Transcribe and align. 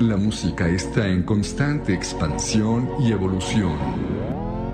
La 0.00 0.18
música 0.18 0.68
está 0.68 1.08
en 1.08 1.22
constante 1.22 1.94
expansión 1.94 2.86
y 3.00 3.12
evolución. 3.12 3.78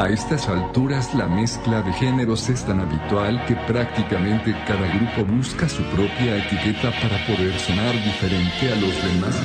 A 0.00 0.08
estas 0.08 0.48
alturas 0.48 1.14
la 1.14 1.28
mezcla 1.28 1.80
de 1.80 1.92
géneros 1.92 2.48
es 2.48 2.64
tan 2.64 2.80
habitual 2.80 3.44
que 3.46 3.54
prácticamente 3.54 4.52
cada 4.66 4.84
grupo 4.88 5.32
busca 5.32 5.68
su 5.68 5.84
propia 5.84 6.44
etiqueta 6.44 6.90
para 7.00 7.24
poder 7.24 7.56
sonar 7.60 7.94
diferente 8.02 8.72
a 8.72 8.76
los 8.80 9.04
demás. 9.04 9.40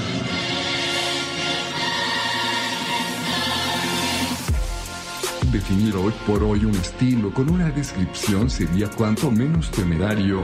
Definir 5.51 5.95
hoy 5.95 6.13
por 6.25 6.41
hoy 6.41 6.65
un 6.65 6.73
estilo 6.73 7.31
con 7.31 7.51
una 7.51 7.69
descripción 7.69 8.49
sería 8.49 8.89
cuanto 8.89 9.29
menos 9.29 9.69
temerario. 9.69 10.41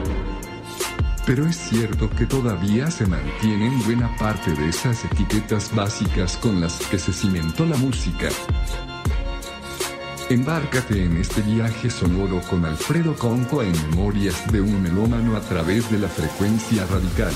Pero 1.26 1.46
es 1.46 1.56
cierto 1.56 2.10
que 2.10 2.26
todavía 2.26 2.90
se 2.90 3.06
mantienen 3.06 3.82
buena 3.84 4.14
parte 4.18 4.52
de 4.52 4.68
esas 4.68 5.04
etiquetas 5.06 5.74
básicas 5.74 6.36
con 6.36 6.60
las 6.60 6.78
que 6.86 6.98
se 6.98 7.14
cimentó 7.14 7.64
la 7.64 7.78
música. 7.78 8.28
Embárcate 10.28 11.02
en 11.02 11.16
este 11.16 11.40
viaje 11.40 11.88
sonoro 11.88 12.42
con 12.50 12.66
Alfredo 12.66 13.14
Conco 13.14 13.62
en 13.62 13.72
Memorias 13.90 14.50
de 14.52 14.60
un 14.60 14.82
melómano 14.82 15.36
a 15.36 15.40
través 15.40 15.90
de 15.90 15.98
la 15.98 16.08
frecuencia 16.08 16.86
radical. 16.86 17.32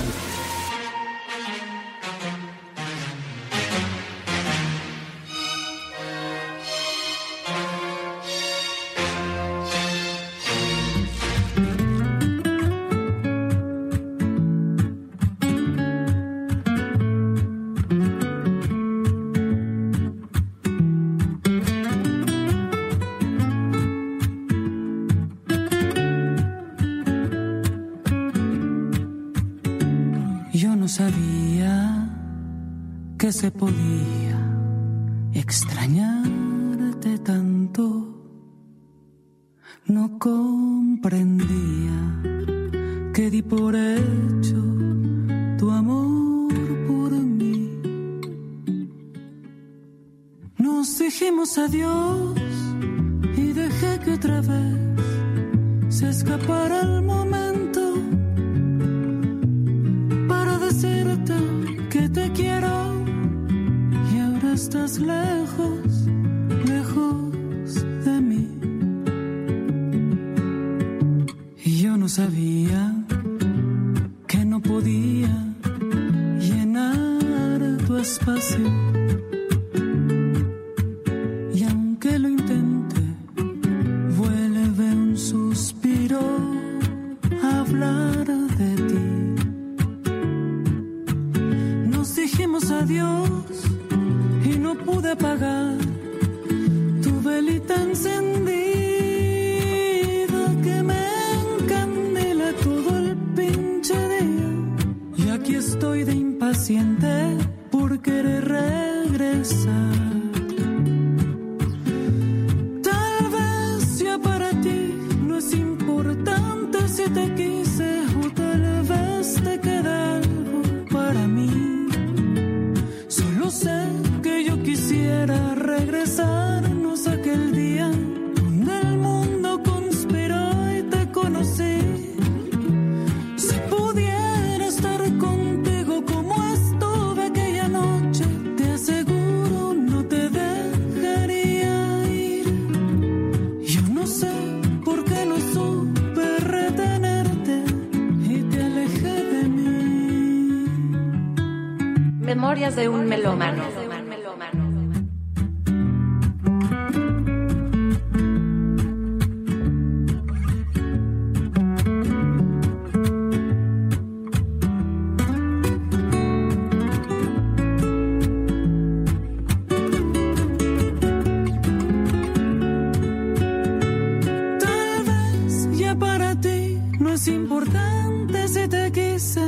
ignorante 177.79 178.49
si 178.49 178.69
te 178.69 178.93
quise, 178.93 179.47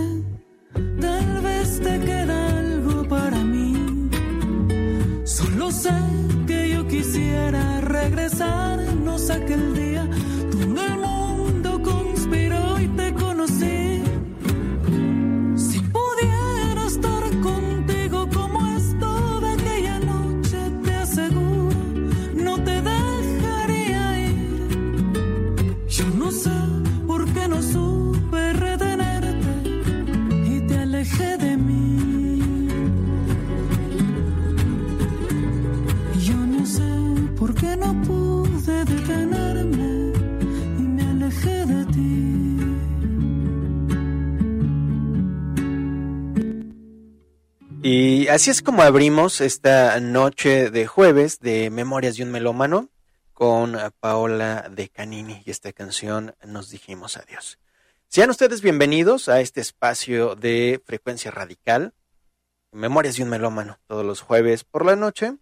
tal 1.00 1.42
vez 1.42 1.80
te 1.80 2.00
queda 2.00 2.58
algo 2.58 3.08
para 3.08 3.36
mí. 3.44 4.08
Solo 5.24 5.70
sé 5.70 5.94
que 6.46 6.70
yo 6.70 6.86
quisiera 6.86 7.80
regresarnos 7.80 9.30
aquel 9.30 9.74
día 9.74 9.89
así 48.30 48.50
es 48.50 48.62
como 48.62 48.82
abrimos 48.82 49.40
esta 49.40 49.98
noche 49.98 50.70
de 50.70 50.86
jueves 50.86 51.40
de 51.40 51.68
Memorias 51.68 52.16
de 52.16 52.22
un 52.22 52.30
Melómano 52.30 52.88
con 53.32 53.76
Paola 53.98 54.70
de 54.70 54.88
Canini 54.88 55.42
y 55.44 55.50
esta 55.50 55.72
canción 55.72 56.36
Nos 56.44 56.70
dijimos 56.70 57.16
adiós. 57.16 57.58
Sean 58.06 58.30
ustedes 58.30 58.62
bienvenidos 58.62 59.28
a 59.28 59.40
este 59.40 59.60
espacio 59.60 60.36
de 60.36 60.80
frecuencia 60.84 61.32
radical, 61.32 61.92
Memorias 62.70 63.16
de 63.16 63.24
un 63.24 63.30
Melómano, 63.30 63.80
todos 63.88 64.06
los 64.06 64.20
jueves 64.20 64.62
por 64.62 64.86
la 64.86 64.94
noche. 64.94 65.36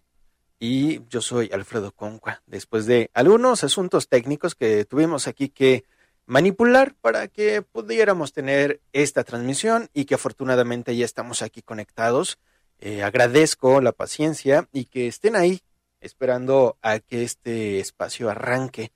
Y 0.59 1.07
yo 1.09 1.21
soy 1.21 1.51
Alfredo 1.53 1.91
Concua, 1.91 2.41
después 2.47 2.87
de 2.87 3.11
algunos 3.13 3.63
asuntos 3.63 4.07
técnicos 4.07 4.55
que 4.55 4.83
tuvimos 4.85 5.27
aquí 5.27 5.49
que 5.49 5.85
manipular 6.25 6.95
para 6.95 7.27
que 7.27 7.61
pudiéramos 7.61 8.33
tener 8.33 8.81
esta 8.93 9.23
transmisión 9.23 9.89
y 9.93 10.05
que 10.05 10.15
afortunadamente 10.15 10.95
ya 10.95 11.05
estamos 11.05 11.43
aquí 11.43 11.61
conectados 11.61 12.39
Eh, 12.81 13.03
agradezco 13.03 13.81
la 13.81 13.91
paciencia 13.91 14.67
y 14.71 14.85
que 14.85 15.07
estén 15.07 15.35
ahí 15.35 15.61
esperando 15.99 16.77
a 16.81 16.99
que 16.99 17.23
este 17.23 17.79
espacio 17.79 18.29
arranque. 18.29 18.91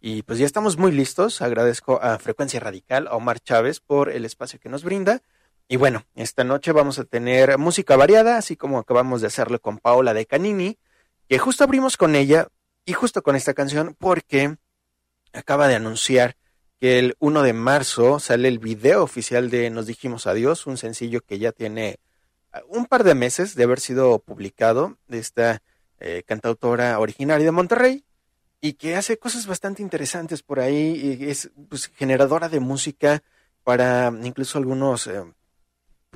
Y 0.00 0.22
pues 0.22 0.38
ya 0.38 0.46
estamos 0.46 0.78
muy 0.78 0.92
listos. 0.92 1.42
Agradezco 1.42 2.00
a 2.02 2.18
Frecuencia 2.18 2.58
Radical, 2.58 3.06
a 3.06 3.14
Omar 3.14 3.40
Chávez, 3.40 3.80
por 3.80 4.10
el 4.10 4.24
espacio 4.24 4.58
que 4.58 4.68
nos 4.68 4.82
brinda. 4.82 5.22
Y 5.68 5.76
bueno, 5.76 6.04
esta 6.16 6.42
noche 6.42 6.72
vamos 6.72 6.98
a 6.98 7.04
tener 7.04 7.56
música 7.56 7.96
variada, 7.96 8.36
así 8.36 8.56
como 8.56 8.78
acabamos 8.78 9.20
de 9.20 9.28
hacerlo 9.28 9.60
con 9.60 9.78
Paola 9.78 10.14
de 10.14 10.26
Canini, 10.26 10.78
que 11.28 11.38
justo 11.38 11.62
abrimos 11.62 11.96
con 11.96 12.16
ella 12.16 12.48
y 12.84 12.92
justo 12.94 13.22
con 13.22 13.36
esta 13.36 13.54
canción 13.54 13.94
porque 13.96 14.56
acaba 15.32 15.68
de 15.68 15.76
anunciar 15.76 16.36
que 16.80 16.98
el 16.98 17.14
1 17.20 17.42
de 17.42 17.52
marzo 17.52 18.18
sale 18.18 18.48
el 18.48 18.58
video 18.58 19.04
oficial 19.04 19.50
de 19.50 19.70
Nos 19.70 19.86
dijimos 19.86 20.26
adiós, 20.26 20.66
un 20.66 20.76
sencillo 20.76 21.20
que 21.20 21.38
ya 21.38 21.52
tiene 21.52 22.00
un 22.68 22.86
par 22.86 23.04
de 23.04 23.14
meses 23.14 23.54
de 23.54 23.64
haber 23.64 23.80
sido 23.80 24.18
publicado 24.18 24.98
de 25.08 25.18
esta 25.18 25.62
eh, 25.98 26.22
cantautora 26.26 26.98
originaria 26.98 27.44
de 27.44 27.52
Monterrey 27.52 28.04
y 28.60 28.74
que 28.74 28.96
hace 28.96 29.18
cosas 29.18 29.46
bastante 29.46 29.82
interesantes 29.82 30.42
por 30.42 30.60
ahí 30.60 31.18
y 31.20 31.30
es 31.30 31.50
pues, 31.68 31.86
generadora 31.88 32.48
de 32.48 32.60
música 32.60 33.22
para 33.64 34.12
incluso 34.22 34.58
algunos 34.58 35.06
eh, 35.06 35.22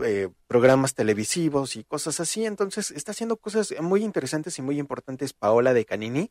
eh, 0.02 0.28
programas 0.46 0.94
televisivos 0.94 1.76
y 1.76 1.84
cosas 1.84 2.20
así. 2.20 2.44
Entonces 2.44 2.90
está 2.90 3.12
haciendo 3.12 3.36
cosas 3.36 3.74
muy 3.80 4.02
interesantes 4.02 4.58
y 4.58 4.62
muy 4.62 4.78
importantes 4.78 5.32
Paola 5.32 5.72
de 5.72 5.84
Canini. 5.84 6.30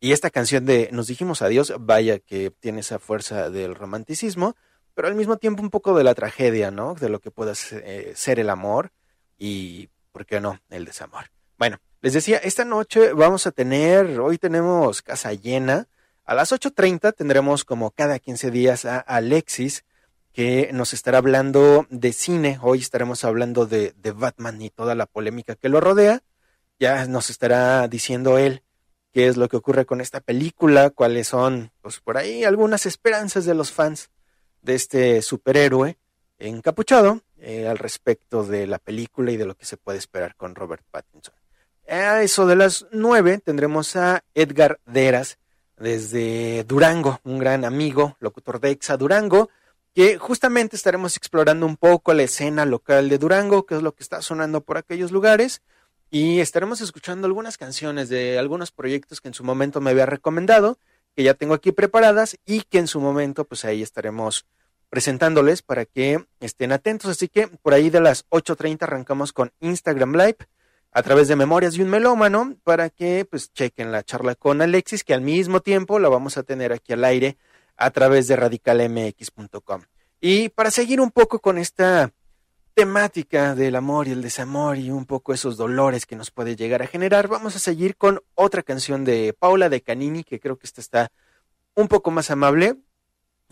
Y 0.00 0.12
esta 0.12 0.30
canción 0.30 0.66
de 0.66 0.88
Nos 0.92 1.06
dijimos 1.06 1.42
adiós, 1.42 1.72
vaya 1.78 2.18
que 2.18 2.50
tiene 2.50 2.80
esa 2.80 2.98
fuerza 2.98 3.50
del 3.50 3.74
romanticismo, 3.76 4.56
pero 4.94 5.06
al 5.06 5.14
mismo 5.14 5.36
tiempo 5.36 5.62
un 5.62 5.70
poco 5.70 5.96
de 5.96 6.02
la 6.02 6.14
tragedia, 6.14 6.72
¿no? 6.72 6.94
De 6.94 7.08
lo 7.08 7.20
que 7.20 7.30
puede 7.30 7.54
ser 7.54 8.40
el 8.40 8.50
amor 8.50 8.90
y, 9.38 9.88
¿por 10.12 10.26
qué 10.26 10.40
no?, 10.40 10.60
el 10.70 10.84
desamor. 10.84 11.30
Bueno, 11.58 11.78
les 12.00 12.12
decía, 12.14 12.38
esta 12.38 12.64
noche 12.64 13.12
vamos 13.12 13.46
a 13.46 13.52
tener, 13.52 14.18
hoy 14.20 14.38
tenemos 14.38 15.02
casa 15.02 15.32
llena. 15.32 15.88
A 16.24 16.34
las 16.34 16.52
8.30 16.52 17.14
tendremos 17.14 17.64
como 17.64 17.90
cada 17.90 18.18
15 18.18 18.50
días 18.50 18.84
a 18.84 18.98
Alexis, 18.98 19.84
que 20.32 20.70
nos 20.72 20.94
estará 20.94 21.18
hablando 21.18 21.86
de 21.90 22.12
cine. 22.12 22.58
Hoy 22.62 22.80
estaremos 22.80 23.24
hablando 23.24 23.66
de, 23.66 23.92
de 23.96 24.12
Batman 24.12 24.60
y 24.62 24.70
toda 24.70 24.94
la 24.94 25.06
polémica 25.06 25.54
que 25.54 25.68
lo 25.68 25.80
rodea. 25.80 26.22
Ya 26.80 27.06
nos 27.06 27.30
estará 27.30 27.86
diciendo 27.86 28.38
él 28.38 28.62
qué 29.12 29.28
es 29.28 29.36
lo 29.36 29.48
que 29.48 29.58
ocurre 29.58 29.86
con 29.86 30.00
esta 30.00 30.20
película, 30.20 30.90
cuáles 30.90 31.28
son, 31.28 31.70
pues 31.82 32.00
por 32.00 32.16
ahí, 32.16 32.44
algunas 32.44 32.86
esperanzas 32.86 33.44
de 33.44 33.54
los 33.54 33.70
fans 33.70 34.10
de 34.62 34.74
este 34.74 35.22
superhéroe 35.22 35.98
encapuchado 36.38 37.20
eh, 37.44 37.66
al 37.66 37.76
respecto 37.76 38.44
de 38.44 38.68
la 38.68 38.78
película 38.78 39.32
y 39.32 39.36
de 39.36 39.46
lo 39.46 39.56
que 39.56 39.64
se 39.64 39.76
puede 39.76 39.98
esperar 39.98 40.36
con 40.36 40.54
Robert 40.54 40.84
Pattinson. 40.88 41.34
A 41.88 42.22
eso 42.22 42.46
de 42.46 42.54
las 42.54 42.86
nueve 42.92 43.40
tendremos 43.44 43.96
a 43.96 44.22
Edgar 44.32 44.78
Deras 44.86 45.38
desde 45.76 46.62
Durango, 46.62 47.18
un 47.24 47.40
gran 47.40 47.64
amigo, 47.64 48.16
locutor 48.20 48.60
de 48.60 48.70
Exa 48.70 48.96
Durango, 48.96 49.50
que 49.92 50.18
justamente 50.18 50.76
estaremos 50.76 51.16
explorando 51.16 51.66
un 51.66 51.76
poco 51.76 52.14
la 52.14 52.22
escena 52.22 52.64
local 52.64 53.08
de 53.08 53.18
Durango, 53.18 53.66
qué 53.66 53.74
es 53.74 53.82
lo 53.82 53.90
que 53.92 54.04
está 54.04 54.22
sonando 54.22 54.60
por 54.60 54.78
aquellos 54.78 55.10
lugares, 55.10 55.62
y 56.12 56.38
estaremos 56.38 56.80
escuchando 56.80 57.26
algunas 57.26 57.58
canciones 57.58 58.08
de 58.08 58.38
algunos 58.38 58.70
proyectos 58.70 59.20
que 59.20 59.26
en 59.26 59.34
su 59.34 59.42
momento 59.42 59.80
me 59.80 59.90
había 59.90 60.06
recomendado, 60.06 60.78
que 61.16 61.24
ya 61.24 61.34
tengo 61.34 61.54
aquí 61.54 61.72
preparadas 61.72 62.38
y 62.46 62.62
que 62.62 62.78
en 62.78 62.86
su 62.86 63.00
momento 63.00 63.44
pues 63.44 63.64
ahí 63.64 63.82
estaremos 63.82 64.46
presentándoles 64.92 65.62
para 65.62 65.86
que 65.86 66.22
estén 66.40 66.70
atentos. 66.70 67.10
Así 67.10 67.26
que 67.26 67.48
por 67.48 67.72
ahí 67.72 67.88
de 67.88 68.02
las 68.02 68.28
8.30 68.28 68.82
arrancamos 68.82 69.32
con 69.32 69.50
Instagram 69.60 70.12
Live 70.12 70.36
a 70.92 71.02
través 71.02 71.28
de 71.28 71.36
Memorias 71.36 71.72
de 71.72 71.82
un 71.82 71.88
Melómano 71.88 72.56
para 72.62 72.90
que 72.90 73.24
pues 73.24 73.50
chequen 73.54 73.90
la 73.90 74.02
charla 74.02 74.34
con 74.34 74.60
Alexis, 74.60 75.02
que 75.02 75.14
al 75.14 75.22
mismo 75.22 75.60
tiempo 75.60 75.98
la 75.98 76.10
vamos 76.10 76.36
a 76.36 76.42
tener 76.42 76.74
aquí 76.74 76.92
al 76.92 77.04
aire 77.04 77.38
a 77.78 77.90
través 77.90 78.28
de 78.28 78.36
radicalmx.com. 78.36 79.80
Y 80.20 80.50
para 80.50 80.70
seguir 80.70 81.00
un 81.00 81.10
poco 81.10 81.38
con 81.38 81.56
esta 81.56 82.12
temática 82.74 83.54
del 83.54 83.76
amor 83.76 84.08
y 84.08 84.10
el 84.10 84.20
desamor 84.20 84.76
y 84.76 84.90
un 84.90 85.06
poco 85.06 85.32
esos 85.32 85.56
dolores 85.56 86.04
que 86.04 86.16
nos 86.16 86.30
puede 86.30 86.54
llegar 86.54 86.82
a 86.82 86.86
generar, 86.86 87.28
vamos 87.28 87.56
a 87.56 87.60
seguir 87.60 87.96
con 87.96 88.20
otra 88.34 88.62
canción 88.62 89.06
de 89.06 89.34
Paula 89.38 89.70
de 89.70 89.80
Canini, 89.80 90.22
que 90.22 90.38
creo 90.38 90.58
que 90.58 90.66
esta 90.66 90.82
está 90.82 91.12
un 91.74 91.88
poco 91.88 92.10
más 92.10 92.30
amable. 92.30 92.76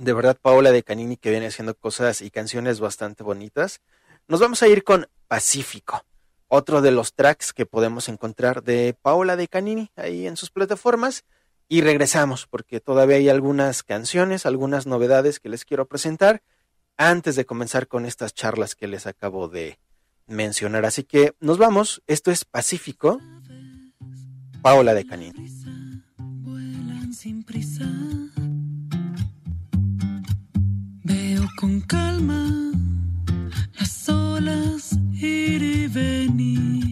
De 0.00 0.14
verdad, 0.14 0.38
Paula 0.40 0.72
de 0.72 0.82
Canini 0.82 1.18
que 1.18 1.30
viene 1.30 1.48
haciendo 1.48 1.74
cosas 1.74 2.22
y 2.22 2.30
canciones 2.30 2.80
bastante 2.80 3.22
bonitas. 3.22 3.80
Nos 4.28 4.40
vamos 4.40 4.62
a 4.62 4.68
ir 4.68 4.82
con 4.82 5.06
Pacífico 5.28 6.06
otro 6.48 6.80
de 6.80 6.90
los 6.90 7.12
tracks 7.12 7.52
que 7.52 7.66
podemos 7.66 8.08
encontrar 8.08 8.64
de 8.64 8.96
Paola 9.02 9.36
de 9.36 9.46
Canini 9.46 9.90
ahí 9.96 10.26
en 10.26 10.38
sus 10.38 10.50
plataformas. 10.50 11.24
Y 11.68 11.82
regresamos 11.82 12.46
porque 12.46 12.80
todavía 12.80 13.16
hay 13.16 13.28
algunas 13.28 13.82
canciones, 13.82 14.46
algunas 14.46 14.86
novedades 14.86 15.38
que 15.38 15.50
les 15.50 15.66
quiero 15.66 15.86
presentar 15.86 16.42
antes 16.96 17.36
de 17.36 17.44
comenzar 17.44 17.86
con 17.86 18.06
estas 18.06 18.32
charlas 18.32 18.74
que 18.74 18.88
les 18.88 19.06
acabo 19.06 19.48
de 19.48 19.78
mencionar. 20.26 20.86
Así 20.86 21.04
que 21.04 21.34
nos 21.40 21.58
vamos. 21.58 22.02
Esto 22.06 22.30
es 22.30 22.46
Pacífico. 22.46 23.20
Paola 24.62 24.94
de 24.94 25.06
Canini. 25.06 25.46
Veo 27.52 28.19
con 31.60 31.78
calma 31.82 32.72
las 33.78 34.08
olas 34.08 34.98
ir 35.12 35.62
y 35.62 35.86
venir. 35.88 36.89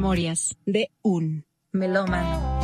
Memorias 0.00 0.56
de 0.64 0.90
un 1.02 1.44
melómano. 1.72 2.59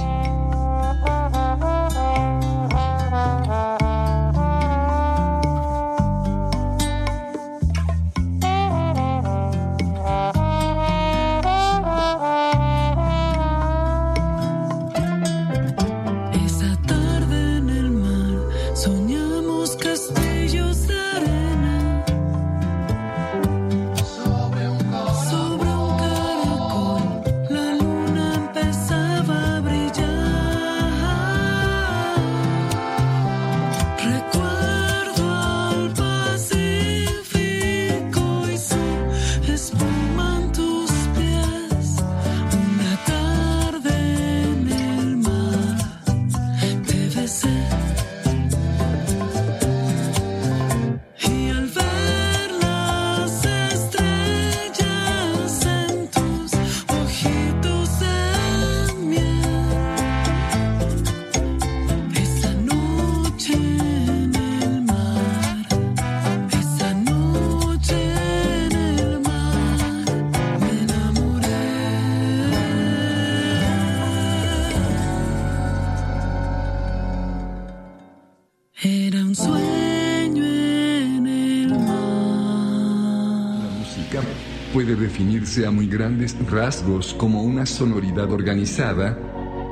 Definirse 84.95 85.67
a 85.67 85.71
muy 85.71 85.89
grandes 85.89 86.37
rasgos 86.49 87.15
como 87.15 87.43
una 87.43 87.67
sonoridad 87.67 88.31
organizada, 88.31 89.19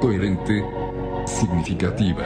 coherente, 0.01 0.65
significativa. 1.27 2.25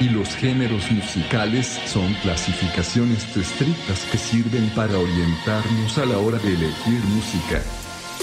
Y 0.00 0.08
los 0.08 0.28
géneros 0.36 0.90
musicales 0.90 1.80
son 1.86 2.12
clasificaciones 2.22 3.36
estrictas 3.36 4.04
que 4.10 4.18
sirven 4.18 4.68
para 4.74 4.98
orientarnos 4.98 5.96
a 5.98 6.04
la 6.04 6.18
hora 6.18 6.38
de 6.38 6.54
elegir 6.54 7.00
música. 7.14 7.62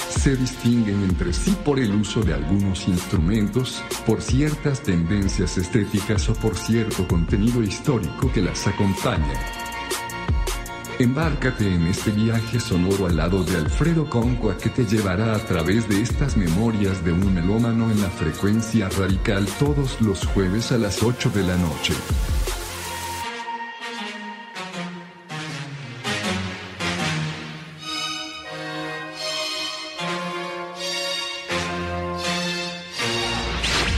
Se 0.09 0.35
distinguen 0.35 1.03
entre 1.03 1.31
sí 1.33 1.55
por 1.63 1.79
el 1.79 1.95
uso 1.95 2.21
de 2.21 2.33
algunos 2.33 2.88
instrumentos, 2.88 3.81
por 4.05 4.21
ciertas 4.21 4.81
tendencias 4.81 5.57
estéticas 5.57 6.27
o 6.29 6.33
por 6.33 6.57
cierto 6.57 7.07
contenido 7.07 7.63
histórico 7.63 8.31
que 8.33 8.41
las 8.41 8.67
acompaña. 8.67 9.58
Embárcate 11.00 11.65
en 11.74 11.88
este 11.88 12.12
viaje 12.12 12.60
sonoro 12.60 13.06
al 13.06 13.15
lado 13.15 13.41
de 13.46 13.56
Alfredo 13.56 14.10
Concua 14.10 14.58
que 14.58 14.68
te 14.68 14.86
llevará 14.86 15.34
a 15.34 15.39
través 15.39 15.88
de 15.88 16.01
estas 16.01 16.36
memorias 16.36 17.06
de 17.06 17.13
un 17.13 17.34
melómano 17.34 17.89
en 17.89 18.01
la 18.01 18.10
frecuencia 18.10 18.89
radical 18.89 19.48
todos 19.58 20.01
los 20.01 20.25
jueves 20.27 20.74
a 20.74 20.77
las 20.77 21.01
8 21.01 21.29
de 21.29 21.44
la 21.44 21.56
noche. 21.56 21.94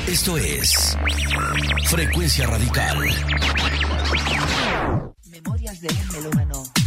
Esto 0.07 0.37
es 0.37 0.95
Frecuencia 1.89 2.45
Radical. 2.45 2.97
Memorias 5.25 5.81
de 5.81 5.87
un 5.87 6.07
melómano. 6.11 6.80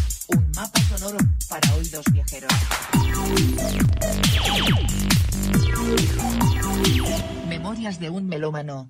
Mapa 0.54 0.80
sonoro 0.82 1.18
para 1.49 1.75
oídos 1.75 2.04
viajeros. 2.12 2.52
Memorias 7.49 7.99
de 7.99 8.11
un 8.11 8.28
melómano. 8.28 8.88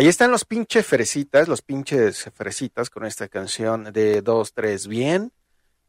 Ahí 0.00 0.08
están 0.08 0.30
los 0.30 0.46
pinches 0.46 0.86
fresitas, 0.86 1.46
los 1.46 1.60
pinches 1.60 2.30
fresitas 2.32 2.88
con 2.88 3.04
esta 3.04 3.28
canción 3.28 3.92
de 3.92 4.22
2, 4.22 4.54
3, 4.54 4.86
bien. 4.86 5.30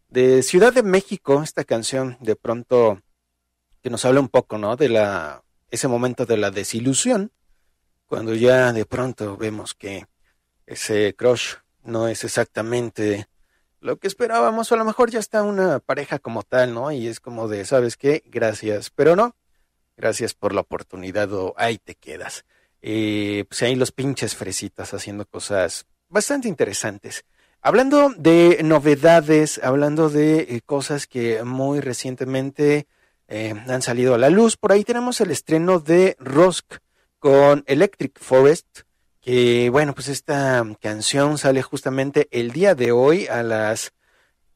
De 0.10 0.44
Ciudad 0.44 0.74
de 0.74 0.84
México, 0.84 1.42
esta 1.42 1.64
canción 1.64 2.18
de 2.20 2.36
pronto 2.36 3.02
que 3.82 3.90
nos 3.90 4.04
habla 4.04 4.20
un 4.20 4.28
poco, 4.28 4.58
¿no? 4.58 4.76
De 4.76 4.90
la, 4.90 5.46
ese 5.70 5.88
momento 5.88 6.26
de 6.26 6.36
la 6.36 6.52
desilusión, 6.52 7.32
cuando 8.06 8.34
ya 8.34 8.74
de 8.74 8.86
pronto 8.86 9.38
vemos 9.38 9.74
que 9.76 10.06
ese 10.66 11.16
crush 11.16 11.54
no 11.86 12.10
es 12.10 12.26
exactamente 12.26 13.30
lo 13.80 13.96
que 13.96 14.08
esperábamos, 14.08 14.70
o 14.70 14.76
a 14.76 14.78
lo 14.78 14.84
mejor 14.84 15.10
ya 15.10 15.20
está 15.20 15.42
una 15.42 15.80
pareja 15.80 16.20
como 16.20 16.44
tal, 16.44 16.74
¿no? 16.74 16.92
Y 16.92 17.08
es 17.08 17.22
como 17.22 17.48
de, 17.48 17.64
¿sabes 17.64 17.96
qué? 17.96 18.24
Gracias, 18.26 18.90
pero 18.90 19.16
no. 19.16 19.38
Gracias 19.96 20.34
por 20.34 20.54
la 20.54 20.60
oportunidad 20.60 21.32
o 21.32 21.54
ahí 21.56 21.78
te 21.78 21.96
quedas. 21.96 22.44
Eh, 22.82 23.46
pues 23.48 23.62
ahí 23.62 23.76
los 23.76 23.92
pinches 23.92 24.36
fresitas 24.36 24.94
haciendo 24.94 25.26
cosas 25.26 25.86
bastante 26.10 26.48
interesantes. 26.48 27.24
Hablando 27.62 28.12
de 28.18 28.60
novedades, 28.64 29.60
hablando 29.64 30.10
de 30.10 30.40
eh, 30.40 30.62
cosas 30.66 31.06
que 31.06 31.44
muy 31.44 31.80
recientemente 31.80 32.88
eh, 33.28 33.54
han 33.68 33.84
salido 33.84 34.16
a 34.16 34.18
la 34.18 34.32
luz, 34.32 34.58
por 34.58 34.72
ahí 34.72 34.84
tenemos 34.84 35.22
el 35.22 35.30
estreno 35.30 35.80
de 35.80 36.16
Rosk 36.20 36.78
con 37.20 37.64
Electric 37.68 38.20
Forest, 38.20 38.80
que 39.22 39.70
bueno, 39.70 39.94
pues 39.94 40.08
esta 40.08 40.66
canción 40.82 41.38
sale 41.38 41.62
justamente 41.62 42.28
el 42.32 42.52
día 42.52 42.74
de 42.74 42.92
hoy 42.92 43.28
a 43.28 43.44
las 43.44 43.94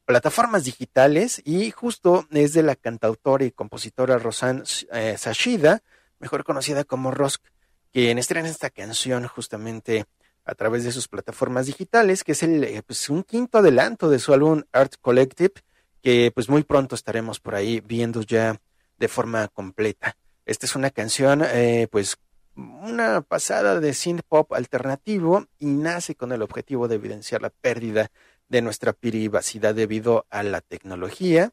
plataformas 0.04 0.64
digitales 0.64 1.40
y 1.44 1.70
justo 1.70 2.26
es 2.32 2.54
de 2.54 2.64
la 2.64 2.74
cantautora 2.74 3.44
y 3.44 3.52
compositora 3.52 4.18
Rosanne 4.18 4.64
eh, 4.92 5.16
Sashida, 5.16 5.84
mejor 6.18 6.42
conocida 6.42 6.82
como 6.82 7.12
Rosk, 7.12 7.44
quien 7.92 8.18
estrena 8.18 8.48
esta 8.48 8.70
canción 8.70 9.26
justamente 9.26 10.06
a 10.44 10.54
través 10.54 10.84
de 10.84 10.92
sus 10.92 11.08
plataformas 11.08 11.66
digitales, 11.66 12.24
que 12.24 12.32
es 12.32 12.42
el, 12.42 12.62
eh, 12.64 12.82
pues, 12.86 13.10
un 13.10 13.24
quinto 13.24 13.58
adelanto 13.58 14.08
de 14.08 14.18
su 14.18 14.32
álbum 14.32 14.62
Art 14.72 14.94
Collective, 15.00 15.54
que 16.02 16.30
pues 16.34 16.48
muy 16.48 16.62
pronto 16.62 16.94
estaremos 16.94 17.40
por 17.40 17.56
ahí 17.56 17.80
viendo 17.80 18.22
ya 18.22 18.60
de 18.98 19.08
forma 19.08 19.48
completa. 19.48 20.16
Esta 20.44 20.66
es 20.66 20.76
una 20.76 20.90
canción, 20.90 21.42
eh, 21.44 21.88
pues 21.90 22.16
una 22.54 23.22
pasada 23.22 23.80
de 23.80 23.92
synth 23.92 24.22
pop 24.28 24.52
alternativo 24.52 25.46
y 25.58 25.66
nace 25.66 26.14
con 26.14 26.32
el 26.32 26.42
objetivo 26.42 26.88
de 26.88 26.94
evidenciar 26.94 27.42
la 27.42 27.50
pérdida 27.50 28.10
de 28.48 28.62
nuestra 28.62 28.92
privacidad 28.92 29.74
debido 29.74 30.26
a 30.30 30.42
la 30.42 30.60
tecnología 30.60 31.52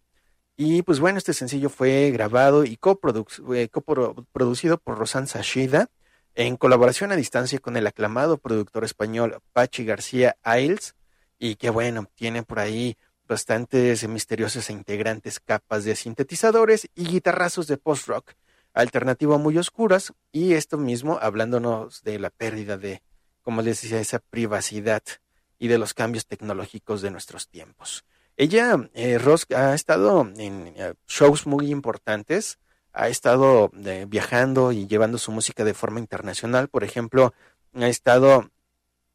Y 0.55 0.83
pues 0.83 0.99
bueno, 0.99 1.17
este 1.17 1.33
sencillo 1.33 1.69
fue 1.69 2.11
grabado 2.11 2.63
y 2.65 2.79
eh, 3.55 3.69
coproducido 3.69 4.77
por 4.77 4.97
Rosan 4.99 5.27
Sashida 5.27 5.89
en 6.35 6.57
colaboración 6.57 7.11
a 7.11 7.15
distancia 7.15 7.59
con 7.59 7.77
el 7.77 7.87
aclamado 7.87 8.37
productor 8.37 8.83
español 8.83 9.39
Pachi 9.53 9.85
García 9.85 10.35
Ailes. 10.43 10.95
Y 11.39 11.55
que 11.55 11.69
bueno, 11.69 12.07
tiene 12.15 12.43
por 12.43 12.59
ahí 12.59 12.97
bastantes 13.27 14.07
misteriosas 14.07 14.69
e 14.69 14.73
integrantes 14.73 15.39
capas 15.39 15.83
de 15.83 15.95
sintetizadores 15.95 16.87
y 16.95 17.05
guitarrazos 17.05 17.67
de 17.67 17.77
post-rock 17.77 18.33
alternativo 18.73 19.37
muy 19.39 19.57
oscuras. 19.57 20.13
Y 20.31 20.53
esto 20.53 20.77
mismo 20.77 21.19
hablándonos 21.21 22.03
de 22.03 22.19
la 22.19 22.29
pérdida 22.29 22.77
de, 22.77 23.01
como 23.41 23.61
les 23.61 23.81
decía, 23.81 23.99
esa 23.99 24.19
privacidad 24.19 25.03
y 25.59 25.67
de 25.67 25.77
los 25.77 25.93
cambios 25.93 26.25
tecnológicos 26.25 27.01
de 27.01 27.11
nuestros 27.11 27.47
tiempos. 27.47 28.05
Ella, 28.35 28.89
eh, 28.95 29.19
ha 29.55 29.73
estado 29.75 30.21
en 30.37 30.73
eh, 30.75 30.93
shows 31.07 31.45
muy 31.45 31.69
importantes, 31.69 32.57
ha 32.93 33.09
estado 33.09 33.71
eh, 33.85 34.05
viajando 34.07 34.71
y 34.71 34.87
llevando 34.87 35.17
su 35.17 35.31
música 35.31 35.63
de 35.63 35.73
forma 35.73 35.99
internacional. 35.99 36.69
Por 36.69 36.83
ejemplo, 36.83 37.33
ha 37.73 37.87
estado 37.87 38.49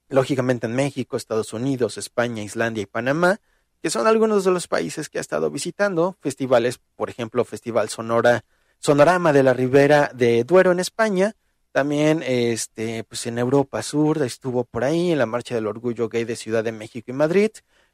lógicamente 0.08 0.66
en 0.66 0.74
México, 0.74 1.16
Estados 1.16 1.52
Unidos, 1.52 1.96
España, 1.96 2.42
Islandia 2.42 2.82
y 2.82 2.86
Panamá, 2.86 3.40
que 3.80 3.90
son 3.90 4.06
algunos 4.06 4.44
de 4.44 4.50
los 4.50 4.66
países 4.66 5.08
que 5.08 5.18
ha 5.18 5.20
estado 5.20 5.50
visitando. 5.50 6.16
Festivales, 6.20 6.80
por 6.96 7.08
ejemplo, 7.08 7.44
Festival 7.44 7.88
Sonora, 7.88 8.44
Sonorama 8.80 9.32
de 9.32 9.44
la 9.44 9.54
Ribera 9.54 10.10
de 10.12 10.42
Duero 10.42 10.72
en 10.72 10.80
España. 10.80 11.34
También 11.70 12.24
este, 12.26 13.04
pues 13.04 13.26
en 13.26 13.38
Europa 13.38 13.82
Sur 13.82 14.22
estuvo 14.22 14.64
por 14.64 14.82
ahí, 14.82 15.12
en 15.12 15.18
la 15.18 15.26
Marcha 15.26 15.54
del 15.54 15.68
Orgullo 15.68 16.08
Gay 16.08 16.24
de 16.24 16.34
Ciudad 16.34 16.64
de 16.64 16.72
México 16.72 17.12
y 17.12 17.14
Madrid. 17.14 17.50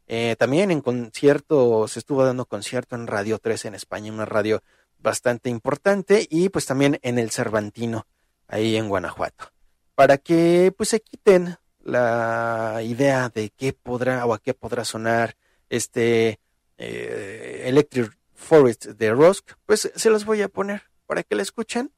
Eh, 0.06 0.36
también 0.38 0.70
en 0.70 0.80
conciertos, 0.80 1.96
estuvo 1.96 2.24
dando 2.24 2.46
concierto 2.46 2.94
en 2.94 3.06
Radio 3.06 3.38
3 3.38 3.66
en 3.66 3.74
España, 3.74 4.12
una 4.12 4.24
radio 4.26 4.62
bastante 5.04 5.50
importante, 5.50 6.26
y 6.28 6.48
pues 6.48 6.66
también 6.66 6.98
en 7.02 7.20
el 7.20 7.30
Cervantino, 7.30 8.08
ahí 8.48 8.76
en 8.76 8.88
Guanajuato. 8.88 9.52
Para 9.94 10.18
que 10.18 10.74
pues 10.76 10.88
se 10.88 11.00
quiten 11.00 11.56
la 11.80 12.80
idea 12.82 13.28
de 13.28 13.50
qué 13.50 13.72
podrá 13.72 14.26
o 14.26 14.34
a 14.34 14.40
qué 14.40 14.54
podrá 14.54 14.84
sonar 14.84 15.36
este 15.68 16.40
eh, 16.78 17.64
Electric 17.66 18.16
Forest 18.32 18.86
de 18.86 19.12
Rusk, 19.12 19.52
pues 19.66 19.92
se 19.94 20.10
los 20.10 20.24
voy 20.24 20.42
a 20.42 20.48
poner 20.48 20.82
para 21.06 21.22
que 21.22 21.36
la 21.36 21.42
escuchen. 21.42 21.92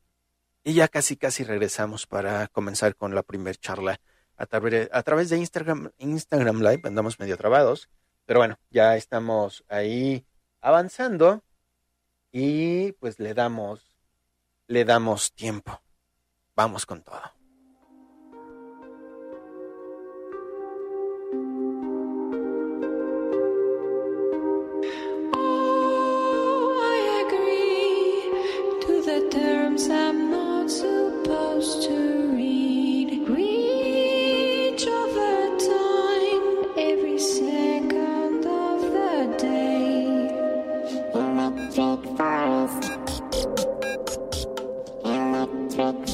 Y 0.65 0.75
ya 0.75 0.89
casi 0.89 1.17
casi 1.17 1.45
regresamos 1.45 2.07
para 2.07 2.49
comenzar 2.49 2.97
con 2.97 3.15
la 3.15 3.23
primer 3.23 3.57
charla 3.57 4.01
a 4.37 4.43
a 4.43 5.03
través 5.03 5.31
de 5.31 5.39
Instagram, 5.39 5.93
Instagram 5.99 6.61
Live, 6.61 6.83
andamos 6.85 7.19
medio 7.21 7.37
trabados, 7.37 7.89
pero 8.27 8.41
bueno, 8.41 8.59
ya 8.71 8.97
estamos 8.97 9.65
ahí 9.69 10.27
avanzando 10.61 11.45
y 12.39 12.93
pues 12.93 13.19
le 13.19 13.33
damos, 13.33 13.97
le 14.67 14.85
damos 14.85 15.33
tiempo. 15.33 15.81
Vamos 16.55 16.85
con 16.85 17.03
todo. 17.03 17.23
Oh, 25.33 26.77
I'm 29.91 30.31
not 30.31 30.71
supposed 30.71 31.89
to 31.89 32.33
read. 32.35 32.66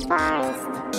Forest. 0.05 0.92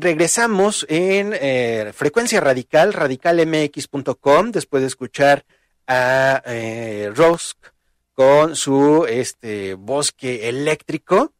Regresamos 0.00 0.86
en 0.88 1.34
eh, 1.34 1.92
frecuencia 1.94 2.40
radical, 2.40 2.92
radicalmx.com, 2.92 4.50
después 4.50 4.82
de 4.82 4.86
escuchar 4.86 5.44
a 5.86 6.42
eh, 6.46 7.10
Rosk 7.14 7.56
con 8.14 8.56
su 8.56 9.06
este 9.08 9.74
bosque 9.74 10.48
eléctrico. 10.48 11.32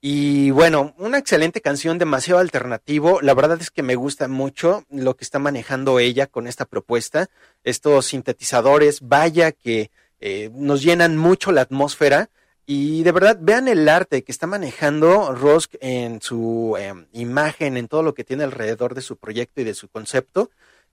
Y 0.00 0.50
bueno, 0.52 0.94
una 0.98 1.18
excelente 1.18 1.60
canción, 1.60 1.98
demasiado 1.98 2.40
alternativo. 2.40 3.20
La 3.20 3.34
verdad 3.34 3.60
es 3.60 3.70
que 3.70 3.82
me 3.82 3.96
gusta 3.96 4.28
mucho 4.28 4.84
lo 4.90 5.16
que 5.16 5.24
está 5.24 5.40
manejando 5.40 5.98
ella 5.98 6.28
con 6.28 6.46
esta 6.46 6.66
propuesta. 6.66 7.28
Estos 7.64 8.06
sintetizadores, 8.06 9.00
vaya 9.00 9.50
que 9.50 9.90
eh, 10.20 10.50
nos 10.54 10.82
llenan 10.82 11.16
mucho 11.16 11.50
la 11.50 11.62
atmósfera. 11.62 12.30
Y 12.70 13.02
de 13.02 13.12
verdad, 13.12 13.38
vean 13.40 13.66
el 13.66 13.88
arte 13.88 14.22
que 14.22 14.30
está 14.30 14.46
manejando 14.46 15.34
Rosk 15.34 15.76
en 15.80 16.20
su 16.20 16.76
eh, 16.78 17.06
imagen, 17.12 17.78
en 17.78 17.88
todo 17.88 18.02
lo 18.02 18.12
que 18.12 18.24
tiene 18.24 18.44
alrededor 18.44 18.94
de 18.94 19.00
su 19.00 19.16
proyecto 19.16 19.62
y 19.62 19.64
de 19.64 19.72
su 19.72 19.88
concepto, 19.88 20.50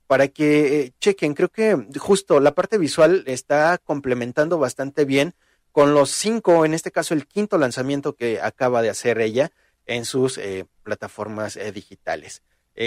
para 0.07 0.29
que 0.29 0.79
eh, 0.79 0.93
chequen. 1.01 1.33
Creo 1.33 1.49
que 1.49 1.77
justo 1.99 2.39
la 2.39 2.55
parte 2.55 2.77
visual 2.77 3.25
está 3.27 3.77
complementando 3.77 4.57
bastante 4.57 5.03
bien 5.03 5.33
con 5.73 5.93
los 5.93 6.11
cinco, 6.11 6.63
en 6.63 6.73
este 6.73 6.91
caso 6.91 7.13
el 7.13 7.27
quinto 7.27 7.57
lanzamiento 7.57 8.13
que 8.13 8.39
acaba 8.39 8.81
de 8.81 8.89
hacer 8.89 9.19
ella 9.19 9.51
en 9.85 10.05
sus 10.05 10.37
eh, 10.37 10.67
plataformas 10.81 11.57
eh, 11.57 11.73
digitales. 11.73 12.41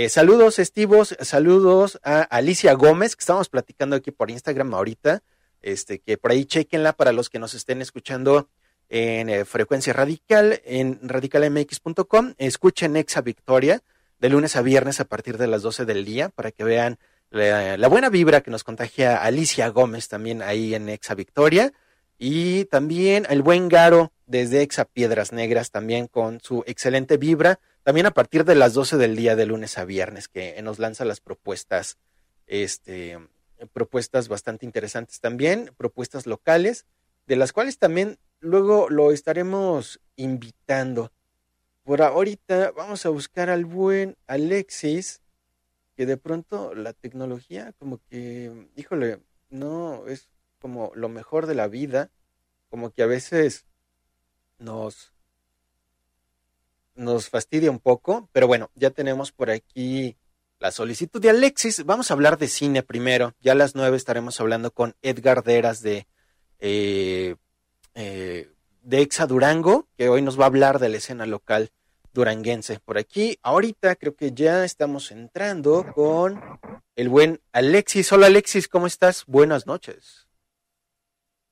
Saludos, 0.09 0.59
estivos, 0.59 1.15
saludos 1.21 1.99
a 2.03 2.23
Alicia 2.23 2.73
Gómez, 2.73 3.17
que 3.17 3.21
estamos 3.21 3.51
platicando 3.51 3.97
aquí 3.97 4.13
por 4.13 4.31
Instagram 4.31 4.73
ahorita. 4.73 5.23
Este, 5.61 5.99
que 5.99 6.17
por 6.17 6.31
ahí 6.31 6.45
chequenla 6.45 6.93
para 6.93 7.13
los 7.13 7.29
que 7.31 7.39
nos 7.39 7.55
estén 7.55 7.83
escuchando 7.83 8.49
en 8.89 9.29
eh, 9.29 9.45
frecuencia 9.45 9.93
radical, 9.93 10.61
en 10.65 10.99
radicalmx.com. 11.03 12.35
Escuchen 12.39 12.97
Exa 12.97 13.21
Victoria 13.21 13.83
de 14.19 14.29
lunes 14.29 14.57
a 14.57 14.63
viernes 14.63 15.01
a 15.01 15.05
partir 15.05 15.39
de 15.39 15.47
las 15.47 15.63
12 15.63 15.85
del 15.85 16.05
día 16.05 16.29
para 16.29 16.51
que 16.51 16.65
vean 16.65 16.99
la, 17.31 17.89
buena 17.89 18.09
vibra 18.09 18.41
que 18.41 18.51
nos 18.51 18.65
contagia 18.65 19.23
Alicia 19.23 19.69
Gómez 19.69 20.09
también 20.09 20.43
ahí 20.43 20.75
en 20.75 20.89
Exa 20.89 21.15
Victoria. 21.15 21.73
Y 22.19 22.65
también 22.65 23.27
el 23.31 23.43
buen 23.43 23.69
Garo 23.69 24.13
desde 24.27 24.63
Exa 24.63 24.87
Piedras 24.87 25.33
Negras 25.33 25.71
también 25.71 26.09
con 26.09 26.41
su 26.41 26.65
excelente 26.67 27.17
vibra. 27.17 27.61
También 27.85 28.07
a 28.07 28.11
partir 28.11 28.45
de 28.45 28.55
las 28.55 28.75
12 28.75 28.97
del 28.97 29.15
día 29.15 29.37
de 29.37 29.47
lunes 29.47 29.79
a 29.79 29.85
viernes 29.85 30.29
que 30.29 30.61
nos 30.63 30.79
lanza 30.79 31.05
las 31.05 31.21
propuestas, 31.21 31.97
este, 32.47 33.19
propuestas 33.73 34.29
bastante 34.29 34.67
interesantes 34.67 35.21
también, 35.21 35.71
propuestas 35.77 36.27
locales, 36.27 36.87
de 37.27 37.37
las 37.37 37.53
cuales 37.53 37.79
también 37.79 38.19
luego 38.41 38.89
lo 38.89 39.13
estaremos 39.13 40.01
invitando. 40.17 41.13
Por 41.85 42.03
ahorita 42.03 42.73
vamos 42.73 43.07
a 43.07 43.09
buscar 43.09 43.51
al 43.51 43.65
buen 43.65 44.17
Alexis, 44.27 45.23
que 45.97 46.07
de 46.07 46.17
pronto 46.17 46.75
la 46.75 46.93
tecnología 46.93 47.73
como 47.79 47.99
que, 48.09 48.69
híjole, 48.77 49.21
no 49.51 50.07
es 50.07 50.29
como 50.61 50.93
lo 50.95 51.09
mejor 51.09 51.47
de 51.47 51.55
la 51.55 51.69
vida, 51.69 52.11
como 52.69 52.91
que 52.91 53.03
a 53.03 53.07
veces 53.07 53.67
nos 54.59 55.13
nos 56.95 57.31
fastidia 57.31 57.71
un 57.71 57.79
poco, 57.79 58.29
pero 58.33 58.49
bueno, 58.49 58.71
ya 58.75 58.91
tenemos 58.91 59.31
por 59.31 59.51
aquí 59.51 60.17
la 60.59 60.73
solicitud 60.73 61.23
de 61.23 61.31
Alexis. 61.31 61.85
Vamos 61.85 62.11
a 62.11 62.15
hablar 62.15 62.39
de 62.39 62.49
cine 62.49 62.83
primero. 62.83 63.35
Ya 63.41 63.53
a 63.53 63.55
las 63.55 63.77
nueve 63.77 63.97
estaremos 63.97 64.41
hablando 64.41 64.73
con 64.73 64.97
Edgar 65.03 65.45
Deras 65.45 65.81
de, 65.81 66.09
eh, 66.59 67.37
eh, 67.95 68.51
de 68.83 69.01
Exa 69.01 69.27
Durango, 69.27 69.87
que 69.97 70.09
hoy 70.09 70.23
nos 70.23 70.39
va 70.39 70.45
a 70.45 70.47
hablar 70.49 70.79
de 70.79 70.89
la 70.89 70.97
escena 70.97 71.27
local 71.27 71.71
duranguense. 72.13 72.81
Por 72.81 72.99
aquí, 72.99 73.39
ahorita 73.43 73.95
creo 73.97 74.15
que 74.15 74.33
ya 74.33 74.65
estamos 74.65 75.11
entrando 75.13 75.87
con 75.95 76.41
el 76.97 77.09
buen 77.09 77.41
Alexis. 77.53 78.13
Hola 78.13 78.27
Alexis, 78.27 78.69
¿cómo 78.69 78.87
estás? 78.87 79.25
Buenas 79.27 79.67
noches. 79.67 80.29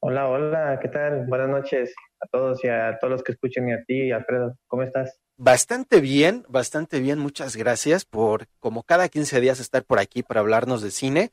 Hola, 0.00 0.28
hola, 0.28 0.78
¿qué 0.80 0.88
tal? 0.88 1.26
Buenas 1.26 1.48
noches 1.48 1.94
a 2.20 2.26
todos 2.26 2.64
y 2.64 2.68
a 2.68 2.98
todos 3.00 3.12
los 3.12 3.22
que 3.22 3.32
escuchen 3.32 3.68
y 3.68 3.72
a 3.72 3.84
ti, 3.84 4.12
Alfredo. 4.12 4.56
¿Cómo 4.66 4.82
estás? 4.82 5.18
Bastante 5.36 6.00
bien, 6.00 6.44
bastante 6.48 7.00
bien. 7.00 7.18
Muchas 7.18 7.56
gracias 7.56 8.04
por, 8.04 8.46
como 8.58 8.82
cada 8.82 9.08
15 9.08 9.40
días, 9.40 9.60
estar 9.60 9.84
por 9.84 9.98
aquí 9.98 10.22
para 10.22 10.40
hablarnos 10.40 10.82
de 10.82 10.90
cine. 10.90 11.30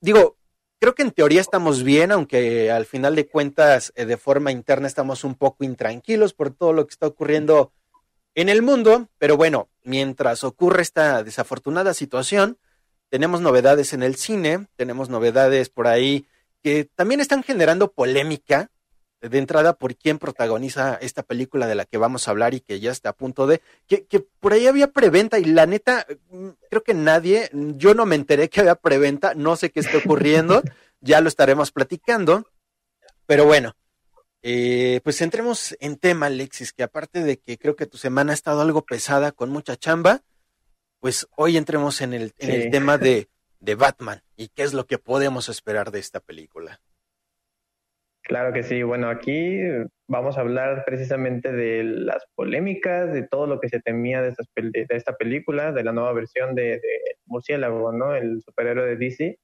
Digo, 0.00 0.36
creo 0.84 0.94
que 0.94 1.02
en 1.02 1.12
teoría 1.12 1.40
estamos 1.40 1.82
bien, 1.82 2.12
aunque 2.12 2.70
al 2.70 2.84
final 2.84 3.16
de 3.16 3.26
cuentas, 3.26 3.90
eh, 3.96 4.04
de 4.04 4.18
forma 4.18 4.52
interna, 4.52 4.86
estamos 4.86 5.24
un 5.24 5.34
poco 5.34 5.64
intranquilos 5.64 6.34
por 6.34 6.50
todo 6.50 6.74
lo 6.74 6.86
que 6.86 6.90
está 6.90 7.06
ocurriendo 7.06 7.72
en 8.34 8.50
el 8.50 8.60
mundo. 8.60 9.08
Pero 9.16 9.38
bueno, 9.38 9.70
mientras 9.82 10.44
ocurre 10.44 10.82
esta 10.82 11.22
desafortunada 11.22 11.94
situación, 11.94 12.58
tenemos 13.08 13.40
novedades 13.40 13.94
en 13.94 14.02
el 14.02 14.16
cine, 14.16 14.66
tenemos 14.76 15.08
novedades 15.08 15.70
por 15.70 15.86
ahí 15.86 16.26
que 16.62 16.84
también 16.84 17.20
están 17.20 17.42
generando 17.42 17.90
polémica 17.90 18.70
de 19.28 19.38
entrada 19.38 19.74
por 19.74 19.96
quién 19.96 20.18
protagoniza 20.18 20.94
esta 21.00 21.22
película 21.22 21.66
de 21.66 21.74
la 21.74 21.84
que 21.84 21.98
vamos 21.98 22.26
a 22.26 22.30
hablar 22.30 22.54
y 22.54 22.60
que 22.60 22.80
ya 22.80 22.90
está 22.90 23.10
a 23.10 23.16
punto 23.16 23.46
de, 23.46 23.62
que, 23.86 24.04
que 24.04 24.20
por 24.20 24.52
ahí 24.52 24.66
había 24.66 24.92
preventa 24.92 25.38
y 25.38 25.44
la 25.44 25.66
neta, 25.66 26.06
mm, 26.30 26.48
creo 26.68 26.82
que 26.82 26.94
nadie, 26.94 27.50
yo 27.52 27.94
no 27.94 28.06
me 28.06 28.16
enteré 28.16 28.48
que 28.48 28.60
había 28.60 28.74
preventa, 28.74 29.34
no 29.34 29.56
sé 29.56 29.70
qué 29.70 29.80
está 29.80 29.98
ocurriendo, 29.98 30.62
ya 31.00 31.20
lo 31.20 31.28
estaremos 31.28 31.72
platicando, 31.72 32.46
pero 33.26 33.46
bueno, 33.46 33.74
eh, 34.42 35.00
pues 35.04 35.22
entremos 35.22 35.74
en 35.80 35.96
tema, 35.96 36.26
Alexis, 36.26 36.72
que 36.72 36.82
aparte 36.82 37.22
de 37.22 37.38
que 37.38 37.56
creo 37.56 37.76
que 37.76 37.86
tu 37.86 37.96
semana 37.96 38.32
ha 38.32 38.34
estado 38.34 38.60
algo 38.60 38.84
pesada 38.84 39.32
con 39.32 39.48
mucha 39.48 39.76
chamba, 39.76 40.22
pues 41.00 41.26
hoy 41.36 41.56
entremos 41.56 42.00
en 42.02 42.12
el, 42.12 42.34
en 42.38 42.50
el 42.50 42.70
tema 42.70 42.98
de, 42.98 43.28
de 43.60 43.74
Batman 43.74 44.22
y 44.36 44.48
qué 44.48 44.62
es 44.62 44.74
lo 44.74 44.86
que 44.86 44.98
podemos 44.98 45.48
esperar 45.48 45.90
de 45.90 45.98
esta 45.98 46.20
película. 46.20 46.80
Claro 48.24 48.54
que 48.54 48.62
sí. 48.62 48.82
Bueno, 48.82 49.10
aquí 49.10 49.60
vamos 50.08 50.38
a 50.38 50.40
hablar 50.40 50.84
precisamente 50.86 51.52
de 51.52 51.84
las 51.84 52.24
polémicas, 52.34 53.12
de 53.12 53.22
todo 53.22 53.46
lo 53.46 53.60
que 53.60 53.68
se 53.68 53.80
temía 53.80 54.22
de, 54.22 54.30
estas 54.30 54.48
de 54.56 54.86
esta 54.90 55.14
película, 55.16 55.72
de 55.72 55.84
la 55.84 55.92
nueva 55.92 56.14
versión 56.14 56.54
de, 56.54 56.80
Murciélago, 57.26 57.92
¿no? 57.92 58.14
El 58.14 58.40
superhéroe 58.42 58.86
de 58.86 58.96
DC. 58.96 59.38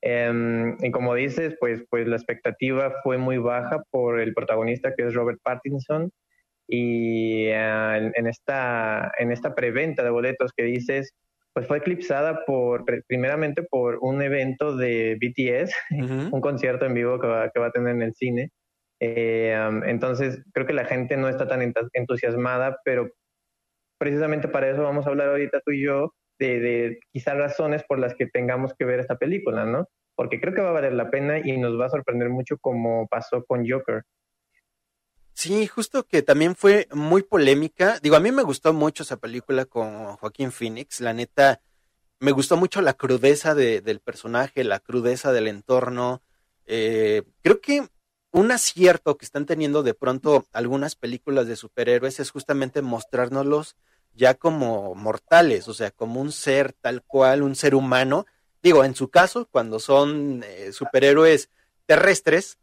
Em, 0.00 0.76
y 0.80 0.90
como 0.90 1.14
dices, 1.14 1.56
pues, 1.60 1.84
pues 1.90 2.08
la 2.08 2.16
expectativa 2.16 2.94
fue 3.02 3.18
muy 3.18 3.36
baja 3.36 3.82
por 3.90 4.18
el 4.18 4.32
protagonista 4.32 4.94
que 4.94 5.06
es 5.06 5.14
Robert 5.14 5.40
Pattinson. 5.42 6.10
Y 6.66 7.48
en, 7.48 8.12
en 8.14 8.26
esta, 8.26 9.12
en 9.18 9.30
esta 9.30 9.54
preventa 9.54 10.02
de 10.02 10.10
boletos 10.10 10.52
que 10.56 10.64
dices, 10.64 11.14
pues 11.54 11.66
fue 11.66 11.78
eclipsada 11.78 12.44
por, 12.46 12.84
pre- 12.84 13.02
primeramente 13.06 13.62
por 13.62 13.98
un 14.00 14.22
evento 14.22 14.76
de 14.76 15.18
BTS, 15.20 15.74
Ujú. 15.90 16.34
un 16.34 16.40
concierto 16.40 16.86
en 16.86 16.94
vivo 16.94 17.20
que 17.20 17.26
va, 17.26 17.50
que 17.50 17.60
va 17.60 17.66
a 17.66 17.72
tener 17.72 17.94
en 17.94 18.02
el 18.02 18.14
cine. 18.14 18.50
Eh, 19.00 19.56
um, 19.68 19.82
entonces, 19.84 20.42
creo 20.52 20.66
que 20.66 20.72
la 20.72 20.84
gente 20.84 21.16
no 21.16 21.28
está 21.28 21.46
tan 21.48 21.72
entusiasmada, 21.92 22.78
pero 22.84 23.10
precisamente 23.98 24.48
para 24.48 24.70
eso 24.70 24.82
vamos 24.82 25.06
a 25.06 25.10
hablar 25.10 25.28
ahorita 25.28 25.60
tú 25.64 25.72
y 25.72 25.84
yo 25.84 26.14
de, 26.38 26.60
de 26.60 26.98
quizás 27.12 27.36
razones 27.36 27.84
por 27.84 27.98
las 27.98 28.14
que 28.14 28.26
tengamos 28.26 28.74
que 28.74 28.84
ver 28.84 29.00
esta 29.00 29.16
película, 29.16 29.64
¿no? 29.64 29.88
Porque 30.16 30.40
creo 30.40 30.54
que 30.54 30.60
va 30.62 30.70
a 30.70 30.72
valer 30.72 30.92
la 30.92 31.10
pena 31.10 31.38
y 31.38 31.56
nos 31.58 31.78
va 31.78 31.86
a 31.86 31.90
sorprender 31.90 32.28
mucho 32.28 32.56
como 32.60 33.06
pasó 33.08 33.44
con 33.44 33.68
Joker. 33.68 34.02
Sí, 35.42 35.66
justo 35.66 36.06
que 36.06 36.22
también 36.22 36.54
fue 36.54 36.86
muy 36.92 37.22
polémica. 37.22 37.98
Digo, 38.00 38.14
a 38.16 38.20
mí 38.20 38.30
me 38.30 38.42
gustó 38.44 38.72
mucho 38.72 39.02
esa 39.02 39.16
película 39.16 39.64
con 39.64 40.16
Joaquín 40.16 40.52
Phoenix. 40.52 41.00
La 41.00 41.12
neta, 41.14 41.60
me 42.20 42.32
gustó 42.32 42.56
mucho 42.56 42.82
la 42.82 42.94
crudeza 42.94 43.54
de- 43.54 43.80
del 43.82 44.00
personaje, 44.00 44.64
la 44.64 44.80
crudeza 44.80 45.32
del 45.32 45.48
entorno. 45.48 46.22
Eh, 46.66 47.24
creo 47.42 47.60
que 47.60 47.88
un 48.32 48.52
acierto 48.52 49.16
que 49.18 49.24
están 49.26 49.46
teniendo 49.46 49.82
de 49.82 49.94
pronto 49.94 50.46
algunas 50.52 50.96
películas 50.96 51.46
de 51.48 51.56
superhéroes 51.56 52.20
es 52.20 52.30
justamente 52.30 52.82
mostrárnoslos 52.82 53.76
ya 54.14 54.34
como 54.34 54.94
mortales, 54.94 55.68
o 55.68 55.74
sea, 55.74 55.90
como 55.92 56.20
un 56.20 56.32
ser 56.32 56.72
tal 56.74 57.02
cual, 57.04 57.42
un 57.42 57.56
ser 57.56 57.74
humano. 57.74 58.26
Digo, 58.62 58.84
en 58.84 58.94
su 58.96 59.08
caso, 59.10 59.48
cuando 59.50 59.80
son 59.80 60.42
eh, 60.46 60.72
superhéroes 60.72 61.50
terrestres, 61.86 62.58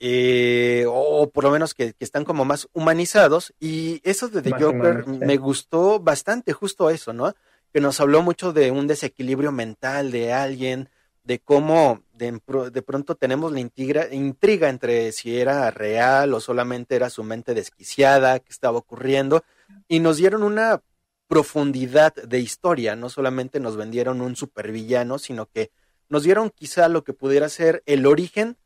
eh, 0.00 0.84
o 0.88 1.30
por 1.30 1.44
lo 1.44 1.50
menos 1.50 1.74
que, 1.74 1.94
que 1.94 2.04
están 2.04 2.24
como 2.24 2.44
más 2.44 2.68
humanizados. 2.72 3.54
Y 3.60 4.00
eso 4.04 4.28
de 4.28 4.42
The 4.42 4.50
Más 4.50 4.62
Joker 4.62 5.04
sí. 5.04 5.10
me 5.10 5.36
gustó 5.36 6.00
bastante, 6.00 6.52
justo 6.52 6.90
eso, 6.90 7.12
¿no? 7.12 7.34
Que 7.72 7.80
nos 7.80 8.00
habló 8.00 8.22
mucho 8.22 8.52
de 8.52 8.70
un 8.70 8.86
desequilibrio 8.86 9.52
mental 9.52 10.10
de 10.10 10.32
alguien, 10.32 10.88
de 11.24 11.40
cómo 11.40 12.02
de, 12.14 12.40
de 12.72 12.82
pronto 12.82 13.16
tenemos 13.16 13.52
la 13.52 13.60
intriga, 13.60 14.12
intriga 14.12 14.68
entre 14.68 15.12
si 15.12 15.38
era 15.38 15.70
real 15.70 16.32
o 16.34 16.40
solamente 16.40 16.94
era 16.94 17.10
su 17.10 17.24
mente 17.24 17.52
desquiciada, 17.52 18.38
que 18.38 18.52
estaba 18.52 18.78
ocurriendo, 18.78 19.44
y 19.88 20.00
nos 20.00 20.16
dieron 20.18 20.42
una 20.42 20.82
profundidad 21.26 22.14
de 22.14 22.38
historia, 22.38 22.94
no 22.94 23.08
solamente 23.10 23.58
nos 23.58 23.76
vendieron 23.76 24.20
un 24.20 24.36
supervillano, 24.36 25.18
sino 25.18 25.46
que 25.46 25.72
nos 26.08 26.22
dieron 26.22 26.50
quizá 26.50 26.88
lo 26.88 27.02
que 27.02 27.12
pudiera 27.12 27.48
ser 27.48 27.82
el 27.86 28.06
origen 28.06 28.56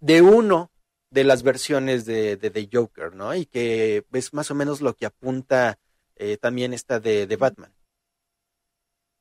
de 0.00 0.22
uno 0.22 0.70
de 1.10 1.24
las 1.24 1.42
versiones 1.42 2.04
de, 2.04 2.36
de, 2.36 2.50
de 2.50 2.68
Joker, 2.72 3.14
¿no? 3.14 3.34
Y 3.34 3.46
que 3.46 4.04
es 4.12 4.34
más 4.34 4.50
o 4.50 4.54
menos 4.54 4.80
lo 4.80 4.94
que 4.94 5.06
apunta 5.06 5.78
eh, 6.16 6.36
también 6.36 6.72
esta 6.72 7.00
de, 7.00 7.26
de 7.26 7.36
Batman. 7.36 7.72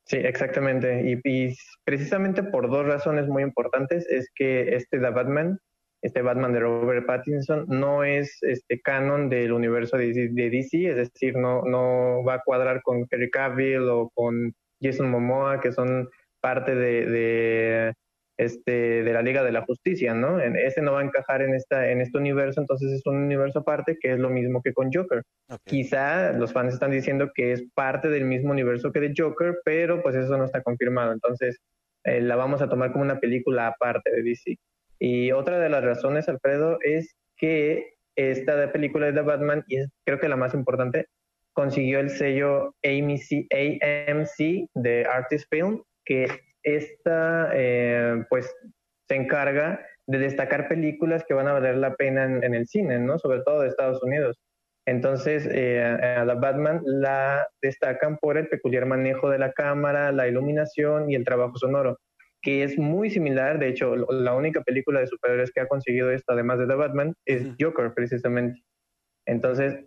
Sí, 0.08 0.18
exactamente. 0.18 1.04
Y, 1.06 1.56
precisamente 1.84 2.42
por 2.42 2.70
dos 2.70 2.86
razones 2.86 3.28
muy 3.28 3.44
importantes 3.44 4.08
es 4.10 4.30
que 4.34 4.76
este 4.76 5.00
The 5.00 5.10
Batman, 5.10 5.60
este 6.02 6.22
Batman 6.22 6.54
de 6.54 6.62
Robert 6.62 7.06
Pattinson, 7.06 7.66
no 7.68 8.06
es 8.06 8.38
este 8.42 8.80
canon 8.82 9.30
del 9.30 9.52
universo 9.52 9.98
de, 9.98 10.30
de 10.32 10.50
DC, 10.50 10.90
es 10.90 10.96
decir, 10.96 11.36
no, 11.36 11.63
no 11.63 12.24
va 12.24 12.36
a 12.36 12.42
cuadrar 12.44 12.82
con 12.84 13.06
Henry 13.10 13.30
Cavill 13.30 13.90
o 13.90 14.10
con 14.13 14.54
Jason 14.82 15.10
Momoa, 15.10 15.60
que 15.60 15.74
son 15.74 16.10
parte 16.40 16.74
de, 16.74 17.06
de, 17.06 17.94
este, 18.38 19.04
de 19.04 19.13
la 19.13 19.21
Liga 19.21 19.43
de 19.43 19.52
la 19.52 19.65
Justicia, 19.65 20.13
¿no? 20.13 20.39
Ese 20.39 20.82
no 20.82 20.93
va 20.93 21.02
a 21.02 21.04
encajar 21.04 21.41
en, 21.41 21.56
esta, 21.56 21.89
en 21.89 22.02
este 22.02 22.17
universo, 22.17 22.62
entonces 22.62 22.91
es 22.91 23.06
un 23.06 23.17
universo 23.17 23.60
aparte 23.60 23.97
que 24.00 24.13
es 24.13 24.19
lo 24.19 24.30
mismo 24.30 24.62
que 24.62 24.73
con 24.73 24.91
Joker. 24.93 25.23
Ok. 25.50 25.60
Quizá 25.65 26.34
los 26.34 26.54
fans 26.54 26.73
están 26.73 26.91
diciendo 26.91 27.32
que 27.34 27.52
es 27.52 27.63
parte 27.73 28.10
del 28.10 28.26
mismo 28.26 28.52
universo 28.52 28.91
que 28.91 29.00
de 29.00 29.13
Joker, 29.17 29.60
pero 29.65 30.02
pues 30.04 30.15
eso 30.15 30.38
no 30.38 30.45
está 30.45 30.62
confirmado. 30.62 31.12
Entonces 31.12 31.58
eh, 32.04 32.21
la 32.21 32.36
vamos 32.36 32.62
a 32.62 32.69
tomar 32.69 32.91
como 32.91 33.04
una 33.04 33.19
película 33.19 33.67
aparte 33.67 34.12
de 34.12 34.21
DC. 34.21 34.58
Y 35.00 35.32
otra 35.32 35.60
de 35.60 35.69
las 35.69 35.84
razones, 35.84 36.30
Alfredo, 36.30 36.80
es 36.82 37.15
que 37.38 37.93
esta 38.15 38.71
película 38.71 39.12
de 39.12 39.21
Batman, 39.21 39.63
y 39.67 39.78
es 39.78 39.89
creo 40.06 40.19
que 40.19 40.30
la 40.30 40.36
más 40.36 40.54
importante, 40.54 41.08
consiguió 41.54 42.00
el 42.00 42.12
sello 42.12 42.76
AMC, 42.84 43.47
AMC 43.52 44.69
de 44.76 45.06
Artist 45.06 45.47
Film, 45.50 45.82
que 46.06 46.28
esta 46.63 47.52
eh, 47.54 48.24
pues 48.30 48.54
se 49.08 49.15
encarga 49.15 49.86
de 50.08 50.20
destacar 50.20 50.67
películas 50.67 51.24
que 51.28 51.34
van 51.34 51.48
a 51.48 51.54
valer 51.54 51.78
la 51.78 51.96
pena 51.96 52.26
en, 52.26 52.43
en 52.43 52.54
el 52.54 52.67
cine, 52.67 53.00
¿no? 53.00 53.20
Sobre 53.20 53.41
todo 53.41 53.62
de 53.62 53.70
Estados 53.70 54.02
Unidos. 54.04 54.39
Entonces, 54.88 55.46
eh, 55.52 55.84
a 55.84 56.24
la 56.24 56.36
Batman 56.36 56.82
la 56.86 57.46
destacan 57.62 58.17
por 58.17 58.38
el 58.38 58.48
peculiar 58.48 58.86
manejo 58.86 59.30
de 59.30 59.38
la 59.38 59.52
cámara, 59.52 60.13
la 60.13 60.30
iluminación 60.30 61.12
y 61.12 61.15
el 61.15 61.26
trabajo 61.26 61.58
sonoro, 61.58 62.00
que 62.41 62.63
es 62.63 62.78
muy 62.78 63.10
similar. 63.10 63.60
De 63.60 63.67
hecho, 63.67 63.98
la 63.98 64.34
única 64.34 64.62
película 64.62 65.02
de 65.02 65.08
superhéroes 65.08 65.52
que 65.52 65.60
ha 65.60 65.67
conseguido 65.67 66.10
esto, 66.10 66.32
además 66.32 66.60
de 66.60 66.67
The 66.67 66.76
Batman, 66.76 67.13
es. 67.26 67.50
Joker, 67.60 67.93
precisamente. 67.93 68.62
Entonces, 69.26 69.78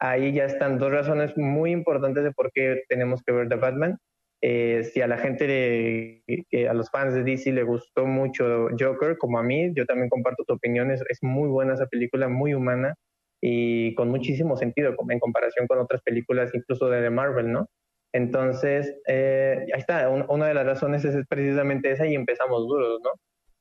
ahí 0.00 0.32
ya 0.32 0.46
están 0.46 0.78
dos 0.78 0.90
razones 0.90 1.36
muy 1.36 1.70
importantes 1.70 2.24
de 2.24 2.32
por 2.32 2.50
qué 2.50 2.82
tenemos 2.88 3.22
que 3.24 3.32
ver 3.32 3.48
The 3.48 3.54
Batman. 3.54 3.98
Eh, 4.42 4.84
si 4.84 5.02
a 5.02 5.06
la 5.06 5.18
gente, 5.18 6.22
que 6.48 6.68
a 6.68 6.72
los 6.72 6.90
fans 6.90 7.14
de 7.14 7.22
DC 7.24 7.52
le 7.52 7.62
gustó 7.62 8.06
mucho 8.06 8.68
Joker, 8.78 9.18
como 9.18 9.38
a 9.38 9.42
mí, 9.42 9.72
yo 9.74 9.84
también 9.84 10.08
comparto 10.08 10.44
tu 10.46 10.54
opinión, 10.54 10.90
es, 10.90 11.02
muy 11.22 11.48
buena 11.48 11.74
esa 11.74 11.86
película, 11.86 12.28
muy 12.28 12.54
humana 12.54 12.94
y 13.42 13.94
con 13.94 14.08
muchísimo 14.08 14.56
sentido 14.56 14.94
en 15.08 15.18
comparación 15.18 15.66
con 15.66 15.78
otras 15.78 16.02
películas, 16.02 16.50
incluso 16.54 16.88
de, 16.88 17.00
de 17.02 17.10
Marvel, 17.10 17.52
¿no? 17.52 17.68
Entonces, 18.12 18.94
eh, 19.06 19.66
ahí 19.72 19.80
está, 19.80 20.08
un- 20.08 20.26
una 20.28 20.48
de 20.48 20.54
las 20.54 20.66
razones 20.66 21.04
es 21.04 21.16
precisamente 21.28 21.90
esa 21.92 22.06
y 22.06 22.14
empezamos 22.14 22.66
duros, 22.66 23.00
¿no? 23.02 23.10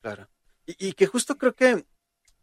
Claro. 0.02 0.28
Y, 0.66 0.94
que 0.94 1.08
justo 1.08 1.38
creo 1.38 1.54
que 1.54 1.84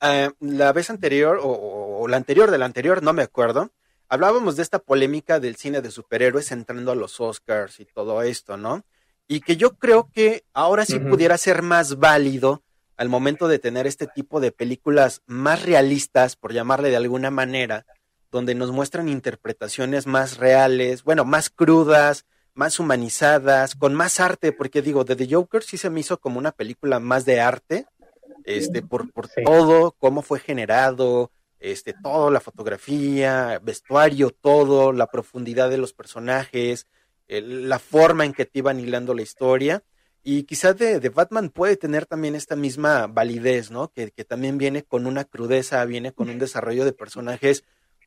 eh, 0.03 0.31
la 0.41 0.73
vez 0.73 0.91
anterior, 0.91 1.39
o- 1.43 2.01
o 2.01 2.09
la 2.09 2.17
anterior 2.17 2.51
de 2.51 2.59
la 2.59 2.67
anterior, 2.67 3.03
no 3.03 3.13
me 3.13 3.23
acuerdo, 3.23 3.71
hablábamos 4.09 4.57
de 4.57 4.63
esta 4.63 4.79
polémica 4.79 5.41
del 5.41 5.57
cine 5.57 5.81
de 5.83 5.91
superhéroes 5.91 6.53
entrando 6.53 6.93
a 6.93 6.97
los 6.97 7.21
Oscars 7.21 7.81
y 7.81 7.85
todo 7.87 8.23
esto, 8.23 8.57
¿no? 8.57 8.85
Y 9.29 9.41
que 9.41 9.57
yo 9.57 9.77
creo 9.77 10.09
que 10.13 10.45
ahora 10.55 10.85
sí 10.85 10.99
pudiera 11.01 11.37
ser 11.39 11.63
más 11.63 11.99
válido 11.99 12.63
al 12.97 13.09
momento 13.09 13.49
de 13.49 13.59
tener 13.59 13.87
este 13.87 14.07
tipo 14.07 14.41
de 14.41 14.53
películas 14.53 15.23
más 15.27 15.65
realistas, 15.65 16.37
por 16.37 16.53
llamarle 16.53 16.89
de 16.91 16.97
alguna 16.97 17.31
manera, 17.31 17.85
donde 18.31 18.55
nos 18.55 18.71
muestran 18.71 19.09
interpretaciones 19.09 20.07
más 20.07 20.37
reales, 20.39 21.03
bueno, 21.03 21.25
más 21.25 21.51
crudas, 21.51 22.25
más 22.55 22.79
humanizadas, 22.81 23.75
con 23.75 23.95
más 23.95 24.19
arte, 24.21 24.53
porque 24.53 24.81
digo, 24.81 25.05
de 25.05 25.17
The 25.17 25.29
Joker 25.35 25.63
sí 25.63 25.77
se 25.77 25.91
me 25.91 26.01
hizo 26.01 26.19
como 26.19 26.39
una 26.39 26.53
película 26.53 27.01
más 27.01 27.25
de 27.25 27.41
arte, 27.41 27.87
este, 28.45 28.81
por, 28.81 29.13
por 29.13 29.27
Sí. 29.29 29.43
todo, 29.45 29.93
cómo 29.99 30.23
fue 30.23 30.39
generado, 30.41 31.31
este, 31.73 31.95
todo, 31.95 32.31
la 32.31 32.41
fotografía, 32.41 33.61
vestuario, 33.63 34.31
todo, 34.31 34.93
la 34.93 35.09
profundidad 35.09 35.69
de 35.69 35.79
los 35.79 35.93
personajes, 35.93 36.87
la 37.27 37.81
forma 37.81 38.25
en 38.25 38.33
que 38.33 38.47
te 38.47 38.61
iban 38.61 38.79
hilando 38.79 39.15
la 39.15 39.23
historia. 39.23 39.83
Y 40.23 40.45
quizás 40.45 40.77
de, 40.77 41.01
de 41.01 41.09
Batman 41.09 41.51
puede 41.51 41.77
tener 41.77 42.07
también 42.07 42.37
esta 42.37 42.55
misma 42.55 43.09
validez, 43.09 43.71
¿no? 43.71 43.93
Que, 43.93 44.13
que 44.13 44.25
también 44.25 44.59
viene 44.59 44.85
con 44.85 45.07
una 45.07 45.25
crudeza, 45.25 45.85
viene 45.85 46.13
con 46.13 46.31
un 46.31 46.39
desarrollo 46.39 46.85
de 46.85 46.93
personajes 46.93 47.65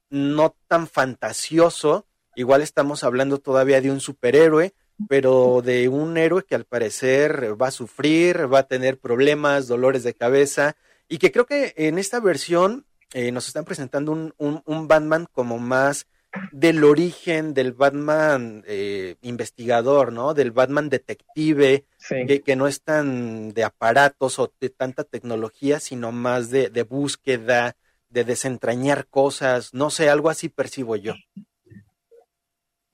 no 0.10 0.56
tan 0.68 0.88
fantasioso. 0.88 2.08
Igual 2.36 2.62
estamos 2.62 3.04
hablando 3.04 3.40
todavía 3.40 3.82
de 3.82 3.92
un 3.92 4.00
superhéroe, 4.00 4.74
pero 5.10 5.62
de 5.62 5.90
un 5.90 6.18
héroe 6.18 6.44
que 6.44 6.56
al 6.56 6.66
parecer 6.66 7.62
va 7.62 7.68
a 7.68 7.72
sufrir, 7.72 8.52
va 8.52 8.60
a 8.60 8.68
tener 8.68 9.00
problemas, 9.00 9.68
dolores 9.68 10.04
de 10.04 10.14
cabeza, 10.14 10.78
y 11.10 11.18
que 11.18 11.32
creo 11.32 11.46
que 11.46 11.74
en 11.76 11.98
esta 11.98 12.20
versión 12.20 12.86
eh, 13.14 13.32
nos 13.32 13.48
están 13.48 13.66
presentando 13.66 14.12
un, 14.12 14.34
un, 14.38 14.62
un 14.66 14.88
Batman 14.88 15.28
como 15.32 15.58
más 15.60 16.08
del 16.52 16.84
origen 16.84 17.56
del 17.56 17.74
Batman 17.74 18.64
eh, 18.68 19.16
investigador, 19.22 20.14
¿no? 20.14 20.34
Del 20.36 20.52
Batman 20.52 20.90
detective, 20.90 21.86
Sí. 21.98 22.26
que, 22.28 22.42
que 22.42 22.56
no 22.56 22.68
es 22.68 22.82
tan 22.84 23.50
de 23.54 23.64
aparatos 23.64 24.38
o 24.38 24.54
de 24.62 24.70
tanta 24.70 25.04
tecnología, 25.04 25.80
sino 25.80 26.12
más 26.12 26.52
de, 26.52 26.70
de 26.70 26.84
búsqueda, 26.84 27.76
de 28.10 28.24
desentrañar 28.24 29.08
cosas, 29.08 29.74
no 29.74 29.90
sé, 29.90 30.10
algo 30.10 30.30
así 30.30 30.50
percibo 30.50 30.96
yo. 30.96 31.14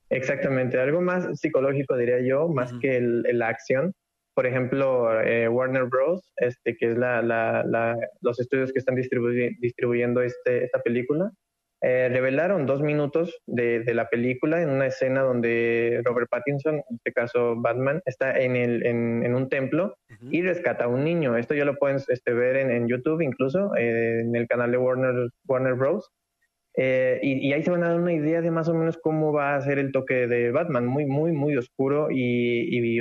Exactamente, 0.08 0.78
algo 0.80 1.00
más 1.00 1.38
psicológico 1.38 1.96
diría 1.96 2.20
yo, 2.20 2.48
más 2.48 2.72
que 2.80 2.96
el- 2.96 3.22
la 3.32 3.48
acción. 3.48 3.92
Por 4.36 4.46
ejemplo, 4.46 5.18
eh, 5.22 5.48
Warner 5.48 5.84
Bros., 5.86 6.20
este, 6.36 6.76
que 6.76 6.90
es 6.90 6.98
la, 6.98 7.22
la- 7.22 7.64
la- 7.66 7.96
los 8.20 8.38
estudios 8.38 8.70
que 8.70 8.78
están 8.78 8.94
distribuy- 8.94 9.56
distribuyendo 9.60 10.20
este, 10.20 10.62
esta 10.64 10.80
película, 10.82 11.30
eh, 11.82 12.08
revelaron 12.10 12.66
dos 12.66 12.82
minutos 12.82 13.34
de, 13.46 13.80
de 13.80 13.94
la 13.94 14.08
película 14.10 14.60
en 14.62 14.68
una 14.68 14.86
escena 14.86 15.22
donde 15.22 16.02
Robert 16.04 16.28
Pattinson, 16.30 16.76
en 16.76 16.96
este 16.96 17.12
caso 17.12 17.54
Batman, 17.56 18.02
está 18.04 18.38
en, 18.38 18.56
el, 18.56 18.84
en, 18.84 19.24
en 19.24 19.34
un 19.34 19.48
templo 19.48 19.94
Ujú. 20.10 20.28
y 20.30 20.42
rescata 20.42 20.84
a 20.84 20.88
un 20.88 21.02
niño. 21.04 21.36
Esto 21.36 21.54
ya 21.54 21.64
lo 21.64 21.76
pueden 21.76 21.98
este, 22.08 22.32
ver 22.34 22.56
en, 22.56 22.70
en 22.70 22.88
YouTube 22.88 23.22
incluso, 23.22 23.74
eh, 23.76 24.20
en 24.20 24.36
el 24.36 24.46
canal 24.48 24.70
de 24.70 24.76
Warner, 24.78 25.30
Warner 25.48 25.74
Bros. 25.74 26.10
Eh, 26.78 27.20
y, 27.22 27.48
y 27.48 27.52
ahí 27.54 27.62
se 27.62 27.70
van 27.70 27.84
a 27.84 27.88
dar 27.88 28.00
una 28.00 28.12
idea 28.12 28.42
de 28.42 28.50
más 28.50 28.68
o 28.68 28.74
menos 28.74 28.98
cómo 28.98 29.32
va 29.32 29.54
a 29.56 29.60
ser 29.62 29.78
el 29.78 29.92
toque 29.92 30.26
de 30.26 30.50
Batman, 30.50 30.86
muy, 30.86 31.06
muy, 31.06 31.32
muy 31.32 31.56
oscuro 31.56 32.08
y, 32.10 32.68
y 32.76 33.00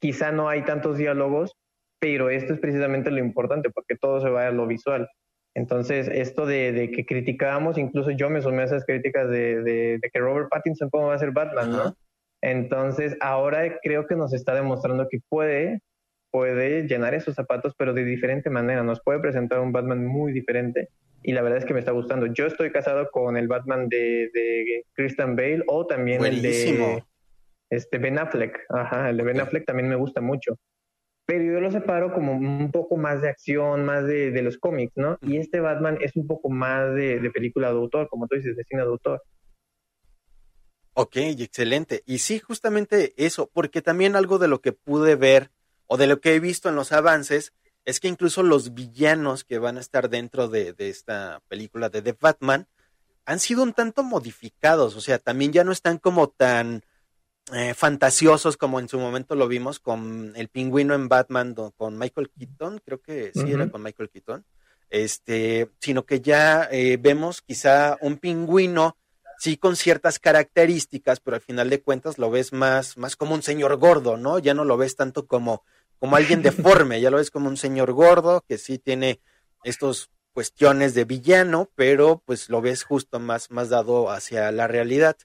quizá 0.00 0.32
no 0.32 0.48
hay 0.48 0.62
tantos 0.62 0.98
diálogos, 0.98 1.54
pero 2.00 2.30
esto 2.30 2.52
es 2.52 2.60
precisamente 2.60 3.10
lo 3.10 3.18
importante 3.18 3.70
porque 3.70 3.96
todo 3.96 4.20
se 4.20 4.28
va 4.28 4.46
a 4.46 4.50
lo 4.50 4.66
visual. 4.66 5.08
Entonces, 5.56 6.08
esto 6.12 6.46
de, 6.46 6.72
de 6.72 6.90
que 6.90 7.06
criticábamos, 7.06 7.78
incluso 7.78 8.10
yo 8.10 8.28
me 8.28 8.42
sumé 8.42 8.62
a 8.62 8.64
esas 8.66 8.84
críticas 8.84 9.28
de, 9.30 9.62
de- 9.62 9.98
de 10.02 10.10
que 10.12 10.18
Robert 10.18 10.48
Pattinson 10.50 10.90
cómo 10.90 11.06
va 11.06 11.14
a 11.14 11.18
ser 11.18 11.30
Batman. 11.30 11.70
¿no? 11.70 11.96
Entonces, 12.42 13.16
ahora 13.20 13.78
creo 13.82 14.06
que 14.06 14.16
nos 14.16 14.34
está 14.34 14.54
demostrando 14.54 15.08
que 15.08 15.18
puede, 15.28 15.80
puede 16.30 16.86
llenar 16.86 17.14
esos 17.14 17.34
zapatos, 17.36 17.74
pero 17.78 17.94
de 17.94 18.04
diferente 18.04 18.50
manera. 18.50 18.82
Nos 18.82 19.00
puede 19.00 19.20
presentar 19.20 19.60
un 19.60 19.72
Batman 19.72 20.04
muy 20.04 20.32
diferente 20.32 20.88
y 21.22 21.32
la 21.32 21.40
verdad 21.40 21.58
es 21.60 21.64
que 21.64 21.72
me 21.72 21.80
está 21.80 21.92
gustando. 21.92 22.26
Yo 22.26 22.46
estoy 22.46 22.70
casado 22.70 23.08
con 23.10 23.36
el 23.38 23.48
Batman 23.48 23.88
de, 23.88 24.30
de 24.34 24.84
Christian 24.94 25.36
Bale 25.36 25.62
o 25.68 25.86
también 25.86 26.20
el 26.26 26.42
de. 26.42 26.50
Este 27.76 27.98
Ben 27.98 28.18
Affleck. 28.18 28.58
Ajá, 28.68 29.10
el 29.10 29.16
de 29.16 29.22
Ben. 29.24 29.40
Affleck 29.40 29.64
también 29.64 29.88
me 29.88 29.96
gusta 29.96 30.20
mucho. 30.20 30.58
Pero 31.26 31.44
yo 31.44 31.60
lo 31.60 31.70
separo 31.70 32.12
como 32.12 32.32
un 32.32 32.70
poco 32.70 32.96
más 32.96 33.22
de 33.22 33.30
acción, 33.30 33.84
más 33.84 34.04
de, 34.06 34.30
de 34.30 34.42
los 34.42 34.58
cómics, 34.58 34.92
¿no? 34.96 35.18
Y 35.22 35.38
este 35.38 35.60
Batman 35.60 35.98
es 36.00 36.14
un 36.16 36.26
poco 36.26 36.50
más 36.50 36.94
de, 36.94 37.18
de 37.18 37.30
película 37.30 37.68
de 37.68 37.78
autor, 37.78 38.08
como 38.08 38.26
tú 38.26 38.36
dices, 38.36 38.56
de 38.56 38.64
cine 38.64 38.82
de 38.82 38.88
autor. 38.88 39.22
Ok, 40.92 41.16
excelente. 41.16 42.02
Y 42.06 42.18
sí, 42.18 42.38
justamente 42.38 43.14
eso, 43.16 43.50
porque 43.52 43.82
también 43.82 44.16
algo 44.16 44.38
de 44.38 44.48
lo 44.48 44.60
que 44.60 44.72
pude 44.72 45.16
ver 45.16 45.50
o 45.86 45.96
de 45.96 46.06
lo 46.06 46.20
que 46.20 46.34
he 46.34 46.40
visto 46.40 46.68
en 46.68 46.76
los 46.76 46.92
avances 46.92 47.52
es 47.84 48.00
que 48.00 48.08
incluso 48.08 48.42
los 48.42 48.74
villanos 48.74 49.44
que 49.44 49.58
van 49.58 49.76
a 49.76 49.80
estar 49.80 50.08
dentro 50.08 50.48
de, 50.48 50.72
de 50.72 50.88
esta 50.88 51.42
película 51.48 51.88
de 51.88 52.02
The 52.02 52.16
Batman 52.18 52.68
han 53.26 53.40
sido 53.40 53.62
un 53.62 53.72
tanto 53.72 54.02
modificados, 54.02 54.96
o 54.96 55.00
sea, 55.00 55.18
también 55.18 55.52
ya 55.52 55.64
no 55.64 55.72
están 55.72 55.98
como 55.98 56.28
tan 56.28 56.82
eh, 57.52 57.74
fantasiosos 57.74 58.56
como 58.56 58.80
en 58.80 58.88
su 58.88 58.98
momento 58.98 59.34
lo 59.34 59.48
vimos 59.48 59.78
con 59.78 60.32
el 60.36 60.48
pingüino 60.48 60.94
en 60.94 61.08
Batman 61.08 61.54
do- 61.54 61.72
con 61.76 61.98
Michael 61.98 62.30
Keaton, 62.30 62.80
creo 62.84 63.00
que 63.00 63.32
sí 63.34 63.52
era 63.52 63.66
con 63.68 63.82
Michael 63.82 64.08
Keaton, 64.10 64.44
este, 64.90 65.70
sino 65.80 66.04
que 66.04 66.20
ya 66.20 66.68
eh, 66.70 66.96
vemos 67.00 67.42
quizá 67.42 67.98
un 68.00 68.16
pingüino 68.18 68.96
sí 69.38 69.56
con 69.58 69.76
ciertas 69.76 70.18
características, 70.18 71.20
pero 71.20 71.34
al 71.34 71.42
final 71.42 71.68
de 71.68 71.82
cuentas 71.82 72.18
lo 72.18 72.30
ves 72.30 72.52
más, 72.52 72.96
más 72.96 73.16
como 73.16 73.34
un 73.34 73.42
señor 73.42 73.76
gordo, 73.76 74.16
¿no? 74.16 74.38
Ya 74.38 74.54
no 74.54 74.64
lo 74.64 74.76
ves 74.76 74.96
tanto 74.96 75.26
como, 75.26 75.64
como 75.98 76.16
alguien 76.16 76.40
deforme, 76.42 77.00
ya 77.00 77.10
lo 77.10 77.18
ves 77.18 77.30
como 77.30 77.48
un 77.48 77.56
señor 77.56 77.92
gordo 77.92 78.42
que 78.48 78.56
sí 78.58 78.78
tiene 78.78 79.20
estos 79.64 80.10
cuestiones 80.32 80.94
de 80.94 81.04
villano, 81.04 81.68
pero 81.74 82.22
pues 82.24 82.48
lo 82.48 82.60
ves 82.62 82.84
justo 82.84 83.20
más, 83.20 83.50
más 83.50 83.68
dado 83.68 84.10
hacia 84.10 84.50
la 84.52 84.66
realidad. 84.66 85.16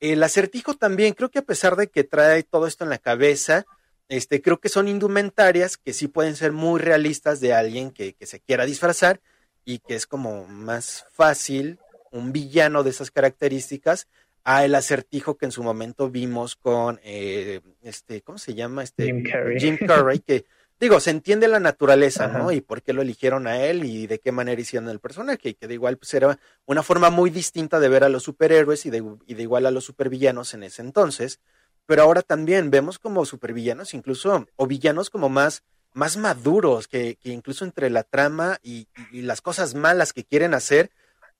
El 0.00 0.22
acertijo 0.22 0.74
también, 0.74 1.14
creo 1.14 1.30
que 1.30 1.38
a 1.38 1.44
pesar 1.44 1.76
de 1.76 1.88
que 1.88 2.04
trae 2.04 2.42
todo 2.42 2.66
esto 2.66 2.84
en 2.84 2.90
la 2.90 2.98
cabeza, 2.98 3.64
este, 4.08 4.42
creo 4.42 4.58
que 4.58 4.68
son 4.68 4.88
indumentarias 4.88 5.76
que 5.76 5.92
sí 5.92 6.08
pueden 6.08 6.36
ser 6.36 6.52
muy 6.52 6.80
realistas 6.80 7.40
de 7.40 7.54
alguien 7.54 7.90
que, 7.90 8.12
que 8.14 8.26
se 8.26 8.40
quiera 8.40 8.66
disfrazar 8.66 9.20
y 9.64 9.78
que 9.78 9.94
es 9.94 10.06
como 10.06 10.46
más 10.46 11.06
fácil 11.12 11.78
un 12.10 12.32
villano 12.32 12.82
de 12.82 12.90
esas 12.90 13.10
características 13.10 14.08
a 14.44 14.64
el 14.64 14.74
acertijo 14.74 15.36
que 15.36 15.46
en 15.46 15.52
su 15.52 15.62
momento 15.62 16.10
vimos 16.10 16.54
con 16.54 17.00
eh, 17.02 17.60
este, 17.82 18.20
¿cómo 18.20 18.38
se 18.38 18.54
llama? 18.54 18.82
Este 18.82 19.06
Jim 19.06 19.24
Carrey. 19.24 19.58
Jim 19.58 19.78
Carrey, 19.78 20.18
que 20.20 20.44
digo, 20.80 21.00
se 21.00 21.10
entiende 21.10 21.48
la 21.48 21.60
naturaleza, 21.60 22.28
¿no? 22.28 22.52
Y 22.52 22.60
por 22.60 22.82
qué 22.82 22.92
lo 22.92 23.02
eligieron 23.02 23.46
a 23.46 23.60
él 23.62 23.84
y 23.84 24.06
de 24.06 24.18
qué 24.18 24.32
manera 24.32 24.60
hicieron 24.60 24.88
el 24.88 25.00
personaje, 25.00 25.50
y 25.50 25.54
que 25.54 25.66
de 25.66 25.74
igual 25.74 25.96
pues 25.96 26.12
era 26.14 26.38
una 26.66 26.82
forma 26.82 27.10
muy 27.10 27.30
distinta 27.30 27.80
de 27.80 27.88
ver 27.88 28.04
a 28.04 28.08
los 28.08 28.22
superhéroes 28.22 28.84
y 28.86 28.90
de, 28.90 29.02
y 29.26 29.34
de 29.34 29.42
igual 29.42 29.66
a 29.66 29.70
los 29.70 29.84
supervillanos 29.84 30.54
en 30.54 30.62
ese 30.64 30.82
entonces. 30.82 31.40
Pero 31.86 32.02
ahora 32.02 32.22
también 32.22 32.70
vemos 32.70 32.98
como 32.98 33.24
supervillanos 33.24 33.94
incluso, 33.94 34.46
o 34.56 34.66
villanos 34.66 35.10
como 35.10 35.28
más, 35.28 35.62
más 35.92 36.16
maduros, 36.16 36.88
que, 36.88 37.16
que 37.22 37.30
incluso 37.30 37.64
entre 37.64 37.90
la 37.90 38.02
trama 38.02 38.58
y, 38.62 38.88
y 39.12 39.22
las 39.22 39.40
cosas 39.40 39.74
malas 39.74 40.12
que 40.12 40.24
quieren 40.24 40.54
hacer, 40.54 40.90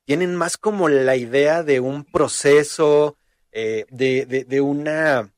tienen 0.05 0.37
más 0.37 0.59
como 0.59 0.89
la 0.89 1.17
idea 1.17 1.63
de 1.63 1.81
un 1.81 2.05
proceso, 2.05 3.17
eh, 3.53 3.87
de, 3.91 4.27
de, 4.27 4.45
de 4.45 4.61
una 4.61 5.31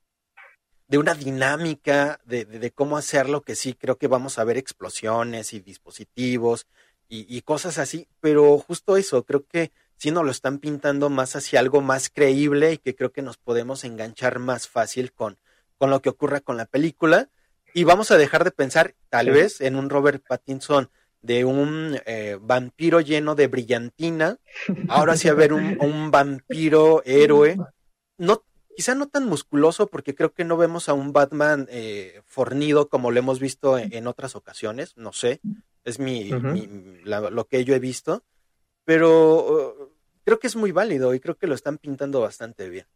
de 0.89 0.99
una 0.99 1.15
dinámica 1.15 2.21
de, 2.25 2.45
de, 2.45 2.59
de 2.59 2.71
cómo 2.71 2.97
hacerlo, 2.97 3.43
que 3.43 3.57
sí 3.57 3.75
creo 3.75 3.97
que 3.97 4.07
vamos 4.09 4.39
a 4.39 4.45
ver 4.45 4.57
explosiones 4.57 5.53
y 5.53 5.61
dispositivos 5.61 6.67
y, 7.09 7.27
y 7.35 7.43
cosas 7.43 7.79
así, 7.79 8.09
pero 8.21 8.59
justo 8.59 8.97
eso, 8.97 9.25
creo 9.25 9.45
que 9.47 9.73
sí 9.97 10.11
nos 10.11 10.25
lo 10.25 10.31
están 10.31 10.59
pintando 10.59 11.09
más 11.11 11.37
hacia 11.37 11.61
algo 11.61 11.81
más 11.81 12.11
creíble 12.11 12.75
y 12.75 12.79
que 12.79 12.95
creo 12.95 13.13
que 13.13 13.23
nos 13.23 13.37
podemos 13.39 13.85
enganchar 13.85 14.39
más 14.39 14.69
fácil 14.69 15.13
con, 15.13 15.39
con 15.79 15.91
lo 15.91 16.01
que 16.03 16.11
ocurra 16.11 16.41
con 16.41 16.57
la 16.57 16.67
película. 16.67 17.29
Y 17.75 17.85
vamos 17.85 18.11
a 18.11 18.17
dejar 18.17 18.45
de 18.45 18.51
pensar, 18.51 18.95
tal 19.11 19.27
Sí. 19.27 19.33
vez, 19.33 19.61
en 19.61 19.77
un 19.77 19.91
Robert 19.91 20.23
Pattinson 20.27 20.91
de 21.23 21.45
un 21.45 21.99
eh, 22.07 22.39
vampiro 22.41 23.01
lleno 23.01 23.35
de 23.35 23.49
brillantina, 23.49 24.39
ahora 24.89 25.17
sí 25.17 25.29
a 25.29 25.35
ver 25.35 25.53
un, 25.53 25.77
un 25.81 26.11
vampiro 26.11 27.03
héroe, 27.05 27.57
no, 28.19 28.43
quizá 28.77 28.95
no 28.95 29.09
tan 29.09 29.25
musculoso, 29.27 29.87
porque 29.89 30.15
creo 30.15 30.33
que 30.33 30.45
no 30.45 30.57
vemos 30.57 30.89
a 30.89 30.95
un 30.95 31.13
Batman 31.13 31.67
eh, 31.71 32.21
fornido 32.27 32.89
como 32.89 33.11
lo 33.11 33.19
hemos 33.19 33.41
visto 33.41 33.79
en, 33.79 33.93
en 33.93 34.07
otras 34.07 34.37
ocasiones, 34.37 34.97
no 34.97 35.13
sé, 35.13 35.41
es 35.85 35.99
mi, 35.99 36.31
mi- 36.33 36.69
la- 37.05 37.31
lo 37.31 37.47
que 37.47 37.65
yo 37.65 37.75
he 37.75 37.79
visto, 37.81 38.23
pero 38.85 39.11
uh, 39.47 39.93
creo 40.25 40.39
que 40.39 40.47
es 40.49 40.57
muy 40.57 40.73
válido 40.73 41.15
y 41.15 41.21
creo 41.21 41.37
que 41.37 41.47
lo 41.47 41.55
están 41.55 41.79
pintando 41.79 42.21
bastante 42.21 42.69
bien. 42.69 42.87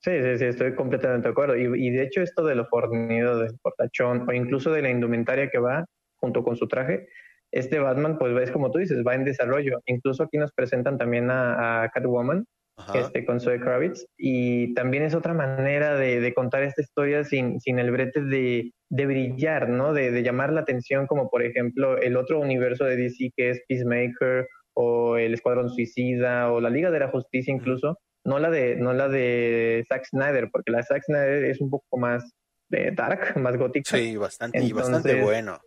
Sí, 0.00 0.10
sí, 0.20 0.38
sí, 0.38 0.44
estoy 0.46 0.74
completamente 0.74 1.28
de 1.28 1.32
acuerdo. 1.32 1.56
Y, 1.56 1.62
y 1.86 1.90
de 1.90 2.02
hecho 2.02 2.22
esto 2.22 2.44
de 2.44 2.56
lo 2.56 2.66
fornido, 2.66 3.38
del 3.38 3.56
portachón 3.62 4.28
o 4.28 4.32
incluso 4.32 4.72
de 4.72 4.82
la 4.82 4.90
indumentaria 4.90 5.48
que 5.48 5.58
va 5.58 5.84
junto 6.16 6.42
con 6.42 6.56
su 6.56 6.66
traje, 6.66 7.08
este 7.52 7.78
Batman 7.78 8.18
pues 8.18 8.36
es 8.42 8.50
como 8.50 8.70
tú 8.72 8.78
dices, 8.78 9.04
va 9.06 9.14
en 9.14 9.24
desarrollo. 9.24 9.80
Incluso 9.86 10.24
aquí 10.24 10.38
nos 10.38 10.52
presentan 10.52 10.98
también 10.98 11.30
a, 11.30 11.84
a 11.84 11.88
Catwoman, 11.90 12.46
Ajá. 12.88 12.98
este, 12.98 13.24
con 13.24 13.40
Zoe 13.40 13.60
Kravitz, 13.60 14.06
y 14.16 14.74
también 14.74 15.02
es 15.04 15.14
otra 15.14 15.34
manera 15.34 15.96
de, 15.96 16.20
de 16.20 16.34
contar 16.34 16.62
esta 16.62 16.82
historia 16.82 17.24
sin, 17.24 17.60
sin 17.60 17.78
el 17.78 17.90
brete 17.90 18.22
de, 18.22 18.72
de 18.88 19.06
brillar, 19.06 19.68
¿no? 19.68 19.92
De, 19.92 20.10
de 20.10 20.22
llamar 20.22 20.52
la 20.52 20.62
atención, 20.62 21.06
como 21.06 21.30
por 21.30 21.42
ejemplo 21.42 21.98
el 21.98 22.16
otro 22.16 22.40
universo 22.40 22.84
de 22.84 22.96
DC 22.96 23.30
que 23.36 23.50
es 23.50 23.62
Peacemaker 23.68 24.48
o 24.74 25.16
el 25.16 25.34
Escuadrón 25.34 25.70
Suicida 25.70 26.50
o 26.50 26.60
la 26.60 26.70
Liga 26.70 26.90
de 26.90 27.00
la 27.00 27.08
Justicia 27.08 27.54
incluso, 27.54 27.98
no 28.24 28.38
la 28.38 28.50
de, 28.50 28.76
no 28.76 28.92
la 28.92 29.08
de 29.08 29.84
Zack 29.88 30.06
Snyder, 30.06 30.48
porque 30.50 30.72
la 30.72 30.78
de 30.78 30.84
Zack 30.84 31.04
Snyder 31.04 31.44
es 31.44 31.60
un 31.60 31.70
poco 31.70 31.98
más 31.98 32.32
de 32.68 32.90
dark, 32.92 33.36
más 33.38 33.56
gótica. 33.56 33.96
Sí, 33.96 34.16
bastante, 34.16 34.62
y 34.62 34.72
bastante 34.72 35.22
bueno. 35.22 35.60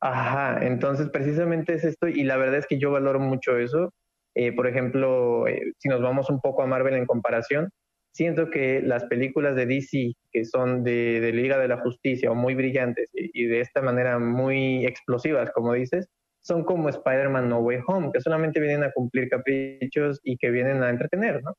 Ajá, 0.00 0.64
entonces 0.64 1.08
precisamente 1.10 1.74
es 1.74 1.84
esto 1.84 2.06
y 2.06 2.22
la 2.22 2.36
verdad 2.36 2.58
es 2.58 2.66
que 2.66 2.78
yo 2.78 2.92
valoro 2.92 3.18
mucho 3.18 3.58
eso. 3.58 3.92
Eh, 4.38 4.52
por 4.52 4.66
ejemplo, 4.66 5.48
eh, 5.48 5.72
si 5.78 5.88
nos 5.88 6.00
vamos 6.00 6.30
un 6.30 6.40
poco 6.40 6.62
a 6.62 6.66
Marvel 6.66 6.94
en 6.94 7.06
comparación, 7.06 7.70
siento 8.12 8.50
que 8.50 8.80
las 8.82 9.04
películas 9.06 9.56
de 9.56 9.66
DC 9.66 10.12
que 10.30 10.44
son 10.44 10.84
de, 10.84 11.20
de 11.20 11.32
Liga 11.32 11.58
de 11.58 11.68
la 11.68 11.80
Justicia 11.80 12.30
o 12.30 12.34
muy 12.34 12.54
brillantes 12.54 13.10
y, 13.14 13.30
y 13.34 13.46
de 13.46 13.60
esta 13.60 13.82
manera 13.82 14.18
muy 14.18 14.86
explosivas, 14.86 15.50
como 15.50 15.72
dices, 15.74 16.08
son 16.40 16.64
como 16.64 16.88
Spider-Man 16.88 17.48
No 17.48 17.58
Way 17.60 17.80
Home, 17.86 18.10
que 18.12 18.20
solamente 18.20 18.60
vienen 18.60 18.84
a 18.84 18.92
cumplir 18.92 19.28
caprichos 19.28 20.20
y 20.22 20.36
que 20.38 20.50
vienen 20.50 20.82
a 20.82 20.90
entretener, 20.90 21.42
¿no? 21.42 21.54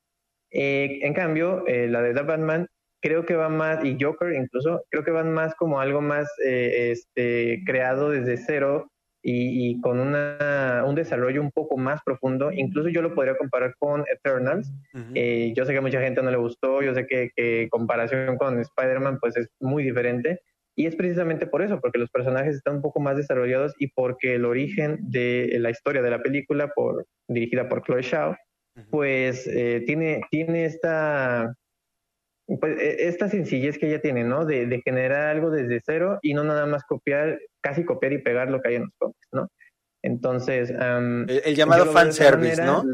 Eh, 0.50 1.00
en 1.02 1.14
cambio, 1.14 1.66
eh, 1.66 1.86
la 1.88 2.02
de 2.02 2.14
The 2.14 2.22
Batman 2.22 2.66
creo 3.00 3.24
que 3.24 3.36
va 3.36 3.48
más, 3.48 3.84
y 3.84 3.96
Joker 4.00 4.32
incluso, 4.32 4.82
creo 4.90 5.04
que 5.04 5.10
van 5.10 5.32
más 5.32 5.54
como 5.54 5.80
algo 5.80 6.00
más 6.00 6.28
eh, 6.44 6.90
este, 6.92 7.62
creado 7.64 8.10
desde 8.10 8.36
cero 8.36 8.90
y, 9.22 9.70
y 9.70 9.80
con 9.80 10.00
una, 10.00 10.84
un 10.86 10.94
desarrollo 10.94 11.40
un 11.40 11.50
poco 11.50 11.76
más 11.76 12.00
profundo. 12.04 12.50
Incluso 12.52 12.88
yo 12.88 13.02
lo 13.02 13.14
podría 13.14 13.36
comparar 13.36 13.74
con 13.78 14.04
Eternals. 14.12 14.72
Eh, 15.14 15.52
yo 15.56 15.64
sé 15.64 15.72
que 15.72 15.78
a 15.78 15.82
mucha 15.82 16.00
gente 16.00 16.22
no 16.22 16.30
le 16.30 16.36
gustó, 16.36 16.82
yo 16.82 16.94
sé 16.94 17.06
que, 17.06 17.30
que 17.36 17.68
comparación 17.70 18.36
con 18.36 18.58
Spider-Man 18.58 19.18
pues 19.20 19.36
es 19.36 19.48
muy 19.60 19.82
diferente. 19.82 20.40
Y 20.76 20.86
es 20.86 20.96
precisamente 20.96 21.46
por 21.46 21.62
eso, 21.62 21.80
porque 21.80 21.98
los 21.98 22.10
personajes 22.10 22.56
están 22.56 22.76
un 22.76 22.82
poco 22.82 23.00
más 23.00 23.16
desarrollados 23.16 23.74
y 23.78 23.88
porque 23.88 24.36
el 24.36 24.44
origen 24.44 24.98
de 25.02 25.56
la 25.60 25.70
historia 25.70 26.00
de 26.00 26.10
la 26.10 26.22
película, 26.22 26.68
por, 26.68 27.06
dirigida 27.28 27.68
por 27.68 27.82
Chloe 27.82 28.02
Zhao, 28.02 28.36
Ujú. 28.76 28.86
pues 28.90 29.46
eh, 29.48 29.82
tiene, 29.84 30.22
tiene 30.30 30.64
esta, 30.64 31.54
pues, 32.58 32.78
e- 32.80 33.08
esta 33.08 33.28
sencillez 33.28 33.78
que 33.78 33.88
ella 33.88 34.00
tiene, 34.00 34.24
¿no? 34.24 34.44
De, 34.44 34.66
de 34.66 34.80
generar 34.82 35.28
algo 35.28 35.50
desde 35.50 35.80
cero 35.84 36.18
y 36.22 36.34
no 36.34 36.44
nada 36.44 36.66
más 36.66 36.84
copiar, 36.84 37.38
casi 37.60 37.84
copiar 37.84 38.12
y 38.12 38.18
pegar 38.18 38.50
lo 38.50 38.60
que 38.60 38.70
hay 38.70 38.74
en 38.76 38.82
los 38.82 38.94
cómics, 38.98 39.28
¿no? 39.32 39.48
Entonces, 40.02 40.72
am, 40.78 41.28
El, 41.28 41.42
el 41.44 41.54
llamado 41.54 41.86
fanservice. 41.86 42.64
¿no? 42.64 42.84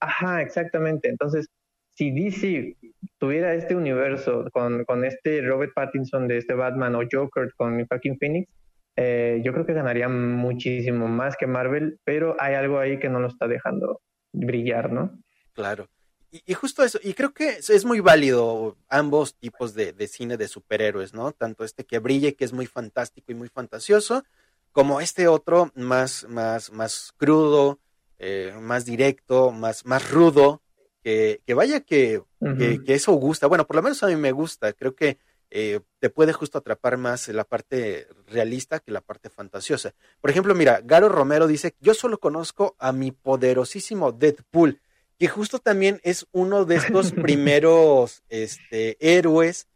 Ajá, 0.00 0.42
exactamente. 0.42 1.08
Entonces, 1.08 1.48
si 1.94 2.10
DC 2.10 2.76
tuviera 3.18 3.54
este 3.54 3.74
universo 3.74 4.44
con, 4.52 4.84
con 4.84 5.04
este 5.04 5.40
Robert 5.42 5.72
Pattinson 5.74 6.28
de 6.28 6.38
este 6.38 6.54
Batman 6.54 6.94
o 6.94 7.00
Joker 7.10 7.52
con 7.56 7.84
Joaquin 7.86 8.18
Phoenix, 8.18 8.48
eh, 8.96 9.42
yo 9.44 9.52
creo 9.52 9.66
que 9.66 9.74
ganaría 9.74 10.08
muchísimo 10.08 11.08
más 11.08 11.36
que 11.36 11.46
Marvel, 11.46 11.98
pero 12.04 12.36
hay 12.38 12.54
algo 12.54 12.78
ahí 12.78 12.98
que 12.98 13.08
no 13.08 13.20
lo 13.20 13.28
está 13.28 13.46
dejando 13.46 14.00
brillar, 14.32 14.92
¿no? 14.92 15.18
Claro. 15.52 15.86
Y, 16.30 16.42
y 16.46 16.54
justo 16.54 16.82
eso, 16.82 16.98
y 17.02 17.14
creo 17.14 17.32
que 17.32 17.58
es, 17.58 17.84
muy 17.84 18.00
válido 18.00 18.76
ambos 18.88 19.34
tipos 19.34 19.74
de, 19.74 19.92
de 19.92 20.08
cine 20.08 20.36
de 20.36 20.48
superhéroes, 20.48 21.14
¿no? 21.14 21.32
Tanto 21.32 21.64
este 21.64 21.84
que 21.84 21.98
brille, 21.98 22.34
que 22.34 22.44
es 22.44 22.52
muy 22.52 22.66
fantástico 22.66 23.32
y 23.32 23.34
muy 23.34 23.48
fantasioso, 23.48 24.24
como 24.72 25.00
este 25.00 25.28
otro 25.28 25.72
más, 25.74 26.26
más, 26.28 26.70
más 26.70 27.12
crudo, 27.16 27.78
eh, 28.18 28.54
más 28.60 28.84
directo, 28.84 29.50
más, 29.52 29.86
más 29.86 30.10
rudo, 30.10 30.62
que, 31.02 31.40
que 31.46 31.54
vaya 31.54 31.80
que, 31.80 32.22
que, 32.58 32.82
que 32.84 32.94
eso 32.94 33.12
gusta. 33.12 33.46
Bueno, 33.46 33.66
por 33.66 33.76
lo 33.76 33.82
menos 33.82 34.02
a 34.02 34.08
mí 34.08 34.16
me 34.16 34.32
gusta. 34.32 34.72
Creo 34.72 34.94
que 34.94 35.18
eh, 35.50 35.80
te 36.00 36.10
puede 36.10 36.32
justo 36.32 36.58
atrapar 36.58 36.96
más 36.98 37.28
la 37.28 37.44
parte 37.44 38.08
realista 38.26 38.80
que 38.80 38.90
la 38.90 39.00
parte 39.00 39.30
fantasiosa. 39.30 39.94
Por 40.20 40.30
ejemplo, 40.30 40.54
mira, 40.54 40.80
Garo 40.82 41.08
Romero 41.08 41.46
dice, 41.46 41.76
yo 41.80 41.94
solo 41.94 42.18
conozco 42.18 42.74
a 42.78 42.92
mi 42.92 43.12
poderosísimo 43.12 44.12
Deadpool, 44.12 44.80
que 45.18 45.28
justo 45.28 45.58
también 45.58 46.00
es 46.02 46.26
uno 46.32 46.64
de 46.64 46.76
estos 46.76 47.12
primeros 47.12 48.22
este, 48.28 48.96
héroes 49.00 49.66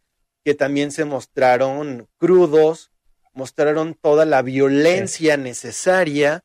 que 0.43 0.53
también 0.55 0.91
se 0.91 1.05
mostraron 1.05 2.07
crudos, 2.17 2.91
mostraron 3.33 3.95
toda 3.95 4.25
la 4.25 4.41
violencia 4.41 5.37
necesaria, 5.37 6.43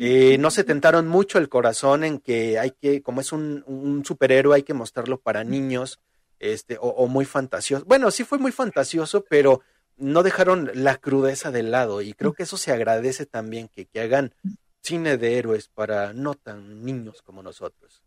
eh, 0.00 0.36
no 0.38 0.50
se 0.50 0.64
tentaron 0.64 1.08
mucho 1.08 1.38
el 1.38 1.48
corazón 1.48 2.04
en 2.04 2.18
que 2.18 2.58
hay 2.58 2.70
que, 2.70 3.02
como 3.02 3.20
es 3.20 3.32
un, 3.32 3.64
un 3.66 4.04
superhéroe, 4.04 4.56
hay 4.56 4.62
que 4.62 4.74
mostrarlo 4.74 5.18
para 5.18 5.42
niños, 5.42 6.00
este, 6.38 6.76
o, 6.78 6.88
o 6.88 7.06
muy 7.06 7.24
fantasioso. 7.24 7.84
Bueno, 7.86 8.10
sí 8.10 8.24
fue 8.24 8.38
muy 8.38 8.52
fantasioso, 8.52 9.24
pero 9.28 9.62
no 9.96 10.22
dejaron 10.22 10.70
la 10.74 10.96
crudeza 10.96 11.50
de 11.50 11.62
lado, 11.62 12.02
y 12.02 12.12
creo 12.12 12.34
que 12.34 12.42
eso 12.42 12.56
se 12.56 12.72
agradece 12.72 13.26
también, 13.26 13.68
que, 13.68 13.86
que 13.86 14.00
hagan 14.00 14.34
cine 14.82 15.16
de 15.16 15.38
héroes 15.38 15.68
para 15.68 16.12
no 16.12 16.34
tan 16.34 16.84
niños 16.84 17.22
como 17.22 17.42
nosotros. 17.42 18.03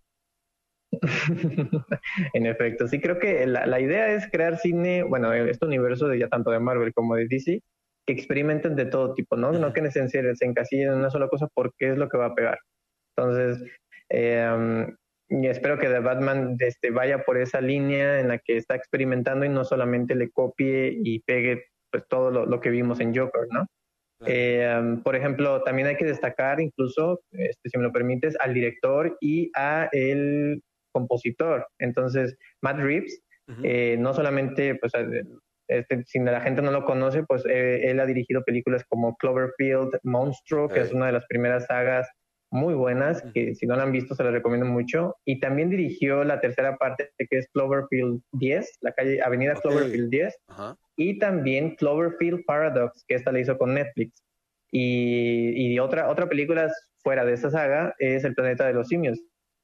en 2.33 2.45
efecto, 2.45 2.87
sí 2.87 2.99
creo 2.99 3.19
que 3.19 3.45
la, 3.45 3.65
la 3.65 3.79
idea 3.79 4.11
es 4.13 4.29
crear 4.31 4.57
cine, 4.57 5.03
bueno, 5.03 5.33
este 5.33 5.65
universo 5.65 6.07
de 6.07 6.19
ya 6.19 6.27
tanto 6.27 6.51
de 6.51 6.59
Marvel 6.59 6.93
como 6.93 7.15
de 7.15 7.27
DC, 7.27 7.61
que 8.05 8.13
experimenten 8.13 8.75
de 8.75 8.85
todo 8.85 9.13
tipo, 9.13 9.35
¿no? 9.35 9.51
No 9.51 9.73
que 9.73 9.91
se, 9.91 10.07
se 10.07 10.45
encasillen 10.45 10.89
en 10.89 10.97
una 10.99 11.09
sola 11.09 11.27
cosa 11.27 11.47
porque 11.53 11.91
es 11.91 11.97
lo 11.97 12.07
que 12.07 12.17
va 12.17 12.27
a 12.27 12.35
pegar. 12.35 12.57
Entonces, 13.15 13.63
eh, 14.09 14.87
y 15.29 15.47
espero 15.47 15.77
que 15.77 15.89
The 15.89 15.99
Batman 15.99 16.55
este, 16.59 16.89
vaya 16.91 17.23
por 17.23 17.37
esa 17.37 17.59
línea 17.59 18.19
en 18.19 18.29
la 18.29 18.37
que 18.37 18.55
está 18.55 18.75
experimentando 18.75 19.45
y 19.45 19.49
no 19.49 19.65
solamente 19.65 20.15
le 20.15 20.29
copie 20.29 20.97
y 21.03 21.19
pegue 21.19 21.65
pues 21.91 22.07
todo 22.07 22.31
lo, 22.31 22.45
lo 22.45 22.61
que 22.61 22.69
vimos 22.69 22.99
en 22.99 23.15
Joker, 23.15 23.47
¿no? 23.51 23.65
Eh, 24.25 24.75
um, 24.79 25.03
por 25.03 25.15
ejemplo, 25.15 25.61
también 25.63 25.87
hay 25.87 25.95
que 25.95 26.05
destacar 26.05 26.59
incluso, 26.59 27.21
este, 27.31 27.69
si 27.69 27.77
me 27.77 27.83
lo 27.83 27.91
permites, 27.91 28.35
al 28.39 28.53
director 28.53 29.17
y 29.21 29.51
a 29.55 29.89
el 29.91 30.61
compositor. 30.97 31.67
Entonces, 31.79 32.35
Matt 32.61 32.79
Reeves, 32.79 33.21
Ujú. 33.47 33.61
eh, 33.63 33.95
no 33.99 34.13
solamente, 34.13 34.75
pues, 34.75 34.91
eh, 34.95 35.23
este, 35.69 36.03
si 36.05 36.19
la 36.19 36.41
gente 36.41 36.61
no 36.61 36.71
lo 36.71 36.85
conoce, 36.85 37.23
pues 37.23 37.43
eh, 37.45 37.89
él 37.89 37.99
ha 37.99 38.05
dirigido 38.05 38.43
películas 38.43 38.83
como 38.89 39.15
Cloverfield, 39.17 39.99
Monstruo, 40.03 40.67
que 40.69 40.81
es 40.81 40.93
una 40.93 41.07
de 41.07 41.11
las 41.13 41.25
primeras 41.27 41.65
sagas 41.65 42.07
muy 42.49 42.73
buenas, 42.73 43.21
que 43.33 43.53
si 43.55 43.67
no 43.67 43.75
la 43.75 43.83
han 43.83 43.91
visto 43.91 44.15
se 44.15 44.23
las 44.23 44.31
recomiendo 44.31 44.65
mucho. 44.65 45.15
Y 45.25 45.41
también 45.41 45.69
dirigió 45.69 46.23
la 46.23 46.39
tercera 46.39 46.77
parte, 46.77 47.09
que 47.17 47.37
es 47.37 47.49
Cloverfield 47.53 48.21
10, 48.31 48.77
la 48.81 48.93
calle 48.93 49.21
Avenida 49.21 49.53
Ok. 49.55 49.61
Cloverfield 49.63 50.09
10, 50.09 50.35
Ajá. 50.47 50.77
y 50.95 51.19
también 51.19 51.75
Cloverfield 51.75 52.45
Paradox, 52.45 53.03
que 53.07 53.15
esta 53.15 53.33
la 53.33 53.39
hizo 53.41 53.57
con 53.57 53.73
Netflix. 53.73 54.23
Y, 54.71 55.51
y 55.73 55.79
otra, 55.79 56.09
otra 56.09 56.27
película 56.27 56.71
fuera 57.03 57.25
de 57.25 57.33
esa 57.33 57.49
saga 57.49 57.93
es 57.99 58.23
El 58.23 58.35
planeta 58.35 58.65
de 58.67 58.73
los 58.73 58.87
simios. 58.87 59.19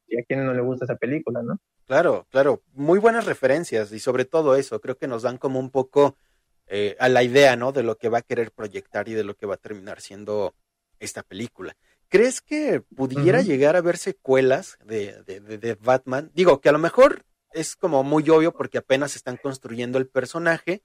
Y 0.06 0.18
a 0.18 0.24
quienes 0.24 0.44
no 0.46 0.54
le 0.54 0.60
gusta 0.62 0.84
esa 0.84 0.96
película, 0.96 1.42
¿no? 1.42 1.58
Claro, 1.86 2.26
claro, 2.30 2.62
muy 2.72 2.98
buenas 2.98 3.26
referencias 3.26 3.92
y 3.92 4.00
sobre 4.00 4.24
todo 4.24 4.56
eso, 4.56 4.80
creo 4.80 4.96
que 4.96 5.06
nos 5.08 5.22
dan 5.22 5.38
como 5.38 5.58
un 5.60 5.70
poco 5.70 6.16
eh, 6.66 6.96
a 6.98 7.08
la 7.08 7.22
idea, 7.22 7.56
¿no? 7.56 7.72
De 7.72 7.82
lo 7.82 7.96
que 7.98 8.08
va 8.08 8.18
a 8.18 8.22
querer 8.22 8.50
proyectar 8.52 9.08
y 9.08 9.12
de 9.14 9.24
lo 9.24 9.34
que 9.36 9.46
va 9.46 9.54
a 9.54 9.58
terminar 9.58 10.00
siendo 10.00 10.54
esta 10.98 11.22
película. 11.22 11.76
¿Crees 12.08 12.40
que 12.40 12.80
pudiera 12.80 13.40
llegar 13.46 13.74
a 13.76 13.80
haber 13.80 13.96
secuelas 13.98 14.78
de, 14.84 15.22
de, 15.24 15.40
de- 15.40 15.58
de 15.58 15.74
Batman? 15.74 16.30
Digo, 16.34 16.60
que 16.60 16.68
a 16.68 16.72
lo 16.72 16.78
mejor 16.78 17.24
es 17.52 17.76
como 17.76 18.02
muy 18.02 18.28
obvio 18.30 18.52
porque 18.52 18.78
apenas 18.78 19.16
están 19.16 19.36
construyendo 19.36 19.98
el 19.98 20.06
personaje, 20.08 20.82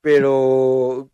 pero 0.00 1.10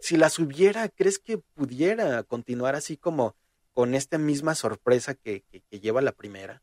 si 0.00 0.16
las 0.16 0.38
hubiera, 0.38 0.88
¿crees 0.88 1.18
que 1.18 1.38
pudiera 1.38 2.22
continuar 2.24 2.74
así 2.74 2.96
como 2.96 3.36
con 3.72 3.94
esta 3.94 4.18
misma 4.18 4.54
sorpresa 4.54 5.14
que, 5.14 5.42
que- 5.50 5.62
que 5.62 5.80
lleva 5.80 6.00
la 6.02 6.12
primera? 6.12 6.62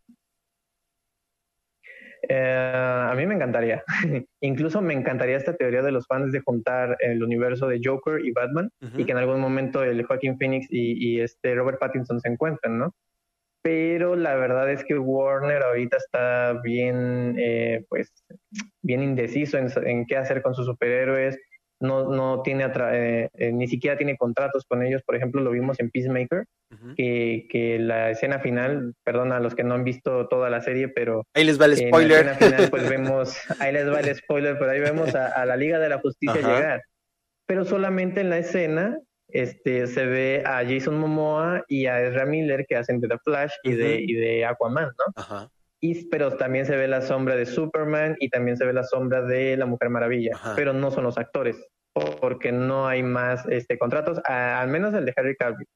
Eh, 2.30 2.74
a 3.10 3.14
mí 3.16 3.26
me 3.26 3.36
encantaría. 3.36 3.84
Incluso 4.42 4.82
me 4.82 4.94
encantaría 4.94 5.38
esta 5.38 5.56
teoría 5.56 5.82
de 5.82 5.92
los 5.92 6.08
fans 6.08 6.32
de 6.32 6.40
juntar 6.40 6.96
el 7.00 7.24
universo 7.24 7.68
de 7.68 7.82
Joker 7.84 8.24
y 8.26 8.32
Batman 8.32 8.70
y 8.98 9.04
que 9.06 9.12
en 9.12 9.18
algún 9.18 9.40
momento 9.40 9.84
el 9.84 10.04
Joaquin 10.06 10.38
Phoenix 10.38 10.68
y, 10.70 10.94
y 10.98 11.22
este 11.22 11.56
Robert 11.56 11.80
Pattinson 11.80 12.20
se 12.20 12.30
encuentren, 12.30 12.78
¿no? 12.78 12.94
Pero 13.62 14.18
la 14.18 14.36
verdad 14.36 14.70
es 14.70 14.84
que 14.84 14.98
Warner 14.98 15.64
ahorita 15.64 15.96
está 15.98 16.60
bien, 16.62 17.36
eh, 17.40 17.86
pues, 17.88 18.12
bien 18.82 19.02
indeciso 19.02 19.58
en, 19.58 19.70
en 19.86 20.06
qué 20.06 20.18
hacer 20.18 20.42
con 20.42 20.54
sus 20.54 20.66
superhéroes. 20.66 21.40
No, 21.84 22.10
no 22.10 22.42
tiene 22.42 22.64
atra- 22.66 22.92
eh, 22.94 23.30
eh, 23.36 23.52
ni 23.52 23.68
siquiera 23.68 23.98
tiene 23.98 24.18
contratos 24.18 24.66
con 24.68 24.84
ellos. 24.84 25.04
Por 25.04 25.16
ejemplo, 25.16 25.42
lo 25.42 25.52
vimos 25.52 25.80
en 25.80 25.90
Peacemaker, 25.92 26.46
que, 26.98 27.46
que 27.52 27.78
la 27.78 28.10
escena 28.10 28.40
final, 28.40 28.94
perdón 29.04 29.32
a 29.32 29.40
los 29.40 29.54
que 29.54 29.64
no 29.64 29.76
han 29.76 29.84
visto 29.84 30.28
toda 30.28 30.50
la 30.50 30.62
serie, 30.62 30.88
pero 30.88 31.24
Ahí 31.36 31.44
les 31.44 31.60
va 31.62 31.66
el 31.66 31.74
en 31.74 31.80
la 31.82 31.88
spoiler. 31.90 32.18
escena 32.28 32.36
final, 32.36 32.70
pues 32.70 32.90
vemos, 32.90 33.38
ahí 33.60 33.74
les 33.74 33.88
va 33.92 34.00
el 34.00 34.16
spoiler, 34.16 34.58
pero 34.58 34.72
ahí 34.72 34.80
vemos 34.80 35.14
a, 35.14 35.28
a 35.28 35.46
la 35.46 35.56
Liga 35.58 35.78
de 35.80 35.90
la 35.90 36.00
Justicia 36.00 36.40
Ajá. 36.42 36.56
llegar. 36.56 36.82
Pero 37.46 37.66
solamente 37.66 38.22
en 38.22 38.30
la 38.30 38.38
escena 38.38 38.98
este, 39.28 39.88
se 39.88 40.06
ve 40.06 40.44
a 40.46 40.64
Jason 40.66 40.98
Momoa 40.98 41.64
y 41.68 41.86
a 41.88 42.02
Ezra 42.02 42.26
Miller 42.26 42.66
que 42.68 42.76
hacen 42.78 43.00
de 43.02 43.08
The 43.10 43.18
Flash 43.24 43.52
y, 43.64 43.74
de, 43.74 43.96
y 44.02 44.14
de 44.14 44.46
Aquaman, 44.46 44.86
¿no? 44.86 45.14
Ajá. 45.16 45.50
Y, 45.82 46.06
pero 46.08 46.38
también 46.38 46.66
se 46.66 46.78
ve 46.78 46.88
la 46.88 47.02
sombra 47.02 47.36
de 47.36 47.46
Superman 47.46 48.16
y 48.22 48.30
también 48.30 48.56
se 48.56 48.64
ve 48.66 48.72
la 48.72 48.86
sombra 48.86 49.22
de 49.22 49.58
la 49.58 49.66
Mujer 49.66 49.90
Maravilla, 49.90 50.32
Ajá. 50.34 50.54
pero 50.56 50.72
no 50.72 50.92
son 50.92 51.04
los 51.04 51.18
actores, 51.18 51.58
porque 51.94 52.52
no 52.52 52.88
hay 52.88 53.04
más 53.04 53.46
este, 53.48 53.78
contratos, 53.78 54.20
a- 54.26 54.62
al 54.62 54.68
menos 54.70 54.94
el 54.94 55.06
de 55.06 55.14
Harry 55.16 55.36
Cavill, 55.36 55.68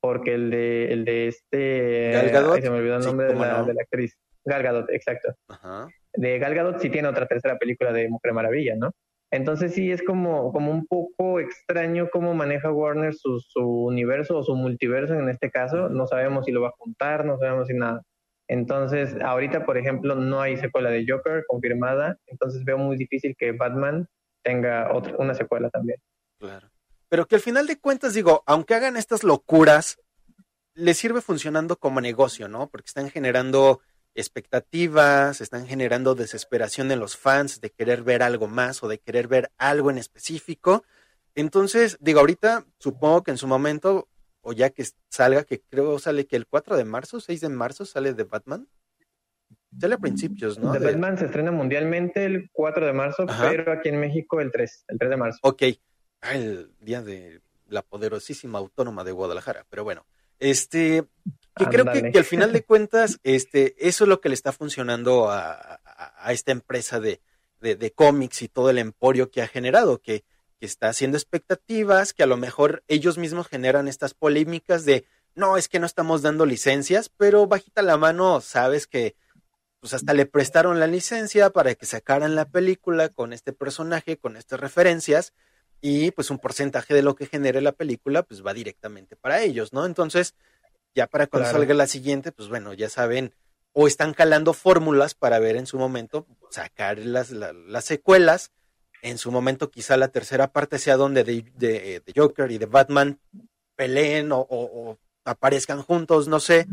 porque 0.00 0.34
el 0.34 0.50
de, 0.50 0.92
el 0.92 1.04
de 1.04 1.28
este... 1.28 2.10
Gal 2.12 2.30
Gadot, 2.30 2.54
ay, 2.56 2.62
se 2.62 2.70
me 2.70 2.78
olvidó 2.78 2.96
el 2.96 3.02
sí, 3.02 3.08
nombre 3.08 3.26
de, 3.26 3.32
cómo 3.32 3.44
la, 3.44 3.58
no. 3.58 3.64
de 3.64 3.74
la 3.74 3.82
actriz. 3.82 4.16
Gal 4.44 4.62
Gadot, 4.62 4.90
exacto 4.90 5.34
Ajá. 5.48 5.88
de 6.14 6.38
Gal 6.38 6.54
Gadot 6.54 6.78
sí 6.80 6.88
tiene 6.88 7.08
otra 7.08 7.26
tercera 7.26 7.58
película 7.58 7.92
de 7.92 8.08
Mujer 8.08 8.32
Maravilla, 8.32 8.76
¿no? 8.76 8.92
Entonces 9.30 9.74
sí 9.74 9.92
es 9.92 10.02
como, 10.02 10.52
como 10.52 10.70
un 10.70 10.86
poco 10.86 11.38
extraño 11.38 12.08
cómo 12.10 12.32
maneja 12.32 12.72
Warner 12.72 13.12
su, 13.14 13.40
su 13.40 13.60
universo 13.84 14.38
o 14.38 14.42
su 14.42 14.54
multiverso 14.54 15.12
en 15.14 15.28
este 15.28 15.50
caso. 15.50 15.90
No 15.90 16.06
sabemos 16.06 16.46
si 16.46 16.52
lo 16.52 16.62
va 16.62 16.68
a 16.68 16.74
juntar, 16.78 17.26
no 17.26 17.36
sabemos 17.38 17.66
si 17.68 17.74
nada. 17.74 18.00
Entonces, 18.48 19.14
ahorita, 19.20 19.66
por 19.66 19.76
ejemplo, 19.76 20.14
no 20.14 20.40
hay 20.40 20.56
secuela 20.56 20.88
de 20.88 21.04
Joker 21.06 21.44
confirmada, 21.46 22.16
entonces 22.26 22.64
veo 22.64 22.78
muy 22.78 22.96
difícil 22.96 23.34
que 23.36 23.52
Batman 23.52 24.06
tenga 24.42 24.94
otra, 24.94 25.16
una 25.18 25.34
secuela 25.34 25.70
también. 25.70 26.00
Claro. 26.38 26.70
Pero 27.08 27.26
que 27.26 27.36
al 27.36 27.40
final 27.40 27.66
de 27.66 27.78
cuentas, 27.78 28.14
digo, 28.14 28.42
aunque 28.46 28.74
hagan 28.74 28.96
estas 28.96 29.24
locuras, 29.24 29.98
les 30.74 30.98
sirve 30.98 31.20
funcionando 31.20 31.76
como 31.76 32.00
negocio, 32.00 32.48
¿no? 32.48 32.68
Porque 32.68 32.88
están 32.88 33.10
generando 33.10 33.80
expectativas, 34.14 35.40
están 35.40 35.66
generando 35.66 36.14
desesperación 36.14 36.90
en 36.90 37.00
los 37.00 37.16
fans 37.16 37.60
de 37.60 37.70
querer 37.70 38.02
ver 38.02 38.22
algo 38.22 38.48
más 38.48 38.82
o 38.82 38.88
de 38.88 38.98
querer 38.98 39.28
ver 39.28 39.50
algo 39.58 39.90
en 39.90 39.98
específico. 39.98 40.84
Entonces, 41.34 41.96
digo, 42.00 42.20
ahorita 42.20 42.64
supongo 42.78 43.22
que 43.22 43.30
en 43.30 43.38
su 43.38 43.46
momento, 43.46 44.08
o 44.40 44.52
ya 44.52 44.70
que 44.70 44.84
salga, 45.08 45.44
que 45.44 45.60
creo 45.60 45.98
sale 45.98 46.26
que 46.26 46.36
el 46.36 46.46
4 46.46 46.76
de 46.76 46.84
marzo, 46.84 47.20
6 47.20 47.40
de 47.40 47.48
marzo 47.48 47.84
sale 47.84 48.12
de 48.12 48.24
Batman. 48.24 48.68
Sale 49.78 49.94
a 49.94 49.98
principios, 49.98 50.58
¿no? 50.58 50.72
The 50.72 50.78
De- 50.78 50.86
Batman 50.86 51.18
se 51.18 51.26
estrena 51.26 51.50
mundialmente 51.52 52.24
el 52.24 52.50
4 52.52 52.86
de 52.86 52.92
marzo, 52.92 53.24
Ajá. 53.28 53.48
pero 53.50 53.72
aquí 53.72 53.88
en 53.90 54.00
México 54.00 54.40
el 54.40 54.50
3, 54.50 54.84
el 54.88 54.98
3 54.98 55.10
de 55.10 55.16
marzo. 55.16 55.38
Ok, 55.42 55.62
Ah, 56.20 56.34
el 56.34 56.72
día 56.80 57.00
de 57.00 57.40
la 57.68 57.82
poderosísima 57.82 58.58
autónoma 58.58 59.04
de 59.04 59.12
Guadalajara, 59.12 59.66
pero 59.70 59.84
bueno, 59.84 60.04
este, 60.40 61.04
que 61.54 61.66
creo 61.66 61.84
que, 61.84 62.12
al 62.18 62.24
final 62.24 62.52
de 62.52 62.64
cuentas, 62.64 63.20
este, 63.24 63.74
eso 63.86 64.04
es 64.04 64.08
lo 64.08 64.20
que 64.20 64.28
le 64.28 64.34
está 64.34 64.50
funcionando 64.52 65.30
a, 65.30 65.52
a- 65.52 66.12
a 66.18 66.32
esta 66.32 66.50
empresa 66.50 66.98
de, 66.98 67.20
de, 67.60 67.76
de 67.76 67.92
cómics 67.92 68.42
y 68.42 68.48
todo 68.48 68.70
el 68.70 68.78
emporio 68.78 69.30
que 69.30 69.42
ha 69.42 69.46
generado, 69.46 70.00
que, 70.00 70.24
que 70.58 70.66
está 70.66 70.88
haciendo 70.88 71.16
expectativas, 71.16 72.12
que 72.12 72.22
a 72.24 72.26
lo 72.26 72.36
mejor 72.36 72.82
ellos 72.88 73.16
mismos 73.18 73.46
generan 73.48 73.86
estas 73.86 74.14
polémicas 74.14 74.84
de, 74.84 75.04
no, 75.36 75.56
es 75.56 75.68
que 75.68 75.78
no 75.78 75.86
estamos 75.86 76.22
dando 76.22 76.46
licencias, 76.46 77.10
pero 77.16 77.46
bajita 77.46 77.82
la 77.82 77.96
mano, 77.96 78.40
sabes 78.40 78.86
que 78.88 79.14
pues 79.80 79.94
hasta 79.94 80.12
le 80.14 80.26
prestaron 80.26 80.80
la 80.80 80.86
licencia 80.86 81.50
para 81.50 81.74
que 81.74 81.86
sacaran 81.86 82.34
la 82.34 82.46
película 82.46 83.08
con 83.08 83.32
este 83.32 83.52
personaje, 83.52 84.16
con 84.16 84.36
estas 84.36 84.60
referencias, 84.60 85.32
y 85.80 86.10
pues 86.10 86.30
un 86.30 86.38
porcentaje 86.38 86.94
de 86.94 87.02
lo 87.02 87.14
que 87.14 87.26
genere 87.26 87.60
la 87.60 87.72
película, 87.72 88.22
pues 88.24 88.44
va 88.44 88.52
directamente 88.54 89.14
para 89.16 89.40
ellos, 89.42 89.72
¿no? 89.72 89.86
Entonces, 89.86 90.34
ya 90.94 91.06
para 91.06 91.26
cuando 91.28 91.44
Claro. 91.48 91.58
salga 91.60 91.74
la 91.74 91.86
siguiente, 91.86 92.32
pues 92.32 92.48
bueno, 92.48 92.72
ya 92.74 92.88
saben, 92.88 93.32
o 93.72 93.86
están 93.86 94.14
calando 94.14 94.54
fórmulas 94.54 95.14
para 95.14 95.38
ver 95.38 95.54
en 95.56 95.66
su 95.66 95.78
momento, 95.78 96.26
sacar 96.50 96.98
las, 96.98 97.30
la- 97.30 97.52
las 97.52 97.84
secuelas, 97.84 98.50
en 99.02 99.18
su 99.18 99.30
momento 99.30 99.70
quizá 99.70 99.96
la 99.96 100.08
tercera 100.08 100.48
parte 100.50 100.80
sea 100.80 100.96
donde 100.96 101.22
de, 101.22 101.44
de- 101.54 102.02
de 102.04 102.12
Joker 102.16 102.50
y 102.50 102.58
de 102.58 102.66
Batman 102.66 103.20
peleen 103.76 104.32
o, 104.32 104.38
o- 104.40 104.90
o 104.90 104.98
aparezcan 105.24 105.82
juntos, 105.82 106.26
no 106.26 106.40
sé, 106.40 106.66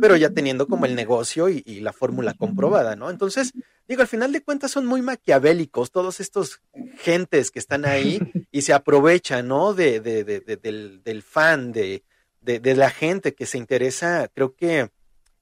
pero 0.00 0.16
ya 0.16 0.30
teniendo 0.30 0.66
como 0.66 0.86
el 0.86 0.94
negocio 0.94 1.48
y, 1.48 1.62
y 1.66 1.80
la 1.80 1.92
fórmula 1.92 2.34
comprobada, 2.34 2.96
¿no? 2.96 3.10
Entonces, 3.10 3.52
digo, 3.86 4.02
al 4.02 4.08
final 4.08 4.32
de 4.32 4.42
cuentas 4.42 4.70
son 4.70 4.86
muy 4.86 5.02
maquiavélicos 5.02 5.90
todos 5.90 6.20
estos 6.20 6.60
gentes 6.96 7.50
que 7.50 7.58
están 7.58 7.84
ahí 7.84 8.18
y 8.50 8.62
se 8.62 8.72
aprovechan, 8.72 9.48
¿no? 9.48 9.74
De, 9.74 10.00
de- 10.00 10.24
de- 10.24 10.40
de- 10.40 10.56
del, 10.56 11.02
del 11.02 11.22
fan, 11.22 11.72
de, 11.72 12.02
de, 12.40 12.60
de 12.60 12.74
la 12.76 12.90
gente 12.90 13.34
que 13.34 13.46
se 13.46 13.58
interesa, 13.58 14.28
creo 14.34 14.54
que 14.54 14.90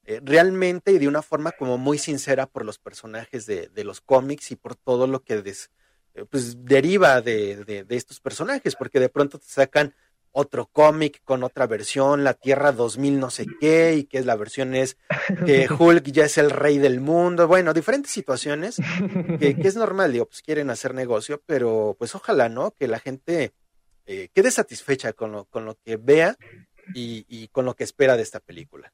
eh, 0.05 0.21
realmente 0.23 0.91
y 0.93 0.99
de 0.99 1.07
una 1.07 1.21
forma 1.21 1.51
como 1.51 1.77
muy 1.77 1.97
sincera 1.97 2.45
por 2.47 2.63
los 2.65 2.79
personajes 2.79 3.45
de, 3.45 3.67
de 3.67 3.83
los 3.83 3.99
cómics 4.01 4.51
y 4.51 4.55
por 4.55 4.75
todo 4.75 5.05
lo 5.07 5.21
que 5.23 5.41
des- 5.41 5.69
eh, 6.13 6.25
pues, 6.29 6.63
deriva 6.65 7.21
de, 7.21 7.63
de- 7.65 7.83
de 7.83 7.95
estos 7.95 8.19
personajes, 8.19 8.75
porque 8.75 8.99
de 8.99 9.09
pronto 9.09 9.37
te 9.37 9.47
sacan 9.47 9.93
otro 10.39 10.67
cómic 10.71 11.21
con 11.23 11.43
otra 11.43 11.65
versión, 11.65 12.23
la 12.23 12.35
Tierra 12.35 12.71
2000 12.71 13.19
no 13.19 13.31
sé 13.31 13.47
qué, 13.59 13.95
y 13.95 14.03
que 14.03 14.19
es 14.19 14.27
la 14.27 14.35
versión 14.35 14.75
es 14.75 14.95
que 15.47 15.67
Hulk 15.79 16.03
ya 16.11 16.25
es 16.25 16.37
el 16.37 16.51
rey 16.51 16.77
del 16.77 17.01
mundo, 17.01 17.47
bueno, 17.47 17.73
diferentes 17.73 18.11
situaciones 18.11 18.79
que, 19.39 19.55
que 19.59 19.67
es 19.67 19.75
normal, 19.75 20.13
digo, 20.13 20.27
pues 20.27 20.43
quieren 20.43 20.69
hacer 20.69 20.93
negocio, 20.93 21.41
pero 21.47 21.95
pues 21.97 22.13
ojalá, 22.13 22.49
¿no? 22.49 22.69
Que 22.69 22.87
la 22.87 22.99
gente 22.99 23.51
eh, 24.05 24.29
quede 24.31 24.51
satisfecha 24.51 25.11
con 25.13 25.31
lo, 25.31 25.45
con 25.45 25.65
lo 25.65 25.73
que 25.83 25.97
vea 25.97 26.35
y, 26.93 27.25
y 27.27 27.47
con 27.47 27.65
lo 27.65 27.73
que 27.73 27.83
espera 27.83 28.15
de 28.15 28.21
esta 28.21 28.39
película. 28.39 28.93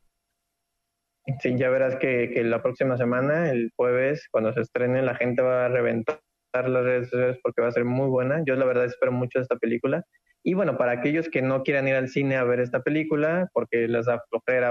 Sí, 1.42 1.58
ya 1.58 1.70
verás 1.70 1.98
que, 1.98 2.32
que 2.34 2.44
la 2.46 2.62
próxima 2.62 2.96
semana, 2.96 3.52
el 3.52 3.74
jueves, 3.76 4.28
cuando 4.32 4.54
se 4.54 4.62
estrene, 4.62 5.02
la 5.02 5.16
gente 5.16 5.42
va 5.42 5.66
a 5.66 5.70
reventar 5.70 6.22
las 6.54 6.84
redes 6.84 7.10
sociales 7.10 7.38
porque 7.44 7.62
va 7.62 7.68
a 7.68 7.74
ser 7.74 7.84
muy 7.84 8.08
buena. 8.08 8.42
Yo 8.46 8.56
la 8.56 8.66
verdad 8.66 8.86
espero 8.86 9.12
mucho 9.12 9.40
esta 9.40 9.58
película. 9.58 10.06
Y 10.44 10.54
bueno, 10.56 10.78
para 10.78 10.92
aquellos 10.92 11.30
que 11.30 11.42
no 11.42 11.64
quieran 11.64 11.88
ir 11.88 11.96
al 11.96 12.10
cine 12.10 12.36
a 12.36 12.44
ver 12.44 12.60
esta 12.60 12.82
película 12.82 13.50
porque 13.54 13.88
les 13.88 14.06
da 14.06 14.22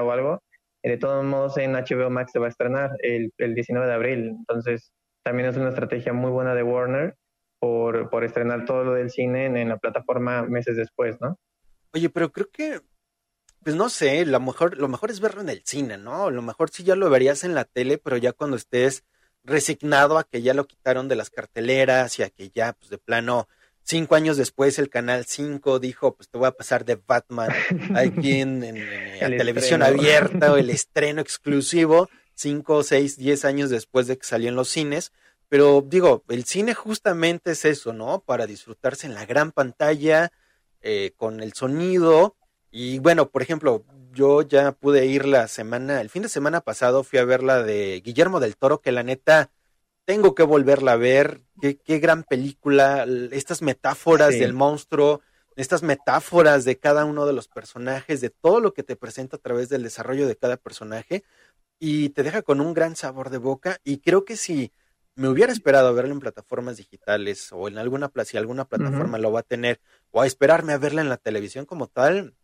o 0.03 0.13
algo, 0.13 0.43
eh, 0.83 0.91
de 0.91 0.97
todos 0.99 1.25
modos 1.25 1.57
en 1.59 1.73
HBO 1.73 2.11
Max 2.11 2.33
se 2.33 2.39
va 2.39 2.47
a 2.47 2.51
estrenar 2.51 2.91
el, 3.03 3.33
el 3.39 3.55
19 3.55 3.87
de 3.87 3.95
abril. 3.95 4.19
Entonces, 4.39 4.93
también 5.25 5.49
es 5.49 5.57
una 5.57 5.71
estrategia 5.71 6.13
muy 6.13 6.31
buena 6.31 6.55
de 6.55 6.63
Warner 6.63 7.17
por, 7.59 8.11
por 8.11 8.25
estrenar 8.25 8.65
todo 8.67 8.85
lo 8.85 8.95
del 8.95 9.11
cine 9.11 9.47
en, 9.47 9.57
en 9.57 9.69
la 9.71 9.79
plataforma 9.79 10.43
meses 10.43 10.77
después, 10.77 11.21
¿no? 11.21 11.39
Oye, 11.95 12.11
pero 12.11 12.33
creo 12.33 12.51
que 12.51 12.81
Pues 13.65 13.77
no 13.77 13.89
sé, 13.91 14.27
lo 14.27 14.41
mejor, 14.41 14.77
lo 14.79 14.89
mejor 14.89 15.11
es 15.11 15.21
verlo 15.21 15.41
en 15.43 15.49
el 15.49 15.63
cine, 15.65 15.97
¿no? 15.99 16.31
Lo 16.31 16.43
mejor 16.43 16.71
sí 16.71 16.85
ya 16.85 16.97
lo 16.97 17.11
verías 17.11 17.45
en 17.45 17.55
la 17.55 17.65
tele, 17.65 17.99
pero 17.99 18.17
ya 18.17 18.33
cuando 18.33 18.57
estés 18.57 19.05
resignado 19.45 20.19
a 20.19 20.25
que 20.25 20.43
ya 20.43 20.55
lo 20.55 20.67
quitaron 20.67 21.09
de 21.09 21.17
las 21.17 21.31
carteleras 21.31 22.19
y 22.19 22.23
a 22.25 22.31
que 22.31 22.51
ya, 22.51 22.73
pues 22.75 22.91
de 22.91 22.99
plano, 22.99 23.49
cinco 23.85 24.15
años 24.15 24.37
después 24.37 24.79
el 24.79 24.89
canal 24.91 25.25
5 25.27 25.79
dijo, 25.79 26.15
pues 26.17 26.29
te 26.29 26.39
voy 26.39 26.47
a 26.49 26.53
pasar 26.53 26.85
de 26.85 26.97
Batman 27.07 27.51
aquí 27.97 28.41
en, 28.41 28.63
en- 28.65 28.77
en- 28.77 29.23
El 29.25 29.35
a 29.35 29.37
televisión 29.37 29.83
estreno. 29.83 30.01
abierta 30.01 30.53
o 30.53 30.57
el 30.57 30.71
estreno 30.79 31.21
exclusivo, 31.21 32.09
cinco, 32.35 32.83
seis, 32.83 33.17
diez 33.17 33.45
años 33.45 33.71
después 33.71 34.07
de 34.07 34.17
que 34.19 34.27
salió 34.27 34.49
en 34.49 34.57
los 34.57 34.69
cines. 34.69 35.13
Pero 35.49 35.85
digo, 35.87 36.25
el 36.29 36.45
cine 36.45 36.73
justamente 36.75 37.51
es 37.53 37.65
eso, 37.67 37.93
¿no? 37.93 38.21
Para 38.23 38.47
disfrutarse 38.47 39.07
en 39.07 39.13
la 39.15 39.27
gran 39.27 39.53
pantalla, 39.53 40.33
eh, 40.81 41.13
con 41.19 41.41
el 41.43 41.53
sonido. 41.53 42.37
Y 42.71 43.01
bueno, 43.01 43.29
por 43.31 43.43
ejemplo, 43.43 43.85
yo 44.13 44.41
ya 44.43 44.73
pude 44.73 45.05
ir 45.05 45.27
la 45.27 45.49
semana, 45.49 46.01
el 46.01 46.09
fin 46.09 46.23
de 46.23 46.31
semana 46.31 46.63
pasado 46.63 47.05
fui 47.05 47.19
a 47.19 47.25
ver 47.27 47.43
la 47.43 47.63
de 47.63 48.01
Guillermo 48.03 48.41
del 48.41 48.57
Toro, 48.57 48.81
que 48.81 48.93
la 48.93 49.03
neta 49.03 49.51
tengo 50.05 50.35
que 50.35 50.43
volverla 50.43 50.93
a 50.93 50.97
ver. 50.97 51.41
Qué, 51.61 51.77
qué 51.79 51.99
gran 51.99 52.25
película, 52.25 53.07
estas 53.31 53.63
metáforas 53.63 54.35
Sí. 54.35 54.41
del 54.41 54.53
monstruo, 54.53 55.21
estas 55.57 55.83
metáforas 55.83 56.65
de 56.65 56.79
cada 56.79 57.05
uno 57.05 57.27
de 57.27 57.33
los 57.33 57.49
personajes, 57.49 58.21
de 58.21 58.31
todo 58.31 58.61
lo 58.61 58.73
que 58.73 58.83
te 58.83 58.97
presenta 58.97 59.37
a 59.37 59.41
través 59.41 59.69
del 59.69 59.83
desarrollo 59.83 60.27
de 60.27 60.37
cada 60.37 60.57
personaje, 60.57 61.25
y 61.79 62.11
te 62.11 62.23
deja 62.23 62.43
con 62.43 62.61
un 62.61 62.75
gran 62.75 62.97
sabor 62.97 63.31
de 63.31 63.39
boca. 63.39 63.79
Y 63.85 63.99
creo 63.99 64.25
que 64.25 64.37
si 64.37 64.73
me 65.15 65.29
hubiera 65.29 65.53
esperado 65.53 65.89
a 65.89 65.93
verla 65.93 66.13
en 66.13 66.21
plataformas 66.21 66.77
digitales 66.79 67.51
o 67.53 67.69
en 67.69 67.77
alguna, 67.77 68.11
si 68.25 68.37
alguna 68.37 68.65
plataforma 68.65 69.19
lo 69.19 69.31
va 69.33 69.41
a 69.41 69.45
tener, 69.45 69.81
o 70.11 70.23
a 70.23 70.27
esperarme 70.27 70.73
a 70.73 70.79
verla 70.79 71.03
en 71.03 71.09
la 71.09 71.17
televisión 71.19 71.67
como 71.67 71.89
tal, 71.89 72.35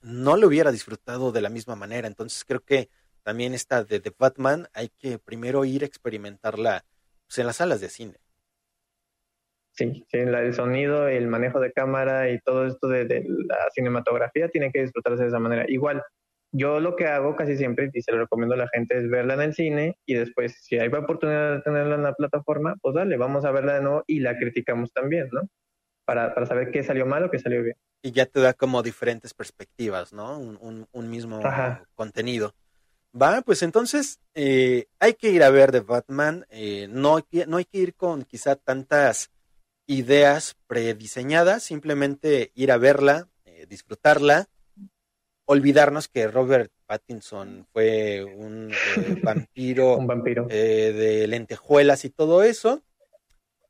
no 0.00 0.36
lo 0.36 0.46
hubiera 0.46 0.70
disfrutado 0.70 1.32
de 1.32 1.40
la 1.40 1.48
misma 1.48 1.76
manera. 1.76 2.06
Entonces 2.06 2.44
creo 2.44 2.60
que 2.60 2.88
también 3.22 3.54
esta 3.54 3.84
de 3.84 4.00
The 4.00 4.14
Batman 4.16 4.68
hay 4.74 4.90
que 4.90 5.18
primero 5.18 5.64
ir 5.64 5.82
a 5.82 5.86
experimentarla 5.86 6.84
pues, 7.34 7.40
en 7.40 7.46
las 7.48 7.56
salas 7.56 7.80
de 7.80 7.88
cine. 7.88 8.14
Sí, 9.72 10.04
sí, 10.08 10.18
el 10.18 10.54
sonido, 10.54 11.08
el 11.08 11.26
manejo 11.26 11.58
de 11.58 11.72
cámara 11.72 12.30
y 12.30 12.38
todo 12.40 12.64
esto 12.64 12.86
de, 12.86 13.06
de 13.06 13.24
la 13.26 13.56
cinematografía 13.74 14.48
tiene 14.48 14.70
que 14.70 14.82
disfrutarse 14.82 15.24
de 15.24 15.30
esa 15.30 15.40
manera. 15.40 15.64
Igual, 15.66 16.00
yo 16.52 16.78
lo 16.78 16.94
que 16.94 17.08
hago 17.08 17.34
casi 17.34 17.56
siempre, 17.56 17.90
y 17.92 18.02
se 18.02 18.12
lo 18.12 18.18
recomiendo 18.20 18.54
a 18.54 18.58
la 18.58 18.68
gente, 18.68 18.96
es 18.96 19.10
verla 19.10 19.34
en 19.34 19.40
el 19.40 19.54
cine 19.54 19.98
y 20.06 20.14
después, 20.14 20.56
si 20.62 20.78
hay 20.78 20.86
oportunidad 20.88 21.56
de 21.56 21.62
tenerla 21.62 21.96
en 21.96 22.04
la 22.04 22.12
plataforma, 22.14 22.76
pues 22.80 22.94
dale, 22.94 23.16
vamos 23.16 23.44
a 23.44 23.50
verla 23.50 23.74
de 23.74 23.82
nuevo 23.82 24.04
y 24.06 24.20
la 24.20 24.38
criticamos 24.38 24.92
también, 24.92 25.28
¿no? 25.32 25.40
Para, 26.04 26.34
para 26.34 26.46
saber 26.46 26.70
qué 26.70 26.84
salió 26.84 27.04
mal 27.04 27.24
o 27.24 27.30
qué 27.32 27.40
salió 27.40 27.64
bien. 27.64 27.76
Y 28.00 28.12
ya 28.12 28.26
te 28.26 28.38
da 28.38 28.54
como 28.54 28.80
diferentes 28.84 29.34
perspectivas, 29.34 30.12
¿no? 30.12 30.38
Un, 30.38 30.56
un- 30.60 30.86
un 30.92 31.10
mismo 31.10 31.40
Ajá. 31.44 31.82
contenido. 31.96 32.54
Va, 33.16 33.42
pues 33.42 33.62
entonces 33.62 34.18
eh, 34.34 34.86
hay 34.98 35.14
que 35.14 35.30
ir 35.30 35.42
a 35.44 35.50
ver 35.50 35.70
The 35.70 35.80
Batman. 35.80 36.46
eh, 36.50 36.88
no, 36.90 37.16
hay 37.16 37.22
que- 37.30 37.46
no 37.46 37.58
hay 37.58 37.64
que 37.64 37.78
ir 37.78 37.94
con 37.94 38.24
quizá 38.24 38.56
tantas 38.56 39.30
ideas 39.86 40.56
prediseñadas, 40.66 41.62
simplemente 41.62 42.50
ir 42.54 42.72
a 42.72 42.78
verla, 42.78 43.28
eh, 43.44 43.66
disfrutarla, 43.68 44.48
olvidarnos 45.46 46.08
que 46.08 46.26
Robert 46.26 46.72
Pattinson 46.86 47.66
fue 47.72 48.24
un 48.24 48.70
eh, 48.72 48.74
vampiro 49.24 49.96
Un 49.96 50.06
vampiro. 50.06 50.46
eh, 50.50 50.92
de 50.92 51.26
lentejuelas 51.28 52.04
y 52.04 52.10
todo 52.10 52.42
eso, 52.42 52.82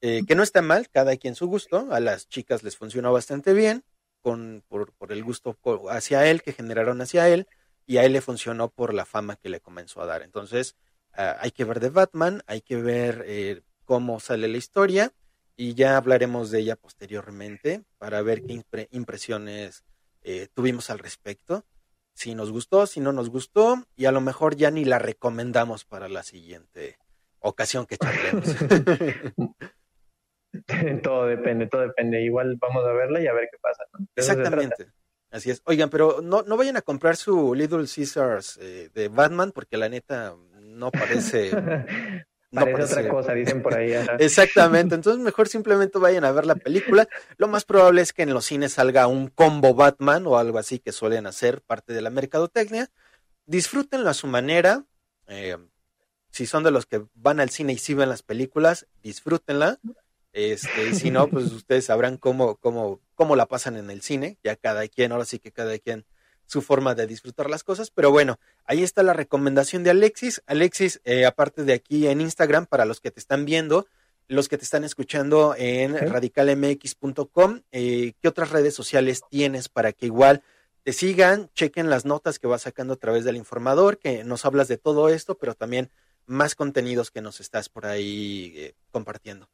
eh, 0.01 0.23
que 0.27 0.35
no 0.35 0.43
está 0.43 0.63
mal, 0.63 0.89
cada 0.91 1.17
quien 1.17 1.35
su 1.35 1.49
gusto, 1.49 1.89
a 1.93 2.01
las 2.01 2.29
chicas 2.29 2.63
les 2.63 2.77
funcionó 2.77 3.13
bastante 3.13 3.53
bien, 3.53 3.85
con, 4.23 4.63
por, 4.69 4.93
por 4.95 5.13
el 5.13 5.23
gusto 5.23 5.59
hacia 5.91 6.27
él 6.31 6.43
que 6.43 6.53
generaron 6.53 7.01
hacia 7.03 7.29
él, 7.29 7.47
y 7.87 7.99
a 7.99 8.05
él 8.05 8.13
le 8.13 8.21
funcionó 8.21 8.71
por 8.71 8.95
la 8.95 9.05
fama 9.05 9.37
que 9.37 9.49
le 9.49 9.61
comenzó 9.61 10.01
a 10.03 10.07
dar. 10.07 10.23
Entonces, 10.23 10.77
ah, 11.13 11.37
hay 11.41 11.51
que 11.51 11.65
ver 11.65 11.81
de 11.81 11.91
Batman, 11.91 12.43
hay 12.47 12.61
que 12.61 12.77
ver 12.77 13.25
eh, 13.27 13.63
cómo 13.85 14.21
sale 14.21 14.49
la 14.49 14.57
historia, 14.57 15.13
y 15.57 15.75
ya 15.75 15.97
hablaremos 15.97 16.51
de 16.51 16.61
ella 16.61 16.77
posteriormente 16.77 17.85
para 17.99 18.23
ver 18.23 18.43
qué 18.43 18.55
impre- 18.55 18.89
impresiones 18.91 19.85
eh, 20.23 20.49
tuvimos 20.53 20.91
al 20.91 20.99
respecto 20.99 21.65
si 22.17 22.35
nos 22.35 22.51
gustó, 22.51 22.87
si 22.87 23.01
no 23.01 23.13
nos 23.13 23.29
gustó, 23.29 23.85
y 23.97 24.07
a 24.07 24.13
lo 24.13 24.21
mejor 24.21 24.57
ya 24.57 24.71
ni 24.71 24.85
la 24.85 24.99
recomendamos 24.99 25.85
para 25.85 26.09
la 26.09 26.23
siguiente 26.23 26.99
ocasión 27.41 27.87
que 27.87 27.99
charlemos. 27.99 28.57
todo 31.03 31.27
depende, 31.27 31.67
todo 31.67 31.83
depende. 31.83 32.23
Igual 32.23 32.57
vamos 32.61 32.85
a 32.85 32.93
verla 32.93 33.21
y 33.21 33.27
a 33.27 33.33
ver 33.33 33.49
qué 33.51 33.59
pasa. 33.61 33.85
Exactamente. 34.17 34.87
Así 35.35 35.51
es. 35.51 35.61
Oigan, 35.65 35.91
pero 35.91 36.21
no, 36.23 36.43
no 36.43 36.57
vayan 36.57 36.77
a 36.77 36.83
comprar 36.83 37.17
su 37.17 37.55
Little 37.55 37.87
Caesars 37.93 38.57
eh, 38.63 38.89
de 38.95 39.09
Batman, 39.09 39.51
porque 39.53 39.77
la 39.77 39.89
neta 39.89 40.35
no 40.61 40.93
parece. 40.93 41.51
no 42.53 42.61
Parece 42.61 42.73
parece- 42.73 43.01
otra 43.01 43.09
cosa, 43.09 43.35
dicen 43.35 43.61
por 43.61 43.75
ahí. 43.75 43.93
Exactamente, 44.21 44.95
entonces 44.95 45.21
mejor 45.21 45.49
simplemente 45.49 45.99
vayan 45.99 46.25
a 46.25 46.31
ver 46.31 46.47
la 46.47 46.55
película. 46.55 47.09
Lo 47.37 47.49
más 47.49 47.65
probable 47.65 48.01
es 48.03 48.13
que 48.13 48.23
en 48.23 48.33
los 48.33 48.45
cines 48.45 48.75
salga 48.75 49.09
un 49.09 49.27
combo 49.27 49.75
Batman 49.75 50.25
o 50.29 50.39
algo 50.39 50.59
así 50.59 50.79
que 50.79 50.93
suelen 50.93 51.27
hacer 51.27 51.63
parte 51.63 51.93
de 51.93 52.01
la 52.01 52.11
mercadotecnia. 52.11 52.89
Disfrútenlo 53.47 54.09
a 54.09 54.15
su 54.15 54.29
manera. 54.29 54.85
eh, 55.27 55.57
si 56.31 56.47
son 56.47 56.65
de 56.65 56.71
los 56.73 56.87
que 56.87 57.05
van 57.15 57.39
al 57.39 57.51
cine 57.51 57.73
y 57.75 57.79
sí 57.79 57.95
ven 57.95 58.09
las 58.09 58.23
películas, 58.23 58.87
disfrútenla. 59.05 59.79
Este, 60.35 60.91
y 60.91 60.95
si 60.95 61.11
no, 61.11 61.29
pues 61.29 61.47
ustedes 61.53 61.87
sabrán 61.87 62.19
cómo, 62.19 62.57
cómo, 62.57 63.01
cómo 63.15 63.37
la 63.37 63.47
pasan 63.47 63.77
en 63.77 63.89
el 63.91 64.03
cine. 64.03 64.37
Ya 64.45 64.57
cada 64.57 64.87
quien, 64.89 65.13
ahora 65.13 65.25
sí 65.25 65.39
que 65.39 65.53
cada 65.53 65.79
quien 65.79 66.05
su 66.47 66.61
forma 66.61 66.95
de 66.95 67.07
disfrutar 67.07 67.49
las 67.49 67.65
cosas. 67.65 67.91
Pero 67.91 68.11
bueno, 68.11 68.39
ahí 68.65 68.83
está 68.83 69.03
la 69.03 69.15
recomendación 69.15 69.85
de 69.85 69.91
Alexis. 69.91 70.43
Alexis, 70.47 71.01
eh, 71.05 71.25
aparte 71.25 71.65
de 71.65 71.73
aquí 71.73 72.07
en 72.09 72.21
Instagram, 72.21 72.67
para 72.67 72.85
los 72.85 73.01
que 73.01 73.11
te 73.11 73.21
están 73.21 73.45
viendo, 73.45 73.87
los 74.27 74.49
que 74.49 74.59
te 74.59 74.65
están 74.65 74.85
escuchando 74.85 75.55
en 75.57 75.97
radicalmx.com, 75.97 77.61
eh, 77.73 78.13
¿qué 78.21 78.29
otras 78.29 78.51
redes 78.51 78.75
sociales 78.75 79.23
tienes 79.31 79.69
para 79.69 79.93
que 79.93 80.07
igual 80.07 80.43
te 80.83 80.93
sigan, 80.93 81.51
chequen 81.55 81.89
las 81.89 82.05
notas 82.05 82.39
que 82.39 82.47
vas 82.47 82.63
sacando 82.63 82.95
a 82.95 82.99
través 82.99 83.25
del 83.25 83.37
informador, 83.37 83.99
que 83.99 84.25
nos 84.25 84.45
hablas 84.45 84.69
de 84.69 84.77
todo 84.77 85.09
esto, 85.09 85.37
pero 85.39 85.55
también 85.55 85.91
más 86.27 86.55
contenidos 86.55 87.11
que 87.11 87.23
nos 87.23 87.41
estás 87.41 87.69
por 87.69 87.87
ahí 87.87 88.53
eh, 88.57 88.75
compartiendo? 88.91 89.49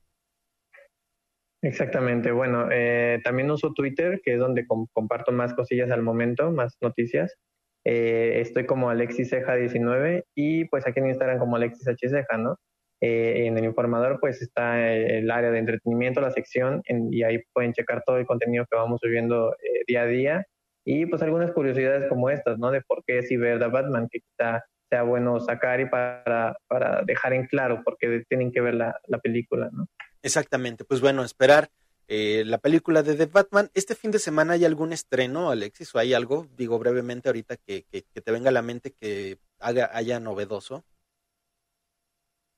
Exactamente, 1.62 2.32
bueno, 2.32 2.68
eh, 2.72 3.20
también 3.22 3.50
uso 3.50 3.74
Twitter, 3.74 4.20
que 4.24 4.34
es 4.34 4.38
donde 4.38 4.66
com- 4.66 4.86
comparto 4.92 5.30
más 5.32 5.52
cosillas 5.52 5.90
al 5.90 6.02
momento, 6.02 6.50
más 6.50 6.76
noticias. 6.80 7.36
Eh, 7.84 8.40
estoy 8.40 8.64
como 8.66 8.88
Alexis 8.90 9.28
Ceja 9.30 9.56
19 9.56 10.24
y 10.34 10.64
pues 10.66 10.86
aquí 10.86 11.00
en 11.00 11.08
Instagram 11.08 11.38
como 11.38 11.56
Alexis 11.56 11.86
H. 11.88 12.08
Ceja, 12.08 12.38
¿no? 12.38 12.56
Eh, 13.02 13.46
en 13.46 13.58
el 13.58 13.64
informador 13.64 14.18
pues 14.20 14.40
está 14.42 14.90
el 14.90 15.30
área 15.30 15.50
de 15.50 15.58
entretenimiento, 15.58 16.20
la 16.22 16.30
sección, 16.30 16.80
en- 16.86 17.12
y 17.12 17.22
ahí 17.24 17.42
pueden 17.52 17.72
checar 17.74 18.02
todo 18.06 18.16
el 18.18 18.26
contenido 18.26 18.64
que 18.70 18.76
vamos 18.76 19.00
subiendo 19.02 19.52
eh, 19.54 19.82
día 19.86 20.02
a 20.02 20.06
día 20.06 20.46
y 20.84 21.06
pues 21.06 21.22
algunas 21.22 21.52
curiosidades 21.52 22.08
como 22.08 22.30
estas, 22.30 22.58
¿no? 22.58 22.70
De 22.70 22.80
por 22.82 23.02
qué 23.06 23.22
si 23.22 23.36
ver 23.36 23.58
The 23.58 23.66
Batman, 23.68 24.08
que 24.10 24.20
quizá 24.20 24.62
sea 24.90 25.02
bueno 25.02 25.38
sacar 25.40 25.80
y 25.80 25.86
para, 25.86 26.56
para 26.68 27.02
dejar 27.02 27.32
en 27.34 27.46
claro 27.46 27.82
por 27.84 27.96
qué 27.98 28.22
tienen 28.28 28.50
que 28.52 28.60
ver 28.62 28.74
la 28.74 28.94
película, 29.22 29.68
¿no? 29.72 29.86
Exactamente, 30.22 30.84
pues 30.84 31.00
bueno, 31.00 31.24
esperar 31.24 31.70
eh, 32.08 32.42
la 32.44 32.58
película 32.58 33.02
de 33.02 33.14
The 33.14 33.26
Batman. 33.26 33.70
¿Este 33.72 33.94
fin 33.94 34.10
de 34.10 34.18
semana 34.18 34.54
hay 34.54 34.64
algún 34.64 34.92
estreno, 34.92 35.50
Alexis? 35.50 35.94
¿O 35.94 35.98
hay 35.98 36.12
algo, 36.12 36.46
digo 36.56 36.78
brevemente 36.78 37.28
ahorita, 37.28 37.56
que, 37.56 37.84
que, 37.90 38.02
que 38.12 38.20
te 38.20 38.32
venga 38.32 38.48
a 38.48 38.52
la 38.52 38.62
mente 38.62 38.92
que 38.92 39.38
haga, 39.60 39.90
haya 39.92 40.18
novedoso? 40.20 40.84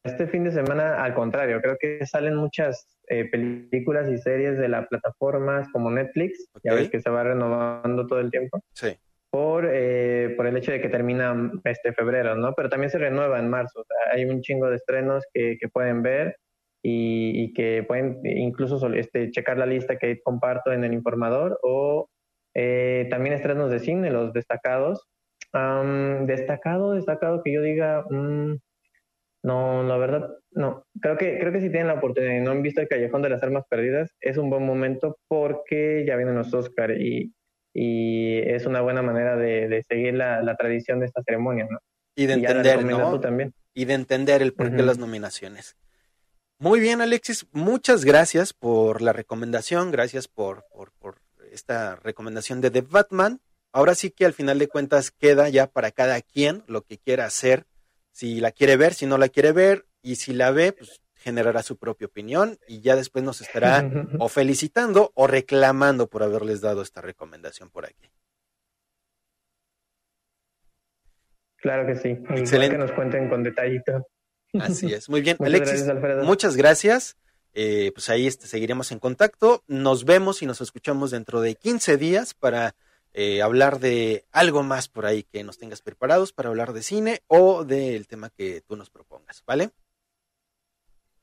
Este 0.05 0.27
fin 0.27 0.43
de 0.43 0.51
semana, 0.51 1.05
al 1.05 1.15
contrario, 1.15 1.61
creo 1.61 1.77
que 1.79 2.05
salen 2.07 2.35
muchas 2.35 2.99
eh, 3.07 3.27
películas 3.31 4.09
y 4.09 4.19
series 4.19 4.59
de 4.59 4.69
las 4.69 4.89
plataformas 4.89 5.69
como 5.71 5.91
Netflix, 5.93 6.49
ya 6.65 6.75
ves 6.75 6.91
que 6.91 7.01
se 7.01 7.09
va 7.09 7.23
renovando 7.23 8.07
todo 8.09 8.19
el 8.19 8.31
tiempo, 8.33 8.65
Sí. 8.73 8.99
por, 9.31 9.69
eh, 9.71 10.35
por 10.37 10.49
el 10.49 10.57
hecho 10.57 10.73
de 10.73 10.81
que 10.81 10.89
termina 10.89 11.53
este 11.63 11.93
febrero, 11.93 12.35
¿no? 12.35 12.53
Pero 12.55 12.69
también 12.69 12.91
se 12.91 12.99
renueva 12.99 13.39
en 13.39 13.49
marzo, 13.49 13.83
o 13.83 13.85
sea, 13.85 14.15
hay 14.15 14.25
un 14.25 14.41
chingo 14.43 14.69
de 14.71 14.77
estrenos 14.77 15.25
que, 15.33 15.57
que 15.61 15.69
pueden 15.69 16.03
ver 16.03 16.37
y, 16.83 17.45
y 17.45 17.53
que 17.53 17.85
pueden 17.87 18.21
incluso 18.25 18.93
este, 18.93 19.31
checar 19.31 19.57
la 19.59 19.67
lista 19.67 19.97
que 19.99 20.21
comparto 20.21 20.73
en 20.73 20.85
el 20.85 20.93
informador 20.93 21.59
o 21.63 22.09
eh, 22.55 23.07
también 23.11 23.35
estrenos 23.35 23.71
de 23.71 23.79
cine, 23.79 24.11
los 24.11 24.33
destacados. 24.33 25.07
Am, 25.53 26.27
destacado, 26.27 26.93
destacado 26.95 27.43
que 27.43 27.53
yo 27.53 27.63
diga... 27.63 28.05
mm, 28.11 28.57
no, 29.45 29.83
la 29.83 29.97
verdad, 29.97 30.31
no. 30.53 30.85
Creo 31.01 31.17
que, 31.17 31.39
creo 31.39 31.53
que 31.53 31.61
si 31.61 31.69
tienen 31.69 31.89
la 31.89 31.95
oportunidad 31.95 32.33
y 32.35 32.41
no 32.41 32.53
han 32.53 32.63
visto 32.63 32.81
el 32.81 32.89
Callejón 32.89 33.23
de 33.23 33.29
las 33.31 33.43
Armas 33.43 33.65
Perdidas, 33.69 34.15
es 34.21 34.37
un 34.37 34.51
buen 34.51 34.65
momento 34.65 35.19
porque 35.29 36.05
ya 36.07 36.15
vienen 36.17 36.37
los 36.37 36.55
Oscar 36.55 36.93
y, 36.93 37.33
y 37.75 38.39
es 38.39 38.67
una 38.67 38.81
buena 38.83 39.03
manera 39.03 39.37
de, 39.37 39.69
de 39.69 39.83
seguir 39.83 40.15
la, 40.15 40.43
la 40.43 40.55
tradición 40.57 41.01
de 41.01 41.07
esta 41.07 41.23
ceremonia, 41.23 41.67
¿no? 41.69 41.79
Y 42.15 42.27
de 42.27 42.35
Y 42.35 42.37
entender, 42.37 42.77
recomiendas 42.77 43.11
¿no? 43.13 43.21
también. 43.21 43.53
y 43.75 43.85
de 43.85 43.95
entender 43.95 44.43
el 44.43 44.53
porqué 44.53 44.73
de 44.77 44.79
Ujú. 44.79 44.87
las 44.87 44.99
nominaciones. 44.99 45.77
Muy 46.63 46.79
bien, 46.79 47.01
Alexis, 47.01 47.49
muchas 47.51 48.05
gracias 48.05 48.53
por 48.53 49.03
la 49.03 49.13
recomendación, 49.13 49.91
gracias 49.91 50.29
por, 50.29 50.65
por, 50.73 50.93
por 50.93 51.17
esta 51.51 51.97
recomendación 51.97 52.61
de 52.61 52.71
The 52.71 52.83
Batman. 52.83 53.41
ahora 53.73 53.97
sí 53.97 54.13
que 54.13 54.25
al 54.25 54.33
final 54.33 54.61
de 54.61 54.69
cuentas 54.69 55.11
queda 55.11 55.49
ya 55.49 55.67
para 55.67 55.91
cada 55.91 56.21
quien 56.21 56.63
lo 56.69 56.83
que 56.83 56.99
quiera 56.99 57.25
hacer, 57.25 57.67
si 58.13 58.39
la 58.39 58.53
quiere 58.53 58.77
ver, 58.77 58.95
si 58.95 59.07
no 59.07 59.19
la 59.19 59.29
quiere 59.29 59.51
ver, 59.51 59.87
y 60.03 60.15
si 60.15 60.35
la 60.35 60.53
ve, 60.53 60.73
pues 60.73 61.03
generará 61.17 61.65
su 61.65 61.79
propia 61.79 62.07
opinión 62.07 62.57
y 62.69 62.81
ya 62.81 62.95
después 62.95 63.25
nos 63.25 63.41
estará 63.41 63.83
o 64.21 64.29
felicitando 64.29 65.11
o 65.17 65.27
reclamando 65.27 66.07
por 66.07 66.23
haberles 66.23 66.61
dado 66.61 66.83
esta 66.83 67.01
recomendación 67.01 67.71
por 67.71 67.87
aquí. 67.87 68.09
Claro 71.57 71.89
que 71.89 71.97
sí. 71.97 72.11
Excelente. 72.31 72.77
que 72.77 72.83
nos 72.83 72.93
cuenten 72.93 73.29
con 73.29 73.43
detallito. 73.43 74.07
Así 74.61 74.93
es. 74.93 75.09
Muy 75.09 75.21
bien, 75.21 75.37
Muchas 75.41 75.55
Alexis, 75.55 75.87
gracias, 75.87 76.25
muchas 76.25 76.57
gracias. 76.57 77.17
Eh, 77.55 77.91
pues 77.95 78.09
ahí 78.09 78.27
este, 78.27 78.47
seguiremos 78.47 78.93
en 78.93 78.99
contacto. 78.99 79.63
Nos 79.67 80.05
vemos 80.05 80.43
y 80.43 80.47
nos 80.47 80.61
escuchamos 80.61 81.11
dentro 81.11 81.41
de 81.41 81.55
15 81.55 81.97
días 81.97 82.35
para 82.35 82.75
eh, 83.13 83.43
hablar 83.43 83.79
de 83.79 84.25
algo 84.33 84.63
más 84.63 84.89
por 84.89 85.05
ahí 85.05 85.25
que 85.25 85.45
nos 85.45 85.59
tengas 85.59 85.83
preparados 85.83 86.33
para 86.33 86.49
hablar 86.49 86.73
de 86.73 86.83
cine 86.83 87.23
o 87.27 87.65
del 87.65 88.07
tema 88.07 88.31
que 88.31 88.63
tú 88.63 88.77
nos 88.77 88.89
propongas, 88.89 89.43
¿vale? 89.47 89.71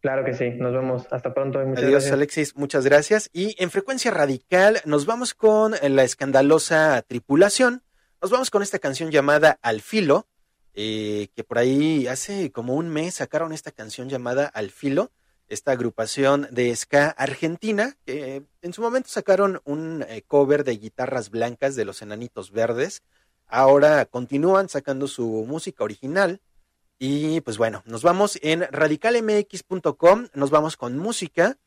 Claro 0.01 0.23
que 0.23 0.33
sí. 0.33 0.51
Nos 0.51 0.71
vemos. 0.71 1.07
Hasta 1.11 1.33
pronto 1.33 1.61
y 1.61 1.65
muchas 1.65 1.83
Adiós, 1.83 1.93
gracias. 1.93 2.13
Alexis, 2.13 2.55
muchas 2.55 2.85
gracias. 2.85 3.29
Y 3.33 3.55
en 3.61 3.69
frecuencia 3.69 4.11
radical 4.11 4.81
nos 4.85 5.05
vamos 5.05 5.33
con 5.33 5.73
la 5.81 6.03
escandalosa 6.03 7.01
tripulación. 7.01 7.83
Nos 8.21 8.31
vamos 8.31 8.49
con 8.49 8.61
esta 8.61 8.79
canción 8.79 9.11
llamada 9.11 9.59
Al 9.61 9.81
Filo, 9.81 10.27
eh, 10.73 11.29
que 11.35 11.43
por 11.43 11.57
ahí 11.57 12.07
hace 12.07 12.51
como 12.51 12.75
un 12.75 12.89
mes 12.89 13.15
sacaron 13.15 13.53
esta 13.53 13.71
canción 13.71 14.09
llamada 14.09 14.45
Al 14.45 14.71
Filo, 14.71 15.11
esta 15.47 15.71
agrupación 15.71 16.47
de 16.51 16.75
ska 16.75 17.09
argentina, 17.09 17.97
que 18.05 18.43
en 18.61 18.73
su 18.73 18.81
momento 18.81 19.09
sacaron 19.09 19.61
un 19.65 20.05
eh, 20.07 20.21
cover 20.27 20.63
de 20.63 20.77
guitarras 20.77 21.31
blancas 21.31 21.75
de 21.75 21.85
los 21.85 22.01
Enanitos 22.01 22.51
Verdes. 22.51 23.01
Ahora 23.47 24.05
continúan 24.05 24.69
sacando 24.69 25.07
su 25.07 25.45
música 25.47 25.83
original. 25.83 26.39
Y 26.99 27.41
pues 27.41 27.57
bueno, 27.57 27.81
nos 27.85 28.03
vamos 28.03 28.37
en 28.43 28.67
radicalmx.com, 28.69 30.27
nos 30.33 30.49
vamos 30.51 30.75
con 30.77 30.97
música, 30.97 31.57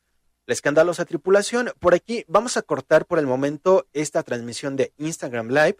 la 0.45 0.53
escandalosa 0.53 1.05
tripulación. 1.05 1.71
Por 1.79 1.93
aquí 1.93 2.23
vamos 2.27 2.55
a 2.55 2.61
cortar 2.61 3.05
por 3.05 3.19
el 3.19 3.25
momento 3.25 3.87
esta 3.93 4.23
transmisión 4.23 4.75
de 4.75 4.93
Instagram 4.97 5.49
Live 5.49 5.77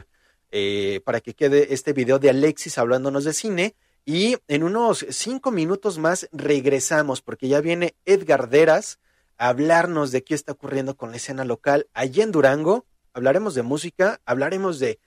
eh, 0.56 1.02
para 1.04 1.20
que 1.20 1.34
quede 1.34 1.74
este 1.74 1.94
video 1.94 2.20
de 2.20 2.30
Alexis 2.30 2.78
hablándonos 2.78 3.24
de 3.24 3.34
cine. 3.34 3.76
Y 4.06 4.38
en 4.48 4.62
unos 4.62 5.04
cinco 5.10 5.50
minutos 5.50 5.98
más 5.98 6.30
regresamos 6.32 7.24
porque 7.24 7.48
ya 7.48 7.60
viene 7.60 7.96
Edgar 8.06 8.50
Deras 8.50 9.00
a 9.38 9.48
hablarnos 9.48 10.12
de 10.12 10.24
qué 10.24 10.36
está 10.36 10.52
ocurriendo 10.52 10.96
con 10.96 11.10
la 11.10 11.18
escena 11.18 11.44
local 11.44 11.88
allí 11.94 12.22
en 12.22 12.32
Durango. 12.32 12.86
Hablaremos 13.14 13.56
de 13.56 13.64
música, 13.64 14.22
hablaremos 14.26 14.78
de 14.78 15.00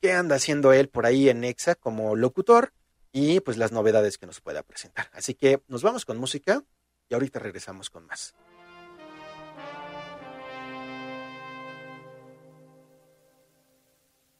qué 0.00 0.12
anda 0.12 0.36
haciendo 0.36 0.72
él 0.72 0.88
por 0.88 1.04
ahí 1.04 1.28
en 1.28 1.44
Exa 1.44 1.74
como 1.74 2.16
locutor 2.16 2.72
y 3.12 3.40
pues 3.40 3.58
las 3.58 3.72
novedades 3.72 4.16
que 4.16 4.26
nos 4.26 4.40
pueda 4.40 4.62
presentar. 4.62 5.10
Así 5.12 5.34
que 5.34 5.62
nos 5.68 5.82
vamos 5.82 6.06
con 6.06 6.16
música 6.16 6.64
y 7.10 7.14
ahorita 7.14 7.40
regresamos 7.40 7.90
con 7.90 8.06
más. 8.06 8.34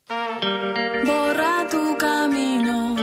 Borra 0.06 1.66
tu 1.70 1.96
camino, 1.96 2.94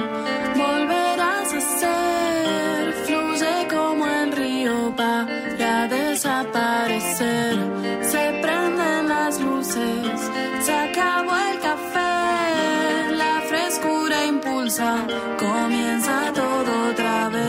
volverás 0.55 1.51
a 1.51 1.61
ser, 1.79 2.93
fluye 3.07 3.67
como 3.71 4.05
el 4.05 4.31
río 4.31 4.95
para 4.95 5.87
desaparecer. 5.87 7.57
Se 8.03 8.39
prenden 8.43 9.09
las 9.09 9.39
luces, 9.41 10.29
se 10.61 10.73
acabó 10.73 11.35
el 11.37 11.59
café, 11.59 13.15
la 13.15 13.41
frescura 13.49 14.25
impulsa, 14.27 15.07
comienza 15.39 16.31
todo 16.35 16.89
otra 16.91 17.29
vez. 17.29 17.41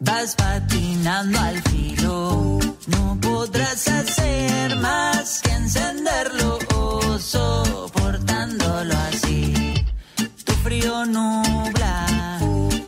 Vas 0.00 0.34
patinando 0.34 1.38
al 1.38 1.62
filo, 1.64 2.58
no 2.86 3.18
podrás 3.20 3.86
hacer 3.86 4.76
más 4.76 5.42
que 5.42 5.50
encenderlo 5.50 6.43
o 7.36 7.64
soportándlo 7.64 8.82
así. 9.08 9.74
Tu 10.44 10.52
frío 10.64 11.04
nubla 11.06 12.06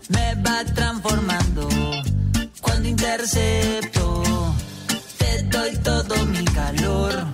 me 0.08 0.34
va 0.42 0.64
transformando 0.74 1.68
cuando 2.60 2.88
intercepto, 2.88 4.22
te 5.18 5.42
doy 5.44 5.76
todo 5.78 6.26
mi 6.26 6.44
calor. 6.44 7.26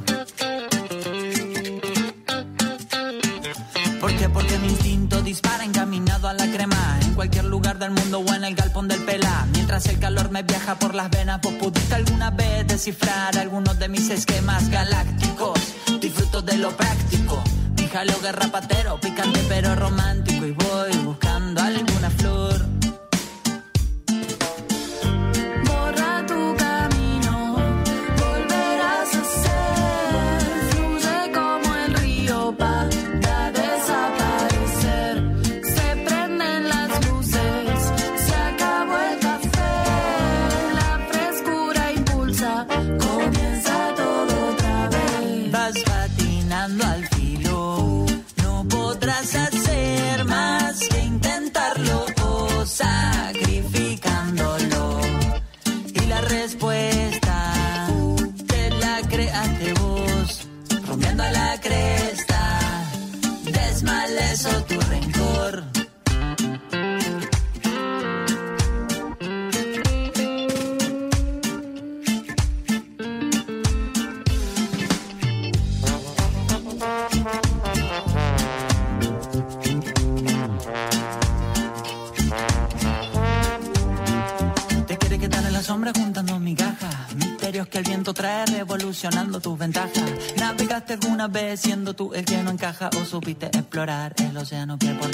¿Por 4.01 4.17
qué? 4.17 4.29
Porque 4.29 4.59
mi 4.59 4.69
instinto 4.69 5.23
dispara 5.23 5.65
encaminado 5.65 6.27
a 6.27 6.33
la 6.33 6.51
crema 6.51 6.99
En 7.03 7.15
cualquier 7.15 7.45
lugar 7.45 7.79
del 7.79 7.93
mundo 7.93 8.19
o 8.19 8.35
en 8.35 8.43
el 8.43 8.57
galpón 8.57 8.89
del 8.89 9.01
pela 9.05 9.47
Mientras 9.53 9.87
el 9.87 10.01
calor 10.01 10.31
me 10.33 10.43
viaja 10.43 10.75
por 10.75 10.95
las 10.95 11.09
venas 11.09 11.41
¿Vos 11.41 11.53
pudiste 11.55 11.95
alguna 11.95 12.31
vez 12.31 12.67
descifrar 12.67 13.39
algunos 13.39 13.79
de 13.79 13.89
mis 13.89 14.11
esquemas 14.11 14.69
galácticos? 14.71 15.61
Disfruto 16.03 16.43
de 16.43 16.57
lo 16.59 16.77
práctico. 16.77 17.41
Mi 17.77 17.87
jalo 17.87 18.19
garrapatero, 18.21 18.99
picante 18.99 19.41
pero 19.49 19.77
romántico. 19.77 20.45
Y 20.45 20.51
voy 20.51 20.97
buscando 21.05 21.63
alguna 21.63 21.92
¿Navegaste 91.23 91.39
alguna 91.39 91.51
vez 91.51 91.61
siendo 91.61 91.95
tú 91.95 92.15
el 92.15 92.25
que 92.25 92.43
no 92.43 92.51
encaja? 92.51 92.91
¿O 93.01 93.05
supiste 93.05 93.47
explorar 93.47 94.13
el 94.19 94.37
océano 94.37 94.77
que 94.77 94.89
por 94.95 95.12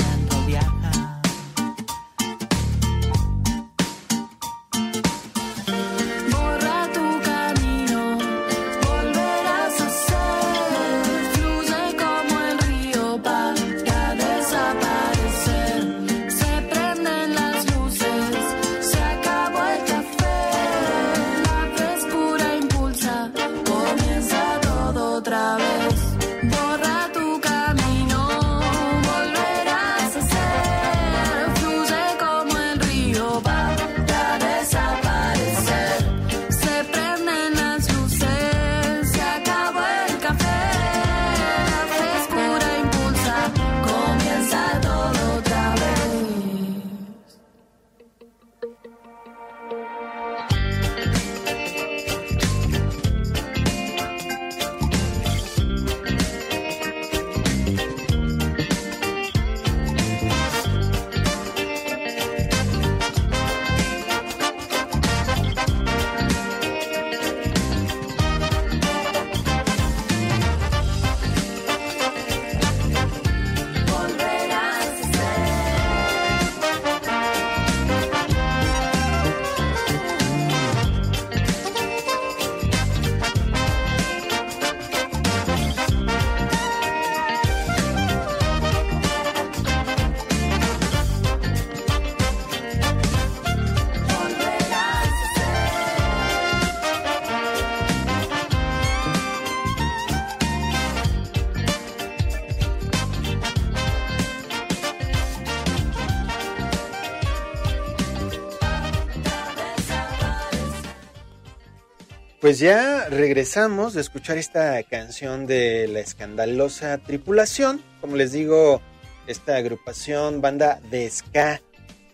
pues 112.59 112.71
ya 112.73 113.09
regresamos 113.09 113.95
de 113.95 114.01
escuchar 114.01 114.37
esta 114.37 114.83
canción 114.83 115.47
de 115.47 115.87
la 115.87 116.01
escandalosa 116.01 116.99
tripulación. 116.99 117.81
Como 118.01 118.17
les 118.17 118.33
digo, 118.33 118.83
esta 119.29 119.55
agrupación, 119.55 120.41
banda 120.41 120.81
de 120.91 121.09
ska 121.09 121.63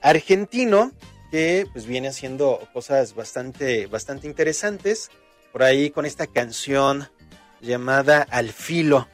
argentino, 0.02 0.92
que 1.30 1.66
pues 1.72 1.86
viene 1.86 2.08
haciendo 2.08 2.60
cosas 2.74 3.14
bastante, 3.14 3.86
bastante 3.86 4.26
interesantes. 4.26 5.10
Por 5.50 5.62
ahí 5.62 5.88
con 5.88 6.04
esta 6.04 6.26
canción 6.26 7.08
llamada 7.62 8.20
Al 8.28 8.50
Filo. 8.50 9.08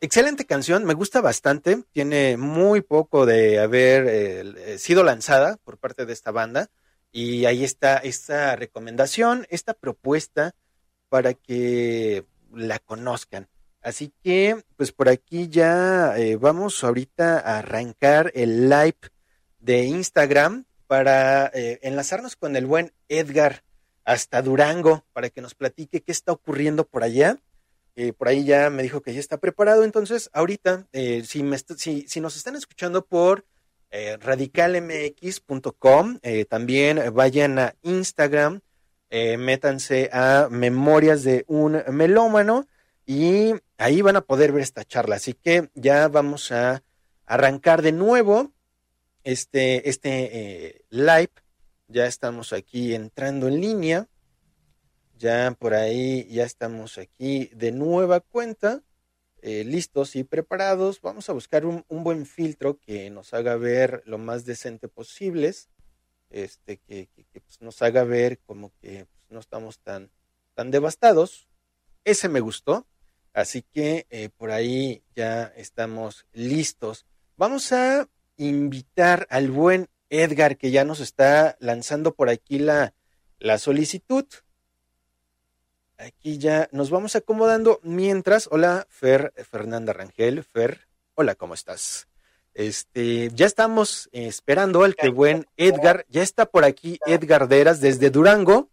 Excelente 0.00 0.46
canción, 0.46 0.84
me 0.84 0.94
gusta 0.94 1.20
bastante. 1.20 1.84
Tiene 1.92 2.36
muy 2.36 2.80
poco 2.80 3.24
de 3.24 3.60
haber 3.60 4.08
eh, 4.08 4.78
sido 4.78 5.04
lanzada 5.04 5.58
por 5.64 5.78
parte 5.78 6.06
de 6.06 6.12
esta 6.12 6.32
banda. 6.32 6.70
Y 7.16 7.44
ahí 7.44 7.62
está 7.62 7.98
esta 7.98 8.56
recomendación, 8.56 9.46
esta 9.48 9.72
propuesta 9.72 10.56
para 11.08 11.32
que 11.34 12.24
la 12.52 12.80
conozcan. 12.80 13.48
Así 13.82 14.12
que, 14.24 14.64
pues 14.76 14.90
por 14.90 15.08
aquí 15.08 15.46
ya 15.48 16.18
eh, 16.18 16.34
vamos 16.34 16.82
ahorita 16.82 17.38
a 17.38 17.60
arrancar 17.60 18.32
el 18.34 18.68
live 18.68 18.98
de 19.60 19.84
Instagram 19.84 20.64
para 20.88 21.52
eh, 21.54 21.78
enlazarnos 21.82 22.34
con 22.34 22.56
el 22.56 22.66
buen 22.66 22.92
Edgar 23.08 23.62
hasta 24.04 24.42
Durango 24.42 25.04
para 25.12 25.30
que 25.30 25.40
nos 25.40 25.54
platique 25.54 26.02
qué 26.02 26.10
está 26.10 26.32
ocurriendo 26.32 26.84
por 26.84 27.04
allá. 27.04 27.38
Eh, 27.94 28.12
por 28.12 28.26
ahí 28.26 28.44
ya 28.44 28.70
me 28.70 28.82
dijo 28.82 29.02
que 29.02 29.14
ya 29.14 29.20
está 29.20 29.36
preparado, 29.38 29.84
entonces 29.84 30.30
ahorita, 30.32 30.88
eh, 30.92 31.22
si, 31.24 31.44
me 31.44 31.58
si, 31.58 32.08
si 32.08 32.20
nos 32.20 32.36
están 32.36 32.56
escuchando 32.56 33.06
por 33.06 33.44
eh, 33.96 34.16
radicalmx.com, 34.16 36.18
eh, 36.22 36.46
también 36.46 37.14
vayan 37.14 37.60
a 37.60 37.76
Instagram, 37.82 38.58
eh, 39.08 39.36
métanse 39.36 40.10
a 40.12 40.48
Memorias 40.50 41.22
de 41.22 41.44
un 41.46 41.80
Melómano 41.92 42.66
y 43.06 43.52
ahí 43.78 44.02
van 44.02 44.16
a 44.16 44.22
poder 44.22 44.50
ver 44.50 44.62
esta 44.62 44.84
charla. 44.84 45.14
Así 45.14 45.34
que 45.34 45.70
ya 45.74 46.08
vamos 46.08 46.50
a 46.50 46.82
arrancar 47.24 47.82
de 47.82 47.92
nuevo 47.92 48.52
este, 49.22 49.88
este 49.88 50.66
eh, 50.66 50.84
live. 50.90 51.30
Ya 51.86 52.06
estamos 52.06 52.52
aquí 52.52 52.96
entrando 52.96 53.46
en 53.46 53.60
línea. 53.60 54.08
Ya 55.16 55.56
por 55.56 55.74
ahí, 55.74 56.26
ya 56.32 56.42
estamos 56.42 56.98
aquí 56.98 57.48
de 57.54 57.70
nueva 57.70 58.18
cuenta, 58.18 58.82
eh, 59.46 59.62
listos 59.62 60.16
y 60.16 60.24
preparados. 60.24 61.02
Vamos 61.02 61.28
a 61.28 61.34
buscar 61.34 61.66
un, 61.66 61.84
buen 61.90 62.24
filtro 62.24 62.78
que 62.78 63.10
nos 63.10 63.34
haga 63.34 63.56
ver 63.56 64.02
lo 64.06 64.16
más 64.16 64.46
decente 64.46 64.88
posibles, 64.88 65.68
este, 66.30 66.78
que, 66.78 67.10
pues, 67.30 67.60
nos 67.60 67.82
haga 67.82 68.04
ver 68.04 68.38
como 68.38 68.72
que 68.80 69.04
pues, 69.04 69.24
no 69.28 69.40
estamos 69.40 69.80
tan, 69.80 70.10
tan 70.54 70.70
devastados. 70.70 71.46
Ese 72.04 72.30
me 72.30 72.40
gustó, 72.40 72.86
así 73.34 73.60
que 73.60 74.06
eh, 74.08 74.30
por 74.34 74.50
ahí 74.50 75.02
ya 75.14 75.52
estamos 75.56 76.24
listos. 76.32 77.04
Vamos 77.36 77.70
a 77.72 78.08
invitar 78.38 79.26
al 79.28 79.50
buen 79.50 79.90
Edgar 80.08 80.56
que 80.56 80.70
ya 80.70 80.86
nos 80.86 81.00
está 81.00 81.58
lanzando 81.60 82.14
por 82.14 82.30
aquí 82.30 82.58
la, 82.58 82.94
la 83.38 83.58
solicitud. 83.58 84.24
Aquí 85.98 86.38
ya 86.38 86.68
nos 86.72 86.90
vamos 86.90 87.14
acomodando 87.16 87.80
mientras. 87.82 88.48
Hola, 88.50 88.86
Fer 88.90 89.32
Fernanda 89.50 89.92
Rangel. 89.92 90.42
Fer, 90.42 90.88
hola, 91.14 91.34
¿cómo 91.34 91.54
estás? 91.54 92.08
Este, 92.52 93.30
ya 93.32 93.46
estamos 93.46 94.08
esperando 94.12 94.84
al 94.84 94.96
que 94.96 95.08
buen 95.08 95.46
Edgar. 95.56 96.04
Ya 96.08 96.22
está 96.22 96.46
por 96.46 96.64
aquí 96.64 96.98
Edgar 97.06 97.48
Deras 97.48 97.80
desde 97.80 98.10
Durango. 98.10 98.70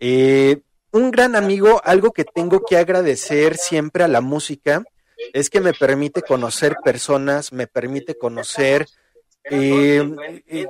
Eh, 0.00 0.62
un 0.90 1.10
gran 1.10 1.36
amigo, 1.36 1.80
algo 1.84 2.12
que 2.12 2.24
tengo 2.24 2.64
que 2.64 2.76
agradecer 2.76 3.56
siempre 3.56 4.04
a 4.04 4.08
la 4.08 4.20
música 4.20 4.84
es 5.32 5.50
que 5.50 5.60
me 5.60 5.74
permite 5.74 6.22
conocer 6.22 6.76
personas, 6.84 7.52
me 7.52 7.66
permite 7.66 8.16
conocer 8.16 8.86
eh, 9.44 10.42
eh, 10.46 10.66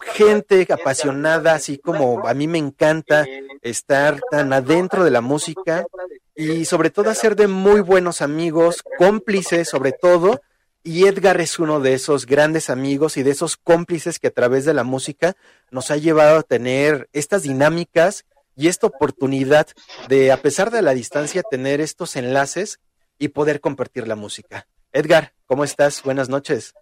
gente 0.00 0.66
apasionada, 0.70 1.54
así 1.54 1.78
como 1.78 2.26
a 2.26 2.34
mí 2.34 2.46
me 2.46 2.58
encanta 2.58 3.26
estar 3.60 4.20
tan 4.30 4.52
adentro 4.52 5.04
de 5.04 5.10
la 5.10 5.20
música 5.20 5.86
y 6.34 6.64
sobre 6.64 6.90
todo 6.90 7.10
hacer 7.10 7.36
de 7.36 7.46
muy 7.46 7.80
buenos 7.80 8.22
amigos, 8.22 8.82
cómplices 8.98 9.68
sobre 9.68 9.92
todo. 9.92 10.40
Y 10.84 11.06
Edgar 11.06 11.40
es 11.40 11.58
uno 11.60 11.78
de 11.78 11.94
esos 11.94 12.26
grandes 12.26 12.68
amigos 12.68 13.16
y 13.16 13.22
de 13.22 13.30
esos 13.30 13.56
cómplices 13.56 14.18
que 14.18 14.28
a 14.28 14.32
través 14.32 14.64
de 14.64 14.74
la 14.74 14.82
música 14.82 15.36
nos 15.70 15.92
ha 15.92 15.96
llevado 15.96 16.38
a 16.38 16.42
tener 16.42 17.08
estas 17.12 17.44
dinámicas 17.44 18.24
y 18.56 18.68
esta 18.68 18.88
oportunidad 18.88 19.68
de, 20.08 20.32
a 20.32 20.38
pesar 20.38 20.70
de 20.70 20.82
la 20.82 20.94
distancia, 20.94 21.42
tener 21.48 21.80
estos 21.80 22.16
enlaces 22.16 22.80
y 23.18 23.28
poder 23.28 23.60
compartir 23.60 24.08
la 24.08 24.16
música. 24.16 24.66
Edgar, 24.92 25.32
¿cómo 25.46 25.62
estás? 25.62 26.02
Buenas 26.02 26.28
noches. 26.28 26.74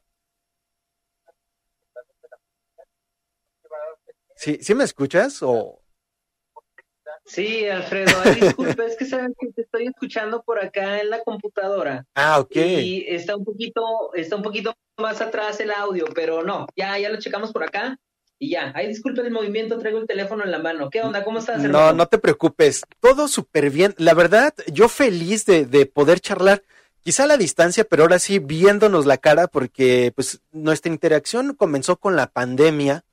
¿Sí, 4.40 4.58
¿sí 4.62 4.74
me 4.74 4.84
escuchas? 4.84 5.42
O... 5.42 5.82
Sí, 7.26 7.68
Alfredo, 7.68 8.10
ay, 8.24 8.40
disculpe, 8.40 8.86
es 8.86 8.96
que 8.96 9.04
sabes 9.04 9.32
que 9.38 9.52
te 9.52 9.60
estoy 9.62 9.86
escuchando 9.86 10.42
por 10.42 10.64
acá 10.64 11.00
en 11.02 11.10
la 11.10 11.22
computadora 11.22 12.06
Ah, 12.14 12.40
ok. 12.40 12.56
y 12.56 13.04
está 13.06 13.36
un 13.36 13.44
poquito, 13.44 13.82
está 14.14 14.36
un 14.36 14.42
poquito 14.42 14.74
más 14.98 15.20
atrás 15.20 15.60
el 15.60 15.70
audio, 15.70 16.06
pero 16.14 16.42
no, 16.42 16.66
ya, 16.74 16.98
ya 16.98 17.10
lo 17.10 17.18
checamos 17.18 17.52
por 17.52 17.64
acá 17.64 17.98
y 18.38 18.50
ya. 18.52 18.72
Ay, 18.74 18.88
disculpe 18.88 19.20
el 19.20 19.30
movimiento, 19.30 19.78
traigo 19.78 19.98
el 19.98 20.06
teléfono 20.06 20.42
en 20.42 20.50
la 20.50 20.58
mano. 20.58 20.88
¿Qué 20.88 21.02
onda? 21.02 21.22
¿Cómo 21.22 21.38
estás, 21.40 21.58
No, 21.58 21.66
hermano? 21.66 21.92
no 21.92 22.06
te 22.06 22.16
preocupes. 22.18 22.82
Todo 23.00 23.28
súper 23.28 23.68
bien. 23.68 23.94
La 23.98 24.14
verdad, 24.14 24.54
yo 24.72 24.88
feliz 24.88 25.44
de, 25.44 25.66
de 25.66 25.84
poder 25.84 26.20
charlar, 26.20 26.62
quizá 27.02 27.24
a 27.24 27.26
la 27.26 27.36
distancia, 27.36 27.84
pero 27.84 28.04
ahora 28.04 28.18
sí 28.18 28.38
viéndonos 28.38 29.04
la 29.04 29.18
cara, 29.18 29.46
porque 29.46 30.10
pues 30.16 30.40
nuestra 30.52 30.90
interacción 30.90 31.54
comenzó 31.54 31.98
con 31.98 32.16
la 32.16 32.28
pandemia 32.28 33.04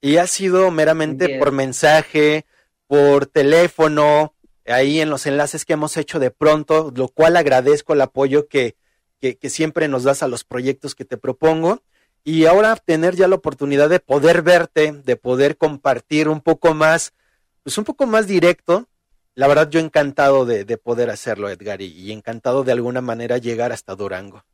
y 0.00 0.16
ha 0.16 0.26
sido 0.26 0.70
meramente 0.70 1.24
Entiendo. 1.24 1.44
por 1.44 1.52
mensaje, 1.52 2.46
por 2.86 3.26
teléfono, 3.26 4.34
ahí 4.66 5.00
en 5.00 5.10
los 5.10 5.26
enlaces 5.26 5.64
que 5.64 5.74
hemos 5.74 5.96
hecho 5.96 6.18
de 6.18 6.30
pronto, 6.30 6.92
lo 6.94 7.08
cual 7.08 7.36
agradezco 7.36 7.92
el 7.92 8.00
apoyo 8.00 8.48
que, 8.48 8.76
que, 9.20 9.36
que 9.36 9.50
siempre 9.50 9.88
nos 9.88 10.04
das 10.04 10.22
a 10.22 10.28
los 10.28 10.44
proyectos 10.44 10.94
que 10.94 11.04
te 11.04 11.16
propongo. 11.16 11.82
Y 12.24 12.46
ahora 12.46 12.76
tener 12.76 13.14
ya 13.16 13.28
la 13.28 13.36
oportunidad 13.36 13.88
de 13.88 14.00
poder 14.00 14.42
verte, 14.42 14.92
de 14.92 15.16
poder 15.16 15.56
compartir 15.56 16.28
un 16.28 16.40
poco 16.40 16.74
más, 16.74 17.14
pues 17.62 17.78
un 17.78 17.84
poco 17.84 18.06
más 18.06 18.26
directo. 18.26 18.88
La 19.34 19.46
verdad, 19.46 19.70
yo 19.70 19.80
encantado 19.80 20.44
de, 20.44 20.64
de 20.64 20.78
poder 20.78 21.10
hacerlo, 21.10 21.48
Edgar, 21.48 21.80
y, 21.80 21.86
y 21.86 22.12
encantado 22.12 22.64
de 22.64 22.72
alguna 22.72 23.00
manera 23.00 23.38
llegar 23.38 23.72
hasta 23.72 23.94
Durango. 23.94 24.44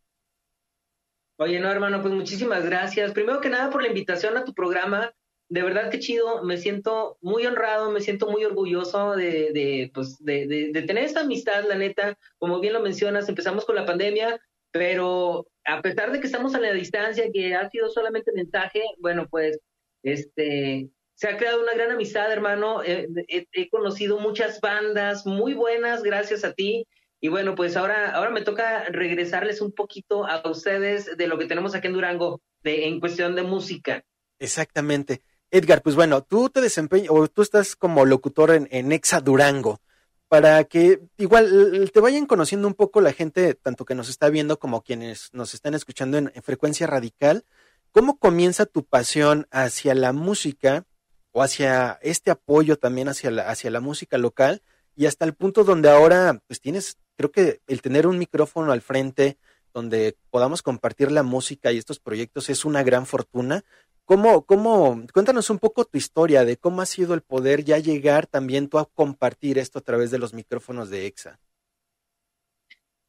Oye, 1.37 1.59
no, 1.59 1.69
hermano, 1.71 2.01
pues 2.01 2.15
muchísimas 2.15 2.65
gracias. 2.65 3.13
Primero 3.13 3.41
que 3.41 3.49
nada 3.49 3.71
por 3.71 3.83
la 3.83 3.89
invitación 3.89 4.37
a 4.37 4.45
tu 4.45 4.55
programa. 4.55 5.13
De 5.49 5.63
verdad 5.63 5.91
que 5.91 5.99
chido, 5.99 6.43
me 6.43 6.57
siento 6.57 7.19
muy 7.21 7.47
honrado, 7.47 7.91
me 7.91 8.01
siento 8.01 8.31
muy 8.31 8.45
orgulloso 8.45 9.15
de, 9.15 9.53
de, 9.53 9.91
pues, 9.93 10.17
de, 10.25 10.85
tener 10.87 11.05
esta 11.05 11.21
amistad, 11.21 11.65
la 11.69 11.77
neta. 11.77 12.19
Como 12.39 12.61
bien 12.61 12.73
lo 12.73 12.81
mencionas, 12.81 13.29
empezamos 13.29 13.65
con 13.65 13.77
la 13.77 13.87
pandemia, 13.87 14.41
pero 14.71 15.47
a 15.65 15.83
pesar 15.83 16.13
de 16.13 16.21
que 16.21 16.27
estamos 16.27 16.55
a 16.55 16.61
la 16.61 16.73
distancia, 16.73 17.31
que 17.33 17.55
ha 17.55 17.69
sido 17.71 17.91
solamente 17.91 18.33
mensaje, 18.33 18.83
bueno, 18.99 19.29
pues, 19.31 19.59
este, 20.03 20.89
se 21.15 21.29
ha 21.29 21.37
creado 21.37 21.63
una 21.63 21.75
gran 21.75 21.91
amistad, 21.91 22.33
hermano. 22.33 22.83
Eh, 22.83 23.09
he, 23.29 23.47
he 23.53 23.69
conocido 23.69 24.19
muchas 24.19 24.61
bandas 24.61 25.27
muy 25.27 25.55
buenas 25.55 26.03
gracias 26.03 26.45
a 26.45 26.55
ti. 26.55 26.87
Y 27.25 27.29
bueno, 27.29 27.55
pues 27.55 27.75
ahora, 27.77 28.11
ahora 28.11 28.29
me 28.29 28.43
toca 28.43 28.85
regresarles 28.91 29.63
un 29.63 29.73
poquito 29.73 30.27
a 30.27 30.47
ustedes 30.47 31.17
de 31.17 31.27
lo 31.27 31.39
que 31.39 31.47
tenemos 31.47 31.75
aquí 31.75 31.87
en 31.87 31.95
Durango, 31.95 32.43
de, 32.63 32.87
en 32.87 33.01
cuestión 33.01 33.35
de 33.35 33.43
música. 33.43 34.05
Exactamente. 34.39 35.23
Edgar, 35.55 35.83
pues 35.83 35.95
bueno, 35.95 36.21
tú 36.25 36.51
te 36.51 36.61
desempeñas, 36.61 37.11
o 37.11 37.29
tú 37.29 37.41
estás 37.43 37.77
como 37.77 38.05
locutor 38.05 38.51
en, 38.51 38.67
en 38.73 38.91
Exa 38.91 39.21
Durango, 39.21 39.81
para 40.27 40.65
que 40.65 41.01
igual 41.17 41.89
te 41.95 42.01
vayan 42.01 42.27
conociendo 42.27 42.67
un 42.67 42.75
poco 42.75 43.01
la 43.01 43.13
gente, 43.13 43.55
tanto 43.55 43.85
que 43.85 43.95
nos 43.95 44.09
está 44.09 44.31
viendo 44.31 44.59
como 44.59 44.83
quienes 44.83 45.29
nos 45.33 45.55
están 45.55 45.75
escuchando 45.75 46.19
en, 46.19 46.33
en 46.35 46.43
frecuencia 46.43 46.89
radical. 46.89 47.45
¿Cómo 47.93 48.19
comienza 48.19 48.67
tu 48.67 48.85
pasión 48.85 49.47
hacia 49.53 49.95
la 49.95 50.13
música 50.13 50.87
o 51.31 51.41
hacia 51.41 52.01
este 52.03 52.33
apoyo 52.33 52.77
también 52.77 53.09
hacia 53.09 53.31
la, 53.31 53.49
hacia 53.49 53.71
la 53.71 53.79
música 53.79 54.19
local? 54.19 54.61
Y 54.97 55.07
hasta 55.07 55.25
el 55.25 55.35
punto 55.35 55.63
donde 55.63 55.89
ahora, 55.89 56.43
pues 56.49 56.61
tienes, 56.61 56.99
creo 57.17 57.31
que 57.31 57.61
el 57.69 57.81
tener 57.81 58.09
un 58.09 58.19
micrófono 58.19 58.73
al 58.73 58.83
frente 58.83 59.39
donde 59.75 60.17
podamos 60.31 60.63
compartir 60.63 61.13
la 61.13 61.23
música 61.23 61.73
y 61.73 61.79
estos 61.79 61.99
proyectos 61.99 62.49
es 62.49 62.65
una 62.65 62.83
gran 62.83 63.05
fortuna. 63.05 63.65
¿Cómo, 64.05 64.47
cómo, 64.47 65.03
cuéntanos 65.13 65.51
un 65.51 65.59
poco 65.59 65.85
tu 65.85 65.99
historia 65.99 66.45
de 66.45 66.57
cómo 66.57 66.81
ha 66.81 66.87
sido 66.87 67.15
el 67.15 67.23
poder 67.23 67.65
ya 67.65 67.79
llegar 67.79 68.27
también 68.27 68.69
tú 68.69 68.79
a 68.79 68.87
compartir 68.87 69.59
esto 69.59 69.79
a 69.79 69.83
través 69.83 70.11
de 70.11 70.19
los 70.19 70.33
micrófonos 70.33 70.91
de 70.91 71.07
EXA? 71.07 71.41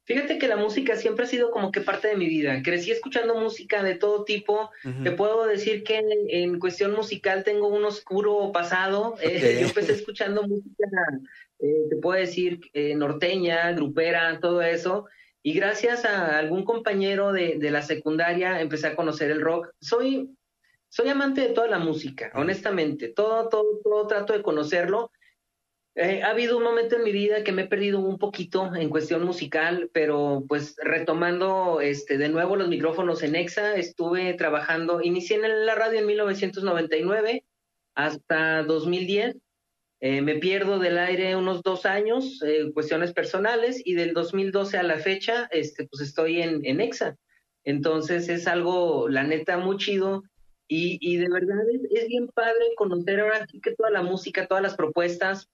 Fíjate 0.05 0.37
que 0.37 0.47
la 0.47 0.55
música 0.55 0.95
siempre 0.95 1.25
ha 1.25 1.27
sido 1.27 1.49
como 1.49 1.71
que 1.71 1.81
parte 1.81 2.07
de 2.07 2.15
mi 2.15 2.27
vida. 2.27 2.61
Crecí 2.63 2.91
escuchando 2.91 3.39
música 3.39 3.81
de 3.81 3.95
todo 3.95 4.23
tipo. 4.23 4.69
Te 5.03 5.11
puedo 5.11 5.47
decir 5.47 5.83
que 5.83 5.97
en, 5.97 6.07
en 6.29 6.59
cuestión 6.59 6.93
musical 6.93 7.43
tengo 7.43 7.67
un 7.67 7.85
oscuro 7.85 8.51
pasado. 8.51 9.15
Eh, 9.25 9.57
yo 9.61 9.67
empecé 9.67 9.93
escuchando 9.93 10.43
música 10.43 10.87
eh, 11.59 11.87
te 11.89 11.95
puedo 11.95 12.19
decir 12.19 12.59
eh, 12.73 12.95
norteña, 12.95 13.71
grupera, 13.71 14.39
todo 14.39 14.61
eso. 14.61 15.07
Y 15.47 15.53
gracias 15.53 16.05
a 16.05 16.39
algún 16.39 16.65
compañero 16.65 17.31
de, 17.31 17.59
de 17.59 17.69
la 17.69 17.83
secundaria 17.83 18.61
empecé 18.61 18.87
a 18.87 18.95
conocer 18.95 19.29
el 19.29 19.41
rock. 19.41 19.69
Soy, 19.79 20.35
soy 20.89 21.09
amante 21.09 21.41
de 21.41 21.49
toda 21.49 21.67
la 21.67 21.77
música, 21.77 22.31
honestamente. 22.33 23.09
Todo, 23.09 23.47
todo, 23.47 23.79
todo 23.83 24.07
trato 24.07 24.33
de 24.33 24.41
conocerlo. 24.41 25.11
Eh, 25.93 26.23
ha 26.23 26.31
habido 26.31 26.57
un 26.57 26.63
momento 26.63 26.95
en 26.95 27.03
mi 27.03 27.11
vida 27.11 27.43
que 27.43 27.51
me 27.51 27.61
he 27.61 27.67
perdido 27.67 27.99
un 27.99 28.17
poquito 28.17 28.73
en 28.73 28.89
cuestión 28.89 29.23
musical, 29.23 29.91
pero 29.93 30.43
pues 30.47 30.77
retomando 30.81 31.79
este, 31.79 32.17
de 32.17 32.29
nuevo 32.29 32.55
los 32.55 32.67
micrófonos 32.67 33.21
en 33.21 33.35
EXA, 33.35 33.75
estuve 33.75 34.33
trabajando, 34.33 34.99
inicié 35.03 35.35
en 35.35 35.67
la 35.67 35.75
radio 35.75 35.99
en 35.99 36.07
1999 36.07 37.45
hasta 37.93 38.63
2010. 38.63 39.35
Eh, 40.07 40.21
me 40.21 40.35
pierdo 40.35 40.77
del 40.77 40.99
aire 40.99 41.35
unos 41.35 41.63
dos 41.63 41.87
años, 41.87 42.39
eh, 42.43 42.71
cuestiones 42.75 43.11
personales, 43.11 43.81
y 43.83 43.95
del 43.95 44.13
2012 44.13 44.77
a 44.77 44.83
la 44.83 44.99
fecha, 44.99 45.49
este, 45.49 45.87
pues 45.87 45.99
estoy 46.03 46.43
en, 46.43 46.63
en 46.63 46.79
EXA. 46.79 47.17
Entonces 47.63 48.29
es 48.29 48.45
algo, 48.45 49.09
la 49.09 49.23
neta, 49.23 49.57
muy 49.57 49.77
chido. 49.77 50.21
Y, 50.67 50.99
y 51.01 51.17
de 51.17 51.27
verdad 51.27 51.57
es, 51.73 52.03
es 52.03 52.07
bien 52.07 52.27
padre 52.27 52.75
conocer 52.77 53.19
ahora 53.19 53.47
sí 53.47 53.59
que 53.59 53.73
toda 53.73 53.89
la 53.89 54.03
música, 54.03 54.45
todas 54.45 54.61
las 54.61 54.75
propuestas, 54.75 55.49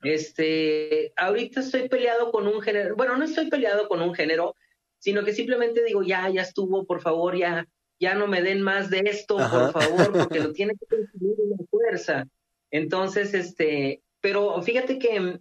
este, 0.00 1.12
ahorita 1.14 1.60
estoy 1.60 1.90
peleado 1.90 2.32
con 2.32 2.46
un 2.46 2.62
género, 2.62 2.96
bueno, 2.96 3.18
no 3.18 3.26
estoy 3.26 3.50
peleado 3.50 3.88
con 3.88 4.00
un 4.00 4.14
género, 4.14 4.54
sino 4.96 5.22
que 5.22 5.34
simplemente 5.34 5.84
digo, 5.84 6.02
ya, 6.02 6.30
ya 6.30 6.40
estuvo, 6.40 6.86
por 6.86 7.02
favor, 7.02 7.36
ya, 7.36 7.68
ya 8.00 8.14
no 8.14 8.26
me 8.26 8.40
den 8.40 8.62
más 8.62 8.88
de 8.88 9.00
esto, 9.00 9.38
Ajá. 9.38 9.70
por 9.70 9.82
favor, 9.82 10.12
porque 10.18 10.40
lo 10.40 10.52
tiene 10.54 10.72
que 10.80 10.86
conseguir 10.86 11.34
una 11.44 11.58
fuerza. 11.70 12.26
Entonces, 12.70 13.34
este, 13.34 14.02
pero 14.20 14.60
fíjate 14.62 14.98
que 14.98 15.16
eh, 15.16 15.40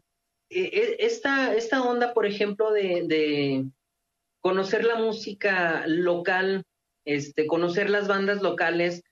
eh, 0.50 0.98
esta, 1.00 1.54
esta 1.56 1.84
onda, 1.84 2.14
por 2.14 2.26
ejemplo, 2.26 2.72
de, 2.72 3.04
de 3.08 3.66
conocer 4.42 4.86
la 4.86 4.96
música 4.96 5.86
local, 5.88 6.64
este, 7.06 7.48
conocer 7.48 7.90
las 7.90 8.08
bandas 8.08 8.42
locales, 8.42 9.04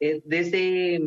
eh, 0.00 0.20
desde, 0.24 1.00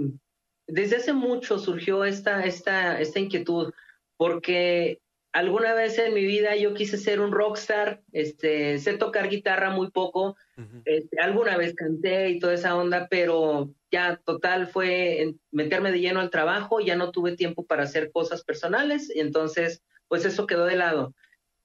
desde 0.68 0.95
hace 0.95 1.13
mucho 1.13 1.59
surgió 1.59 2.03
esta, 2.05 2.45
esta, 2.45 2.99
esta 2.99 3.20
inquietud, 3.20 3.74
porque 4.18 4.99
alguna 5.36 5.74
vez 5.74 6.00
en 6.00 6.14
mi 6.14 6.24
vida 6.24 6.56
yo 6.56 6.74
quise 6.74 6.98
ser 6.98 7.20
un 7.20 7.34
rockstar, 7.34 8.02
este, 8.14 8.80
sé 8.80 8.94
tocar 8.94 9.28
guitarra 9.28 9.70
muy 9.70 9.92
poco, 9.92 10.38
este, 10.86 11.20
alguna 11.20 11.58
vez 11.58 11.76
canté 11.76 12.30
y 12.30 12.40
toda 12.40 12.54
esa 12.54 12.78
onda, 12.78 13.08
pero 13.10 13.70
ya 13.92 14.16
total 14.24 14.68
fue 14.68 15.36
meterme 15.52 15.92
de 15.92 16.00
lleno 16.00 16.22
al 16.22 16.30
trabajo, 16.30 16.80
ya 16.80 16.96
no 16.96 17.12
tuve 17.12 17.36
tiempo 17.36 17.66
para 17.66 17.84
hacer 17.84 18.14
cosas 18.14 18.46
personales, 18.46 19.14
y 19.14 19.20
entonces 19.20 19.84
pues 20.08 20.24
eso 20.24 20.48
quedó 20.48 20.66
de 20.66 20.78
lado. 20.78 21.14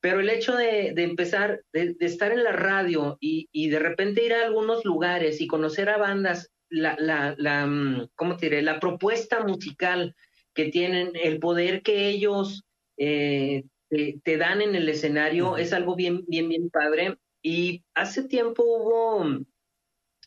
Pero 0.00 0.18
el 0.18 0.30
hecho 0.30 0.56
de, 0.56 0.92
de 0.92 1.04
empezar, 1.04 1.62
de, 1.72 1.94
de 1.94 2.06
estar 2.06 2.32
en 2.32 2.42
la 2.42 2.52
radio 2.52 3.18
y, 3.20 3.48
y 3.52 3.68
de 3.68 3.78
repente 3.78 4.24
ir 4.24 4.34
a 4.34 4.46
algunos 4.46 4.84
lugares 4.84 5.40
y 5.40 5.46
conocer 5.46 5.90
a 5.90 5.96
bandas, 5.96 6.50
la, 6.70 6.96
la, 6.98 7.36
la, 7.38 7.66
mm, 7.66 8.08
¿cómo 8.16 8.36
te 8.36 8.46
diré? 8.46 8.62
La 8.62 8.80
propuesta 8.80 9.44
musical 9.44 10.16
que 10.54 10.70
tienen, 10.70 11.12
el 11.14 11.38
poder 11.38 11.82
que 11.82 12.08
ellos 12.08 12.64
eh, 13.00 13.64
te, 13.88 14.20
te 14.22 14.36
dan 14.36 14.60
en 14.60 14.74
el 14.76 14.88
escenario 14.88 15.56
es 15.56 15.72
algo 15.72 15.96
bien, 15.96 16.24
bien, 16.28 16.48
bien 16.48 16.70
padre. 16.70 17.16
Y 17.42 17.82
hace 17.94 18.28
tiempo 18.28 18.62
hubo 18.62 19.40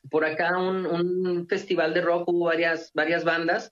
por 0.10 0.26
acá 0.26 0.58
un, 0.58 0.86
un 0.86 1.48
festival 1.48 1.94
de 1.94 2.02
rock, 2.02 2.28
hubo 2.28 2.46
varias, 2.46 2.92
varias 2.94 3.24
bandas, 3.24 3.72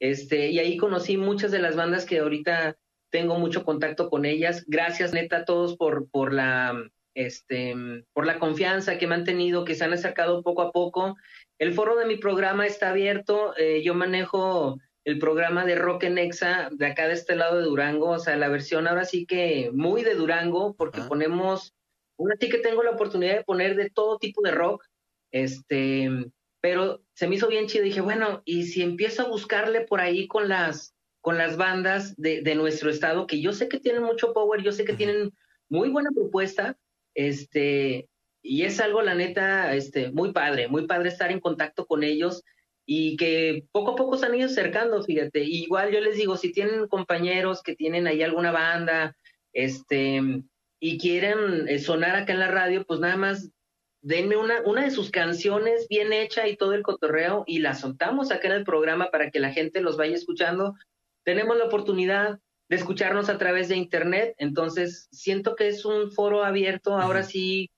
este, 0.00 0.50
y 0.50 0.58
ahí 0.58 0.76
conocí 0.76 1.16
muchas 1.16 1.52
de 1.52 1.60
las 1.60 1.76
bandas 1.76 2.04
que 2.04 2.18
ahorita 2.18 2.76
tengo 3.10 3.38
mucho 3.38 3.64
contacto 3.64 4.10
con 4.10 4.24
ellas. 4.24 4.64
Gracias, 4.66 5.12
neta, 5.12 5.38
a 5.38 5.44
todos 5.44 5.76
por, 5.76 6.10
por 6.10 6.32
la 6.32 6.74
este, 7.14 7.74
por 8.12 8.26
la 8.26 8.38
confianza 8.38 8.98
que 8.98 9.06
me 9.06 9.14
han 9.14 9.24
tenido, 9.24 9.64
que 9.64 9.74
se 9.74 9.84
han 9.84 9.92
acercado 9.92 10.42
poco 10.42 10.62
a 10.62 10.72
poco. 10.72 11.16
El 11.58 11.72
foro 11.72 11.94
de 11.96 12.06
mi 12.06 12.16
programa 12.16 12.66
está 12.66 12.90
abierto. 12.90 13.54
eh, 13.56 13.82
yo 13.84 13.94
manejo 13.94 14.78
el 15.04 15.18
programa 15.18 15.64
de 15.64 15.74
Rock 15.74 16.04
en 16.04 16.18
Exa 16.18 16.68
de 16.72 16.86
acá 16.86 17.08
de 17.08 17.14
este 17.14 17.34
lado 17.34 17.58
de 17.58 17.64
Durango, 17.64 18.10
o 18.10 18.18
sea, 18.18 18.36
la 18.36 18.48
versión 18.48 18.86
ahora 18.86 19.04
sí 19.04 19.26
que 19.26 19.70
muy 19.72 20.02
de 20.02 20.14
Durango, 20.14 20.74
porque 20.74 21.00
Ah. 21.00 21.08
ponemos, 21.08 21.74
ahora 22.18 22.36
sí 22.38 22.48
que 22.48 22.58
tengo 22.58 22.82
la 22.82 22.92
oportunidad 22.92 23.36
de 23.36 23.44
poner 23.44 23.74
de 23.74 23.90
todo 23.90 24.18
tipo 24.18 24.42
de 24.42 24.52
rock, 24.52 24.84
este, 25.32 26.08
pero 26.60 27.02
se 27.14 27.26
me 27.26 27.34
hizo 27.34 27.48
bien 27.48 27.66
chido. 27.66 27.84
Dije, 27.84 28.00
bueno, 28.00 28.42
y 28.44 28.64
si 28.64 28.82
empiezo 28.82 29.22
a 29.22 29.28
buscarle 29.28 29.80
por 29.80 30.00
ahí 30.00 30.28
con 30.28 30.48
las, 30.48 30.94
con 31.20 31.36
las 31.36 31.56
bandas 31.56 32.16
de, 32.16 32.42
de 32.42 32.54
nuestro 32.54 32.90
estado, 32.90 33.26
que 33.26 33.40
yo 33.40 33.52
sé 33.52 33.68
que 33.68 33.80
tienen 33.80 34.02
mucho 34.02 34.32
power, 34.32 34.62
yo 34.62 34.72
sé 34.72 34.84
que 34.84 34.92
tienen 34.92 35.32
muy 35.68 35.88
buena 35.88 36.10
propuesta, 36.14 36.76
este, 37.14 38.08
y 38.42 38.62
es 38.64 38.80
algo, 38.80 39.02
la 39.02 39.14
neta, 39.14 39.74
este, 39.74 40.10
muy 40.12 40.32
padre, 40.32 40.68
muy 40.68 40.86
padre 40.86 41.08
estar 41.08 41.30
en 41.32 41.40
contacto 41.40 41.86
con 41.86 42.04
ellos 42.04 42.44
y 42.94 43.16
que 43.16 43.64
poco 43.72 43.92
a 43.92 43.96
poco 43.96 44.18
se 44.18 44.26
han 44.26 44.34
ido 44.34 44.46
acercando, 44.46 45.02
fíjate. 45.02 45.42
Igual 45.44 45.92
yo 45.92 46.00
les 46.00 46.18
digo, 46.18 46.36
si 46.36 46.52
tienen 46.52 46.88
compañeros 46.88 47.62
que 47.62 47.74
tienen 47.74 48.06
ahí 48.06 48.22
alguna 48.22 48.52
banda, 48.52 49.16
este, 49.54 50.20
y 50.78 50.98
quieren 50.98 51.68
eh, 51.68 51.78
sonar 51.78 52.16
acá 52.16 52.34
en 52.34 52.40
la 52.40 52.48
radio, 52.48 52.84
pues 52.84 53.00
nada 53.00 53.16
más 53.16 53.50
denme 54.02 54.36
una, 54.36 54.60
una 54.66 54.84
de 54.84 54.90
sus 54.90 55.10
canciones 55.10 55.86
bien 55.88 56.12
hecha 56.12 56.46
y 56.46 56.56
todo 56.58 56.74
el 56.74 56.82
cotorreo 56.82 57.44
y 57.46 57.60
la 57.60 57.72
soltamos 57.74 58.30
acá 58.30 58.48
en 58.48 58.54
el 58.56 58.64
programa 58.64 59.10
para 59.10 59.30
que 59.30 59.40
la 59.40 59.52
gente 59.52 59.80
los 59.80 59.96
vaya 59.96 60.14
escuchando. 60.14 60.74
Tenemos 61.24 61.56
la 61.56 61.64
oportunidad 61.64 62.40
de 62.68 62.76
escucharnos 62.76 63.30
a 63.30 63.38
través 63.38 63.70
de 63.70 63.76
internet, 63.76 64.34
entonces 64.36 65.08
siento 65.12 65.56
que 65.56 65.68
es 65.68 65.86
un 65.86 66.12
foro 66.12 66.44
abierto, 66.44 66.98
ahora 66.98 67.22
sí, 67.22 67.70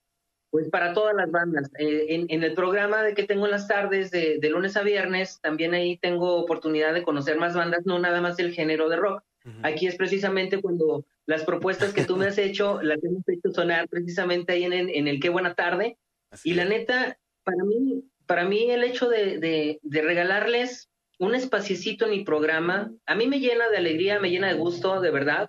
pues 0.54 0.68
para 0.70 0.92
todas 0.94 1.16
las 1.16 1.32
bandas. 1.32 1.68
Eh, 1.80 2.06
en, 2.10 2.26
en 2.28 2.44
el 2.44 2.54
programa 2.54 3.02
de 3.02 3.12
que 3.14 3.24
tengo 3.24 3.44
en 3.46 3.50
las 3.50 3.66
tardes, 3.66 4.12
de, 4.12 4.38
de 4.38 4.50
lunes 4.50 4.76
a 4.76 4.84
viernes, 4.84 5.40
también 5.40 5.74
ahí 5.74 5.96
tengo 5.98 6.36
oportunidad 6.36 6.94
de 6.94 7.02
conocer 7.02 7.38
más 7.38 7.56
bandas, 7.56 7.80
no 7.86 7.98
nada 7.98 8.20
más 8.20 8.36
del 8.36 8.52
género 8.54 8.88
de 8.88 8.94
rock. 8.94 9.24
Ujú. 9.44 9.58
Aquí 9.64 9.88
es 9.88 9.96
precisamente 9.96 10.62
cuando 10.62 11.04
las 11.26 11.42
propuestas 11.42 11.92
que 11.92 12.04
tú 12.04 12.16
me 12.16 12.26
has 12.26 12.38
hecho, 12.38 12.80
las 12.82 13.02
hemos 13.02 13.28
hecho 13.28 13.50
sonar 13.52 13.88
precisamente 13.88 14.52
ahí 14.52 14.62
en, 14.62 14.72
el- 14.74 14.90
en 14.90 15.08
el 15.08 15.18
Qué 15.18 15.28
Buena 15.28 15.54
Tarde. 15.54 15.98
Así 16.30 16.50
Y 16.50 16.54
la 16.54 16.66
neta, 16.66 17.18
para 17.42 17.64
mí, 17.64 18.04
para 18.26 18.44
mí 18.44 18.70
el 18.70 18.84
hecho 18.84 19.08
de, 19.08 19.38
de, 19.40 19.80
de 19.82 20.02
regalarles 20.02 20.88
un 21.18 21.34
espaciecito 21.34 22.04
en 22.04 22.12
mi 22.12 22.24
programa, 22.24 22.92
a 23.06 23.16
mí 23.16 23.26
me 23.26 23.40
llena 23.40 23.68
de 23.70 23.78
alegría, 23.78 24.20
me 24.20 24.30
llena 24.30 24.46
de 24.46 24.54
gusto, 24.54 25.00
de 25.00 25.10
verdad. 25.10 25.48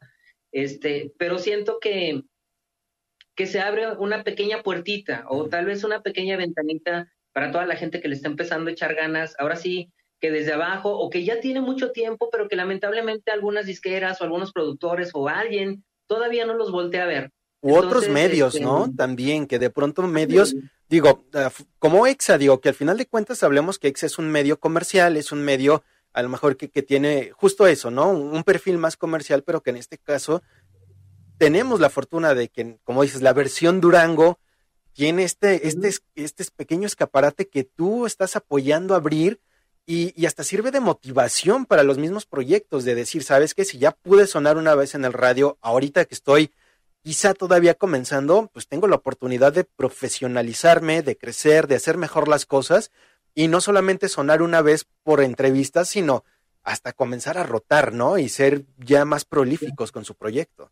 Este, 0.51 1.11
pero 1.19 1.37
siento 1.37 1.77
que, 1.79 2.23
que 3.35 3.47
se 3.47 3.59
abre 3.59 3.91
una 3.97 4.23
pequeña 4.23 4.63
puertita 4.63 5.25
o 5.27 5.47
tal 5.47 5.65
vez 5.65 5.83
una 5.83 6.01
pequeña 6.01 6.37
ventanita 6.37 7.11
para 7.33 7.51
toda 7.51 7.65
la 7.65 7.75
gente 7.75 8.01
que 8.01 8.07
le 8.07 8.15
está 8.15 8.29
empezando 8.29 8.69
a 8.69 8.73
echar 8.73 8.95
ganas. 8.95 9.35
Ahora 9.39 9.57
sí, 9.57 9.91
que 10.19 10.31
desde 10.31 10.53
abajo 10.53 10.97
o 10.97 11.09
que 11.09 11.25
ya 11.25 11.41
tiene 11.41 11.61
mucho 11.61 11.91
tiempo, 11.91 12.29
pero 12.31 12.47
que 12.47 12.55
lamentablemente 12.55 13.31
algunas 13.31 13.65
disqueras 13.65 14.21
o 14.21 14.23
algunos 14.23 14.53
productores 14.53 15.11
o 15.13 15.27
alguien 15.27 15.83
todavía 16.07 16.45
no 16.45 16.53
los 16.53 16.71
voltea 16.71 17.03
a 17.03 17.07
ver. 17.07 17.31
U 17.61 17.75
otros 17.75 18.07
medios, 18.07 18.55
este, 18.55 18.65
¿no? 18.65 18.93
También, 18.95 19.47
que 19.47 19.59
de 19.59 19.69
pronto 19.69 20.03
medios, 20.03 20.55
digo, 20.87 21.25
ah, 21.33 21.51
como 21.79 22.05
EXA, 22.05 22.37
digo, 22.37 22.61
que 22.61 22.69
al 22.69 22.75
final 22.75 22.97
de 22.97 23.07
cuentas 23.07 23.43
hablemos 23.43 23.79
que 23.79 23.87
EXA 23.87 24.05
es 24.05 24.19
un 24.19 24.29
medio 24.29 24.59
comercial, 24.59 25.17
es 25.17 25.31
un 25.31 25.41
medio 25.41 25.83
a 26.13 26.21
lo 26.21 26.29
mejor 26.29 26.55
que, 26.55 26.69
que 26.69 26.83
tiene 26.83 27.31
justo 27.33 27.67
eso, 27.67 27.91
¿no? 27.91 28.11
Un 28.11 28.43
perfil 28.43 28.77
más 28.77 28.95
comercial, 28.95 29.43
pero 29.43 29.61
que 29.61 29.71
en 29.71 29.77
este 29.77 29.97
caso 29.97 30.41
tenemos 31.37 31.79
la 31.79 31.89
fortuna 31.89 32.33
de 32.33 32.49
que, 32.49 32.77
como 32.83 33.03
dices, 33.03 33.21
la 33.21 33.33
versión 33.33 33.81
Durango 33.81 34.39
tiene 34.93 35.23
este, 35.23 35.67
este, 35.67 35.87
es- 35.89 36.03
este 36.15 36.43
es 36.43 36.51
pequeño 36.51 36.87
escaparate 36.87 37.47
que 37.47 37.63
tú 37.63 38.05
estás 38.05 38.35
apoyando 38.35 38.93
a 38.93 38.97
abrir 38.97 39.39
y, 39.85 40.13
y 40.19 40.25
hasta 40.25 40.43
sirve 40.43 40.71
de 40.71 40.79
motivación 40.79 41.65
para 41.65 41.83
los 41.83 41.97
mismos 41.97 42.25
proyectos, 42.25 42.85
de 42.85 42.95
decir, 42.95 43.23
¿sabes 43.23 43.53
qué? 43.53 43.65
Si 43.65 43.77
ya 43.77 43.91
pude 43.91 44.25
sonar 44.27 44.57
una 44.57 44.73
vez 44.73 44.95
en 44.95 45.05
el 45.05 45.13
radio, 45.13 45.57
ahorita 45.61 46.05
que 46.05 46.15
estoy 46.15 46.51
quizá 47.03 47.33
todavía 47.35 47.75
comenzando, 47.75 48.49
pues 48.51 48.67
tengo 48.67 48.87
la 48.87 48.95
oportunidad 48.95 49.53
de 49.53 49.63
profesionalizarme, 50.15 51.01
de 51.01 51.17
crecer, 51.17 51.67
de 51.67 51.75
hacer 51.75 51.97
mejor 51.97 52.27
las 52.27 52.45
cosas 52.45 52.91
y 53.35 53.47
no 53.47 53.61
solamente 53.61 54.09
sonar 54.09 54.41
una 54.41 54.61
vez 54.61 54.85
por 55.03 55.21
entrevistas, 55.21 55.89
sino 55.89 56.23
hasta 56.63 56.93
comenzar 56.93 57.37
a 57.37 57.43
rotar, 57.43 57.93
¿no? 57.93 58.17
Y 58.17 58.29
ser 58.29 58.65
ya 58.77 59.05
más 59.05 59.25
prolíficos 59.25 59.91
con 59.91 60.03
su 60.05 60.15
proyecto. 60.15 60.71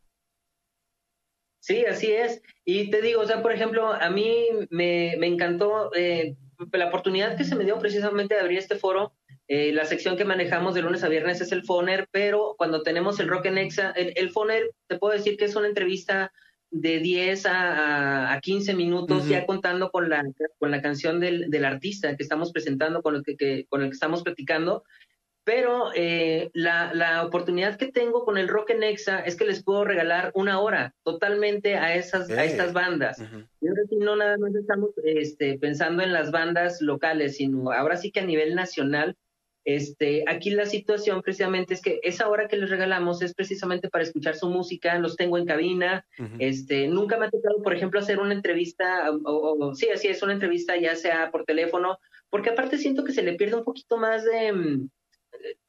Sí, 1.63 1.85
así 1.85 2.11
es. 2.11 2.41
Y 2.65 2.89
te 2.91 3.01
digo, 3.01 3.21
o 3.21 3.25
sea, 3.25 3.41
por 3.41 3.53
ejemplo, 3.53 3.87
a 3.93 4.09
mí 4.09 4.47
me, 4.69 5.15
me 5.17 5.27
encantó 5.27 5.91
eh, 5.95 6.35
la 6.73 6.87
oportunidad 6.87 7.37
que 7.37 7.45
se 7.45 7.55
me 7.55 7.63
dio 7.63 7.79
precisamente 7.79 8.35
de 8.35 8.41
abrir 8.41 8.57
este 8.57 8.75
foro. 8.75 9.13
Eh, 9.47 9.71
la 9.71 9.85
sección 9.85 10.17
que 10.17 10.25
manejamos 10.25 10.73
de 10.73 10.81
lunes 10.81 11.03
a 11.05 11.07
viernes 11.09 11.39
es 11.39 11.53
el 11.53 11.63
Foner, 11.63 12.09
pero 12.11 12.55
cuando 12.57 12.83
tenemos 12.83 13.17
el 13.21 13.29
Rock 13.29 13.45
en 13.45 13.57
Exa, 13.59 13.91
el, 13.95 14.11
el 14.17 14.29
Foner, 14.29 14.71
te 14.87 14.97
puedo 14.97 15.13
decir 15.13 15.37
que 15.37 15.45
es 15.45 15.55
una 15.55 15.67
entrevista 15.69 16.33
de 16.69 16.99
10 16.99 17.45
a, 17.45 18.33
a 18.33 18.41
15 18.41 18.73
minutos, 18.73 19.23
ya 19.29 19.45
contando 19.45 19.89
con 19.89 20.09
la, 20.09 20.21
con 20.59 20.69
la 20.69 20.81
canción 20.81 21.21
del, 21.21 21.49
del 21.49 21.63
artista 21.63 22.17
que 22.17 22.23
estamos 22.23 22.51
presentando, 22.51 23.01
con 23.01 23.15
el 23.15 23.23
que, 23.23 23.37
que- 23.37 23.65
con 23.69 23.81
el 23.83 23.87
que 23.89 23.93
estamos 23.93 24.21
platicando. 24.23 24.83
Pero 25.45 25.91
eh, 25.93 26.49
la, 26.53 26.93
la 26.93 27.25
oportunidad 27.25 27.75
que 27.77 27.91
tengo 27.91 28.23
con 28.23 28.37
el 28.37 28.47
Rock 28.47 28.69
en 28.69 28.83
Exa 28.83 29.19
es 29.19 29.35
que 29.35 29.43
les 29.45 29.61
puedo 29.61 29.83
regalar 29.83 30.31
una 30.35 30.59
hora 30.61 30.93
totalmente 31.03 31.75
a 31.75 31.95
esas 31.95 32.29
a 32.29 32.45
estas 32.45 32.71
bandas. 32.71 33.19
Ujú. 33.19 33.43
Y 33.59 33.67
ahora 33.67 33.81
sí 33.89 33.95
no 33.97 34.15
nada 34.15 34.37
más 34.37 34.55
estamos 34.55 34.91
este, 35.03 35.57
pensando 35.59 36.01
en 36.01 36.13
las 36.13 36.31
bandas 36.31 36.81
locales, 36.81 37.35
sino 37.37 37.71
ahora 37.71 37.97
sí 37.97 38.11
que 38.11 38.21
a 38.21 38.25
nivel 38.25 38.55
nacional. 38.55 39.15
Este, 39.65 40.25
aquí 40.27 40.49
la 40.49 40.65
situación 40.65 41.21
precisamente 41.21 41.73
es 41.73 41.81
que 41.81 41.99
esa 42.03 42.27
hora 42.27 42.49
que 42.49 42.57
les 42.57 42.69
regalamos 42.69 43.21
es 43.21 43.33
precisamente 43.33 43.89
para 43.89 44.03
escuchar 44.03 44.35
su 44.35 44.49
música, 44.49 44.99
los 44.99 45.15
tengo 45.15 45.37
en 45.37 45.45
cabina, 45.45 46.05
este, 46.39 46.87
nunca 46.89 47.17
me 47.17 47.27
ha 47.27 47.29
tocado, 47.29 47.61
por 47.61 47.73
ejemplo, 47.73 47.97
hacer 48.01 48.19
una 48.19 48.33
entrevista, 48.33 49.09
o, 49.09 49.15
o- 49.23 49.67
o- 49.69 49.73
sí, 49.75 49.87
así 49.89 50.09
es, 50.09 50.21
una 50.21 50.33
entrevista 50.33 50.75
ya 50.75 50.97
sea 50.97 51.31
por 51.31 51.45
teléfono, 51.45 51.97
porque 52.29 52.49
aparte 52.49 52.77
siento 52.77 53.05
que 53.05 53.13
se 53.13 53.23
le 53.23 53.35
pierde 53.35 53.55
un 53.55 53.63
poquito 53.63 53.95
más 53.97 54.25
de, 54.25 54.51
mm, 54.51 54.89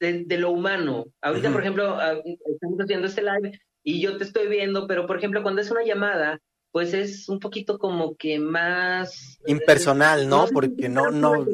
de, 0.00 0.24
de 0.24 0.38
lo 0.38 0.50
humano. 0.50 1.06
Ahorita, 1.20 1.50
por 1.50 1.60
ejemplo, 1.60 1.94
ah, 1.94 2.14
estamos 2.52 2.78
haciendo 2.78 3.06
este 3.06 3.22
live 3.22 3.58
y 3.82 4.00
yo 4.00 4.16
te 4.16 4.24
estoy 4.24 4.48
viendo, 4.48 4.86
pero 4.86 5.06
por 5.06 5.18
ejemplo, 5.18 5.42
cuando 5.42 5.60
es 5.60 5.70
una 5.70 5.84
llamada, 5.84 6.40
pues 6.72 6.94
es 6.94 7.28
un 7.28 7.38
poquito 7.38 7.78
como 7.78 8.16
que 8.16 8.38
más... 8.38 9.38
Impersonal, 9.46 10.28
¿no? 10.28 10.46
Porque 10.52 10.88
no, 10.88 11.10
no. 11.10 11.46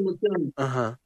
Ajá. 0.55 0.99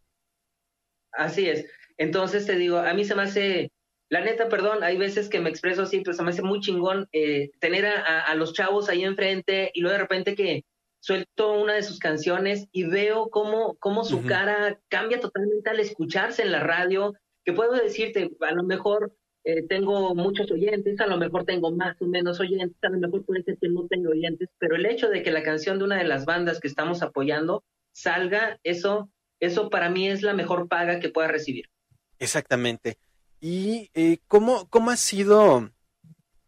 Así 1.11 1.49
es. 1.49 1.65
Entonces 1.97 2.45
te 2.45 2.55
digo, 2.55 2.77
a 2.77 2.93
mí 2.93 3.05
se 3.05 3.15
me 3.15 3.23
hace, 3.23 3.71
la 4.09 4.21
neta, 4.21 4.47
perdón, 4.49 4.83
hay 4.83 4.97
veces 4.97 5.29
que 5.29 5.39
me 5.39 5.49
expreso 5.49 5.83
así, 5.83 6.01
pero 6.01 6.15
se 6.15 6.23
me 6.23 6.29
hace 6.29 6.41
muy 6.41 6.59
chingón 6.59 7.07
eh, 7.11 7.51
tener 7.59 7.85
a 7.85 8.33
los 8.35 8.53
chavos 8.53 8.89
ahí 8.89 9.03
enfrente 9.03 9.71
y 9.73 9.81
luego 9.81 9.93
de 9.93 10.01
repente 10.01 10.35
que 10.35 10.63
suelto 11.05 11.53
una 11.53 11.75
de 11.75 11.83
sus 11.83 11.99
canciones 11.99 12.67
y 12.71 12.85
veo 12.85 13.29
cómo, 13.29 13.75
cómo 13.75 14.03
su 14.03 14.23
cara 14.25 14.79
cambia 14.87 15.19
totalmente 15.19 15.69
al 15.69 15.79
escucharse 15.79 16.41
en 16.41 16.51
la 16.51 16.61
radio, 16.61 17.13
que 17.43 17.53
puedo 17.53 17.73
decirte, 17.73 18.31
a 18.41 18.51
lo 18.53 18.63
mejor 18.63 19.15
eh, 19.43 19.61
tengo 19.67 20.15
muchos 20.15 20.49
oyentes, 20.49 20.99
a 20.99 21.05
lo 21.05 21.17
mejor 21.17 21.45
tengo 21.45 21.71
más 21.71 21.95
o 22.01 22.05
menos 22.05 22.39
oyentes, 22.39 22.75
a 22.81 22.89
lo 22.89 22.97
mejor 22.97 23.23
puede 23.23 23.43
ser 23.43 23.55
que 23.61 23.69
no 23.69 23.85
tengo 23.87 24.09
oyentes, 24.09 24.49
pero 24.57 24.77
el 24.77 24.87
hecho 24.87 25.09
de 25.09 25.21
que 25.21 25.29
la 25.29 25.43
canción 25.43 25.77
de 25.77 25.83
una 25.83 25.97
de 25.97 26.05
las 26.05 26.25
bandas 26.25 26.59
que 26.59 26.67
estamos 26.67 27.03
apoyando 27.03 27.63
salga, 27.91 28.59
eso, 28.63 29.11
eso 29.39 29.69
para 29.69 29.91
mí 29.91 30.07
es 30.07 30.23
la 30.23 30.33
mejor 30.33 30.67
paga 30.67 30.99
que 30.99 31.09
pueda 31.09 31.27
recibir. 31.27 31.69
Exactamente. 32.17 32.97
¿Y 33.39 33.91
eh, 33.93 34.17
cómo, 34.27 34.67
cómo 34.71 34.89
ha 34.89 34.97
sido 34.97 35.69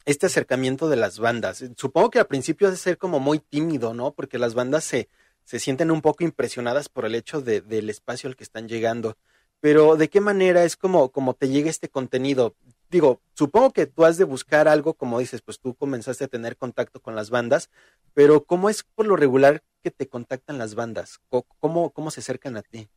este 0.08 0.26
acercamiento 0.26 0.88
de 0.89 0.95
las 0.95 1.20
bandas? 1.20 1.64
Supongo 1.76 2.10
que 2.10 2.20
al 2.20 2.28
principio 2.28 2.68
ha 2.68 2.72
de 2.72 2.78
ser 2.78 2.97
como 2.97 3.20
muy 3.20 3.39
tímido, 3.39 3.93
¿no? 3.93 4.14
Porque 4.14 4.39
las 4.39 4.53
bandas 4.53 4.86
se, 4.86 5.10
se 5.43 5.60
sienten 5.60 5.91
un 5.91 6.01
poco 6.01 6.24
impresionadas 6.24 6.88
por 6.88 7.05
el 7.05 7.14
hecho 7.14 7.41
de, 7.41 7.62
del 7.62 7.89
espacio 7.89 8.30
al 8.30 8.38
que 8.38 8.45
están 8.45 8.70
llegando. 8.70 9.18
Pero 9.60 9.97
¿de 9.97 10.10
qué 10.10 10.22
manera 10.22 10.64
es 10.64 10.78
como, 10.78 11.10
como 11.10 11.34
te 11.34 11.49
llega 11.49 11.70
este 11.70 11.89
contenido? 11.89 12.55
Digo, 12.89 13.22
supongo 13.34 13.74
que 13.74 13.86
tú 13.86 14.05
has 14.05 14.18
de 14.18 14.24
buscar 14.24 14.70
algo, 14.70 14.93
como 14.93 15.20
dices, 15.20 15.41
pues 15.41 15.60
tú 15.60 15.76
comenzaste 15.76 16.24
a 16.24 16.30
tener 16.30 16.55
contacto 16.55 17.01
con 17.01 17.16
las 17.16 17.30
bandas, 17.30 17.70
pero 18.14 18.45
¿cómo 18.45 18.70
es 18.70 18.84
por 18.84 19.08
lo 19.08 19.18
regular 19.18 19.62
que 19.84 19.91
te 19.91 20.08
contactan 20.08 20.58
las 20.58 20.74
bandas? 20.74 21.20
¿Cómo, 21.60 21.89
cómo 21.91 22.12
se 22.12 22.22
acercan 22.22 22.55
a 22.55 22.62
ti? 22.62 22.88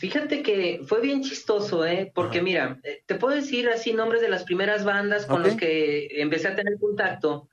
Fíjate 0.00 0.42
que 0.42 0.80
fue 0.86 1.02
bien 1.02 1.22
chistoso, 1.22 1.84
¿eh? 1.84 2.10
Porque 2.14 2.38
Ajá. 2.38 2.44
mira, 2.44 2.80
eh, 2.84 3.02
te 3.06 3.16
puedo 3.16 3.34
decir 3.34 3.68
así 3.68 3.92
nombres 3.92 4.22
de 4.22 4.30
las 4.30 4.44
primeras 4.44 4.82
bandas 4.82 5.26
con 5.26 5.40
Ok. 5.42 5.46
los 5.46 5.56
que 5.56 6.08
empecé 6.22 6.48
a 6.48 6.56
tener 6.56 6.78
contacto. 6.80 7.50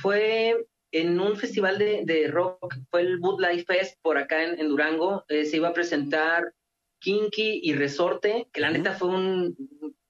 Fue 0.00 0.66
en 0.92 1.18
un 1.18 1.36
festival 1.36 1.78
de, 1.78 2.02
de 2.04 2.28
rock, 2.28 2.76
fue 2.90 3.00
el 3.02 3.18
Wood 3.18 3.40
Life 3.44 3.64
Fest 3.64 3.98
por 4.02 4.18
acá 4.18 4.44
en, 4.44 4.60
en 4.60 4.68
Durango. 4.68 5.24
eh, 5.28 5.44
se 5.44 5.56
iba 5.56 5.68
a 5.68 5.72
presentar 5.72 6.52
Kinky 7.00 7.60
y 7.62 7.72
Resorte, 7.74 8.46
que 8.52 8.60
la 8.60 8.70
neta 8.70 8.92
fue 8.92 9.08
un, 9.08 9.56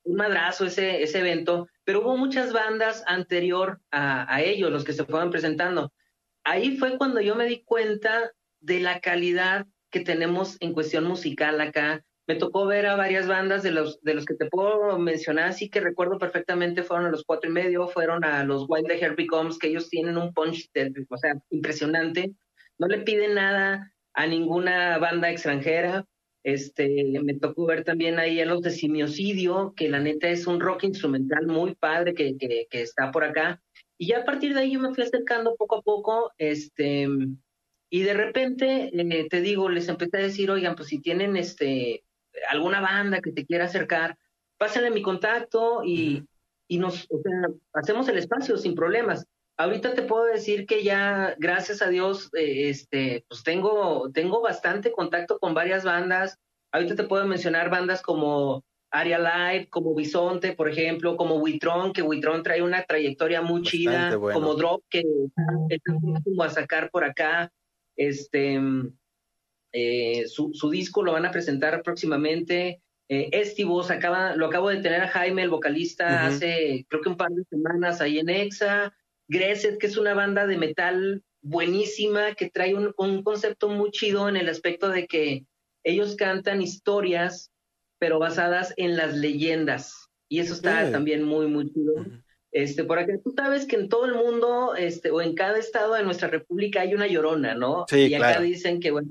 un 0.03 0.17
madrazo 0.17 0.67
ese, 0.67 1.03
ese 1.03 1.21
evento, 1.21 1.67
pero 1.85 2.01
hubo 2.03 2.17
muchas 2.19 2.53
bandas 2.53 3.03
anterior 3.07 3.81
a, 3.91 4.33
a 4.35 4.43
ellos, 4.43 4.71
los 4.71 4.85
que 4.85 4.93
se 4.93 5.05
fueron 5.05 5.31
presentando. 5.31 5.93
Ahí 6.45 6.77
fue 6.77 6.99
cuando 6.99 7.21
yo 7.23 7.37
me 7.37 7.47
di 7.47 7.63
cuenta 7.63 8.33
de 8.61 8.81
la 8.81 9.01
calidad 9.01 9.67
que 9.91 10.01
tenemos 10.01 10.57
en 10.61 10.73
cuestión 10.73 11.05
musical 11.05 11.61
acá. 11.61 12.05
Me 12.27 12.37
tocó 12.37 12.65
ver 12.67 12.87
a 12.87 12.95
varias 12.95 13.27
bandas 13.27 13.63
de 13.63 13.73
los, 13.73 14.01
de 14.03 14.15
los 14.15 14.25
que 14.25 14.35
te 14.35 14.47
puedo 14.47 14.97
mencionar, 14.99 15.49
así 15.49 15.69
que 15.69 15.81
recuerdo 15.81 16.17
perfectamente, 16.19 16.85
fueron 16.85 17.07
a 17.07 17.11
los 17.11 17.25
cuatro 17.25 17.51
y 17.51 17.53
medio, 17.53 17.89
fueron 17.89 18.25
a 18.25 18.45
los 18.45 18.67
Wild 18.69 18.87
the 18.87 18.99
Heart 18.99 19.17
Becomes, 19.17 19.59
que 19.59 19.69
ellos 19.69 19.89
tienen 19.89 20.17
un 20.17 20.33
punch, 20.33 20.71
de- 20.73 20.93
o 21.09 21.17
sea, 21.17 21.35
impresionante. 21.51 22.33
No 22.79 22.87
le 22.87 22.99
piden 22.99 23.35
nada 23.35 23.93
a 24.15 24.27
ninguna 24.27 24.99
banda 24.99 25.31
extranjera. 25.31 26.05
Este, 26.43 27.21
me 27.23 27.35
tocó 27.35 27.67
ver 27.67 27.85
también 27.85 28.19
ahí 28.19 28.41
a 28.41 28.47
los 28.47 28.63
de 28.63 28.71
Simiocidio, 28.71 29.75
que 29.77 29.89
la 29.89 29.99
neta 29.99 30.29
es 30.29 30.47
un 30.47 30.61
rock 30.61 30.85
instrumental 30.85 31.47
muy 31.47 31.75
padre 31.75 32.15
que, 32.15 32.37
que, 32.39 32.67
que 32.71 32.81
está 32.81 33.11
por 33.11 33.25
acá. 33.25 33.61
Y 33.99 34.07
ya 34.07 34.21
a 34.21 34.25
partir 34.25 34.55
de 34.55 34.61
ahí 34.61 34.73
yo 34.73 34.81
me 34.81 34.95
fui 34.95 35.05
acercando 35.05 35.55
poco 35.57 35.77
a 35.77 35.83
poco, 35.83 36.33
este, 36.39 37.07
y 37.91 38.03
de 38.05 38.15
repente, 38.15 38.91
eh, 38.93 39.27
te 39.29 39.41
digo, 39.41 39.69
les 39.69 39.89
empecé 39.89 40.17
a 40.19 40.23
decir, 40.23 40.51
oigan, 40.51 40.77
pues 40.77 40.89
si 40.89 41.01
tienen 41.01 41.37
este 41.37 42.05
alguna 42.49 42.81
banda 42.81 43.21
que 43.21 43.33
te 43.33 43.45
quiera 43.45 43.65
acercar, 43.65 44.17
pásenle 44.57 44.91
mi 44.91 45.03
contacto 45.03 45.83
y, 45.85 46.25
y 46.69 46.79
nos, 46.79 47.07
o 47.11 47.21
sea, 47.21 47.33
hacemos 47.75 48.09
el 48.09 48.19
espacio 48.19 48.57
sin 48.57 48.75
problemas. 48.75 49.27
Ahorita 49.57 49.93
te 49.95 50.03
puedo 50.03 50.25
decir 50.25 50.67
que 50.67 50.85
ya, 50.85 51.35
gracias 51.39 51.83
a 51.83 51.89
Dios, 51.89 52.31
eh, 52.35 52.71
este, 52.71 53.25
pues 53.29 53.43
tengo, 53.43 54.11
tengo 54.13 54.41
bastante 54.41 54.93
contacto 54.93 55.39
con 55.39 55.53
varias 55.53 55.85
bandas. 55.85 56.39
Ahorita 56.73 56.95
te 56.95 57.05
puedo 57.05 57.27
mencionar 57.27 57.69
bandas 57.69 58.01
como 58.01 58.65
Aria 58.91 59.19
Live, 59.19 59.69
como 59.69 59.95
Bisonte, 59.95 60.53
por 60.53 60.69
ejemplo, 60.69 61.17
como 61.17 61.37
Witron, 61.37 61.93
que 61.93 62.03
Witron 62.03 62.43
trae 62.43 62.63
una 62.63 62.85
trayectoria 62.85 63.43
muy 63.43 63.61
Bastante 63.61 63.77
chida, 63.77 64.17
bueno. 64.17 64.41
como 64.41 64.55
Drop, 64.55 64.83
que 64.89 65.03
está 65.69 66.45
a 66.45 66.49
sacar 66.49 66.91
por 66.91 67.05
acá. 67.05 67.51
Este, 68.01 68.59
eh, 69.73 70.25
su, 70.27 70.55
su 70.55 70.71
disco 70.71 71.03
lo 71.03 71.13
van 71.13 71.27
a 71.27 71.31
presentar 71.31 71.83
próximamente. 71.83 72.81
Eh, 73.11 73.29
Estivos, 73.33 73.91
acaba, 73.91 74.35
lo 74.37 74.47
acabo 74.47 74.71
de 74.71 74.81
tener 74.81 75.03
a 75.03 75.09
Jaime, 75.09 75.43
el 75.43 75.51
vocalista, 75.51 76.27
hace 76.27 76.87
creo 76.89 77.03
que 77.03 77.11
un 77.11 77.19
par 77.19 77.31
de 77.31 77.45
semanas 77.45 78.01
ahí 78.01 78.19
en 78.19 78.31
Exa. 78.31 78.95
Greset, 79.29 79.79
que 79.79 79.87
es 79.87 79.99
una 79.99 80.15
banda 80.15 80.47
de 80.47 80.57
metal 80.57 81.23
buenísima, 81.43 82.35
que 82.35 82.49
trae 82.49 82.75
un, 82.75 82.95
un 82.97 83.23
concepto 83.23 83.69
muy 83.69 83.91
chido 83.91 84.31
en 84.31 84.37
el 84.37 84.49
aspecto 84.49 84.89
de 84.89 85.07
que 85.07 85.45
ellos 85.85 86.17
cantan 86.17 86.63
historias, 86.63 87.53
pero 87.99 88.19
basadas 88.19 88.73
en 88.79 88.97
las 88.97 89.15
leyendas. 89.15 90.09
Y 90.31 90.39
eso 90.39 90.55
está 90.55 90.91
también 90.91 91.23
muy, 91.23 91.49
muy 91.49 91.71
chido. 91.71 92.07
Este, 92.53 92.83
por 92.83 92.99
acá, 92.99 93.13
tú 93.23 93.33
sabes 93.37 93.65
que 93.65 93.77
en 93.77 93.89
todo 93.89 94.07
el 94.07 94.15
mundo, 94.15 94.75
este, 94.75 95.11
o 95.13 95.21
en 95.21 95.35
cada 95.35 95.57
estado 95.59 95.95
de 95.95 96.03
nuestra 96.03 96.27
república 96.29 96.81
hay 96.81 96.95
una 96.95 97.07
llorona, 97.07 97.55
¿no? 97.55 97.85
Sí, 97.89 98.07
y 98.09 98.15
acá 98.15 98.31
claro. 98.31 98.43
dicen 98.43 98.81
que, 98.81 98.91
bueno, 98.91 99.09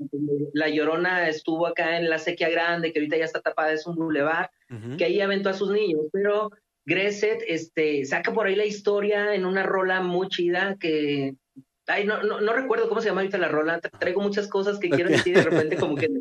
la 0.52 0.68
llorona 0.68 1.26
estuvo 1.28 1.66
acá 1.66 1.96
en 1.96 2.10
la 2.10 2.18
sequía 2.18 2.50
grande, 2.50 2.92
que 2.92 2.98
ahorita 2.98 3.16
ya 3.16 3.24
está 3.24 3.40
tapada, 3.40 3.72
es 3.72 3.86
un 3.86 3.96
bulevar, 3.96 4.50
que 4.98 5.04
ahí 5.06 5.20
aventó 5.22 5.48
a 5.48 5.54
sus 5.54 5.70
niños, 5.70 6.02
pero 6.12 6.50
Greset, 6.84 7.42
este, 7.46 8.04
saca 8.04 8.32
por 8.32 8.46
ahí 8.46 8.56
la 8.56 8.66
historia 8.66 9.34
en 9.34 9.46
una 9.46 9.62
rola 9.62 10.00
muy 10.02 10.28
chida 10.28 10.76
que, 10.78 11.34
ay, 11.86 12.04
no, 12.04 12.22
no, 12.22 12.40
no 12.42 12.52
recuerdo 12.52 12.88
cómo 12.88 13.00
se 13.00 13.08
llama 13.08 13.22
ahorita 13.22 13.38
la 13.38 13.48
rola, 13.48 13.80
tra- 13.80 13.98
traigo 13.98 14.20
muchas 14.20 14.48
cosas 14.48 14.78
que 14.78 14.90
quiero 14.90 15.08
decir 15.08 15.34
de 15.36 15.42
repente 15.44 15.76
como 15.76 15.94
que... 15.96 16.08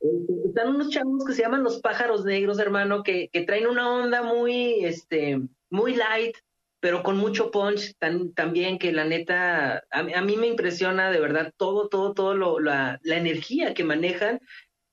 Este, 0.00 0.48
Están 0.48 0.68
unos 0.76 0.90
chavos 0.90 1.24
que 1.24 1.32
se 1.32 1.42
llaman 1.42 1.64
los 1.64 1.80
pájaros 1.80 2.24
negros, 2.24 2.58
hermano, 2.60 3.02
que, 3.02 3.28
que 3.32 3.42
traen 3.42 3.66
una 3.66 3.92
onda 3.92 4.22
muy, 4.22 4.84
este, 4.84 5.40
muy 5.70 5.94
light, 5.94 6.36
pero 6.80 7.02
con 7.02 7.16
mucho 7.16 7.50
punch 7.50 7.94
tan, 7.98 8.32
también 8.34 8.78
que 8.78 8.92
la 8.92 9.04
neta, 9.04 9.82
a, 9.90 10.02
mí- 10.02 10.14
a 10.14 10.22
mí 10.22 10.36
me 10.36 10.46
impresiona 10.46 11.10
de 11.10 11.20
verdad 11.20 11.52
todo, 11.56 11.88
todo, 11.88 12.14
todo 12.14 12.34
lo, 12.34 12.60
la, 12.60 12.98
la 13.02 13.16
energía 13.16 13.74
que 13.74 13.84
manejan. 13.84 14.40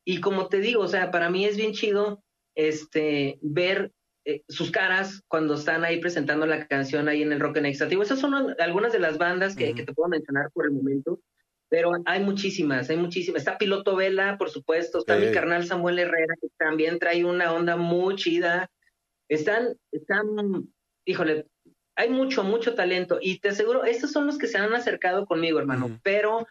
Y 0.04 0.20
como 0.22 0.48
te 0.50 0.60
digo, 0.60 0.82
o 0.84 0.88
sea, 0.88 1.12
para 1.12 1.30
mí 1.30 1.46
es 1.46 1.58
bien 1.58 1.74
chido 1.74 2.24
este, 2.56 3.38
ver 3.42 3.92
eh, 4.26 4.42
sus 4.48 4.72
caras 4.72 5.22
cuando 5.28 5.54
están 5.54 5.84
ahí 5.86 6.00
presentando 6.00 6.46
la 6.48 6.68
canción 6.68 7.08
ahí 7.08 7.22
en 7.22 7.32
el 7.32 7.40
Rock 7.40 7.58
and 7.58 7.68
Extra. 7.68 7.88
Digo, 7.88 8.02
esas 8.04 8.20
son 8.20 8.34
una- 8.34 8.56
algunas 8.60 8.92
de 8.92 9.00
las 9.00 9.18
bandas 9.18 9.56
que, 9.56 9.68
Ujú. 9.68 9.76
que 9.76 9.84
te 9.84 9.94
puedo 9.94 10.10
mencionar 10.10 10.50
por 10.54 10.66
el 10.66 10.72
momento. 10.72 11.20
Pero 11.70 11.92
hay 12.06 12.24
muchísimas, 12.24 12.90
hay 12.90 12.98
muchísimas. 12.98 13.42
Está 13.42 13.58
Piloto 13.58 13.96
Vela, 13.96 14.38
por 14.38 14.50
supuesto. 14.50 15.00
Está 15.00 15.20
Sí. 15.20 15.26
mi 15.26 15.32
carnal 15.32 15.66
Samuel 15.66 16.00
Herrera, 16.00 16.36
que 16.42 16.48
también 16.58 17.00
trae 17.00 17.26
una 17.26 17.52
onda 17.54 17.76
muy 17.76 18.16
chida. 18.16 18.70
Están, 19.30 19.78
están, 19.92 20.28
híjole, 21.06 21.48
hay 21.96 22.10
mucho, 22.10 22.44
mucho 22.44 22.76
talento. 22.76 23.18
Y 23.22 23.40
te 23.40 23.50
aseguro, 23.50 23.84
estos 23.86 24.12
son 24.12 24.28
los 24.28 24.38
que 24.38 24.48
se 24.48 24.58
han 24.58 24.74
acercado 24.74 25.26
conmigo, 25.26 25.60
hermano. 25.60 26.00
Pero 26.04 26.46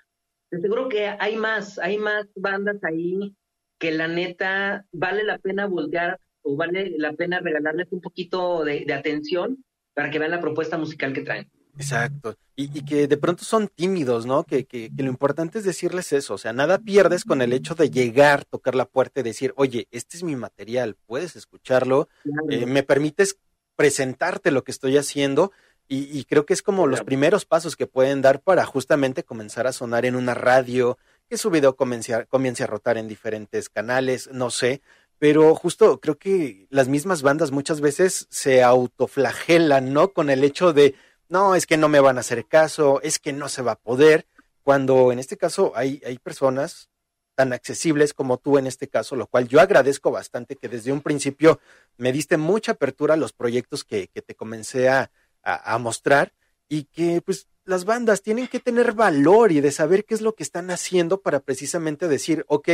te 0.50 0.56
aseguro 0.56 0.88
que 0.88 1.06
hay 1.06 1.36
más, 1.36 1.78
hay 1.78 1.98
más 1.98 2.26
bandas 2.34 2.82
ahí 2.82 3.36
que 3.78 3.90
la 3.90 4.08
neta 4.08 4.86
vale 4.92 5.24
la 5.24 5.38
pena 5.38 5.66
voltear 5.66 6.18
o 6.42 6.56
vale 6.56 6.94
la 6.96 7.12
pena 7.12 7.40
regalarles 7.40 7.90
un 7.90 8.00
poquito 8.00 8.64
de, 8.64 8.84
de 8.84 8.94
atención 8.94 9.64
para 9.94 10.10
que 10.10 10.18
vean 10.18 10.30
la 10.30 10.40
propuesta 10.40 10.78
musical 10.78 11.12
que 11.12 11.22
traen. 11.22 11.50
Exacto. 11.76 12.36
Y, 12.56 12.78
y 12.78 12.84
que 12.84 13.08
de 13.08 13.16
pronto 13.16 13.44
son 13.44 13.68
tímidos, 13.68 14.26
¿no? 14.26 14.44
Que, 14.44 14.64
que, 14.64 14.90
que 14.94 15.02
lo 15.02 15.08
importante 15.08 15.58
es 15.58 15.64
decirles 15.64 16.12
eso. 16.12 16.34
O 16.34 16.38
sea, 16.38 16.52
nada 16.52 16.78
pierdes 16.78 17.24
con 17.24 17.42
el 17.42 17.52
hecho 17.52 17.74
de 17.74 17.90
llegar, 17.90 18.44
tocar 18.44 18.74
la 18.74 18.84
puerta 18.84 19.20
y 19.20 19.24
decir, 19.24 19.52
oye, 19.56 19.88
este 19.90 20.16
es 20.16 20.22
mi 20.22 20.36
material, 20.36 20.96
puedes 21.06 21.36
escucharlo, 21.36 22.08
eh, 22.50 22.66
me 22.66 22.82
permites 22.82 23.38
presentarte 23.76 24.50
lo 24.50 24.62
que 24.62 24.70
estoy 24.70 24.96
haciendo. 24.96 25.52
Y, 25.88 26.18
y 26.18 26.24
creo 26.24 26.46
que 26.46 26.54
es 26.54 26.62
como 26.62 26.86
los 26.86 27.02
primeros 27.02 27.44
pasos 27.44 27.76
que 27.76 27.86
pueden 27.86 28.22
dar 28.22 28.40
para 28.40 28.64
justamente 28.64 29.24
comenzar 29.24 29.66
a 29.66 29.72
sonar 29.72 30.06
en 30.06 30.14
una 30.16 30.32
radio, 30.32 30.96
que 31.28 31.36
su 31.36 31.50
video 31.50 31.76
comience 31.76 32.14
a, 32.14 32.24
comience 32.24 32.62
a 32.62 32.66
rotar 32.66 32.96
en 32.98 33.08
diferentes 33.08 33.68
canales, 33.68 34.30
no 34.32 34.50
sé. 34.50 34.80
Pero 35.18 35.54
justo 35.54 36.00
creo 36.00 36.18
que 36.18 36.66
las 36.70 36.88
mismas 36.88 37.22
bandas 37.22 37.50
muchas 37.50 37.80
veces 37.80 38.26
se 38.30 38.62
autoflagelan, 38.62 39.92
¿no? 39.92 40.12
Con 40.12 40.28
el 40.30 40.42
hecho 40.44 40.72
de, 40.72 40.94
no, 41.28 41.54
es 41.54 41.66
que 41.66 41.76
no 41.76 41.88
me 41.88 42.00
van 42.00 42.16
a 42.16 42.20
hacer 42.20 42.46
caso, 42.46 43.00
es 43.02 43.18
que 43.18 43.32
no 43.32 43.48
se 43.48 43.62
va 43.62 43.72
a 43.72 43.80
poder, 43.80 44.26
cuando 44.62 45.12
en 45.12 45.18
este 45.18 45.36
caso 45.36 45.72
hay, 45.74 46.00
hay 46.06 46.18
personas 46.18 46.88
tan 47.34 47.52
accesibles 47.52 48.14
como 48.14 48.38
tú 48.38 48.58
en 48.58 48.66
este 48.66 48.88
caso, 48.88 49.16
lo 49.16 49.26
cual 49.26 49.48
yo 49.48 49.60
agradezco 49.60 50.10
bastante 50.10 50.56
que 50.56 50.68
desde 50.68 50.92
un 50.92 51.00
principio 51.00 51.60
me 51.96 52.12
diste 52.12 52.36
mucha 52.36 52.72
apertura 52.72 53.14
a 53.14 53.18
los 53.18 53.32
proyectos 53.32 53.84
que, 53.84 54.08
que 54.08 54.22
te 54.22 54.34
comencé 54.34 54.88
a, 54.88 55.10
a, 55.42 55.74
a 55.74 55.78
mostrar 55.78 56.32
y 56.68 56.84
que 56.84 57.20
pues 57.20 57.48
las 57.64 57.84
bandas 57.84 58.22
tienen 58.22 58.46
que 58.48 58.60
tener 58.60 58.92
valor 58.92 59.52
y 59.52 59.60
de 59.60 59.72
saber 59.72 60.04
qué 60.04 60.14
es 60.14 60.20
lo 60.20 60.34
que 60.34 60.42
están 60.42 60.70
haciendo 60.70 61.20
para 61.20 61.40
precisamente 61.40 62.08
decir, 62.08 62.44
ok, 62.48 62.68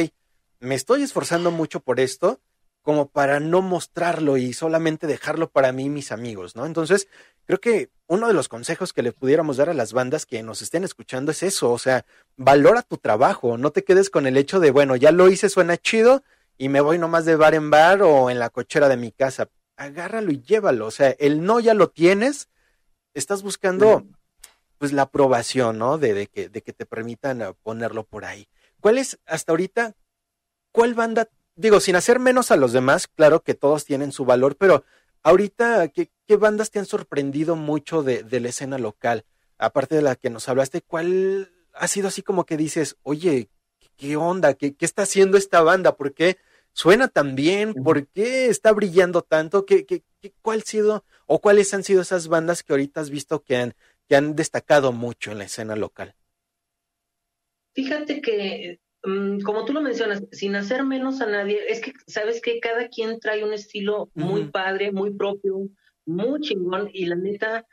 me 0.61 0.75
estoy 0.75 1.03
esforzando 1.03 1.51
mucho 1.51 1.81
por 1.81 2.01
esto, 2.01 2.41
como 2.83 3.09
para 3.09 3.41
no 3.41 3.63
mostrarlo 3.63 4.37
y 4.37 4.53
solamente 4.53 5.07
dejarlo 5.07 5.51
para 5.51 5.73
mí 5.73 5.85
y 5.85 5.91
mis 5.91 6.13
amigos, 6.13 6.57
¿no? 6.57 6.67
Entonces, 6.67 7.09
creo 7.45 7.61
que 7.61 7.91
uno 8.11 8.27
de 8.27 8.35
los 8.35 8.49
consejos 8.49 8.93
que 8.93 9.05
le 9.05 9.13
pudiéramos 9.13 9.57
dar 9.57 9.71
a 9.71 9.75
las 9.75 9.93
bandas 9.93 10.27
que 10.27 10.43
nos 10.43 10.63
estén 10.63 10.83
escuchando 10.83 11.31
es 11.31 11.45
eso, 11.45 11.71
o 11.71 11.79
sea, 11.79 12.05
valora 12.37 12.83
tu 12.83 12.97
trabajo, 12.97 13.57
no 13.57 13.71
te 13.71 13.85
quedes 13.85 14.11
con 14.11 14.27
el 14.27 14.37
hecho 14.37 14.59
de, 14.59 14.73
bueno, 14.73 14.97
ya 14.97 15.13
lo 15.13 15.29
hice, 15.29 15.49
suena 15.49 15.77
chido 15.77 16.25
y 16.59 16.71
me 16.71 16.81
voy 16.81 16.99
nomás 16.99 17.25
de 17.25 17.37
bar 17.37 17.55
en 17.55 17.71
bar 17.71 18.03
o 18.03 18.29
en 18.29 18.41
la 18.41 18.51
cochera 18.51 18.89
de 18.89 18.97
mi 18.97 19.13
casa. 19.13 19.49
Agárralo 19.77 20.33
y 20.33 20.43
llévalo, 20.43 20.87
o 20.87 20.91
sea, 20.91 21.11
el 21.21 21.45
no 21.45 21.61
ya 21.61 21.73
lo 21.73 21.89
tienes, 21.89 22.49
estás 23.15 23.45
buscando 23.45 24.05
pues 24.79 24.93
la 24.93 25.03
aprobación, 25.03 25.79
¿no? 25.79 25.97
De, 25.97 26.13
de 26.13 26.27
que, 26.27 26.49
de 26.49 26.63
que 26.63 26.73
te 26.73 26.87
permitan 26.87 27.43
eh, 27.43 27.55
ponerlo 27.63 28.03
por 28.03 28.25
ahí. 28.25 28.49
¿Cuál 28.81 28.99
es 28.99 29.21
hasta 29.25 29.53
ahorita, 29.53 29.95
cuál 30.73 30.95
banda, 30.95 31.29
digo, 31.55 31.79
sin 31.79 31.95
hacer 31.95 32.19
menos 32.19 32.51
a 32.51 32.57
los 32.57 32.73
demás, 32.73 33.07
claro 33.07 33.45
que 33.45 33.55
todos 33.55 33.85
tienen 33.85 34.11
su 34.11 34.25
valor, 34.25 34.57
pero 34.57 34.85
ahorita, 35.23 35.87
¿qué, 35.89 36.11
qué 36.31 36.37
bandas 36.37 36.71
te 36.71 36.79
han 36.79 36.87
sorprendido 36.87 37.57
mucho 37.57 38.05
de, 38.05 38.23
de 38.23 38.39
la 38.39 38.51
escena 38.51 38.79
local? 38.79 39.25
Aparte 39.59 39.97
de 39.97 40.03
la 40.03 40.15
que 40.15 40.31
nos 40.31 40.49
hablaste, 40.49 40.81
¿cuál 40.81 41.51
ha 41.75 41.89
sido 41.89 42.07
así 42.07 42.23
como 42.23 42.47
que 42.47 42.57
dices, 42.57 42.97
oye, 43.03 43.49
¿qué 43.97 44.15
onda? 44.15 44.55
¿Qué, 44.55 44.77
qué 44.77 44.85
está 44.85 45.03
haciendo 45.03 45.37
esta 45.37 45.61
banda? 45.61 45.97
¿Por 45.97 46.15
qué 46.15 46.37
suena 46.73 47.09
tan 47.09 47.35
bien? 47.35 47.75
¿Por 47.75 48.07
qué 48.07 48.47
está 48.47 48.71
brillando 48.71 49.23
tanto? 49.23 49.67
¿Qué, 49.67 49.85
qué, 49.85 50.05
qué, 50.21 50.33
¿Cuál 50.41 50.61
ha 50.61 50.63
sido 50.63 51.05
o 51.27 51.41
cuáles 51.41 51.75
han 51.75 51.83
sido 51.83 52.01
esas 52.01 52.29
bandas 52.29 52.63
que 52.63 52.75
ahorita 52.75 53.01
has 53.01 53.11
visto 53.11 53.43
que 53.43 53.57
han, 53.57 53.75
que 54.09 54.15
han 54.15 54.37
destacado 54.37 54.93
mucho 54.93 55.33
en 55.33 55.39
la 55.39 55.45
escena 55.47 55.75
local? 55.75 56.15
Fíjate 57.75 58.21
que, 58.21 58.79
mm, 59.03 59.41
como 59.41 59.65
tú 59.65 59.73
lo 59.73 59.81
mencionas, 59.81 60.23
sin 60.31 60.55
hacer 60.55 60.85
menos 60.85 61.21
a 61.23 61.27
nadie, 61.27 61.59
es 61.69 61.81
que, 61.81 61.93
¿sabes 62.07 62.41
que 62.41 62.61
Cada 62.61 62.87
quien 62.87 63.19
trae 63.19 63.43
un 63.43 63.53
estilo 63.53 64.13
muy 64.15 64.45
padre, 64.45 64.93
muy 64.93 65.13
propio, 65.13 65.69
muy 66.11 66.41
chingón, 66.41 66.91
y 66.93 67.07
la 67.07 67.17
neta, 67.17 67.67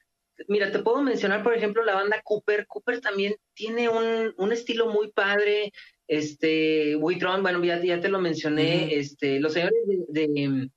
mira, 0.47 0.71
te 0.71 0.79
puedo 0.79 1.01
mencionar, 1.01 1.43
por 1.43 1.53
ejemplo, 1.53 1.83
la 1.83 1.95
banda 1.95 2.21
Cooper. 2.23 2.67
Cooper 2.67 3.01
también 3.01 3.35
tiene 3.53 3.89
un, 3.89 4.33
un 4.37 4.51
estilo 4.51 4.87
muy 4.87 5.11
padre, 5.11 5.71
este, 6.07 6.95
Buitrón, 6.95 7.41
bueno, 7.41 7.63
ya, 7.63 7.81
ya 7.83 7.99
te 7.99 8.09
lo 8.09 8.19
mencioné, 8.19 8.85
Ujú. 8.85 8.95
este, 8.95 9.39
los 9.39 9.53
señores 9.53 9.79
de, 9.85 10.27
de, 10.27 10.69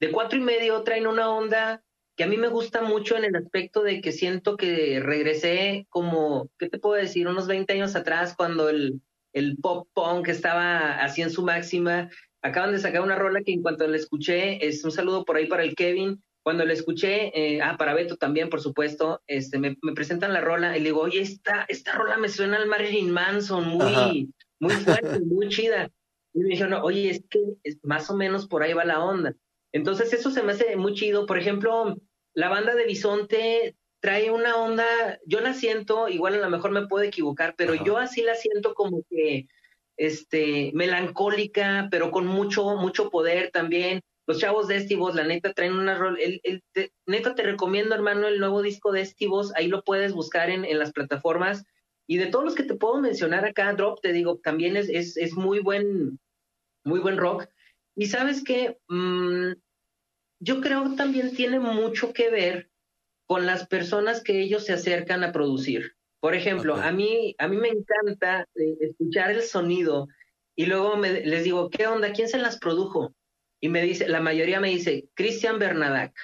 de 0.00 0.12
cuatro 0.12 0.38
y 0.38 0.42
medio 0.42 0.82
traen 0.82 1.06
una 1.06 1.30
onda 1.30 1.82
que 2.16 2.24
a 2.24 2.26
mí 2.26 2.36
me 2.36 2.48
gusta 2.48 2.82
mucho 2.82 3.16
en 3.16 3.24
el 3.24 3.36
aspecto 3.36 3.82
de 3.84 4.00
que 4.00 4.10
siento 4.10 4.56
que 4.56 4.98
regresé 4.98 5.86
como, 5.88 6.50
¿qué 6.58 6.68
te 6.68 6.80
puedo 6.80 6.96
decir? 6.96 7.28
Unos 7.28 7.46
20 7.46 7.72
años 7.74 7.94
atrás 7.94 8.34
cuando 8.36 8.68
el, 8.68 9.00
el 9.32 9.56
pop 9.58 9.88
punk 9.94 10.26
estaba 10.26 11.00
así 11.00 11.22
en 11.22 11.30
su 11.30 11.44
máxima. 11.44 12.10
Acaban 12.42 12.72
de 12.72 12.80
sacar 12.80 13.02
una 13.02 13.14
rola 13.14 13.42
que 13.42 13.52
en 13.52 13.62
cuanto 13.62 13.86
la 13.86 13.96
escuché, 13.96 14.66
es 14.66 14.84
un 14.84 14.90
saludo 14.90 15.24
por 15.24 15.36
ahí 15.36 15.46
para 15.46 15.62
el 15.62 15.76
Kevin. 15.76 16.20
Cuando 16.42 16.64
la 16.64 16.72
escuché, 16.72 17.30
eh, 17.34 17.60
ah, 17.60 17.76
para 17.76 17.94
Beto 17.94 18.16
también, 18.16 18.48
por 18.48 18.60
supuesto, 18.60 19.22
este, 19.26 19.58
me, 19.58 19.76
me 19.82 19.92
presentan 19.92 20.32
la 20.32 20.40
rola 20.40 20.76
y 20.76 20.80
le 20.80 20.86
digo, 20.86 21.00
oye, 21.00 21.20
esta, 21.20 21.66
esta 21.68 21.92
rola 21.92 22.16
me 22.16 22.28
suena 22.28 22.56
al 22.56 22.66
Marilyn 22.66 23.10
Manson, 23.10 23.68
muy, 23.68 23.82
Ajá. 23.82 24.12
muy 24.60 24.74
fuerte, 24.76 25.20
muy 25.26 25.48
chida. 25.48 25.90
Y 26.32 26.40
me 26.40 26.50
dijeron, 26.50 26.80
oye, 26.82 27.10
es 27.10 27.22
que 27.28 27.40
es 27.64 27.78
más 27.82 28.08
o 28.10 28.16
menos 28.16 28.46
por 28.46 28.62
ahí 28.62 28.72
va 28.72 28.84
la 28.84 29.04
onda. 29.04 29.34
Entonces 29.72 30.12
eso 30.12 30.30
se 30.30 30.42
me 30.42 30.52
hace 30.52 30.76
muy 30.76 30.94
chido. 30.94 31.26
Por 31.26 31.38
ejemplo, 31.38 31.96
la 32.34 32.48
banda 32.48 32.74
de 32.74 32.86
Bisonte 32.86 33.76
trae 34.00 34.30
una 34.30 34.56
onda, 34.56 34.86
yo 35.26 35.40
la 35.40 35.54
siento, 35.54 36.08
igual 36.08 36.34
a 36.34 36.38
lo 36.38 36.50
mejor 36.50 36.70
me 36.70 36.86
puedo 36.86 37.04
equivocar, 37.04 37.54
pero 37.56 37.74
Ajá. 37.74 37.84
yo 37.84 37.98
así 37.98 38.22
la 38.22 38.34
siento 38.34 38.74
como 38.74 39.02
que 39.10 39.48
este 39.96 40.70
melancólica, 40.74 41.88
pero 41.90 42.10
con 42.10 42.26
mucho 42.26 42.76
mucho 42.76 43.10
poder 43.10 43.50
también. 43.50 44.00
Los 44.28 44.38
chavos 44.38 44.68
de 44.68 44.76
Estivos, 44.76 45.16
la 45.16 45.24
neta 45.24 45.54
traen 45.54 45.72
una 45.74 45.98
rol, 45.98 46.18
el, 46.20 46.40
el- 46.44 46.62
te- 46.72 46.92
neta 47.06 47.34
te 47.34 47.42
recomiendo, 47.42 47.96
hermano, 47.96 48.28
el 48.28 48.38
nuevo 48.38 48.62
disco 48.62 48.92
de 48.92 49.00
Estivos, 49.00 49.52
ahí 49.56 49.68
lo 49.68 49.82
puedes 49.82 50.12
buscar 50.12 50.50
en, 50.50 50.64
en 50.66 50.78
las 50.78 50.92
plataformas. 50.92 51.64
Y 52.06 52.18
de 52.18 52.26
todos 52.26 52.44
los 52.44 52.54
que 52.54 52.62
te 52.64 52.76
puedo 52.76 53.00
mencionar 53.00 53.44
acá, 53.46 53.72
Drop, 53.74 54.00
te 54.02 54.12
digo, 54.12 54.38
también 54.38 54.76
es, 54.76 54.88
es, 54.90 55.16
es 55.16 55.34
muy 55.34 55.60
buen, 55.60 56.20
muy 56.84 57.00
buen 57.00 57.18
rock. 57.18 57.46
Y 57.96 58.06
sabes 58.06 58.44
que 58.44 58.78
yo 60.40 60.60
creo 60.60 60.90
que 60.90 60.96
también 60.96 61.34
tiene 61.34 61.58
mucho 61.60 62.12
que 62.12 62.30
ver 62.30 62.70
con 63.26 63.46
las 63.46 63.66
personas 63.66 64.22
que 64.22 64.40
ellos 64.42 64.64
se 64.64 64.72
acercan 64.74 65.24
a 65.24 65.32
producir. 65.32 65.96
Por 66.20 66.34
ejemplo, 66.34 66.76
a 66.76 66.92
mí 66.92 67.34
a 67.38 67.48
mí 67.48 67.56
me 67.56 67.68
encanta 67.68 68.46
eh, 68.56 68.76
escuchar 68.80 69.30
el 69.30 69.42
sonido 69.42 70.08
y 70.56 70.66
luego 70.66 70.96
me- 70.96 71.24
les 71.24 71.44
digo, 71.44 71.70
¿qué 71.70 71.86
onda? 71.86 72.12
¿Quién 72.12 72.28
se 72.28 72.38
las 72.38 72.58
produjo? 72.58 73.14
Y 73.60 73.68
me 73.68 73.82
dice, 73.82 74.08
la 74.08 74.20
mayoría 74.20 74.60
me 74.60 74.68
dice, 74.68 75.08
Cristian 75.14 75.58
Bernadac. 75.58 76.14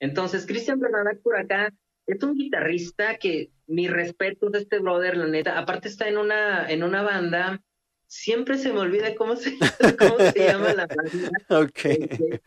Entonces, 0.00 0.46
Cristian 0.46 0.78
Bernadac 0.78 1.20
por 1.22 1.36
acá 1.36 1.72
es 2.06 2.22
un 2.22 2.34
guitarrista 2.34 3.16
que 3.16 3.50
mi 3.66 3.88
respeto 3.88 4.50
de 4.50 4.60
este 4.60 4.78
brother, 4.78 5.16
la 5.16 5.26
neta, 5.26 5.58
aparte 5.58 5.88
está 5.88 6.08
en 6.08 6.18
una 6.18 6.70
en 6.70 6.84
una 6.84 7.02
banda, 7.02 7.60
siempre 8.06 8.58
se 8.58 8.72
me 8.72 8.78
olvida 8.78 9.14
cómo 9.16 9.34
se, 9.34 9.56
cómo 9.98 10.18
se 10.18 10.38
llama 10.46 10.72
la 10.74 10.86
banda. 10.86 11.30
Ok. 11.48 11.84
Este, 11.84 12.34
es, 12.34 12.42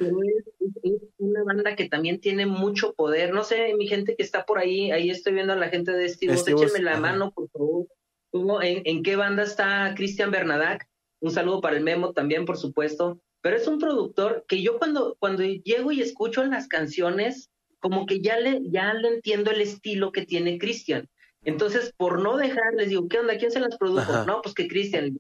es- 0.60 0.76
es 0.82 1.02
una 1.18 1.44
banda 1.44 1.76
que 1.76 1.90
también 1.90 2.22
tiene 2.22 2.46
mucho 2.46 2.94
poder. 2.94 3.34
No 3.34 3.44
sé, 3.44 3.74
mi 3.78 3.88
gente 3.88 4.16
que 4.16 4.24
está 4.24 4.46
por 4.46 4.60
ahí, 4.60 4.92
ahí 4.92 5.10
estoy 5.10 5.34
viendo 5.34 5.52
a 5.52 5.58
la 5.58 5.68
gente 5.70 5.92
de 5.92 6.06
Estivos, 6.06 6.38
Estivos, 6.38 6.62
échenme 6.64 6.86
la 6.86 6.98
mano, 6.98 7.32
por 7.32 7.50
favor. 7.50 7.88
¿Cómo- 8.32 8.62
en, 8.62 8.82
en 8.86 9.04
qué 9.04 9.18
banda 9.18 9.44
está 9.44 9.94
Cristian 9.98 10.32
Bernadac? 10.32 10.88
Un 11.20 11.32
saludo 11.32 11.60
para 11.60 11.76
el 11.76 11.84
Memo 11.84 12.14
también, 12.14 12.46
por 12.46 12.56
supuesto. 12.56 13.20
Pero 13.42 13.56
es 13.56 13.68
un 13.68 13.80
productor 13.80 14.46
que 14.48 14.62
yo 14.62 14.78
cuando, 14.78 15.16
cuando 15.20 15.44
llego 15.44 15.92
y 15.92 16.02
escucho 16.02 16.44
las 16.44 16.68
canciones, 16.68 17.50
como 17.80 18.06
que 18.06 18.20
ya 18.22 18.38
le, 18.38 18.60
ya 18.70 18.94
le 18.94 19.08
entiendo 19.08 19.52
el 19.52 19.62
estilo 19.62 20.12
que 20.12 20.26
tiene 20.26 20.58
Cristian. 20.58 21.08
Entonces, 21.44 21.94
por 21.96 22.22
no 22.22 22.36
dejar, 22.36 22.74
les 22.76 22.90
digo, 22.90 23.08
¿qué 23.08 23.20
onda? 23.20 23.38
¿Quién 23.38 23.52
se 23.52 23.62
las 23.62 23.78
produjo? 23.78 24.02
Ajá. 24.12 24.26
No, 24.26 24.42
pues 24.42 24.54
que 24.54 24.68
Cristian. 24.68 25.18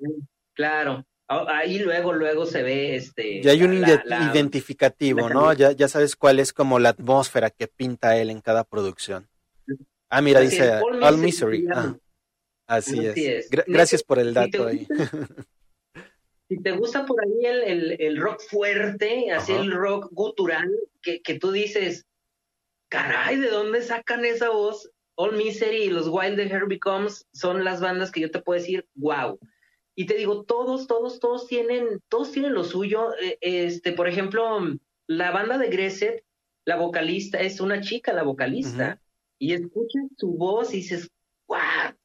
Claro. 0.53 1.05
Ah, 1.29 1.45
Ahí 1.59 1.79
luego, 1.79 2.11
luego 2.11 2.45
se 2.45 2.61
ve 2.63 2.95
este. 2.97 3.41
Ya 3.41 3.51
hay 3.51 3.63
un 3.63 3.79
la- 3.79 3.87
ide- 3.87 4.01
la- 4.05 4.31
identificativo, 4.33 5.29
la 5.29 5.33
¿no? 5.35 5.53
Ya, 5.53 5.71
ya 5.71 5.87
sabes 5.87 6.15
cuál 6.17 6.39
es 6.39 6.51
como 6.51 6.79
la 6.79 6.89
atmósfera 6.89 7.49
que 7.51 7.67
pinta 7.67 8.17
él 8.17 8.29
en 8.31 8.41
cada 8.41 8.63
producción. 8.65 9.29
Ah, 10.09 10.21
mira, 10.21 10.41
dice 10.41 10.69
All 11.01 11.17
Misery. 11.19 11.67
Ah, 11.71 11.95
así, 12.67 12.99
Así 13.07 13.25
es. 13.27 13.45
es. 13.45 13.51
Gra- 13.51 13.63
gracias 13.67 14.03
por 14.03 14.19
el 14.19 14.29
Si 14.29 14.33
te 14.33 14.39
dato 14.39 14.67
ahí. 14.67 14.87
Si 16.49 16.61
te 16.61 16.71
gusta 16.71 17.05
por 17.05 17.23
ahí 17.23 17.45
el, 17.45 17.61
el- 17.63 18.01
el 18.01 18.17
rock 18.19 18.41
fuerte, 18.41 19.31
así 19.31 19.53
Ajá. 19.53 19.61
el 19.61 19.71
rock 19.71 20.09
gutural, 20.11 20.69
que, 21.01 21.21
que 21.21 21.39
tú 21.39 21.51
dices, 21.51 22.05
caray, 22.89 23.37
¿de 23.37 23.49
dónde 23.49 23.81
sacan 23.81 24.25
esa 24.25 24.49
voz? 24.49 24.89
All 25.15 25.35
Misery 25.35 25.83
y 25.83 25.89
los 25.89 26.07
Wild 26.07 26.37
the 26.37 26.43
Hair 26.43 26.65
Becomes 26.67 27.27
son 27.33 27.63
las 27.63 27.81
bandas 27.81 28.11
que 28.11 28.21
yo 28.21 28.31
te 28.31 28.41
puedo 28.41 28.59
decir, 28.59 28.87
wow. 28.95 29.37
Y 29.95 30.05
te 30.05 30.15
digo, 30.15 30.43
todos, 30.45 30.87
todos, 30.87 31.19
todos 31.19 31.45
tienen, 31.47 32.01
todos 32.07 32.31
tienen 32.31 32.53
lo 32.53 32.63
suyo. 32.63 33.13
Eh, 33.21 33.37
Este, 33.41 33.91
por 33.91 34.07
ejemplo, 34.07 34.59
la 35.07 35.31
banda 35.31 35.57
de 35.57 35.67
Gresset, 35.69 36.23
la 36.65 36.77
vocalista, 36.77 37.39
es 37.39 37.59
una 37.59 37.81
chica 37.81 38.13
la 38.13 38.23
vocalista, 38.23 39.01
y 39.37 39.53
escuchas 39.53 40.03
su 40.17 40.31
voz 40.31 40.73
y 40.73 40.77
dices, 40.77 41.09
¡guau! 41.47 41.59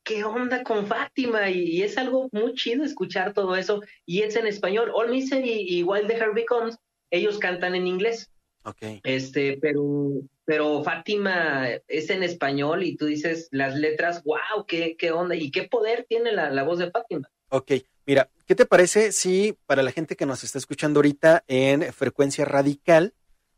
¿Qué 0.04 0.22
onda 0.22 0.62
con 0.62 0.86
Fátima? 0.86 1.50
Y, 1.50 1.62
y 1.62 1.82
es 1.82 1.96
algo 1.98 2.28
muy 2.30 2.54
chido 2.54 2.84
escuchar 2.84 3.32
todo 3.32 3.56
eso. 3.56 3.82
Y 4.06 4.20
es 4.20 4.36
en 4.36 4.46
español. 4.46 4.92
All 4.94 5.10
Misery 5.10 5.50
y, 5.50 5.78
y 5.78 5.82
Wild 5.82 6.06
the 6.06 6.16
Heart 6.16 6.34
Becomes, 6.34 6.76
ellos 7.10 7.38
cantan 7.38 7.74
en 7.74 7.86
inglés. 7.86 8.30
Ok. 8.64 9.00
Este, 9.02 9.58
pero, 9.60 10.12
pero 10.44 10.82
Fátima 10.84 11.68
es 11.88 12.10
en 12.10 12.22
español 12.22 12.82
y 12.82 12.96
tú 12.96 13.06
dices 13.06 13.48
las 13.50 13.76
letras, 13.76 14.22
wow, 14.24 14.64
qué, 14.66 14.96
qué 14.96 15.10
onda 15.10 15.34
y 15.34 15.50
qué 15.50 15.64
poder 15.64 16.06
tiene 16.08 16.32
la, 16.32 16.50
la 16.50 16.62
voz 16.62 16.78
de 16.78 16.90
Fátima. 16.90 17.30
Ok, 17.48 17.72
mira, 18.06 18.30
¿qué 18.46 18.54
te 18.54 18.66
parece 18.66 19.12
si 19.12 19.56
para 19.66 19.82
la 19.82 19.92
gente 19.92 20.16
que 20.16 20.26
nos 20.26 20.44
está 20.44 20.58
escuchando 20.58 20.98
ahorita 20.98 21.44
en 21.46 21.92
frecuencia 21.92 22.44
radical, 22.44 23.14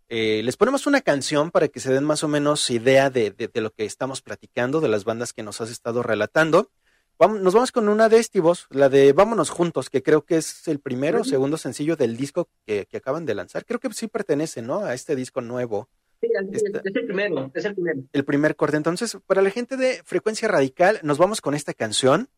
eh, 0.09 0.41
les 0.45 0.57
ponemos 0.57 0.87
una 0.87 1.01
canción 1.01 1.51
para 1.51 1.69
que 1.69 1.81
se 1.81 1.93
den 1.93 2.05
más 2.05 2.23
o 2.25 2.29
menos 2.29 2.71
idea 2.71 3.11
de, 3.11 3.31
de- 3.31 3.49
de 3.49 3.61
lo 3.61 3.71
que 3.73 3.85
estamos 3.85 4.23
platicando, 4.23 4.81
de 4.81 4.89
las 4.89 5.05
bandas 5.05 5.33
que 5.33 5.43
nos 5.43 5.61
has 5.61 5.71
estado 5.71 6.03
relatando? 6.03 6.71
Vamos- 7.19 7.41
nos 7.41 7.55
vamos 7.55 7.73
con 7.73 7.89
una 7.89 8.09
de 8.09 8.19
Estivos, 8.19 8.67
la 8.71 8.89
de 8.89 9.13
Vámonos 9.13 9.51
Juntos, 9.51 9.89
que 9.91 10.03
creo 10.03 10.23
que 10.25 10.37
es 10.37 10.69
el 10.69 10.81
primero 10.81 11.23
o 11.23 11.25
segundo 11.25 11.57
sencillo 11.57 11.97
del 11.97 12.17
disco 12.17 12.49
que, 12.67 12.87
que 12.87 12.99
acaban 12.99 13.25
de 13.27 13.35
lanzar. 13.35 13.65
Creo 13.65 13.81
que 13.81 13.93
sí 13.95 14.07
pertenece, 14.07 14.61
¿no? 14.63 14.81
A 14.85 14.93
este 14.95 15.17
disco 15.17 15.41
nuevo. 15.41 15.89
Sí, 16.21 16.29
es, 16.53 16.63
Esta- 16.63 16.79
es 16.85 16.95
el 16.97 17.07
primero, 17.07 17.51
es 17.55 17.65
el 17.65 17.75
primero. 17.75 18.01
el 18.13 18.25
primer 18.25 18.55
corte. 18.57 18.77
Entonces, 18.77 19.17
para 19.27 19.43
la 19.43 19.51
gente 19.51 19.77
de 19.77 20.03
Frecuencia 20.05 20.47
Radical, 20.49 21.01
nos 21.03 21.19
vamos 21.19 21.41
con 21.41 21.55
esta 21.55 21.73
canción 21.75 22.29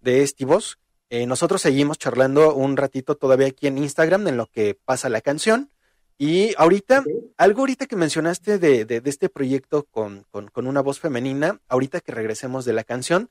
de 0.00 0.22
Estivos. 0.22 0.78
Eh, 1.10 1.26
nosotros 1.26 1.62
seguimos 1.62 1.98
charlando 1.98 2.54
un 2.54 2.76
ratito 2.76 3.16
todavía 3.16 3.46
aquí 3.48 3.66
en 3.66 3.78
Instagram 3.78 4.28
en 4.28 4.36
lo 4.36 4.46
que 4.46 4.78
pasa 4.84 5.08
la 5.08 5.22
canción. 5.22 5.70
Y 6.20 6.52
ahorita, 6.58 7.04
algo 7.36 7.60
ahorita 7.60 7.86
que 7.86 7.94
mencionaste 7.94 8.58
de, 8.58 8.84
de- 8.84 9.00
de 9.00 9.10
este 9.10 9.28
proyecto 9.28 9.84
con, 9.84 10.24
con- 10.30 10.48
con 10.48 10.66
una 10.66 10.80
voz 10.80 10.98
femenina, 10.98 11.60
ahorita 11.68 12.00
que 12.00 12.12
regresemos 12.12 12.64
de 12.64 12.72
la 12.72 12.82
canción, 12.82 13.30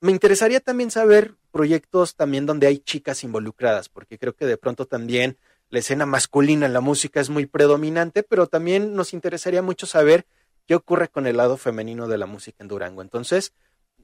me 0.00 0.12
interesaría 0.12 0.60
también 0.60 0.90
saber 0.90 1.34
proyectos 1.50 2.14
también 2.14 2.46
donde 2.46 2.66
hay 2.68 2.78
chicas 2.78 3.24
involucradas, 3.24 3.88
porque 3.88 4.18
creo 4.18 4.34
que 4.34 4.46
de 4.46 4.56
pronto 4.56 4.86
también 4.86 5.38
la 5.70 5.78
escena 5.80 6.06
masculina 6.06 6.66
en 6.66 6.72
la 6.72 6.80
música 6.80 7.20
es 7.20 7.30
muy 7.30 7.46
predominante, 7.46 8.22
pero 8.22 8.46
también 8.46 8.94
nos 8.94 9.12
interesaría 9.12 9.62
mucho 9.62 9.86
saber 9.86 10.26
qué 10.66 10.74
ocurre 10.76 11.08
con 11.08 11.26
el 11.26 11.36
lado 11.38 11.56
femenino 11.56 12.06
de 12.06 12.18
la 12.18 12.26
música 12.26 12.58
en 12.62 12.68
Durango. 12.68 13.02
Entonces, 13.02 13.52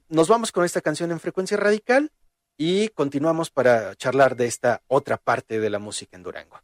nos 0.09 0.27
vamos 0.27 0.51
con 0.51 0.65
esta 0.65 0.81
canción 0.81 1.11
en 1.11 1.19
frecuencia 1.19 1.55
radical 1.55 2.11
y 2.57 2.89
continuamos 2.89 3.51
para 3.51 3.95
charlar 3.95 4.35
de 4.35 4.47
esta 4.47 4.81
otra 4.87 5.17
parte 5.17 5.59
de 5.59 5.69
la 5.69 5.79
música 5.79 6.17
en 6.17 6.23
Durango. 6.23 6.59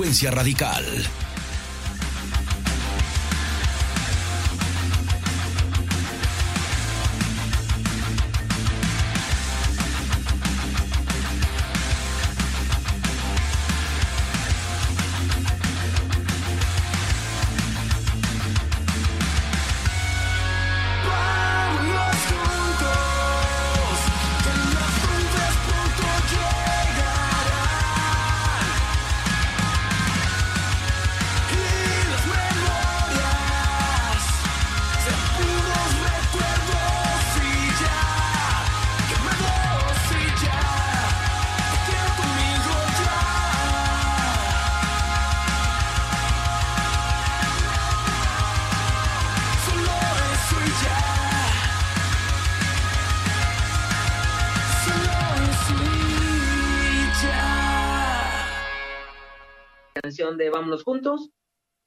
Frecuencia 0.00 0.30
radical. 0.30 1.29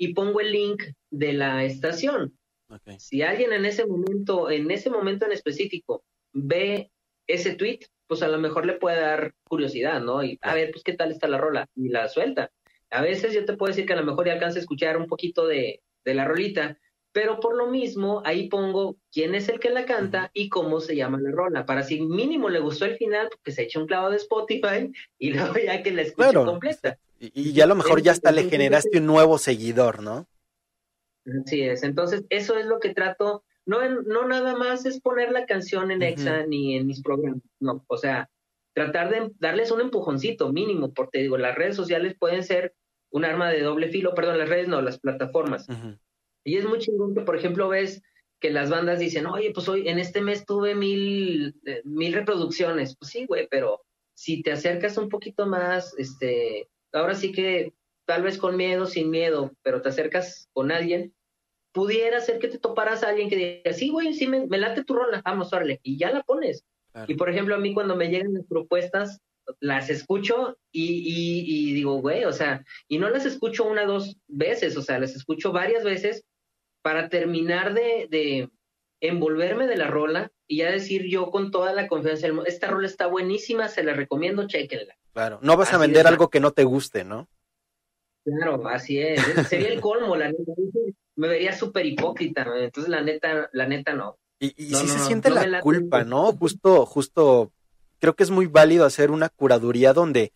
Y 0.03 0.13
pongo 0.13 0.39
el 0.41 0.51
link 0.51 0.83
de 1.11 1.33
la 1.33 1.63
estación. 1.63 2.37
Ok. 2.69 2.97
Si 2.97 3.21
alguien 3.21 3.53
en 3.53 3.65
ese 3.65 3.85
momento, 3.85 4.49
en 4.49 4.69
ese 4.71 4.89
momento 4.89 5.25
en 5.25 5.31
específico, 5.31 6.03
ve 6.33 6.91
ese 7.27 7.55
tweet, 7.55 7.79
pues 8.07 8.21
a 8.23 8.27
lo 8.27 8.37
mejor 8.39 8.65
le 8.65 8.73
puede 8.73 8.99
dar 8.99 9.33
curiosidad, 9.47 10.01
¿no? 10.01 10.23
Y 10.23 10.37
a 10.41 10.53
ver, 10.53 10.71
pues 10.71 10.83
qué 10.83 10.93
tal 10.93 11.11
está 11.11 11.27
la 11.27 11.37
rola 11.37 11.67
y 11.75 11.89
la 11.89 12.07
suelta. 12.09 12.51
A 12.89 13.01
veces 13.01 13.33
yo 13.33 13.45
te 13.45 13.53
puedo 13.55 13.69
decir 13.71 13.85
que 13.85 13.93
a 13.93 13.97
lo 14.01 14.05
mejor 14.05 14.25
ya 14.27 14.33
alcanza 14.33 14.59
a 14.59 14.61
escuchar 14.61 14.97
un 14.97 15.07
poquito 15.07 15.47
de, 15.47 15.81
de 16.05 16.13
la 16.13 16.25
rolita, 16.25 16.77
pero 17.11 17.39
por 17.39 17.55
lo 17.55 17.67
mismo 17.67 18.21
ahí 18.25 18.49
pongo 18.49 18.97
quién 19.11 19.35
es 19.35 19.47
el 19.47 19.59
que 19.59 19.69
la 19.69 19.85
canta 19.85 20.31
y 20.33 20.49
cómo 20.49 20.79
se 20.79 20.95
llama 20.95 21.19
la 21.21 21.31
rola, 21.31 21.65
para 21.65 21.83
si 21.83 22.01
mínimo 22.01 22.49
le 22.49 22.59
gustó 22.59 22.85
el 22.85 22.97
final, 22.97 23.29
que 23.43 23.51
se 23.51 23.63
eche 23.63 23.79
un 23.79 23.85
clavo 23.87 24.09
de 24.09 24.17
Spotify 24.17 24.91
y 25.19 25.29
luego 25.53 25.55
ya 25.63 25.81
que 25.83 25.91
la 25.91 26.01
escuche 26.01 26.29
Claro. 26.31 26.45
completa. 26.45 26.97
Y, 27.23 27.31
y 27.49 27.53
ya 27.53 27.63
a 27.63 27.67
lo 27.67 27.75
mejor 27.75 28.01
ya 28.01 28.11
hasta 28.11 28.33
le 28.33 28.49
generaste 28.49 28.97
un 28.97 29.05
nuevo 29.05 29.37
seguidor, 29.37 30.01
¿no? 30.01 30.27
Así 31.45 31.61
es, 31.61 31.83
entonces 31.83 32.25
eso 32.29 32.57
es 32.57 32.65
lo 32.65 32.81
que 32.81 32.93
trato, 32.93 33.45
no, 33.65 33.81
en- 33.81 34.03
no 34.03 34.27
nada 34.27 34.57
más 34.57 34.85
es 34.85 34.99
poner 34.99 35.31
la 35.31 35.45
canción 35.45 35.89
en 35.89 35.99
Ujú. 35.99 36.07
Exa 36.07 36.45
ni 36.45 36.75
en 36.75 36.85
mis 36.85 37.01
programas, 37.01 37.39
no, 37.61 37.85
o 37.87 37.97
sea, 37.97 38.29
tratar 38.73 39.09
de 39.09 39.31
darles 39.39 39.71
un 39.71 39.79
empujoncito 39.79 40.51
mínimo, 40.51 40.93
porque 40.93 41.19
digo, 41.19 41.37
las 41.37 41.55
redes 41.55 41.77
sociales 41.77 42.15
pueden 42.19 42.43
ser 42.43 42.75
un 43.09 43.23
arma 43.23 43.49
de 43.51 43.61
doble 43.61 43.87
filo, 43.87 44.13
perdón, 44.15 44.37
las 44.37 44.49
redes 44.49 44.67
no, 44.67 44.81
las 44.81 44.99
plataformas. 44.99 45.65
Y 46.43 46.57
es 46.57 46.65
muy 46.65 46.79
chingón 46.79 47.15
que, 47.15 47.21
por 47.21 47.37
ejemplo, 47.37 47.69
ves 47.69 48.01
que 48.41 48.49
las 48.49 48.69
bandas 48.69 48.99
dicen, 48.99 49.27
oye, 49.27 49.51
pues 49.53 49.69
hoy 49.69 49.87
en 49.87 49.99
este 49.99 50.19
mes 50.19 50.45
tuve 50.45 50.75
mil, 50.75 51.55
eh, 51.65 51.81
mil 51.85 52.11
reproducciones. 52.11 52.97
Pues 52.97 53.11
sí, 53.11 53.25
güey, 53.27 53.47
pero 53.49 53.81
si 54.13 54.41
te 54.41 54.51
acercas 54.51 54.97
un 54.97 55.07
poquito 55.07 55.45
más, 55.45 55.95
este, 55.97 56.67
ahora 56.93 57.15
sí 57.15 57.31
que 57.31 57.73
tal 58.05 58.23
vez 58.23 58.37
con 58.37 58.55
miedo, 58.55 58.85
sin 58.85 59.09
miedo, 59.09 59.51
pero 59.61 59.81
te 59.81 59.89
acercas 59.89 60.49
con 60.53 60.71
alguien, 60.71 61.13
pudiera 61.71 62.19
ser 62.21 62.39
que 62.39 62.47
te 62.47 62.59
toparas 62.59 63.03
a 63.03 63.09
alguien 63.09 63.29
que 63.29 63.35
diga, 63.35 63.73
sí, 63.73 63.89
güey, 63.89 64.13
sí, 64.13 64.27
me, 64.27 64.45
me 64.45 64.57
late 64.57 64.83
tu 64.83 64.93
rola, 64.93 65.21
vamos, 65.23 65.51
órale, 65.53 65.79
y 65.83 65.97
ya 65.97 66.11
la 66.11 66.21
pones. 66.23 66.63
Claro. 66.91 67.11
Y 67.11 67.15
por 67.15 67.29
ejemplo, 67.29 67.55
a 67.55 67.59
mí 67.59 67.73
cuando 67.73 67.95
me 67.95 68.09
llegan 68.09 68.33
las 68.33 68.45
propuestas, 68.45 69.19
las 69.59 69.89
escucho 69.89 70.57
y, 70.71 70.85
y, 70.85 71.69
y 71.69 71.73
digo, 71.73 71.99
güey, 71.99 72.25
o 72.25 72.31
sea, 72.31 72.63
y 72.87 72.97
no 72.97 73.09
las 73.09 73.25
escucho 73.25 73.65
una 73.65 73.85
dos 73.85 74.17
veces, 74.27 74.77
o 74.77 74.81
sea, 74.81 74.99
las 74.99 75.15
escucho 75.15 75.51
varias 75.51 75.83
veces 75.83 76.23
para 76.81 77.09
terminar 77.09 77.73
de, 77.73 78.07
de 78.09 78.49
envolverme 79.01 79.67
de 79.67 79.77
la 79.77 79.87
rola 79.87 80.31
y 80.47 80.57
ya 80.57 80.71
decir 80.71 81.07
yo 81.09 81.31
con 81.31 81.51
toda 81.51 81.73
la 81.73 81.87
confianza, 81.87 82.27
del 82.27 82.35
mundo, 82.35 82.49
esta 82.49 82.67
rola 82.67 82.87
está 82.87 83.07
buenísima, 83.07 83.67
se 83.67 83.83
la 83.83 83.93
recomiendo, 83.93 84.47
chequenla. 84.47 84.95
Claro. 85.13 85.39
No 85.41 85.55
vas 85.57 85.73
a 85.73 85.77
vender 85.77 86.01
es. 86.01 86.11
algo 86.11 86.29
que 86.29 86.39
no 86.39 86.51
te 86.51 86.63
guste, 86.63 87.03
¿no? 87.03 87.27
Claro, 88.25 88.67
así 88.67 88.99
es. 88.99 89.21
Sería 89.49 89.69
el 89.69 89.81
colmo, 89.81 90.15
la 90.15 90.29
neta. 90.29 90.53
Me 91.15 91.27
vería 91.27 91.53
súper 91.55 91.85
hipócrita, 91.85 92.43
¿no? 92.45 92.55
entonces 92.55 92.89
la 92.89 93.01
neta, 93.01 93.49
la 93.53 93.67
neta 93.67 93.93
no. 93.93 94.17
Y, 94.39 94.53
y 94.57 94.71
No, 94.71 94.79
sí 94.79 94.87
no, 94.87 94.93
se 94.93 94.99
siente 94.99 95.29
la 95.29 95.61
culpa. 95.61 96.03
¿no? 96.03 96.31
Justo, 96.33 96.85
justo, 96.85 97.51
creo 97.99 98.15
que 98.15 98.23
es 98.23 98.31
muy 98.31 98.47
válido 98.47 98.85
hacer 98.85 99.11
una 99.11 99.29
curaduría 99.29 99.93
donde 99.93 100.33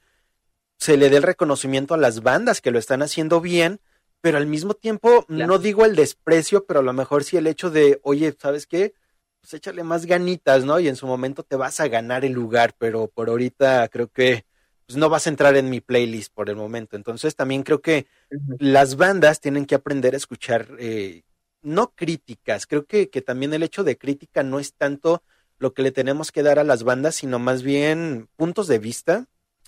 se 0.77 0.95
le 0.97 1.09
dé 1.09 1.17
el 1.17 1.23
reconocimiento 1.23 1.93
a 1.95 1.97
las 1.97 2.21
bandas 2.21 2.61
que 2.61 2.69
lo 2.71 2.77
están 2.77 3.01
haciendo 3.01 3.41
bien, 3.41 3.79
pero 4.21 4.37
al 4.37 4.45
mismo 4.45 4.75
tiempo, 4.75 5.25
Claro. 5.25 5.47
no 5.47 5.57
digo 5.57 5.83
el 5.85 5.95
desprecio, 5.95 6.65
pero 6.65 6.81
a 6.81 6.83
lo 6.83 6.93
mejor 6.93 7.23
sí 7.23 7.37
el 7.37 7.47
hecho 7.47 7.71
de, 7.71 7.99
oye, 8.03 8.35
¿sabes 8.39 8.67
qué? 8.67 8.93
Pues 9.41 9.53
échale 9.55 9.83
más 9.83 10.05
ganitas, 10.05 10.65
¿no? 10.65 10.79
Y 10.79 10.87
en 10.87 10.95
su 10.95 11.07
momento 11.07 11.41
te 11.43 11.55
vas 11.55 11.79
a 11.79 11.87
ganar 11.87 12.23
el 12.25 12.33
lugar, 12.33 12.75
pero 12.77 13.07
por 13.07 13.29
ahorita 13.29 13.87
creo 13.89 14.07
que 14.09 14.45
pues, 14.87 14.97
no 14.97 15.09
vas 15.09 15.27
a 15.27 15.29
entrar 15.29 15.55
en 15.57 15.69
mi 15.69 15.81
playlist 15.81 16.33
por 16.33 16.49
el 16.49 16.55
momento. 16.55 16.95
Entonces 16.95 17.35
también 17.35 17.63
creo 17.63 17.81
que 17.81 18.07
las 18.57 18.95
bandas 18.95 19.41
tienen 19.41 19.65
que 19.65 19.75
aprender 19.75 20.13
a 20.13 20.17
escuchar, 20.17 20.67
eh, 20.79 21.23
no 21.61 21.93
críticas, 21.93 22.65
creo 22.67 22.85
que, 22.85 23.09
que 23.09 23.21
también 23.21 23.53
el 23.53 23.63
hecho 23.63 23.83
de 23.83 23.97
crítica 23.97 24.43
no 24.43 24.59
es 24.59 24.73
tanto 24.73 25.23
lo 25.59 25.73
que 25.73 25.81
le 25.81 25.91
tenemos 25.91 26.31
que 26.31 26.43
dar 26.43 26.59
a 26.59 26.63
las 26.63 26.83
bandas, 26.83 27.15
sino 27.15 27.39
más 27.39 27.63
bien 27.63 28.29
puntos 28.37 28.67
de 28.67 28.79
vista, 28.79 29.25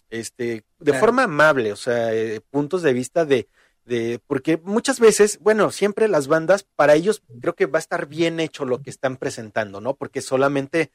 este, 0.09 0.63
de 0.79 0.91
Claro. 0.91 0.99
forma 0.99 1.23
amable, 1.23 1.71
o 1.73 1.75
sea, 1.75 2.13
eh, 2.13 2.41
puntos 2.49 2.81
de 2.83 2.93
vista 2.93 3.25
de, 3.25 3.49
de, 3.85 4.19
porque 4.27 4.57
muchas 4.63 4.99
veces, 4.99 5.39
bueno, 5.41 5.71
siempre 5.71 6.07
las 6.07 6.27
bandas, 6.27 6.63
para 6.75 6.93
ellos 6.95 7.23
creo 7.41 7.55
que 7.55 7.65
va 7.65 7.79
a 7.79 7.81
estar 7.81 8.05
bien 8.07 8.39
hecho 8.39 8.65
lo 8.65 8.81
que 8.81 8.89
están 8.91 9.17
presentando, 9.17 9.81
¿no? 9.81 9.95
Porque 9.95 10.21
solamente 10.21 10.91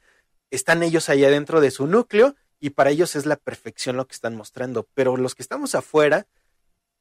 están 0.51 0.82
ellos 0.82 1.09
allá 1.09 1.28
dentro 1.30 1.60
de 1.60 1.70
su 1.72 1.86
núcleo 1.86 2.36
y 2.65 2.70
para 2.70 2.89
ellos 2.89 3.15
es 3.15 3.27
la 3.27 3.36
perfección 3.36 3.99
lo 3.99 4.07
que 4.07 4.15
están 4.15 4.36
mostrando, 4.36 4.89
pero 4.95 5.19
los 5.19 5.35
que 5.35 5.43
estamos 5.43 5.74
afuera, 5.74 6.27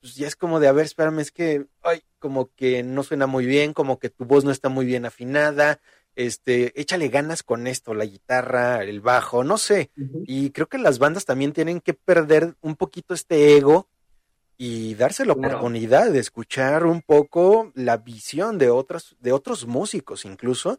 pues 0.02 0.16
ya 0.16 0.28
es 0.28 0.36
como 0.36 0.60
de, 0.60 0.68
a 0.68 0.74
ver, 0.74 0.84
espérame, 0.84 1.20
es 1.20 1.32
que, 1.32 1.68
ay, 1.84 2.02
como 2.20 2.54
que 2.54 2.84
no 2.84 3.02
suena 3.02 3.28
muy 3.28 3.46
bien, 3.46 3.72
como 3.72 3.98
que 3.98 4.10
tu 4.10 4.26
voz 4.26 4.44
no 4.44 4.52
está 4.52 4.68
muy 4.68 4.86
bien 4.86 5.06
afinada, 5.06 5.80
este, 6.18 6.78
échale 6.82 7.08
ganas 7.08 7.44
con 7.44 7.66
esto, 7.68 7.94
la 7.94 8.04
guitarra, 8.04 8.84
el 8.84 9.00
bajo, 9.00 9.46
no 9.46 9.58
sé. 9.58 9.90
Y 10.26 10.50
creo 10.50 10.68
que 10.68 10.78
las 10.80 11.00
bandas 11.00 11.24
también 11.24 11.54
tienen 11.54 11.80
que 11.80 11.94
perder 11.94 12.58
un 12.60 12.76
poquito 12.76 13.14
este 13.14 13.56
ego 13.56 13.88
y 14.58 14.96
darse 14.96 15.26
la 15.26 15.34
Claro. 15.34 15.48
oportunidad 15.48 16.12
de 16.12 16.20
escuchar 16.20 16.86
un 16.86 17.02
poco 17.02 17.72
la 17.74 17.96
visión 17.96 18.58
de 18.58 18.70
otras, 18.70 19.16
de 19.22 19.32
otros 19.32 19.66
músicos 19.66 20.26
incluso, 20.26 20.78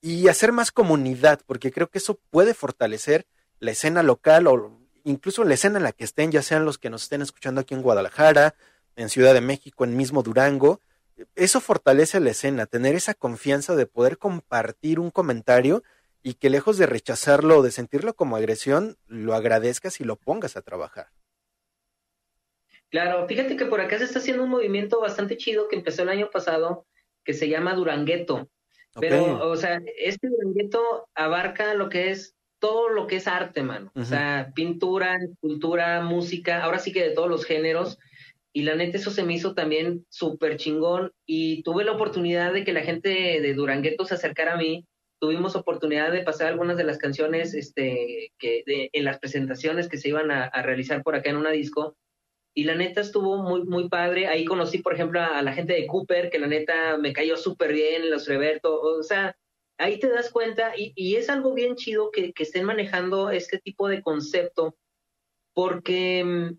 y 0.00 0.28
hacer 0.28 0.52
más 0.52 0.70
comunidad, 0.70 1.40
porque 1.44 1.72
creo 1.72 1.88
que 1.90 1.98
eso 1.98 2.20
puede 2.30 2.54
fortalecer 2.54 3.26
la 3.62 3.70
escena 3.70 4.02
local 4.02 4.48
o 4.48 4.76
incluso 5.04 5.44
la 5.44 5.54
escena 5.54 5.78
en 5.78 5.84
la 5.84 5.92
que 5.92 6.02
estén, 6.02 6.32
ya 6.32 6.42
sean 6.42 6.64
los 6.64 6.78
que 6.78 6.90
nos 6.90 7.04
estén 7.04 7.22
escuchando 7.22 7.60
aquí 7.60 7.74
en 7.74 7.82
Guadalajara, 7.82 8.56
en 8.96 9.08
Ciudad 9.08 9.34
de 9.34 9.40
México, 9.40 9.84
en 9.84 9.96
mismo 9.96 10.24
Durango. 10.24 10.80
Eso 11.36 11.60
fortalece 11.60 12.18
la 12.18 12.30
escena, 12.30 12.66
tener 12.66 12.96
esa 12.96 13.14
confianza 13.14 13.76
de 13.76 13.86
poder 13.86 14.18
compartir 14.18 14.98
un 14.98 15.12
comentario 15.12 15.84
y 16.24 16.34
que 16.34 16.50
lejos 16.50 16.76
de 16.76 16.86
rechazarlo 16.86 17.58
o 17.58 17.62
de 17.62 17.70
sentirlo 17.70 18.14
como 18.14 18.34
agresión, 18.34 18.96
lo 19.06 19.32
agradezcas 19.34 20.00
y 20.00 20.04
lo 20.04 20.16
pongas 20.16 20.56
a 20.56 20.62
trabajar. 20.62 21.10
Claro, 22.90 23.28
fíjate 23.28 23.56
que 23.56 23.66
por 23.66 23.80
acá 23.80 23.96
se 23.98 24.04
está 24.04 24.18
haciendo 24.18 24.42
un 24.42 24.50
movimiento 24.50 25.00
bastante 25.00 25.36
chido 25.36 25.68
que 25.68 25.76
empezó 25.76 26.02
el 26.02 26.08
año 26.08 26.30
pasado, 26.30 26.84
que 27.24 27.32
se 27.32 27.48
llama 27.48 27.74
Durangueto. 27.74 28.50
Pero, 28.98 29.48
o 29.48 29.56
sea, 29.56 29.80
este 29.98 30.28
Durangueto 30.28 31.08
abarca 31.14 31.74
lo 31.74 31.88
que 31.88 32.10
es 32.10 32.34
todo 32.62 32.88
lo 32.90 33.08
que 33.08 33.16
es 33.16 33.26
arte, 33.26 33.64
mano. 33.64 33.90
O 33.96 34.04
sea, 34.04 34.52
pintura, 34.54 35.16
escultura, 35.16 36.00
música, 36.02 36.62
ahora 36.62 36.78
sí 36.78 36.92
que 36.92 37.02
de 37.02 37.10
todos 37.10 37.28
los 37.28 37.44
géneros. 37.44 37.98
Y 38.52 38.62
la 38.62 38.76
neta, 38.76 38.98
eso 38.98 39.10
se 39.10 39.24
me 39.24 39.34
hizo 39.34 39.54
también 39.54 40.06
súper 40.10 40.58
chingón. 40.58 41.10
Y 41.26 41.64
tuve 41.64 41.82
la 41.84 41.90
oportunidad 41.90 42.52
de 42.52 42.62
que 42.64 42.72
la 42.72 42.82
gente 42.82 43.08
de 43.40 43.54
Durangueto 43.54 44.04
se 44.04 44.14
acercara 44.14 44.52
a 44.54 44.58
mí. 44.58 44.86
Tuvimos 45.20 45.56
oportunidad 45.56 46.12
de 46.12 46.22
pasar 46.22 46.46
algunas 46.46 46.76
de 46.76 46.84
las 46.84 46.98
canciones 46.98 47.52
este, 47.54 48.30
que 48.38 48.62
de- 48.64 48.90
en 48.92 49.04
las 49.06 49.18
presentaciones 49.18 49.88
que 49.88 49.96
se 49.98 50.10
iban 50.10 50.30
a, 50.30 50.44
a 50.44 50.62
realizar 50.62 51.02
por 51.02 51.16
acá 51.16 51.30
en 51.30 51.38
una 51.38 51.50
disco. 51.50 51.96
Y 52.54 52.62
la 52.64 52.76
neta 52.76 53.00
estuvo 53.00 53.42
muy, 53.42 53.64
muy 53.64 53.88
padre. 53.88 54.28
Ahí 54.28 54.44
conocí, 54.44 54.78
por 54.78 54.94
ejemplo, 54.94 55.18
a, 55.20 55.38
a 55.38 55.42
la 55.42 55.52
gente 55.52 55.72
de 55.72 55.86
Cooper, 55.88 56.30
que 56.30 56.38
la 56.38 56.46
neta 56.46 56.96
me 56.98 57.12
cayó 57.12 57.36
súper 57.36 57.72
bien, 57.72 58.08
los 58.08 58.28
Reverto. 58.28 58.80
O 58.80 59.02
sea, 59.02 59.34
ahí 59.82 59.98
te 59.98 60.08
das 60.08 60.30
cuenta, 60.30 60.72
y, 60.76 60.92
y 60.94 61.16
es 61.16 61.28
algo 61.28 61.54
bien 61.54 61.76
chido 61.76 62.10
que, 62.10 62.32
que 62.32 62.42
estén 62.44 62.64
manejando 62.64 63.30
este 63.30 63.58
tipo 63.58 63.88
de 63.88 64.00
concepto, 64.00 64.76
porque 65.54 66.24
mm, 66.24 66.58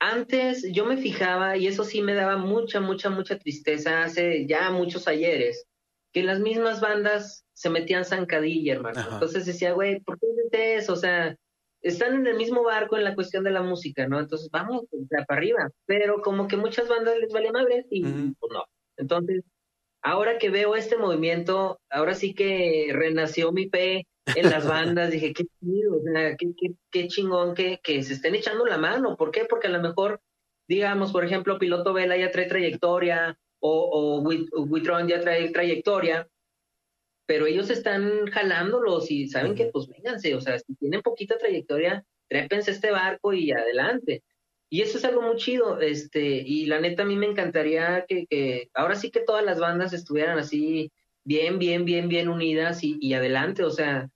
antes 0.00 0.66
yo 0.72 0.86
me 0.86 0.96
fijaba, 0.96 1.56
y 1.56 1.66
eso 1.66 1.84
sí 1.84 2.02
me 2.02 2.14
daba 2.14 2.36
mucha, 2.36 2.80
mucha, 2.80 3.10
mucha 3.10 3.38
tristeza 3.38 4.02
hace 4.02 4.46
ya 4.46 4.70
muchos 4.70 5.06
ayeres, 5.06 5.66
que 6.12 6.22
las 6.22 6.40
mismas 6.40 6.80
bandas 6.80 7.44
se 7.52 7.68
metían 7.68 8.04
zancadilla, 8.04 8.74
hermano. 8.74 9.00
Ajá. 9.00 9.14
Entonces 9.14 9.44
decía, 9.44 9.72
güey, 9.72 10.00
¿por 10.00 10.18
qué 10.18 10.26
haces 10.26 10.82
eso? 10.82 10.94
O 10.94 10.96
sea, 10.96 11.36
están 11.82 12.14
en 12.14 12.26
el 12.26 12.36
mismo 12.36 12.62
barco 12.62 12.96
en 12.96 13.04
la 13.04 13.14
cuestión 13.14 13.44
de 13.44 13.50
la 13.50 13.62
música, 13.62 14.08
¿no? 14.08 14.18
Entonces 14.18 14.48
vamos 14.50 14.84
para 15.10 15.24
arriba, 15.28 15.70
pero 15.84 16.22
como 16.22 16.48
que 16.48 16.56
muchas 16.56 16.88
bandas 16.88 17.18
les 17.18 17.32
vale 17.32 17.52
madre 17.52 17.86
y 17.90 18.02
pues 18.02 18.52
no. 18.52 18.64
Entonces, 18.96 19.44
ahora 20.06 20.38
que 20.38 20.50
veo 20.50 20.76
este 20.76 20.96
movimiento, 20.96 21.80
ahora 21.90 22.14
sí 22.14 22.32
que 22.34 22.90
renació 22.92 23.52
mi 23.52 23.68
fe 23.68 24.06
en 24.34 24.50
las 24.50 24.66
bandas, 24.66 25.10
dije, 25.10 25.32
qué 25.32 25.44
chido, 25.60 25.96
o 25.98 26.02
sea, 26.02 26.36
qué, 26.36 26.46
qué, 26.56 26.74
qué 26.90 27.08
chingón 27.08 27.54
que, 27.54 27.78
que 27.82 28.02
se 28.02 28.14
estén 28.14 28.34
echando 28.34 28.64
la 28.66 28.78
mano. 28.78 29.16
¿Por 29.16 29.30
qué? 29.30 29.44
Porque 29.44 29.66
a 29.68 29.70
lo 29.70 29.80
mejor, 29.80 30.20
digamos, 30.68 31.12
por 31.12 31.24
ejemplo, 31.24 31.58
Piloto 31.58 31.92
Vela 31.92 32.16
ya 32.16 32.30
trae 32.30 32.46
trayectoria 32.46 33.36
o, 33.60 33.72
o 33.92 34.22
Wit- 34.22 34.48
Witron 34.52 35.08
ya 35.08 35.20
trae 35.20 35.50
trayectoria, 35.50 36.28
pero 37.26 37.46
ellos 37.46 37.70
están 37.70 38.26
jalándolos 38.28 39.10
y 39.10 39.28
saben 39.28 39.54
que 39.54 39.66
pues 39.66 39.88
vénganse, 39.88 40.34
o 40.34 40.40
sea, 40.40 40.58
si 40.58 40.74
tienen 40.76 41.02
poquita 41.02 41.36
trayectoria, 41.38 42.04
trépense 42.28 42.70
este 42.70 42.90
barco 42.92 43.32
y 43.32 43.50
adelante. 43.50 44.22
Y 44.68 44.82
eso 44.82 44.98
es 44.98 45.04
algo 45.04 45.22
muy 45.22 45.36
chido, 45.36 45.80
este, 45.80 46.42
y 46.44 46.66
la 46.66 46.80
neta 46.80 47.04
a 47.04 47.06
mí 47.06 47.16
me 47.16 47.26
encantaría 47.26 48.04
que, 48.08 48.26
que 48.26 48.68
ahora 48.74 48.96
sí 48.96 49.10
que 49.10 49.20
todas 49.20 49.44
las 49.44 49.60
bandas 49.60 49.92
estuvieran 49.92 50.38
así 50.38 50.90
bien, 51.24 51.58
bien, 51.58 51.84
bien, 51.84 52.08
bien 52.08 52.28
unidas 52.28 52.82
y, 52.82 52.98
y 53.00 53.14
adelante, 53.14 53.62
o 53.62 53.70
sea, 53.70 54.10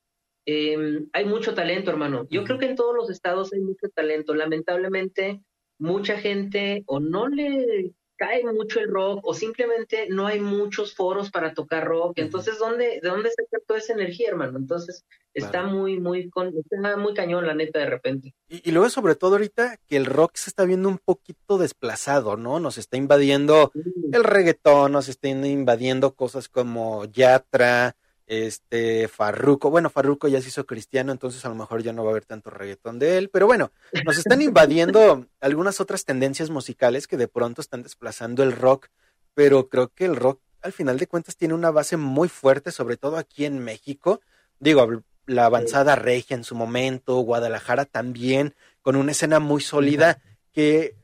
em, 0.46 1.08
hay 1.12 1.24
mucho 1.24 1.54
talento, 1.54 1.90
hermano. 1.90 2.26
Yo 2.30 2.44
creo 2.44 2.58
que 2.58 2.66
en 2.66 2.76
todos 2.76 2.94
los 2.94 3.10
estados 3.10 3.52
hay 3.52 3.60
mucho 3.60 3.88
talento. 3.94 4.34
Lamentablemente, 4.34 5.40
mucha 5.78 6.18
gente 6.18 6.82
o 6.86 7.00
no 7.00 7.28
le 7.28 7.92
cae 8.20 8.44
mucho 8.44 8.80
el 8.80 8.90
rock 8.90 9.20
o 9.22 9.32
simplemente 9.32 10.06
no 10.10 10.26
hay 10.26 10.40
muchos 10.40 10.94
foros 10.94 11.30
para 11.30 11.54
tocar 11.54 11.86
rock. 11.86 12.18
Entonces, 12.18 12.58
¿dónde, 12.58 13.00
¿de 13.02 13.08
dónde 13.08 13.30
saca 13.30 13.64
toda 13.66 13.78
esa 13.78 13.94
energía, 13.94 14.28
hermano? 14.28 14.58
Entonces, 14.58 15.06
está 15.32 15.62
muy, 15.62 15.98
muy, 15.98 16.28
con, 16.28 16.52
está 16.54 16.98
muy 16.98 17.14
cañón, 17.14 17.46
la 17.46 17.54
neta, 17.54 17.78
de 17.78 17.86
repente. 17.86 18.34
Y, 18.46 18.68
y 18.68 18.72
luego, 18.72 18.90
sobre 18.90 19.14
todo 19.14 19.36
ahorita, 19.36 19.78
que 19.88 19.96
el 19.96 20.04
rock 20.04 20.32
se 20.34 20.50
está 20.50 20.66
viendo 20.66 20.90
un 20.90 20.98
poquito 20.98 21.56
desplazado, 21.56 22.36
¿no? 22.36 22.60
Nos 22.60 22.76
está 22.76 22.98
invadiendo 22.98 23.72
el 24.12 24.22
reggaetón, 24.22 24.92
nos 24.92 25.08
está 25.08 25.28
invadiendo 25.28 26.14
cosas 26.14 26.50
como 26.50 27.06
Yatra, 27.06 27.96
este, 28.30 29.08
Farruko. 29.08 29.70
Bueno, 29.70 29.90
Farruko 29.90 30.28
ya 30.28 30.40
se 30.40 30.48
hizo 30.48 30.64
cristiano, 30.64 31.10
entonces 31.10 31.44
a 31.44 31.48
lo 31.48 31.56
mejor 31.56 31.82
ya 31.82 31.92
no 31.92 32.04
va 32.04 32.10
a 32.10 32.12
haber 32.12 32.24
tanto 32.24 32.48
reggaetón 32.48 33.00
de 33.00 33.18
él, 33.18 33.28
pero 33.28 33.48
bueno, 33.48 33.72
nos 34.04 34.18
están 34.18 34.40
invadiendo 34.40 35.26
algunas 35.40 35.80
otras 35.80 36.04
tendencias 36.04 36.48
musicales 36.48 37.08
que 37.08 37.16
de 37.16 37.26
pronto 37.26 37.60
están 37.60 37.82
desplazando 37.82 38.44
el 38.44 38.52
rock, 38.52 38.86
pero 39.34 39.68
creo 39.68 39.88
que 39.88 40.04
el 40.04 40.14
rock 40.14 40.40
al 40.62 40.72
final 40.72 40.96
de 40.98 41.08
cuentas 41.08 41.36
tiene 41.36 41.54
una 41.54 41.72
base 41.72 41.96
muy 41.96 42.28
fuerte, 42.28 42.70
sobre 42.70 42.96
todo 42.96 43.16
aquí 43.16 43.46
en 43.46 43.58
México. 43.58 44.20
Digo, 44.60 45.02
la 45.26 45.46
avanzada 45.46 45.96
regia 45.96 46.36
en 46.36 46.44
su 46.44 46.54
momento, 46.54 47.16
Guadalajara 47.16 47.84
también, 47.84 48.54
con 48.80 48.94
una 48.94 49.10
escena 49.10 49.40
muy 49.40 49.60
sólida 49.60 50.22
que 50.52 50.94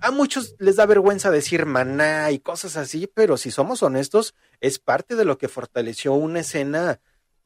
a 0.00 0.10
muchos 0.10 0.54
les 0.58 0.76
da 0.76 0.86
vergüenza 0.86 1.30
decir 1.30 1.66
maná 1.66 2.30
y 2.30 2.38
cosas 2.38 2.76
así, 2.76 3.06
pero 3.12 3.36
si 3.36 3.50
somos 3.50 3.82
honestos, 3.82 4.34
es 4.60 4.78
parte 4.78 5.16
de 5.16 5.24
lo 5.24 5.38
que 5.38 5.48
fortaleció 5.48 6.12
una 6.14 6.40
escena 6.40 7.00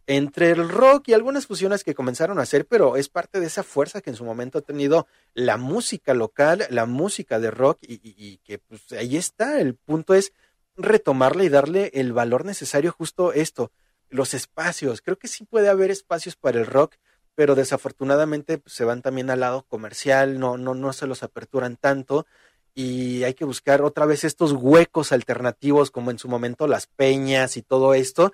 entre 0.06 0.50
el 0.50 0.68
rock 0.68 1.08
y 1.08 1.12
algunas 1.14 1.46
fusiones 1.46 1.84
que 1.84 1.94
comenzaron 1.94 2.38
a 2.38 2.42
hacer, 2.42 2.66
pero 2.66 2.96
es 2.96 3.08
parte 3.08 3.38
de 3.40 3.46
esa 3.46 3.62
fuerza 3.62 4.00
que 4.00 4.10
en 4.10 4.16
su 4.16 4.24
momento 4.24 4.58
ha 4.58 4.62
tenido 4.62 5.06
la 5.32 5.56
música 5.56 6.12
local, 6.12 6.66
la 6.70 6.86
música 6.86 7.38
de 7.38 7.50
rock, 7.52 7.78
y, 7.82 8.00
y- 8.02 8.38
que 8.38 8.58
pues 8.58 8.90
ahí 8.92 9.16
está. 9.16 9.60
El 9.60 9.74
punto 9.76 10.14
es 10.14 10.32
retomarla 10.76 11.44
y 11.44 11.48
darle 11.48 11.90
el 11.94 12.12
valor 12.12 12.44
necesario 12.44 12.90
justo 12.92 13.32
esto, 13.32 13.70
los 14.10 14.34
espacios. 14.34 15.02
Creo 15.02 15.18
que 15.18 15.28
sí 15.28 15.44
puede 15.44 15.68
haber 15.68 15.90
espacios 15.92 16.34
para 16.34 16.58
el 16.58 16.66
rock, 16.66 16.96
pero 17.34 17.54
desafortunadamente 17.54 18.58
pues, 18.58 18.74
se 18.74 18.84
van 18.84 19.02
también 19.02 19.30
al 19.30 19.40
lado 19.40 19.64
comercial, 19.64 20.38
no, 20.38 20.56
no, 20.58 20.74
no 20.74 20.92
se 20.92 21.06
los 21.06 21.22
aperturan 21.22 21.76
tanto 21.76 22.26
y 22.74 23.24
hay 23.24 23.34
que 23.34 23.44
buscar 23.44 23.82
otra 23.82 24.06
vez 24.06 24.24
estos 24.24 24.52
huecos 24.52 25.12
alternativos 25.12 25.90
como 25.90 26.10
en 26.10 26.18
su 26.18 26.28
momento 26.28 26.66
las 26.66 26.86
peñas 26.86 27.56
y 27.56 27.62
todo 27.62 27.94
esto, 27.94 28.32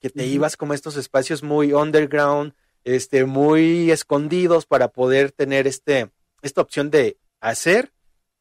que 0.00 0.10
te 0.10 0.26
ibas 0.26 0.56
como 0.56 0.72
a 0.72 0.74
estos 0.74 0.96
espacios 0.96 1.42
muy 1.42 1.72
underground, 1.72 2.54
este, 2.84 3.24
muy 3.24 3.90
escondidos 3.90 4.66
para 4.66 4.88
poder 4.88 5.32
tener 5.32 5.66
este, 5.66 6.10
esta 6.42 6.60
opción 6.60 6.90
de 6.90 7.18
hacer 7.40 7.92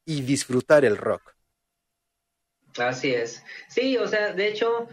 y 0.05 0.21
disfrutar 0.21 0.85
el 0.85 0.97
rock. 0.97 1.35
Así 2.77 3.13
es. 3.13 3.43
Sí, 3.69 3.97
o 3.97 4.07
sea, 4.07 4.33
de 4.33 4.47
hecho, 4.47 4.87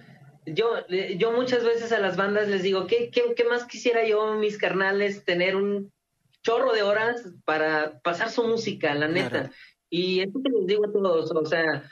yo, 0.47 0.87
yo 0.89 1.33
muchas 1.33 1.65
veces 1.65 1.93
a 1.93 2.01
las 2.01 2.17
bandas 2.17 2.49
les 2.49 2.63
digo, 2.63 2.87
¿qué, 2.87 3.11
qué, 3.11 3.35
qué 3.35 3.45
más 3.45 3.65
quisiera 3.67 4.07
yo, 4.07 4.35
mis 4.35 4.59
carnales, 4.59 5.25
tener 5.25 5.57
un 5.57 5.93
chorro 6.43 6.73
de 6.73 6.83
horas 6.83 7.33
para 7.45 8.01
pasar 8.01 8.31
su 8.31 8.45
música, 8.45 8.95
la 8.95 9.09
neta? 9.09 9.31
Claro. 9.31 9.51
Y 9.91 10.21
eso 10.21 10.41
que 10.43 10.51
les 10.51 10.67
digo 10.67 10.87
a 10.87 10.93
todos, 10.93 11.31
o 11.31 11.47
sea, 11.47 11.91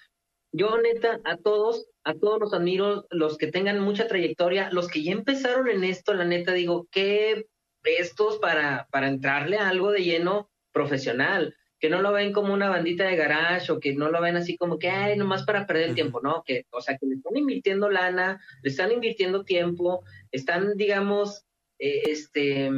yo 0.52 0.78
neta, 0.78 1.20
a 1.24 1.36
todos, 1.36 1.86
a 2.02 2.14
todos 2.14 2.40
los 2.40 2.55
admiro, 2.55 3.06
los 3.10 3.39
que 3.39 3.47
tengan 3.47 3.81
mucha 3.81 4.09
trayectoria, 4.09 4.70
los 4.72 4.89
que 4.89 5.02
ya 5.02 5.12
empezaron 5.12 5.68
en 5.68 5.85
esto, 5.85 6.14
la 6.14 6.24
neta, 6.24 6.52
digo, 6.52 6.89
qué 6.90 7.47
estos 7.85 8.39
para, 8.39 8.89
para 8.90 9.09
entrarle 9.09 9.59
a 9.59 9.68
algo 9.68 9.90
de 9.90 10.02
lleno 10.02 10.51
profesional, 10.72 11.56
que 11.81 11.89
no 11.89 12.02
lo 12.02 12.12
ven 12.12 12.32
como 12.32 12.52
una 12.52 12.69
bandita 12.69 13.05
de 13.05 13.16
garage 13.16 13.73
o 13.73 13.81
que 13.81 13.94
no 13.94 14.11
lo 14.11 14.20
ven 14.20 14.36
así 14.36 14.57
como 14.57 14.78
que, 14.78 14.90
ay, 14.90 15.16
nomás 15.16 15.44
para 15.44 15.66
perder 15.66 15.89
el 15.89 15.94
tiempo, 15.94 16.20
¿no? 16.23 16.43
Que, 16.44 16.66
o 16.70 16.81
sea, 16.81 16.97
que 16.98 17.07
le 17.07 17.16
están 17.16 17.36
invirtiendo 17.36 17.89
lana, 17.89 18.40
le 18.62 18.70
están 18.70 18.93
invirtiendo 18.93 19.44
tiempo, 19.44 20.05
están, 20.31 20.77
digamos, 20.77 21.44
eh, 21.78 22.02
este, 22.07 22.70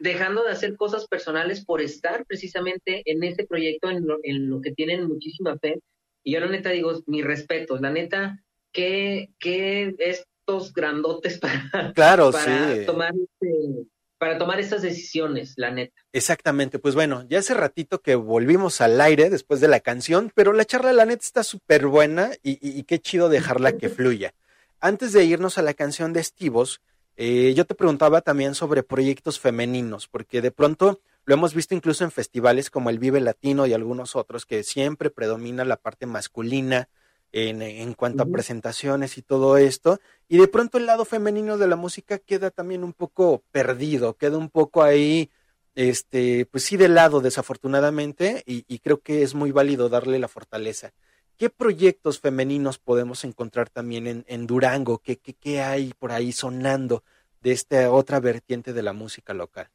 dejando 0.00 0.42
de 0.42 0.50
hacer 0.50 0.76
cosas 0.76 1.06
personales 1.06 1.64
por 1.64 1.80
estar 1.80 2.26
precisamente 2.26 3.02
en 3.04 3.22
ese 3.22 3.46
proyecto 3.46 3.88
en 3.90 4.06
lo, 4.06 4.18
en 4.24 4.50
lo 4.50 4.60
que 4.60 4.72
tienen 4.72 5.06
muchísima 5.06 5.56
fe. 5.58 5.80
Y 6.24 6.32
yo 6.32 6.40
la 6.40 6.48
neta 6.48 6.70
digo, 6.70 7.00
mi 7.06 7.22
respeto, 7.22 7.78
la 7.78 7.90
neta, 7.90 8.42
que, 8.72 9.30
que 9.38 9.94
estos 9.98 10.72
grandotes 10.72 11.38
para, 11.70 11.92
Claro, 11.94 12.32
para 12.32 12.74
sí. 12.74 12.86
tomar 12.86 13.12
este, 13.14 13.86
para 14.18 14.38
tomar 14.38 14.58
estas 14.60 14.82
decisiones, 14.82 15.54
la 15.56 15.70
neta. 15.70 15.94
Exactamente, 16.12 16.78
pues 16.78 16.94
bueno, 16.94 17.24
ya 17.28 17.38
hace 17.38 17.54
ratito 17.54 18.00
que 18.00 18.14
volvimos 18.14 18.80
al 18.80 19.00
aire 19.00 19.28
después 19.30 19.60
de 19.60 19.68
la 19.68 19.80
canción, 19.80 20.32
pero 20.34 20.52
la 20.52 20.64
charla 20.64 20.92
la 20.92 21.04
neta 21.06 21.24
está 21.24 21.44
súper 21.44 21.86
buena 21.86 22.32
y, 22.42 22.52
y- 22.52 22.78
y 22.78 22.82
qué 22.84 22.98
chido 22.98 23.28
dejarla 23.28 23.72
que 23.72 23.88
fluya. 23.90 24.34
Antes 24.80 25.12
de 25.12 25.24
irnos 25.24 25.58
a 25.58 25.62
la 25.62 25.74
canción 25.74 26.12
de 26.12 26.20
Estivos, 26.20 26.80
eh, 27.16 27.54
yo 27.54 27.64
te 27.64 27.74
preguntaba 27.74 28.20
también 28.20 28.54
sobre 28.54 28.82
proyectos 28.82 29.40
femeninos, 29.40 30.06
porque 30.08 30.40
de 30.42 30.50
pronto 30.50 31.00
lo 31.24 31.34
hemos 31.34 31.54
visto 31.54 31.74
incluso 31.74 32.04
en 32.04 32.10
festivales 32.10 32.70
como 32.70 32.90
el 32.90 32.98
Vive 32.98 33.20
Latino 33.20 33.66
y 33.66 33.72
algunos 33.72 34.14
otros, 34.16 34.46
que 34.46 34.62
siempre 34.62 35.10
predomina 35.10 35.64
la 35.64 35.76
parte 35.76 36.06
masculina 36.06 36.88
en, 37.36 37.60
en 37.60 37.92
cuanto 37.92 38.22
a 38.22 38.26
presentaciones 38.26 39.18
y 39.18 39.22
todo 39.22 39.58
esto, 39.58 40.00
y 40.26 40.38
de 40.38 40.48
pronto 40.48 40.78
el 40.78 40.86
lado 40.86 41.04
femenino 41.04 41.58
de 41.58 41.68
la 41.68 41.76
música 41.76 42.18
queda 42.18 42.50
también 42.50 42.82
un 42.82 42.94
poco 42.94 43.44
perdido, 43.50 44.14
queda 44.16 44.38
un 44.38 44.48
poco 44.48 44.82
ahí 44.82 45.30
este, 45.74 46.46
pues 46.46 46.64
sí 46.64 46.78
de 46.78 46.88
lado 46.88 47.20
desafortunadamente 47.20 48.42
y, 48.46 48.64
y 48.66 48.78
creo 48.78 49.00
que 49.02 49.22
es 49.22 49.34
muy 49.34 49.50
válido 49.50 49.90
darle 49.90 50.18
la 50.18 50.28
fortaleza. 50.28 50.94
¿Qué 51.36 51.50
proyectos 51.50 52.18
femeninos 52.20 52.78
podemos 52.78 53.22
encontrar 53.24 53.68
también 53.68 54.06
en, 54.06 54.24
en 54.26 54.46
Durango? 54.46 55.00
¿Qué, 55.00 55.18
qué, 55.18 55.34
qué 55.34 55.60
hay 55.60 55.92
por 55.98 56.12
ahí 56.12 56.32
sonando 56.32 57.04
de 57.42 57.52
esta 57.52 57.90
otra 57.90 58.18
vertiente 58.20 58.72
de 58.72 58.82
la 58.82 58.94
música 58.94 59.34
local? 59.34 59.68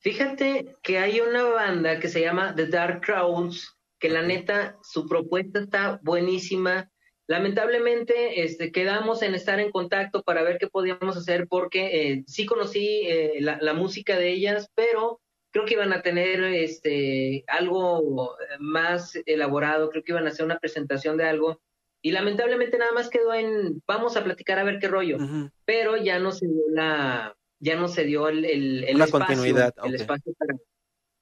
Fíjate 0.00 0.76
que 0.82 0.98
hay 0.98 1.20
una 1.20 1.44
banda 1.44 1.98
que 1.98 2.08
se 2.08 2.20
llama 2.20 2.54
The 2.54 2.66
Dark 2.66 3.00
Crowns, 3.00 3.75
que 3.98 4.08
la 4.08 4.22
neta, 4.22 4.76
su 4.82 5.06
propuesta 5.06 5.60
está 5.60 6.00
buenísima. 6.02 6.90
Lamentablemente, 7.28 8.42
este, 8.42 8.70
quedamos 8.70 9.22
en 9.22 9.34
estar 9.34 9.58
en 9.58 9.70
contacto 9.70 10.22
para 10.22 10.42
ver 10.42 10.58
qué 10.58 10.68
podíamos 10.68 11.16
hacer, 11.16 11.48
porque 11.48 12.10
eh, 12.12 12.24
sí 12.26 12.46
conocí 12.46 13.02
eh, 13.04 13.38
la, 13.40 13.58
la 13.60 13.74
música 13.74 14.16
de 14.18 14.30
ellas, 14.30 14.70
pero 14.74 15.20
creo 15.50 15.64
que 15.64 15.74
iban 15.74 15.92
a 15.92 16.02
tener 16.02 16.44
este, 16.44 17.44
algo 17.48 18.36
más 18.58 19.18
elaborado, 19.24 19.90
creo 19.90 20.04
que 20.04 20.12
iban 20.12 20.26
a 20.26 20.30
hacer 20.30 20.44
una 20.44 20.58
presentación 20.58 21.16
de 21.16 21.24
algo. 21.24 21.60
Y 22.02 22.12
lamentablemente 22.12 22.78
nada 22.78 22.92
más 22.92 23.08
quedó 23.08 23.34
en, 23.34 23.82
vamos 23.86 24.16
a 24.16 24.22
platicar 24.22 24.58
a 24.58 24.64
ver 24.64 24.78
qué 24.78 24.86
rollo 24.86 25.16
pero 25.64 25.96
ya 25.96 26.18
no 26.18 26.30
se 26.30 26.46
dio 26.46 26.62
la 26.70 27.36
ya 27.58 27.76
no 27.76 27.88
se 27.88 28.04
dio 28.04 28.28
el, 28.28 28.44
el, 28.44 28.84
el 28.84 29.00
espacio, 29.00 29.26
continuidad, 29.26 29.74
el 29.82 29.94
espacio 29.94 30.32
para 30.38 30.54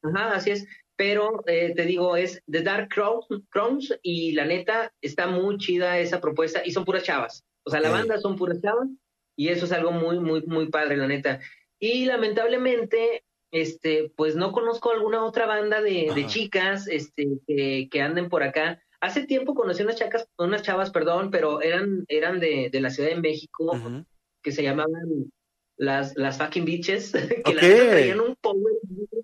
ajá 0.02 0.36
así 0.36 0.50
es 0.50 0.66
pero 0.96 1.42
eh, 1.46 1.72
te 1.74 1.84
digo 1.84 2.16
es 2.16 2.42
The 2.50 2.62
Dark 2.62 2.88
Crown- 2.88 3.46
Crowns 3.50 3.96
y 4.02 4.32
la 4.32 4.44
neta 4.44 4.92
está 5.00 5.26
muy 5.26 5.58
chida 5.58 5.98
esa 5.98 6.20
propuesta 6.20 6.62
y 6.64 6.70
son 6.72 6.84
puras 6.84 7.02
chavas. 7.02 7.44
O 7.64 7.70
sea 7.70 7.80
la 7.80 7.90
banda 7.90 8.18
son 8.18 8.36
puras 8.36 8.60
chavas 8.60 8.88
y 9.36 9.48
eso 9.48 9.64
es 9.64 9.72
algo 9.72 9.90
muy 9.90 10.18
muy 10.20 10.42
muy 10.42 10.68
padre 10.68 10.96
la 10.96 11.06
neta. 11.08 11.40
Y 11.80 12.04
lamentablemente 12.06 13.24
este 13.50 14.12
pues 14.16 14.36
no 14.36 14.52
conozco 14.52 14.92
alguna 14.92 15.24
otra 15.24 15.46
banda 15.46 15.80
de, 15.80 16.10
de 16.14 16.26
chicas 16.26 16.86
este 16.88 17.26
que, 17.46 17.88
que 17.90 18.00
anden 18.02 18.28
por 18.28 18.42
acá. 18.42 18.80
Hace 19.00 19.26
tiempo 19.26 19.54
conocí 19.54 19.82
unas 19.82 19.96
chacas 19.96 20.28
unas 20.38 20.62
chavas 20.62 20.90
perdón 20.90 21.30
pero 21.30 21.60
eran 21.62 22.04
eran 22.08 22.40
de, 22.40 22.70
de 22.70 22.80
la 22.80 22.90
Ciudad 22.90 23.10
de 23.10 23.20
México 23.20 23.72
que 24.42 24.52
se 24.52 24.62
llamaban 24.62 25.32
las, 25.76 26.16
las 26.16 26.38
fucking 26.38 26.64
bitches, 26.64 27.12
que 27.44 27.54
la 27.54 27.60
Ok. 27.60 27.62
neta 27.62 27.90
traían 27.90 28.20
un 28.20 28.36
power 28.36 28.74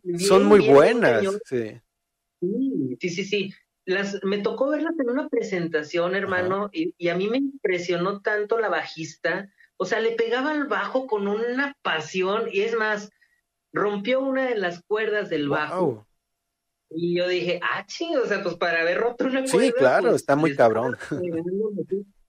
bien, 0.02 0.18
Son 0.20 0.44
muy 0.44 0.60
bien 0.60 0.74
buenas, 0.74 1.24
sí. 1.44 1.81
Sí, 2.40 2.97
sí, 3.01 3.09
sí, 3.10 3.24
sí. 3.24 3.55
Las, 3.86 4.22
me 4.22 4.39
tocó 4.39 4.68
verlas 4.70 4.94
en 5.01 5.10
una 5.10 5.28
presentación, 5.28 6.14
hermano, 6.14 6.68
y, 6.72 6.94
y 6.98 7.09
a 7.09 7.16
mí 7.16 7.28
me 7.28 7.39
impresionó 7.39 8.20
tanto 8.20 8.59
la 8.59 8.68
bajista. 8.68 9.51
O 9.77 9.85
sea, 9.86 10.01
le 10.01 10.12
pegaba 10.12 10.51
al 10.52 10.66
bajo 10.68 11.06
con 11.06 11.27
una 11.27 11.74
pasión, 11.82 12.48
y 12.52 12.60
es 12.60 12.74
más, 12.77 13.10
rompió 13.72 14.20
una 14.20 14.48
de 14.48 14.56
las 14.56 14.82
cuerdas 14.85 15.28
del 15.31 15.48
bajo. 15.48 15.85
Wow. 15.86 16.06
Y 16.93 17.16
yo 17.18 17.28
dije, 17.28 17.60
ah, 17.62 17.85
sí, 17.89 18.14
o 18.16 18.27
sea, 18.27 18.43
pues 18.43 18.56
para 18.56 18.81
haber 18.82 18.98
roto 18.98 19.24
una 19.24 19.47
Sí, 19.47 19.52
cuerda. 19.56 19.72
claro, 19.78 20.09
pues, 20.10 20.16
está 20.22 20.36
muy 20.36 20.55
cabrón. 20.56 20.97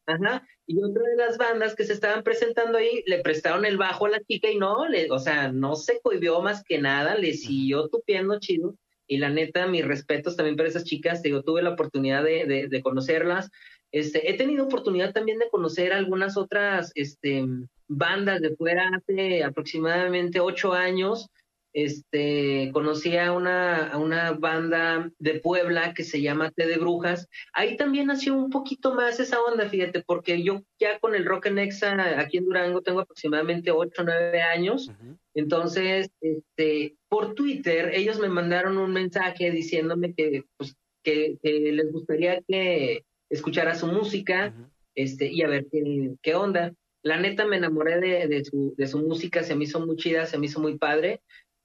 Ajá. 0.06 0.46
Y 0.66 0.82
otra 0.84 1.04
de 1.04 1.16
las 1.16 1.38
bandas 1.38 1.76
que 1.76 1.84
se 1.84 1.94
estaban 1.94 2.24
presentando 2.24 2.78
ahí 2.78 3.04
le 3.06 3.20
prestaron 3.20 3.66
el 3.66 3.78
bajo 3.78 4.06
a 4.06 4.10
la 4.10 4.22
chica 4.22 4.50
y 4.50 4.58
no, 4.58 4.88
le, 4.88 5.12
o 5.12 5.20
sea, 5.20 5.52
no 5.52 5.76
se 5.76 6.00
cohibió 6.02 6.42
más 6.42 6.64
que 6.64 6.80
nada, 6.80 7.16
le 7.16 7.34
siguió 7.34 7.88
tupiendo 7.90 8.40
chido. 8.40 8.76
Y 9.08 9.18
la 9.18 9.30
neta, 9.30 9.68
mis 9.68 9.86
respetos 9.86 10.38
también 10.38 10.56
para 10.56 10.70
esas 10.70 10.86
chicas. 10.86 11.22
Digo, 11.22 11.44
tuve 11.44 11.62
la 11.62 11.72
oportunidad 11.72 12.24
de, 12.24 12.46
de, 12.46 12.68
de 12.70 12.82
conocerlas. 12.82 13.50
Este, 13.92 14.32
he 14.32 14.38
tenido 14.38 14.66
oportunidad 14.66 15.12
también 15.12 15.38
de 15.38 15.50
conocer 15.50 15.92
algunas 15.92 16.38
otras 16.38 16.92
este, 16.96 17.46
bandas 17.90 18.40
de 18.40 18.56
fuera 18.56 18.90
hace 18.96 19.44
aproximadamente 19.44 20.40
ocho 20.40 20.72
años 20.72 21.30
este, 21.74 22.70
conocí 22.74 23.16
a 23.18 23.32
una, 23.32 23.88
a 23.88 23.98
una 23.98 24.32
banda 24.32 25.12
de 25.20 25.40
Puebla 25.40 25.94
que 25.94 26.04
se 26.04 26.22
llama 26.22 26.52
Té 26.52 26.68
de 26.68 26.78
Brujas. 26.78 27.28
Ahí 27.54 27.78
también 27.78 28.08
nació 28.08 28.36
un 28.36 28.50
poquito 28.50 28.94
más 28.94 29.20
esa 29.20 29.42
onda, 29.42 29.70
fíjate, 29.70 30.04
porque 30.06 30.44
yo 30.44 30.64
ya 30.80 31.00
con 31.00 31.16
el 31.16 31.26
Rock 31.26 31.48
en 31.48 31.60
Exa 31.60 32.20
aquí 32.20 32.38
en 32.38 32.46
Durango 32.46 32.82
tengo 32.82 33.02
aproximadamente 33.02 33.72
8 33.72 34.02
o 34.02 34.06
9 34.06 34.42
años. 34.42 34.92
Entonces, 35.34 36.10
este, 36.20 36.96
por 37.08 37.34
Twitter, 37.36 37.92
ellos 37.94 38.20
me 38.20 38.30
mandaron 38.30 38.78
un 38.78 38.92
mensaje 38.92 39.52
diciéndome 39.52 40.14
que, 40.14 40.44
pues, 40.58 40.76
que, 41.04 41.38
que 41.42 41.72
les 41.72 41.92
gustaría 41.92 42.42
que 42.48 43.06
escuchara 43.30 43.76
su 43.76 43.88
música 43.88 44.54
este, 44.96 45.28
y 45.28 45.42
a 45.42 45.48
ver 45.48 45.68
qué, 45.72 46.12
qué 46.22 46.36
onda. 46.36 46.74
La 47.04 47.20
neta 47.20 47.46
me 47.46 47.58
enamoré 47.58 48.00
de, 48.00 48.28
de, 48.28 48.46
su, 48.46 48.76
de 48.78 48.88
su 48.88 49.00
música, 49.00 49.42
se 49.44 49.56
me 49.56 49.64
hizo 49.64 49.84
muy 49.84 49.96
chida, 49.96 50.28
se 50.28 50.38
me 50.38 50.46
hizo 50.46 50.60
muy 50.60 50.78
padre. 50.78 51.22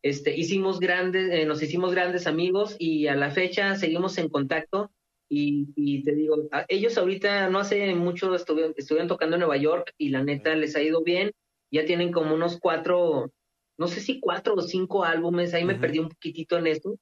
Este, 0.09 0.37
hicimos 0.37 0.79
grandes, 0.79 1.31
eh, 1.33 1.47
nos 1.47 1.63
hicimos 1.63 1.93
grandes 1.93 2.27
amigos 2.27 2.77
y 2.79 3.07
a 3.09 3.17
la 3.17 3.31
fecha 3.31 3.75
seguimos 3.77 4.19
en 4.19 4.29
contacto. 4.29 4.91
Y, 5.29 5.67
y 5.75 6.05
te 6.05 6.15
digo, 6.15 6.37
ellos 6.69 6.97
ahorita 6.97 7.49
no 7.51 7.59
hace 7.59 7.93
mucho 7.97 8.33
estuvieron, 8.35 8.73
estuvieron 8.77 9.09
tocando 9.09 9.35
en 9.35 9.41
Nueva 9.41 9.57
York 9.57 9.93
y 9.99 10.11
la 10.11 10.23
neta 10.23 10.55
les 10.55 10.77
ha 10.77 10.83
ido 10.83 11.03
bien. 11.03 11.33
Ya 11.73 11.85
tienen 11.85 12.13
como 12.13 12.33
unos 12.35 12.59
cuatro, 12.61 13.33
no 13.77 13.89
sé 13.89 13.99
si 14.01 14.21
cuatro 14.21 14.55
o 14.55 14.63
cinco 14.63 15.03
álbumes, 15.05 15.53
ahí 15.55 15.65
me 15.65 15.73
Ujú. 15.73 15.81
perdí 15.81 15.99
un 15.99 16.09
poquitito 16.11 16.57
en 16.59 16.69
eso. 16.69 16.97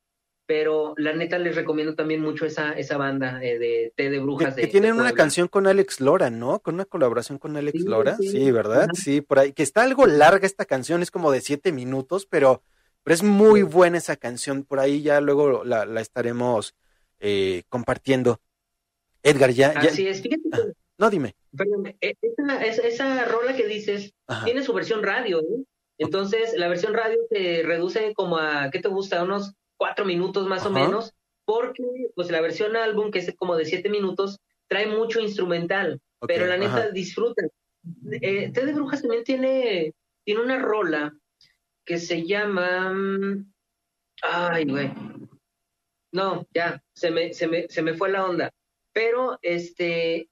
Pero 0.47 0.95
la 0.99 1.15
neta 1.15 1.39
les 1.39 1.55
recomiendo 1.57 1.95
también 1.95 2.21
mucho 2.21 2.45
esa, 2.47 2.73
esa 2.73 2.97
banda 2.99 3.43
eh, 3.43 3.59
de 3.59 3.93
Té 3.97 4.05
de 4.11 4.17
Que, 4.17 4.23
Brujas. 4.23 4.55
que 4.55 4.61
de- 4.63 4.67
de 4.67 4.73
tienen 4.73 4.93
una 4.93 5.05
Puebla. 5.05 5.17
canción 5.17 5.49
con 5.49 5.67
Alex 5.67 6.01
Lora, 6.01 6.29
¿no? 6.31 6.61
Con 6.61 6.75
una 6.77 6.85
colaboración 6.85 7.39
con 7.39 7.57
Alex 7.57 7.81
Sí, 7.83 7.89
Lora. 7.89 8.17
sí. 8.19 8.29
Sí, 8.29 8.51
¿verdad? 8.51 8.83
Ajá. 8.85 8.91
Sí, 8.95 9.21
por 9.23 9.39
ahí. 9.39 9.53
Que 9.53 9.63
está 9.63 9.83
algo 9.83 10.07
larga 10.07 10.47
esta 10.47 10.65
canción, 10.67 11.03
es 11.03 11.11
como 11.11 11.31
de 11.33 11.41
siete 11.41 11.73
minutos, 11.73 12.27
pero, 12.27 12.63
pero 13.05 13.15
es 13.15 13.23
muy 13.23 13.63
buena 13.63 13.99
esa 13.99 14.17
canción. 14.17 14.65
Por 14.65 14.81
ahí 14.81 15.03
ya 15.03 15.21
luego 15.21 15.63
la, 15.65 15.85
la 15.85 16.01
estaremos 16.01 16.75
eh, 17.21 17.63
compartiendo. 17.69 18.41
Edgar, 19.23 19.51
ya, 19.51 19.73
ya- 19.75 19.81
Así 19.91 20.07
es, 20.09 20.21
fíjate 20.23 20.43
que, 20.51 20.73
No, 20.99 21.11
dime. 21.11 21.35
perdón, 21.57 21.95
e- 22.01 22.17
esa, 22.21 23.25
rola 23.27 23.55
que 23.57 23.67
dices 23.67 24.13
Ajá. 24.27 24.45
tiene 24.45 24.63
su 24.63 24.73
versión 24.73 25.03
radio, 25.03 25.41
¿eh? 25.41 25.65
Entonces, 25.99 26.55
la 26.57 26.69
versión 26.69 26.93
radio 26.93 27.19
se 27.31 27.63
reduce 27.63 28.13
como 28.15 28.37
a, 28.39 28.71
¿qué 28.71 28.81
te 28.81 28.89
gusta? 28.89 29.23
Unos 29.23 29.55
cuatro 29.77 30.05
minutos 30.05 30.47
más 30.49 30.67
o 30.67 30.71
menos, 30.71 31.15
porque 31.45 31.85
pues 32.17 32.31
la 32.31 32.41
versión 32.41 32.75
álbum, 32.77 33.11
que 33.11 33.21
es 33.21 33.33
como 33.37 33.55
de 33.57 33.65
siete 33.65 33.89
minutos, 33.89 34.41
trae 34.67 34.87
mucho 34.89 35.21
instrumental, 35.21 36.01
pero 36.27 36.47
la 36.47 36.57
neta 36.57 36.77
ajá. 36.79 36.91
disfruta. 36.91 37.45
Eh, 38.11 38.51
Té 38.53 38.67
de 38.67 38.73
Brujas 38.73 39.03
también 39.03 39.25
tiene, 39.25 39.93
tiene 40.25 40.41
una 40.41 40.59
rola 40.59 41.15
que 41.85 41.99
se 41.99 42.25
llama... 42.27 42.93
mm, 42.93 43.53
Ay, 44.23 44.65
güey. 44.65 44.91
No, 46.13 46.47
ya, 46.55 46.83
se 46.95 47.11
me, 47.11 47.35
se 47.35 47.49
me, 47.49 47.69
se 47.69 47.83
me 47.83 47.95
fue 47.95 48.11
la 48.11 48.25
onda. 48.25 48.51
Pero 48.93 49.39
este 49.43 50.29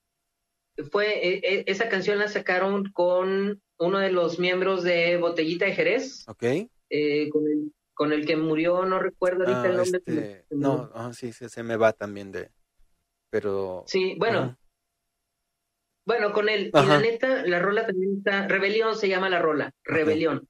fue, 0.90 1.26
e- 1.26 1.40
e- 1.42 1.64
esa 1.66 1.88
canción 1.88 2.18
la 2.18 2.28
sacaron 2.28 2.90
con 2.92 3.60
uno 3.78 3.98
de 3.98 4.12
los 4.12 4.38
miembros 4.38 4.84
de 4.84 5.16
Botellita 5.16 5.64
de 5.66 5.72
Jerez, 5.74 6.24
Ok. 6.28 6.44
eh, 6.90 7.28
con, 7.30 7.46
el, 7.48 7.72
con 7.94 8.12
el 8.12 8.24
que 8.24 8.36
murió, 8.36 8.84
no 8.84 9.00
recuerdo 9.00 9.40
ahorita 9.40 9.62
Ah, 9.64 9.70
el 9.70 9.76
nombre. 9.76 10.00
se 10.04 10.12
me- 10.12 10.20
este, 10.30 10.44
me- 10.54 10.60
no, 10.62 10.90
ah, 10.94 11.12
sí, 11.12 11.32
sí, 11.32 11.48
se 11.48 11.62
me 11.64 11.76
va 11.76 11.92
también 11.92 12.30
de. 12.30 12.50
Pero. 13.30 13.82
Sí, 13.88 14.14
bueno, 14.18 14.38
Ajá. 14.38 14.58
bueno, 16.06 16.32
con 16.32 16.48
él. 16.48 16.70
Y 16.72 16.86
la 16.86 17.00
neta, 17.00 17.44
la 17.44 17.58
rola 17.58 17.86
también 17.86 18.18
está, 18.18 18.46
Rebelión 18.46 18.94
se 18.96 19.08
llama 19.08 19.28
la 19.28 19.40
rola, 19.40 19.72
Rebelión. 19.84 20.48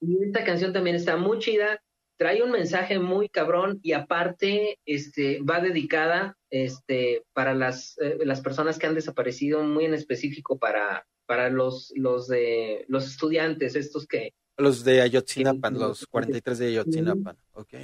Y 0.00 0.24
esta 0.24 0.44
canción 0.44 0.72
también 0.72 0.96
está 0.96 1.16
muy 1.16 1.38
chida, 1.38 1.80
trae 2.16 2.42
un 2.42 2.50
mensaje 2.50 2.98
muy 2.98 3.28
cabrón 3.28 3.78
y 3.82 3.92
aparte 3.92 4.78
este, 4.86 5.40
va 5.42 5.60
dedicada 5.60 6.36
este, 6.50 7.24
para 7.32 7.54
las, 7.54 7.98
eh, 7.98 8.18
las 8.24 8.40
personas 8.40 8.78
que 8.78 8.86
han 8.86 8.94
desaparecido, 8.94 9.62
muy 9.62 9.84
en 9.84 9.94
específico 9.94 10.58
para, 10.58 11.04
los, 11.50 11.92
los, 11.96 12.28
de, 12.28 12.84
los 12.88 13.06
estudiantes, 13.06 13.76
estos 13.76 14.06
que... 14.06 14.32
Los 14.58 14.84
de 14.84 15.02
Ayotzinapan, 15.02 15.74
Sí, 15.74 15.80
los 15.80 16.06
43 16.06 16.58
de 16.58 16.66
Ayotzinapan. 16.68 17.36
Ok. 17.52 17.74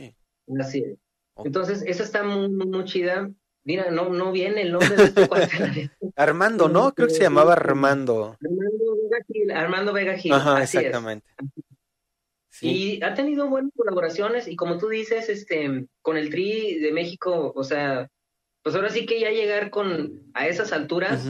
Así 0.58 0.78
es. 0.78 0.98
Entonces, 1.44 1.82
esa 1.86 2.02
está 2.02 2.22
muy, 2.22 2.84
chida. 2.84 3.30
Mira, 3.64 3.90
no, 3.90 4.08
no 4.08 4.32
viene 4.32 4.62
el 4.62 4.72
nombre 4.72 4.96
de 4.96 5.04
este 5.04 5.28
cuate. 5.28 5.90
Armando, 6.16 6.68
¿no? 6.68 6.92
Creo 6.92 7.08
que 7.08 7.14
se 7.14 7.22
llamaba 7.22 7.52
Armando. 7.52 8.36
Armando 8.40 8.96
Vega 9.02 9.24
Gil. 9.28 9.50
Armando 9.50 9.92
Vega 9.92 10.16
Gil, 10.16 10.32
Ajá, 10.32 10.56
así 10.58 10.78
es. 10.78 10.94
Sí. 12.52 12.98
Y 12.98 13.02
ha 13.02 13.14
tenido 13.14 13.48
buenas 13.48 13.72
colaboraciones 13.74 14.46
y 14.46 14.56
como 14.56 14.76
tú 14.76 14.88
dices, 14.90 15.30
este, 15.30 15.86
con 16.02 16.18
el 16.18 16.28
Tri 16.28 16.78
de 16.80 16.92
México, 16.92 17.50
o 17.56 17.64
sea, 17.64 18.10
pues 18.62 18.74
ahora 18.76 18.90
sí 18.90 19.06
que 19.06 19.18
ya 19.18 19.30
llegar 19.30 19.70
con 19.70 20.30
a 20.34 20.46
esas 20.46 20.70
alturas, 20.72 21.26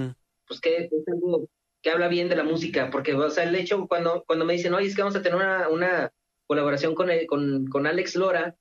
pues 0.49 0.61
que 0.61 0.77
es 0.78 0.90
algo 1.07 1.49
que 1.81 1.90
habla 1.90 2.09
bien 2.09 2.28
de 2.28 2.35
la 2.36 2.43
música, 2.43 2.90
porque 2.90 3.15
o 3.15 3.31
sea, 3.31 3.44
el 3.44 3.55
hecho 3.55 3.86
cuando 3.86 4.24
cuando 4.27 4.44
me 4.44 4.55
dicen, 4.55 4.74
"Oye, 4.74 4.89
es 4.89 4.97
que 4.97 5.03
vamos 5.03 5.16
a 5.16 5.23
tener 5.23 5.36
una, 5.36 5.69
una 5.69 6.12
colaboración 6.49 6.94
con, 6.97 7.09
el- 7.09 7.27
con 7.27 7.66
con 7.69 7.86
Alex 7.86 8.16
Lora", 8.16 8.57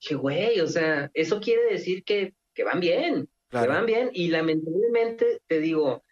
dije, 0.00 0.14
"Güey, 0.14 0.60
o 0.60 0.66
sea, 0.66 1.10
eso 1.14 1.40
quiere 1.40 1.64
decir 1.70 2.04
que 2.04 2.34
que 2.54 2.64
van 2.64 2.80
bien, 2.80 3.28
Claro. 3.50 3.66
que 3.68 3.72
van 3.76 3.86
bien 3.86 4.10
y 4.14 4.28
lamentablemente 4.28 5.40
te 5.46 5.60
digo, 5.60 6.02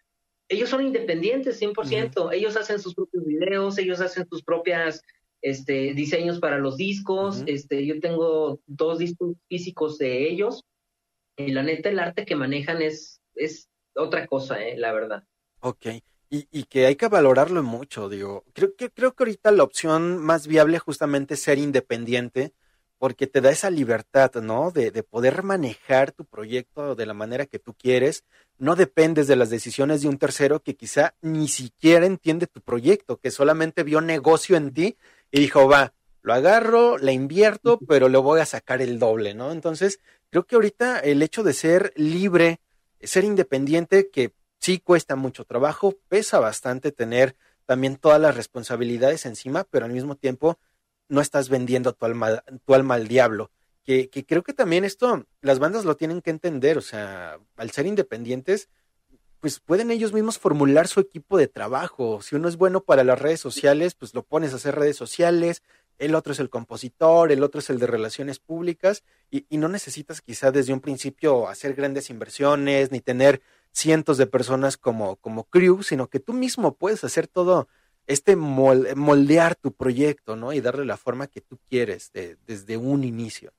ellos 0.47 0.69
son 0.69 0.85
independientes 0.85 1.57
100%, 1.59 2.31
ellos 2.31 2.55
hacen 2.55 2.79
sus 2.79 2.95
propios 2.95 3.25
videos, 3.25 3.77
ellos 3.79 3.99
hacen 3.99 4.25
sus 4.29 4.43
propias 4.43 5.01
este 5.41 5.93
diseños 5.93 6.39
para 6.39 6.57
los 6.57 6.77
discos, 6.77 7.43
este 7.45 7.85
yo 7.85 7.99
tengo 7.99 8.59
dos 8.65 8.99
discos 8.99 9.35
físicos 9.47 9.97
de 9.97 10.29
ellos 10.29 10.63
y 11.35 11.51
la 11.51 11.63
neta 11.63 11.89
el 11.89 11.99
arte 11.99 12.25
que 12.25 12.35
manejan 12.35 12.81
es 12.81 13.21
es 13.35 13.69
otra 13.95 14.27
cosa, 14.27 14.63
eh, 14.63 14.77
la 14.77 14.93
verdad. 14.93 15.23
Ok. 15.59 15.87
Y, 16.29 16.47
y 16.51 16.63
que 16.65 16.85
hay 16.85 16.95
que 16.95 17.07
valorarlo 17.07 17.63
mucho, 17.63 18.09
digo. 18.09 18.43
Creo 18.53 18.75
que, 18.75 18.89
creo 18.89 19.13
que 19.13 19.23
ahorita 19.23 19.51
la 19.51 19.63
opción 19.63 20.17
más 20.17 20.45
viable 20.47 20.77
justamente 20.77 21.35
es 21.35 21.41
ser 21.41 21.57
independiente, 21.57 22.53
porque 22.97 23.27
te 23.27 23.41
da 23.41 23.51
esa 23.51 23.69
libertad, 23.69 24.33
¿no? 24.41 24.71
De, 24.71 24.91
de 24.91 25.03
poder 25.03 25.43
manejar 25.43 26.11
tu 26.11 26.25
proyecto 26.25 26.95
de 26.95 27.05
la 27.05 27.13
manera 27.13 27.45
que 27.45 27.59
tú 27.59 27.73
quieres. 27.73 28.23
No 28.57 28.75
dependes 28.75 29.27
de 29.27 29.35
las 29.35 29.49
decisiones 29.49 30.01
de 30.01 30.09
un 30.09 30.17
tercero 30.17 30.61
que 30.61 30.75
quizá 30.75 31.15
ni 31.21 31.47
siquiera 31.47 32.05
entiende 32.05 32.47
tu 32.47 32.59
proyecto, 32.59 33.17
que 33.17 33.31
solamente 33.31 33.83
vio 33.83 34.01
negocio 34.01 34.57
en 34.57 34.73
ti 34.73 34.97
y 35.31 35.39
dijo, 35.39 35.67
va, 35.67 35.93
lo 36.21 36.33
agarro, 36.33 36.97
la 36.97 37.11
invierto, 37.11 37.79
pero 37.87 38.09
le 38.09 38.17
voy 38.17 38.39
a 38.39 38.45
sacar 38.45 38.81
el 38.81 38.99
doble, 38.99 39.33
¿no? 39.33 39.51
Entonces, 39.51 39.99
creo 40.29 40.45
que 40.45 40.55
ahorita 40.55 40.99
el 40.99 41.21
hecho 41.21 41.43
de 41.43 41.53
ser 41.53 41.93
libre, 41.95 42.59
ser 43.01 43.23
independiente, 43.23 44.09
que 44.09 44.33
sí 44.59 44.79
cuesta 44.79 45.15
mucho 45.15 45.45
trabajo, 45.45 45.95
pesa 46.09 46.39
bastante 46.39 46.91
tener 46.91 47.35
también 47.65 47.97
todas 47.97 48.19
las 48.19 48.35
responsabilidades 48.35 49.25
encima, 49.25 49.65
pero 49.65 49.85
al 49.85 49.93
mismo 49.93 50.15
tiempo 50.15 50.57
no 51.09 51.21
estás 51.21 51.49
vendiendo 51.49 51.93
tu 51.93 52.05
alma, 52.05 52.43
tu 52.65 52.73
alma 52.73 52.95
al 52.95 53.07
diablo. 53.07 53.51
Que, 53.83 54.09
que 54.09 54.25
creo 54.25 54.43
que 54.43 54.53
también 54.53 54.83
esto, 54.83 55.25
las 55.41 55.59
bandas 55.59 55.85
lo 55.85 55.95
tienen 55.95 56.21
que 56.21 56.29
entender, 56.29 56.77
o 56.77 56.81
sea, 56.81 57.39
al 57.55 57.71
ser 57.71 57.85
independientes, 57.85 58.67
pues 59.39 59.59
pueden 59.59 59.91
ellos 59.91 60.13
mismos 60.13 60.39
formular 60.39 60.87
su 60.87 60.99
equipo 60.99 61.37
de 61.37 61.47
trabajo. 61.47 62.21
Si 62.21 62.35
uno 62.35 62.47
es 62.49 62.57
bueno 62.57 62.81
para 62.81 63.03
las 63.03 63.19
redes 63.19 63.39
sociales, 63.39 63.95
pues 63.95 64.13
lo 64.13 64.23
pones 64.23 64.53
a 64.53 64.57
hacer 64.57 64.75
redes 64.75 64.97
sociales, 64.97 65.63
el 65.99 66.15
otro 66.15 66.33
es 66.33 66.39
el 66.39 66.49
compositor, 66.49 67.31
el 67.31 67.43
otro 67.43 67.59
es 67.59 67.69
el 67.69 67.79
de 67.79 67.87
relaciones 67.87 68.39
públicas, 68.39 69.03
y, 69.31 69.45
y 69.49 69.57
no 69.57 69.67
necesitas 69.67 70.21
quizá 70.21 70.51
desde 70.51 70.73
un 70.73 70.79
principio 70.81 71.47
hacer 71.47 71.73
grandes 71.73 72.09
inversiones, 72.09 72.91
ni 72.91 72.99
tener 72.99 73.41
cientos 73.71 74.17
de 74.17 74.27
personas 74.27 74.77
como, 74.77 75.17
como 75.17 75.43
crew, 75.45 75.83
sino 75.83 76.07
que 76.07 76.19
tú 76.19 76.33
mismo 76.33 76.75
puedes 76.75 77.03
hacer 77.03 77.27
todo 77.27 77.67
este 78.07 78.37
mol- 78.37 78.95
moldear 78.95 79.55
tu 79.55 79.71
proyecto, 79.73 80.35
¿no? 80.35 80.53
Y 80.53 80.61
darle 80.61 80.85
la 80.85 80.97
forma 80.97 81.27
que 81.27 81.41
tú 81.41 81.59
quieres 81.69 82.11
de- 82.13 82.37
desde 82.47 82.77
un 82.77 83.03
inicio. 83.03 83.51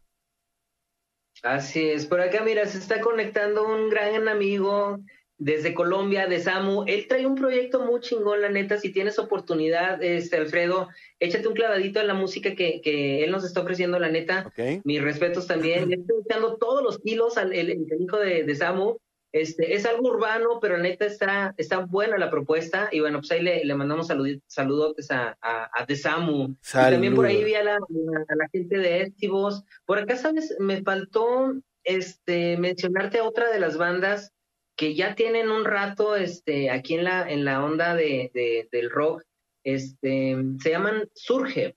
Así 1.43 1.89
es, 1.91 2.07
por 2.07 2.21
acá 2.21 2.43
mira, 2.43 2.67
se 2.67 2.79
está 2.79 3.01
conectando 3.01 3.65
un 3.65 3.91
gran 3.91 4.27
amigo 4.27 4.99
desde 5.39 5.73
Colombia, 5.73 6.27
de 6.27 6.41
Samu. 6.41 6.85
Él 6.87 7.07
trae 7.09 7.25
un 7.25 7.37
proyecto 7.37 7.81
muy 7.81 8.01
chingón, 8.01 8.43
la 8.43 8.49
neta. 8.49 8.77
Si 8.77 8.91
tienes 8.91 9.19
oportunidad, 9.19 10.03
este 10.03 10.37
Alfredo, 10.37 10.89
échate 11.21 11.49
un 11.49 11.55
clavadito 11.55 12.01
en 12.01 12.09
la 12.09 12.15
música 12.15 12.55
que, 12.55 12.81
que 12.81 13.23
él 13.25 13.31
nos 13.31 13.45
está 13.45 13.61
ofreciendo, 13.61 13.99
la 13.99 14.11
neta. 14.11 14.47
¿Ok? 14.49 14.83
Mis 14.85 15.01
respetos 15.01 15.47
también. 15.47 15.93
Estoy 15.93 16.23
echando 16.25 16.57
todos 16.57 16.83
los 16.83 16.99
kilos 16.99 17.39
al 17.39 17.53
el, 17.53 17.71
el 17.71 18.03
hijo 18.03 18.19
de, 18.19 18.43
de 18.43 18.55
Samu. 18.57 18.99
Este, 19.31 19.75
es 19.75 19.85
algo 19.85 20.09
urbano, 20.09 20.59
pero 20.59 20.79
neta 20.79 21.05
está, 21.05 21.55
está 21.59 21.79
buena 21.79 22.19
la 22.19 22.31
propuesta. 22.31 22.89
Y 22.91 23.01
bueno, 23.01 23.19
pues 23.19 23.31
ahí 23.31 23.43
le, 23.43 23.65
le 23.65 23.75
mandamos 23.75 24.09
salud, 24.09 24.27
saludotes 24.47 25.11
a, 25.11 25.37
a, 25.41 25.71
a 25.73 25.87
The 25.87 25.97
Samu. 25.97 26.49
Y 26.49 26.73
también 26.73 27.15
por 27.15 27.27
ahí 27.27 27.45
vi 27.45 27.55
a 27.55 27.63
la, 27.63 27.75
a 27.75 28.35
la 28.35 28.49
gente 28.51 28.79
de 28.79 29.03
Estivos. 29.03 29.63
Por 29.85 29.99
acá, 29.99 30.17
¿sabes? 30.17 30.57
Me 30.59 30.83
faltó 30.83 31.55
este, 31.85 32.57
mencionarte 32.57 33.19
a 33.19 33.25
otra 33.25 33.53
de 33.53 33.61
las 33.61 33.77
bandas 33.77 34.33
que 34.79 34.95
ya 34.95 35.15
tienen 35.17 35.51
un 35.51 35.65
rato 35.65 36.15
este, 36.15 36.71
aquí 36.71 36.95
en 36.95 37.03
la, 37.05 37.29
en 37.31 37.45
la 37.45 37.65
onda 37.65 37.95
de, 37.97 38.31
de- 38.33 38.69
del 38.71 38.91
rock. 38.91 39.25
Este, 39.65 40.37
se 40.63 40.71
llaman 40.71 41.09
Surge. 41.15 41.75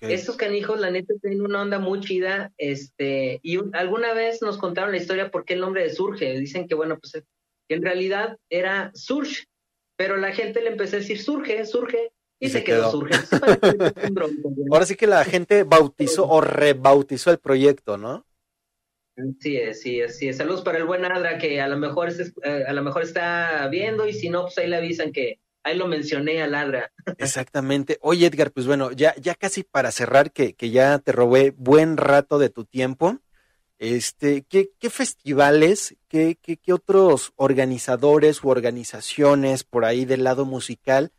Estos 0.00 0.36
canijos, 0.36 0.78
la 0.80 0.90
neta, 0.90 1.14
tienen 1.22 1.42
una 1.42 1.62
onda 1.62 1.78
muy 1.78 2.00
chida, 2.00 2.52
este, 2.58 3.38
y 3.42 3.56
un- 3.56 3.74
alguna 3.74 4.12
vez 4.14 4.42
nos 4.42 4.58
contaron 4.58 4.90
la 4.90 4.98
historia 4.98 5.30
por 5.30 5.44
qué 5.44 5.54
el 5.54 5.60
nombre 5.60 5.82
de 5.82 5.90
Surge. 5.90 6.38
Dicen 6.38 6.68
que, 6.68 6.74
bueno, 6.74 6.98
pues 6.98 7.22
en 7.68 7.82
realidad 7.82 8.36
era 8.50 8.90
Surge, 8.94 9.44
pero 9.96 10.16
la 10.18 10.32
gente 10.32 10.60
le 10.60 10.70
empezó 10.70 10.96
a 10.96 10.98
decir 10.98 11.22
Surge, 11.22 11.64
Surge, 11.64 12.10
y, 12.38 12.46
Y 12.46 12.50
se, 12.50 12.58
se 12.58 12.64
quedó, 12.64 12.82
quedó. 12.82 12.90
Surge. 12.90 13.14
Ahora 14.70 14.84
sí 14.84 14.94
que 14.96 15.06
la 15.06 15.24
gente 15.24 15.62
bautizó 15.62 16.28
o 16.28 16.40
rebautizó 16.42 17.30
el 17.30 17.38
proyecto, 17.38 17.96
¿no? 17.96 18.26
Sí, 19.40 19.56
es, 19.56 19.80
sí, 19.80 20.00
es, 20.00 20.18
sí. 20.18 20.32
Saludos 20.32 20.62
para 20.62 20.78
el 20.78 20.84
buen 20.84 21.04
Adra 21.04 21.38
que 21.38 21.60
a 21.60 21.68
lo 21.68 21.78
mejor 21.78 22.10
eh, 22.10 22.64
a 22.66 22.72
lo 22.72 22.82
mejor 22.82 23.02
está 23.02 23.66
viendo 23.68 24.06
y 24.06 24.12
si 24.12 24.28
no, 24.28 24.42
pues 24.42 24.58
ahí 24.58 24.68
le 24.68 24.76
avisan 24.76 25.10
que 25.10 25.40
ahí 25.62 25.76
lo 25.76 25.86
mencioné 25.86 26.42
al 26.42 26.54
Adra. 26.54 26.92
Exactamente. 27.18 27.98
Oye, 28.02 28.26
Edgar, 28.26 28.52
pues 28.52 28.66
bueno, 28.66 28.92
ya, 28.92 29.14
ya 29.16 29.34
casi 29.34 29.62
para 29.62 29.90
cerrar, 29.90 30.32
que, 30.32 30.54
que 30.54 30.70
ya 30.70 30.98
te 30.98 31.12
robé 31.12 31.54
buen 31.56 31.96
rato 31.96 32.38
de 32.38 32.50
tu 32.50 32.64
tiempo. 32.64 33.18
Este, 33.78 34.42
¿qué, 34.42 34.70
qué 34.78 34.90
festivales, 34.90 35.96
qué, 36.08 36.38
qué, 36.40 36.56
qué 36.56 36.72
otros 36.72 37.32
organizadores 37.36 38.42
u 38.44 38.48
organizaciones 38.48 39.64
por 39.64 39.84
ahí 39.84 40.04
del 40.04 40.24
lado 40.24 40.44
musical 40.44 41.12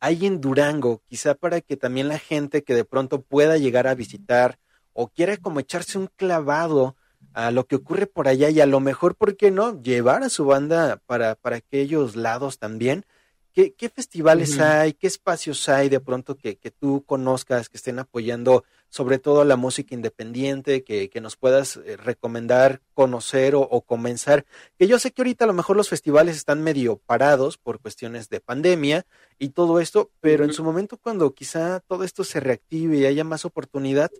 hay 0.00 0.26
en 0.26 0.40
Durango? 0.40 1.02
Quizá 1.06 1.34
para 1.34 1.60
que 1.60 1.76
también 1.76 2.08
la 2.08 2.18
gente 2.18 2.62
que 2.62 2.74
de 2.74 2.84
pronto 2.84 3.22
pueda 3.22 3.56
llegar 3.56 3.86
a 3.86 3.94
visitar 3.94 4.58
o 4.92 5.08
quiera 5.08 5.36
como 5.36 5.60
echarse 5.60 5.98
un 5.98 6.08
clavado 6.16 6.96
a 7.38 7.52
lo 7.52 7.68
que 7.68 7.76
ocurre 7.76 8.08
por 8.08 8.26
allá 8.26 8.50
y 8.50 8.60
a 8.60 8.66
lo 8.66 8.80
mejor, 8.80 9.14
¿por 9.14 9.36
qué 9.36 9.52
no? 9.52 9.80
Llevar 9.80 10.24
a 10.24 10.28
su 10.28 10.44
banda 10.44 11.00
para, 11.06 11.36
para 11.36 11.54
aquellos 11.58 12.16
lados 12.16 12.58
también. 12.58 13.06
¿Qué, 13.52 13.74
qué 13.74 13.88
festivales 13.88 14.54
Ujú. 14.54 14.64
hay? 14.64 14.92
¿Qué 14.92 15.06
espacios 15.06 15.68
hay 15.68 15.88
de 15.88 16.00
pronto 16.00 16.36
que, 16.36 16.56
que 16.56 16.72
tú 16.72 17.04
conozcas, 17.06 17.68
que 17.68 17.76
estén 17.76 18.00
apoyando 18.00 18.64
sobre 18.88 19.20
todo 19.20 19.44
la 19.44 19.54
música 19.54 19.94
independiente, 19.94 20.82
que, 20.82 21.10
que 21.10 21.20
nos 21.20 21.36
puedas 21.36 21.76
eh, 21.76 21.96
recomendar, 21.96 22.80
conocer 22.92 23.54
o, 23.54 23.60
o 23.60 23.82
comenzar? 23.82 24.44
Que 24.76 24.88
yo 24.88 24.98
sé 24.98 25.12
que 25.12 25.22
ahorita 25.22 25.44
a 25.44 25.48
lo 25.48 25.54
mejor 25.54 25.76
los 25.76 25.88
festivales 25.88 26.36
están 26.36 26.60
medio 26.64 26.96
parados 26.96 27.56
por 27.56 27.78
cuestiones 27.78 28.28
de 28.30 28.40
pandemia 28.40 29.06
y 29.38 29.50
todo 29.50 29.78
esto, 29.78 30.10
pero 30.18 30.44
en 30.44 30.52
su 30.52 30.64
momento 30.64 30.96
cuando 30.96 31.32
quizá 31.34 31.78
todo 31.86 32.02
esto 32.02 32.24
se 32.24 32.40
reactive 32.40 32.96
y 32.96 33.06
haya 33.06 33.22
más 33.22 33.44
oportunidad, 33.44 34.10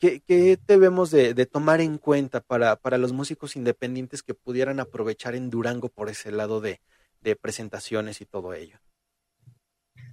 ¿qué, 0.00 0.20
qué 0.26 0.58
debemos 0.66 1.12
de, 1.12 1.34
de 1.34 1.46
tomar 1.46 1.80
en 1.80 1.98
cuenta 1.98 2.40
para, 2.40 2.74
para 2.76 2.98
los 2.98 3.12
músicos 3.12 3.54
independientes 3.54 4.24
que 4.24 4.34
pudieran 4.34 4.80
aprovechar 4.80 5.36
en 5.36 5.50
Durango 5.50 5.88
por 5.88 6.08
ese 6.08 6.32
lado 6.32 6.60
de, 6.60 6.80
de 7.20 7.36
presentaciones 7.36 8.20
y 8.20 8.26
todo 8.26 8.54
ello? 8.54 8.78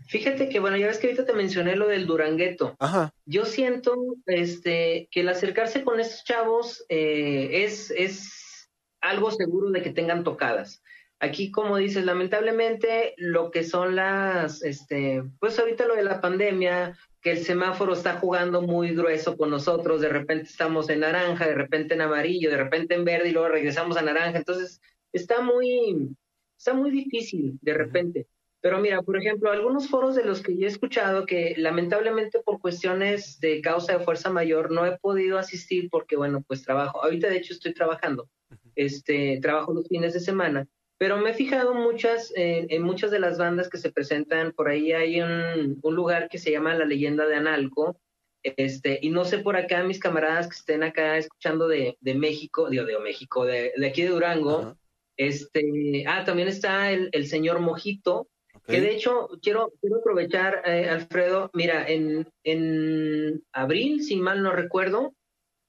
Fíjate 0.07 0.47
que, 0.47 0.59
bueno, 0.59 0.77
ya 0.77 0.87
ves 0.87 0.99
que 0.99 1.07
ahorita 1.07 1.25
te 1.25 1.33
mencioné 1.33 1.75
lo 1.75 1.87
del 1.87 2.05
Durangueto. 2.05 2.75
Ajá, 2.79 3.13
Yo 3.25 3.45
siento 3.45 3.93
este, 4.25 5.09
que 5.11 5.21
el 5.21 5.29
acercarse 5.29 5.83
con 5.83 5.99
estos 5.99 6.23
chavos 6.23 6.85
eh, 6.87 7.63
es, 7.65 7.91
es 7.91 8.69
algo 9.01 9.31
seguro 9.31 9.69
de 9.71 9.81
que 9.81 9.89
tengan 9.89 10.23
tocadas. 10.23 10.81
Aquí, 11.19 11.51
como 11.51 11.77
dices, 11.77 12.05
lamentablemente 12.05 13.15
lo 13.17 13.49
que 13.49 13.63
son 13.63 13.95
las, 13.95 14.61
este, 14.61 15.23
pues 15.39 15.57
ahorita 15.57 15.87
lo 15.87 15.95
de 15.95 16.03
la 16.03 16.21
pandemia, 16.21 16.95
que 17.21 17.31
el 17.31 17.39
semáforo 17.39 17.93
está 17.93 18.19
jugando 18.19 18.61
muy 18.61 18.95
grueso 18.95 19.35
con 19.35 19.49
nosotros, 19.49 20.01
de 20.01 20.09
repente 20.09 20.43
estamos 20.43 20.89
en 20.89 20.99
naranja, 20.99 21.47
de 21.47 21.55
repente 21.55 21.95
en 21.95 22.01
amarillo, 22.01 22.51
de 22.51 22.57
repente 22.57 22.93
en 22.93 23.03
verde 23.03 23.29
y 23.29 23.31
luego 23.31 23.49
regresamos 23.49 23.97
a 23.97 24.03
naranja, 24.03 24.37
entonces 24.37 24.79
está 25.11 25.41
muy, 25.41 26.15
está 26.55 26.73
muy 26.75 26.91
difícil 26.91 27.57
de 27.61 27.73
repente. 27.73 28.27
Pero 28.61 28.79
mira, 28.79 29.01
por 29.01 29.17
ejemplo, 29.17 29.51
algunos 29.51 29.87
foros 29.87 30.15
de 30.15 30.25
los 30.25 30.41
que 30.41 30.57
yo 30.57 30.65
he 30.65 30.69
escuchado 30.69 31.25
que 31.25 31.53
lamentablemente 31.57 32.39
por 32.39 32.59
cuestiones 32.59 33.39
de 33.39 33.61
causa 33.61 33.97
de 33.97 34.03
fuerza 34.03 34.29
mayor 34.29 34.71
no 34.71 34.85
he 34.85 34.97
podido 34.97 35.37
asistir 35.37 35.89
porque, 35.89 36.15
bueno, 36.15 36.43
pues 36.45 36.63
trabajo. 36.63 37.03
Ahorita 37.03 37.29
de 37.29 37.37
hecho 37.37 37.53
estoy 37.53 37.73
trabajando, 37.73 38.29
este, 38.75 39.39
trabajo 39.41 39.73
los 39.73 39.87
fines 39.87 40.13
de 40.13 40.19
semana, 40.19 40.67
pero 40.97 41.17
me 41.17 41.31
he 41.31 41.33
fijado 41.33 41.73
muchas, 41.73 42.33
eh, 42.35 42.67
en 42.69 42.81
muchas 42.81 43.11
de 43.11 43.19
las 43.19 43.37
bandas 43.37 43.69
que 43.69 43.77
se 43.77 43.91
presentan, 43.91 44.51
por 44.51 44.69
ahí. 44.69 44.91
Hay 44.93 45.21
un, 45.21 45.79
un 45.81 45.95
lugar 45.95 46.27
que 46.29 46.37
se 46.37 46.51
llama 46.51 46.73
La 46.73 46.85
Leyenda 46.85 47.27
de 47.27 47.35
Analco, 47.35 47.99
este, 48.43 48.99
y 49.01 49.09
no 49.09 49.25
sé 49.25 49.39
por 49.39 49.57
acá 49.57 49.83
mis 49.83 49.99
camaradas 49.99 50.47
que 50.47 50.55
estén 50.55 50.83
acá 50.83 51.17
escuchando 51.17 51.67
de, 51.67 51.97
de 51.99 52.15
México, 52.15 52.69
digo, 52.69 52.85
de 52.85 52.97
México, 52.99 53.45
de, 53.45 53.73
de 53.75 53.87
aquí 53.87 54.03
de 54.03 54.09
Durango, 54.09 54.77
este, 55.17 56.03
ah, 56.07 56.23
también 56.23 56.47
está 56.47 56.91
el, 56.91 57.09
el 57.11 57.27
señor 57.27 57.59
Mojito, 57.59 58.27
que 58.65 58.81
de 58.81 58.91
hecho 58.91 59.29
quiero, 59.41 59.71
quiero 59.81 59.97
aprovechar, 59.97 60.61
eh, 60.65 60.89
Alfredo, 60.89 61.49
mira, 61.53 61.87
en, 61.87 62.27
en 62.43 63.43
abril, 63.51 64.03
si 64.03 64.17
mal 64.17 64.43
no 64.43 64.51
recuerdo, 64.51 65.13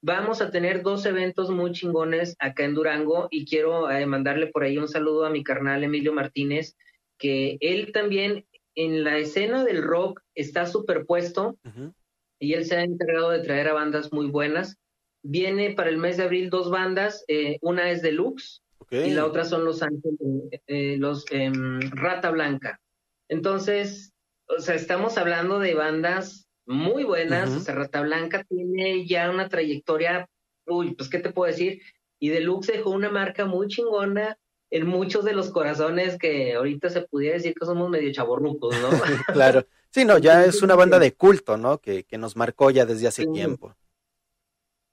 vamos 0.01 0.41
a 0.41 0.51
tener 0.51 0.83
dos 0.83 1.05
eventos 1.07 1.51
muy 1.51 1.73
chingones 1.73 2.37
acá 2.39 2.65
en 2.65 2.75
Durango 2.75 3.29
y 3.31 3.47
quiero 3.47 3.91
eh, 3.91 4.07
mandarle 4.07 4.49
por 4.49 4.62
ahí 4.62 4.79
un 4.79 4.89
saludo 4.89 5.25
a 5.25 5.31
mi 5.31 5.43
carnal 5.43 5.83
Emilio 5.85 6.12
Martínez, 6.12 6.77
que 7.19 7.59
él 7.61 7.93
también 7.93 8.47
en 8.75 9.03
la 9.03 9.19
escena 9.19 9.65
del 9.65 9.83
rock 9.83 10.23
está 10.35 10.66
superpuesto 10.66 11.59
y 12.39 12.55
él 12.55 12.65
se 12.65 12.77
ha 12.77 12.85
encargado 12.85 13.31
de 13.31 13.41
traer 13.41 13.69
a 13.69 13.73
bandas 13.73 14.12
muy 14.12 14.29
buenas. 14.29 14.77
Viene 15.23 15.73
para 15.75 15.91
el 15.91 15.97
mes 15.99 16.16
de 16.16 16.23
abril 16.23 16.49
dos 16.49 16.70
bandas, 16.70 17.25
eh, 17.27 17.59
una 17.61 17.91
es 17.91 18.03
Deluxe 18.03 18.62
y 18.91 19.11
la 19.11 19.27
otra 19.27 19.45
son 19.45 19.65
los 19.65 19.83
ángeles, 19.83 20.16
eh, 20.69 20.97
los 20.97 21.25
em, 21.33 21.81
Rata 21.91 22.31
Blanca. 22.31 22.81
Entonces, 23.29 24.12
o 24.47 24.61
sea, 24.61 24.77
estamos 24.77 25.19
hablando 25.19 25.59
de 25.59 25.75
bandas 25.75 26.48
muy 26.69 27.05
buenas. 27.05 27.69
O 27.69 27.73
Rata 27.73 28.03
Blanca 28.03 28.45
tiene 28.45 29.07
ya 29.07 29.31
una 29.31 29.49
trayectoria, 29.49 30.28
uy, 30.66 30.95
pues, 30.95 31.09
¿qué 31.09 31.19
te 31.19 31.32
puedo 31.32 31.51
decir? 31.51 31.81
Y 32.20 32.28
Deluxe 32.28 32.73
dejó 32.73 32.90
una 32.90 33.11
marca 33.11 33.47
muy 33.47 33.69
chingona 33.69 34.39
en 34.70 34.86
muchos 34.86 35.24
de 35.24 35.32
los 35.32 35.51
corazones 35.51 36.19
que 36.19 36.55
ahorita 36.55 36.90
se 36.90 37.03
pudiera 37.03 37.36
decir 37.36 37.55
que 37.59 37.65
somos 37.65 37.89
medio 37.89 38.12
chaborrucos, 38.12 38.74
¿no? 38.81 38.90
Claro. 39.32 39.66
Sí, 39.90 40.05
no, 40.05 40.19
ya 40.19 40.45
es 40.45 40.62
una 40.62 40.74
banda 40.74 40.99
de 40.99 41.15
culto, 41.15 41.57
¿no? 41.57 41.78
Que, 41.78 42.05
que 42.05 42.19
nos 42.19 42.36
marcó 42.36 42.70
ya 42.70 42.85
desde 42.85 43.09
hace 43.09 43.23
Sí. 43.23 43.32
tiempo. 43.32 43.74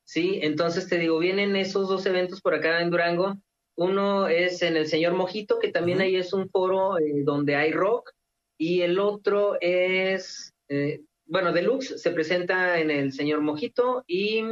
Sí, 0.06 0.40
entonces 0.42 0.88
te 0.88 0.98
digo, 0.98 1.20
vienen 1.20 1.56
esos 1.56 1.90
dos 1.90 2.06
eventos 2.06 2.40
por 2.40 2.54
acá 2.54 2.80
en 2.82 2.92
Durango. 2.92 3.36
Uno 3.76 4.28
es 4.28 4.62
en 4.62 4.78
el 4.78 4.88
Señor 4.88 5.14
Mojito, 5.14 5.60
que 5.60 5.72
también 5.72 6.00
ahí 6.00 6.16
es 6.16 6.32
un 6.32 6.48
foro 6.50 6.98
eh, 7.00 7.24
donde 7.26 7.56
hay 7.58 7.74
rock, 7.74 8.12
y 8.58 8.82
el 8.82 9.00
otro 9.00 9.58
es, 9.60 10.54
eh, 10.70 11.02
bueno, 11.26 11.52
Deluxe 11.52 11.98
se 11.98 12.12
presenta 12.12 12.80
en 12.80 12.92
el 12.92 13.12
Señor 13.12 13.42
Mojito 13.42 14.04
y 14.08 14.44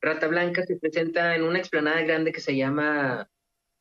Rata 0.00 0.28
Blanca 0.28 0.64
se 0.64 0.76
presenta 0.76 1.34
en 1.34 1.42
una 1.42 1.58
explanada 1.58 2.02
grande 2.02 2.32
que 2.32 2.40
se 2.40 2.56
llama 2.56 3.28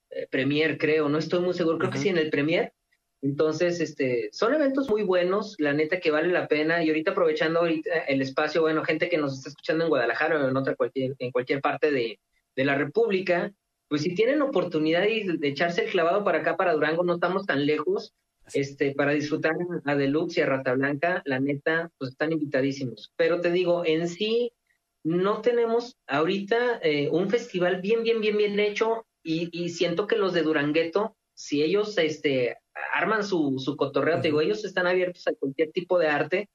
eh, 0.10 0.28
Premier, 0.30 0.78
creo, 0.78 1.10
no 1.10 1.18
estoy 1.18 1.42
muy 1.42 1.54
seguro, 1.54 1.78
creo 1.78 1.92
que 1.92 1.98
sí, 1.98 2.10
en 2.10 2.18
el 2.18 2.30
Premier. 2.30 2.74
Entonces, 3.22 3.80
este, 3.80 4.30
son 4.32 4.54
eventos 4.54 4.90
muy 4.90 5.04
buenos, 5.04 5.56
la 5.58 5.74
neta 5.74 6.00
que 6.00 6.12
vale 6.12 6.28
la 6.28 6.48
pena. 6.48 6.84
Y 6.84 6.90
ahorita 6.90 7.12
aprovechando 7.12 7.60
ahorita 7.60 7.90
el 8.08 8.22
espacio, 8.22 8.62
bueno, 8.62 8.84
gente 8.84 9.10
que 9.10 9.18
nos 9.18 9.34
está 9.34 9.50
escuchando 9.50 9.84
en 9.84 9.90
Guadalajara 9.90 10.46
o 10.46 10.50
en 10.50 10.58
otra 10.58 10.76
cualquier, 10.76 11.16
en 11.18 11.32
cualquier 11.32 11.62
parte 11.62 11.92
de, 11.92 12.20
de 12.56 12.66
la 12.66 12.76
República, 12.76 13.52
pues 13.88 14.02
si 14.02 14.14
tienen 14.14 14.42
oportunidad 14.42 15.02
de, 15.02 15.38
de 15.38 15.48
echarse 15.48 15.84
el 15.86 15.92
clavado 15.92 16.24
para 16.24 16.40
acá, 16.40 16.56
para 16.56 16.74
Durango, 16.74 17.04
no 17.04 17.16
estamos 17.16 17.46
tan 17.46 17.66
lejos, 17.66 18.14
este, 18.54 18.94
para 18.94 19.12
disfrutar 19.12 19.54
a 19.86 19.96
Deluxe 19.96 20.38
y 20.38 20.42
a 20.42 20.46
Rata 20.46 20.74
Blanca, 20.74 21.22
la 21.26 21.40
neta, 21.40 21.92
pues 21.98 22.12
están 22.12 22.32
invitadísimos. 22.32 23.12
Pero 23.16 23.42
te 23.42 23.52
digo, 23.52 23.84
en 23.86 24.08
sí, 24.08 24.52
no 25.04 25.42
tenemos 25.42 25.98
ahorita 26.08 26.80
eh, 26.82 27.10
un 27.12 27.30
festival 27.30 27.82
bien, 27.82 28.04
bien, 28.04 28.22
bien, 28.22 28.38
bien 28.38 28.60
hecho 28.60 29.06
y, 29.24 29.50
y 29.52 29.70
siento 29.70 30.08
que 30.08 30.18
los 30.18 30.34
de 30.34 30.44
Durangueto, 30.44 31.16
si 31.34 31.64
ellos 31.64 31.98
este, 31.98 32.58
arman 32.94 33.24
su, 33.24 33.60
su 33.60 33.76
cotorreo, 33.76 34.22
te 34.22 34.30
digo, 34.30 34.42
ellos 34.42 34.66
están 34.66 34.88
abiertos 34.88 35.28
a 35.28 35.34
cualquier 35.34 35.72
tipo 35.72 36.00
de 36.00 36.08
arte 36.08 36.50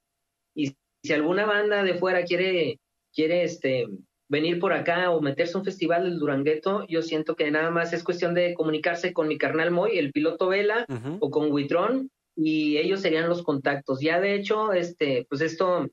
y 0.54 0.74
si 1.02 1.12
alguna 1.12 1.46
banda 1.46 1.82
de 1.82 1.94
fuera 1.94 2.24
quiere, 2.24 2.80
quiere 3.12 3.42
este, 3.42 3.86
venir 4.30 4.60
por 4.60 4.72
acá 4.72 5.10
o 5.10 5.20
meterse 5.20 5.54
a 5.54 5.58
un 5.58 5.64
festival 5.64 6.04
del 6.04 6.18
Durangueto, 6.18 6.86
yo 6.88 7.02
siento 7.02 7.34
que 7.34 7.50
nada 7.50 7.70
más 7.70 7.92
es 7.92 8.04
cuestión 8.04 8.32
de 8.32 8.54
comunicarse 8.54 9.12
con 9.12 9.26
mi 9.26 9.36
carnal 9.36 9.72
Moy, 9.72 9.98
el 9.98 10.12
piloto 10.12 10.48
Vela, 10.48 10.86
o 11.18 11.30
con 11.30 11.50
Witron 11.50 12.10
y 12.36 12.78
ellos 12.78 13.00
serían 13.00 13.28
los 13.28 13.42
contactos. 13.42 14.00
Ya 14.00 14.20
de 14.20 14.36
hecho, 14.36 14.72
este, 14.72 15.26
pues 15.28 15.40
esto, 15.40 15.88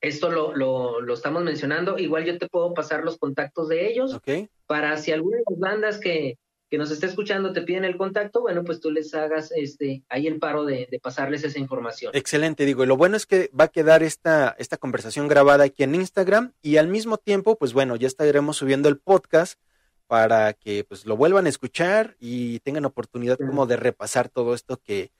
esto 0.00 0.30
lo, 0.30 0.54
lo, 0.54 1.00
lo 1.00 1.14
estamos 1.14 1.44
mencionando. 1.44 1.96
Igual 1.96 2.24
yo 2.24 2.38
te 2.38 2.48
puedo 2.48 2.74
pasar 2.74 3.04
los 3.04 3.18
contactos 3.18 3.68
de 3.68 3.88
ellos 3.88 4.18
para 4.66 4.96
si 4.96 5.12
alguna 5.12 5.36
de 5.36 5.44
las 5.48 5.58
bandas 5.60 6.00
que, 6.00 6.38
que 6.70 6.78
nos 6.78 6.92
está 6.92 7.06
escuchando 7.06 7.52
te 7.52 7.62
piden 7.62 7.84
el 7.84 7.96
contacto, 7.96 8.40
bueno, 8.40 8.62
pues 8.62 8.80
tú 8.80 8.92
les 8.92 9.12
hagas 9.12 9.50
este 9.50 10.04
ahí 10.08 10.28
el 10.28 10.38
paro 10.38 10.64
de, 10.64 10.86
de 10.88 11.00
pasarles 11.00 11.42
esa 11.42 11.58
información. 11.58 12.12
Excelente, 12.14 12.64
digo, 12.64 12.84
y 12.84 12.86
lo 12.86 12.96
bueno 12.96 13.16
es 13.16 13.26
que 13.26 13.50
va 13.58 13.64
a 13.64 13.68
quedar 13.68 14.04
esta, 14.04 14.54
esta 14.56 14.76
conversación 14.76 15.26
grabada 15.26 15.64
aquí 15.64 15.82
en 15.82 15.96
Instagram 15.96 16.52
y 16.62 16.76
al 16.76 16.86
mismo 16.86 17.18
tiempo, 17.18 17.58
pues 17.58 17.72
bueno, 17.72 17.96
ya 17.96 18.06
estaremos 18.06 18.56
subiendo 18.56 18.88
el 18.88 18.98
podcast 18.98 19.58
para 20.06 20.52
que 20.52 20.84
pues 20.84 21.06
lo 21.06 21.16
vuelvan 21.16 21.46
a 21.46 21.48
escuchar 21.48 22.16
y 22.20 22.60
tengan 22.60 22.84
oportunidad 22.84 23.36
como 23.36 23.66
de 23.66 23.76
repasar 23.76 24.28
todo 24.28 24.54
esto 24.54 24.76
que, 24.76 25.10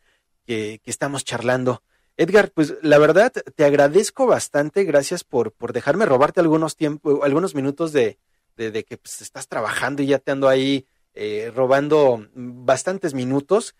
que, 0.47 0.81
que 0.83 0.91
estamos 0.91 1.25
charlando. 1.25 1.83
Edgar, 2.17 2.51
pues 2.53 2.75
la 2.83 2.99
verdad 2.99 3.33
te 3.33 3.65
agradezco 3.65 4.27
bastante, 4.27 4.85
gracias 4.85 5.25
por, 5.25 5.53
por 5.53 5.73
dejarme 5.73 6.07
robarte 6.07 6.41
algunos 6.41 6.77
tiempos, 6.77 7.21
algunos 7.23 7.55
minutos 7.55 7.93
de, 7.93 8.19
de, 8.57 8.71
de 8.71 8.85
que 8.85 8.99
pues, 8.99 9.21
estás 9.21 9.49
trabajando 9.49 10.03
y 10.03 10.07
ya 10.07 10.19
te 10.19 10.31
ando 10.31 10.49
ahí 10.49 10.87
eh, 11.15 11.53
robando 11.55 12.28
bastantes 12.35 13.15
minutos. 13.15 13.74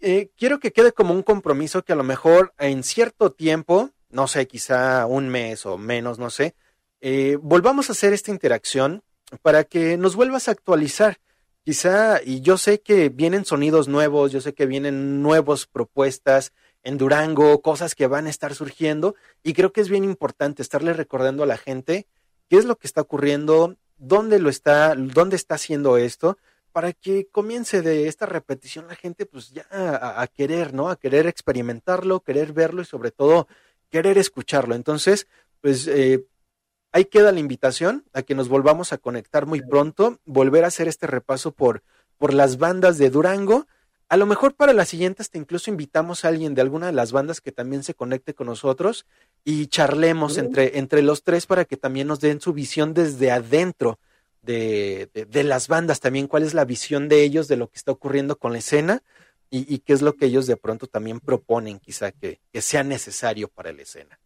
Eh, 0.00 0.30
quiero 0.36 0.60
que 0.60 0.72
quede 0.72 0.92
como 0.92 1.14
un 1.14 1.22
compromiso 1.22 1.84
que 1.84 1.92
a 1.92 1.96
lo 1.96 2.04
mejor 2.04 2.54
en 2.58 2.82
cierto 2.82 3.32
tiempo, 3.32 3.90
no 4.10 4.28
sé, 4.28 4.46
quizá 4.46 5.06
un 5.06 5.28
mes 5.28 5.66
o 5.66 5.76
menos, 5.78 6.18
no 6.18 6.30
sé, 6.30 6.54
eh, 7.00 7.36
volvamos 7.40 7.88
a 7.88 7.92
hacer 7.92 8.12
esta 8.12 8.30
interacción 8.30 9.02
para 9.42 9.64
que 9.64 9.96
nos 9.96 10.16
vuelvas 10.16 10.48
a 10.48 10.52
actualizar. 10.52 11.18
Quizá, 11.64 12.22
y 12.24 12.40
yo 12.40 12.56
sé 12.56 12.80
que 12.80 13.10
vienen 13.10 13.44
sonidos 13.44 13.88
nuevos, 13.88 14.32
yo 14.32 14.40
sé 14.40 14.54
que 14.54 14.66
vienen 14.66 15.22
nuevas 15.22 15.66
propuestas 15.66 16.52
en 16.82 16.96
Durango, 16.96 17.60
cosas 17.60 17.94
que 17.94 18.06
van 18.06 18.26
a 18.26 18.30
estar 18.30 18.54
surgiendo, 18.54 19.14
y 19.42 19.52
creo 19.52 19.72
que 19.72 19.82
es 19.82 19.90
bien 19.90 20.04
importante 20.04 20.62
estarle 20.62 20.94
recordando 20.94 21.42
a 21.42 21.46
la 21.46 21.58
gente 21.58 22.06
qué 22.48 22.56
es 22.56 22.64
lo 22.64 22.76
que 22.76 22.86
está 22.86 23.02
ocurriendo, 23.02 23.76
dónde 23.98 24.38
lo 24.38 24.48
está, 24.48 24.94
dónde 24.96 25.36
está 25.36 25.56
haciendo 25.56 25.98
esto, 25.98 26.38
para 26.72 26.92
que 26.92 27.26
comience 27.26 27.82
de 27.82 28.08
esta 28.08 28.26
repetición 28.26 28.86
la 28.88 28.94
gente 28.94 29.26
pues 29.26 29.50
ya 29.50 29.66
a, 29.70 30.22
a 30.22 30.26
querer, 30.26 30.74
¿no? 30.74 30.90
A 30.90 30.96
querer 30.96 31.26
experimentarlo, 31.26 32.20
querer 32.20 32.52
verlo 32.52 32.82
y 32.82 32.84
sobre 32.84 33.10
todo 33.10 33.48
querer 33.90 34.18
escucharlo. 34.18 34.74
Entonces, 34.74 35.26
pues 35.60 35.86
eh, 35.88 36.24
ahí 36.92 37.04
queda 37.06 37.32
la 37.32 37.40
invitación 37.40 38.04
a 38.12 38.22
que 38.22 38.34
nos 38.34 38.48
volvamos 38.48 38.92
a 38.92 38.98
conectar 38.98 39.46
muy 39.46 39.60
pronto, 39.60 40.18
volver 40.24 40.64
a 40.64 40.68
hacer 40.68 40.88
este 40.88 41.06
repaso 41.06 41.52
por, 41.52 41.82
por 42.16 42.34
las 42.34 42.58
bandas 42.58 42.98
de 42.98 43.10
Durango. 43.10 43.66
A 44.08 44.16
lo 44.16 44.26
mejor 44.26 44.54
para 44.54 44.72
la 44.72 44.84
siguiente 44.84 45.22
hasta 45.22 45.38
incluso 45.38 45.70
invitamos 45.70 46.24
a 46.24 46.28
alguien 46.28 46.54
de 46.54 46.62
alguna 46.62 46.86
de 46.86 46.92
las 46.92 47.12
bandas 47.12 47.40
que 47.40 47.52
también 47.52 47.82
se 47.82 47.94
conecte 47.94 48.34
con 48.34 48.46
nosotros 48.46 49.06
y 49.44 49.66
charlemos 49.66 50.38
entre, 50.38 50.78
entre 50.78 51.02
los 51.02 51.24
tres 51.24 51.46
para 51.46 51.64
que 51.66 51.76
también 51.76 52.06
nos 52.08 52.20
den 52.20 52.40
su 52.40 52.52
visión 52.52 52.94
desde 52.94 53.30
adentro 53.30 53.98
de, 54.48 55.10
de, 55.12 55.26
de 55.26 55.44
las 55.44 55.68
bandas, 55.68 56.00
también 56.00 56.26
cuál 56.26 56.42
es 56.42 56.54
la 56.54 56.64
visión 56.64 57.06
de 57.08 57.22
ellos 57.22 57.48
de 57.48 57.58
lo 57.58 57.68
que 57.68 57.76
está 57.76 57.92
ocurriendo 57.92 58.36
con 58.36 58.52
la 58.52 58.58
escena 58.58 59.02
y, 59.50 59.78
qué 59.78 59.92
es 59.92 60.02
lo 60.02 60.14
que 60.14 60.26
ellos 60.26 60.46
de 60.46 60.56
pronto 60.56 60.86
también 60.86 61.20
proponen 61.20 61.78
quizá 61.80 62.12
que, 62.12 62.40
que 62.52 62.60
sea 62.60 62.82
necesario 62.82 63.48
para 63.48 63.72
la 63.72 63.82
escena. 63.82 64.18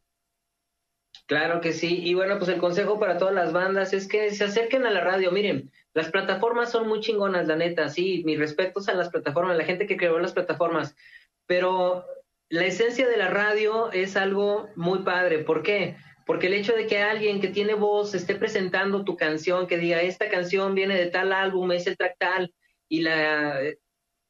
Claro 1.26 1.60
que 1.60 1.72
sí. 1.72 2.02
Y 2.02 2.14
bueno, 2.14 2.38
pues 2.38 2.50
el 2.50 2.58
consejo 2.58 2.98
para 2.98 3.18
todas 3.18 3.34
las 3.34 3.52
bandas 3.52 3.92
es 3.92 4.08
que 4.08 4.32
se 4.32 4.44
acerquen 4.44 4.84
a 4.84 4.90
la 4.90 5.00
radio. 5.00 5.30
Miren, 5.30 5.70
las 5.94 6.10
plataformas 6.10 6.72
son 6.72 6.88
muy 6.88 7.00
chingonas, 7.00 7.46
la 7.46 7.56
neta. 7.56 7.88
Sí, 7.88 8.22
mis 8.24 8.38
respetos 8.38 8.88
a 8.88 8.94
las 8.94 9.10
plataformas, 9.10 9.56
la 9.56 9.64
gente 9.64 9.86
que 9.86 9.96
creó 9.96 10.18
las 10.18 10.32
plataformas. 10.32 10.96
Pero 11.46 12.04
la 12.48 12.64
esencia 12.64 13.08
de 13.08 13.16
la 13.16 13.28
radio 13.28 13.92
es 13.92 14.16
algo 14.16 14.70
muy 14.74 15.00
padre. 15.00 15.38
¿Por 15.38 15.62
qué? 15.62 15.96
Porque 16.26 16.46
el 16.46 16.54
hecho 16.54 16.74
de 16.74 16.86
que 16.86 16.98
alguien 16.98 17.40
que 17.40 17.48
tiene 17.48 17.74
voz 17.74 18.14
esté 18.14 18.34
presentando 18.34 19.04
tu 19.04 19.16
canción, 19.16 19.66
que 19.66 19.78
diga, 19.78 20.02
esta 20.02 20.28
canción 20.28 20.74
viene 20.74 20.96
de 20.96 21.06
tal 21.06 21.32
álbum, 21.32 21.72
es 21.72 21.86
el 21.86 21.96
track 21.96 22.16
tal, 22.18 22.54
y 22.88 23.00
la, 23.00 23.60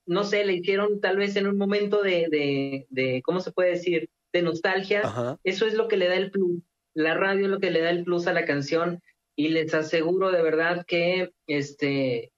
no 0.07 0.25
sé, 0.25 0.45
le 0.45 0.55
hicieron 0.55 1.01
tal 1.01 1.17
vez 1.17 1.37
en 1.37 1.47
un 1.47 1.59
momento 1.59 2.03
de, 2.03 2.29
de, 2.31 2.87
de 2.91 3.23
¿cómo 3.25 3.41
se 3.41 3.53
puede 3.53 3.71
decir? 3.71 4.09
De 4.33 4.43
nostalgia. 4.43 5.03
Ajá. 5.05 5.39
Eso 5.45 5.67
es 5.67 5.75
lo 5.75 5.89
que 5.89 5.97
le 5.97 6.09
da 6.09 6.17
el 6.17 6.31
plus. 6.31 6.63
La 6.95 7.15
radio 7.15 7.45
es 7.45 7.51
lo 7.51 7.61
que 7.61 7.71
le 7.71 7.81
da 7.81 7.91
el 7.91 8.05
plus 8.05 8.27
a 8.27 8.33
la 8.33 8.45
canción 8.45 9.01
y 9.37 9.49
les 9.49 9.75
aseguro 9.75 10.31
de 10.31 10.43
verdad 10.43 10.85
que 10.87 11.31
este 11.47 12.33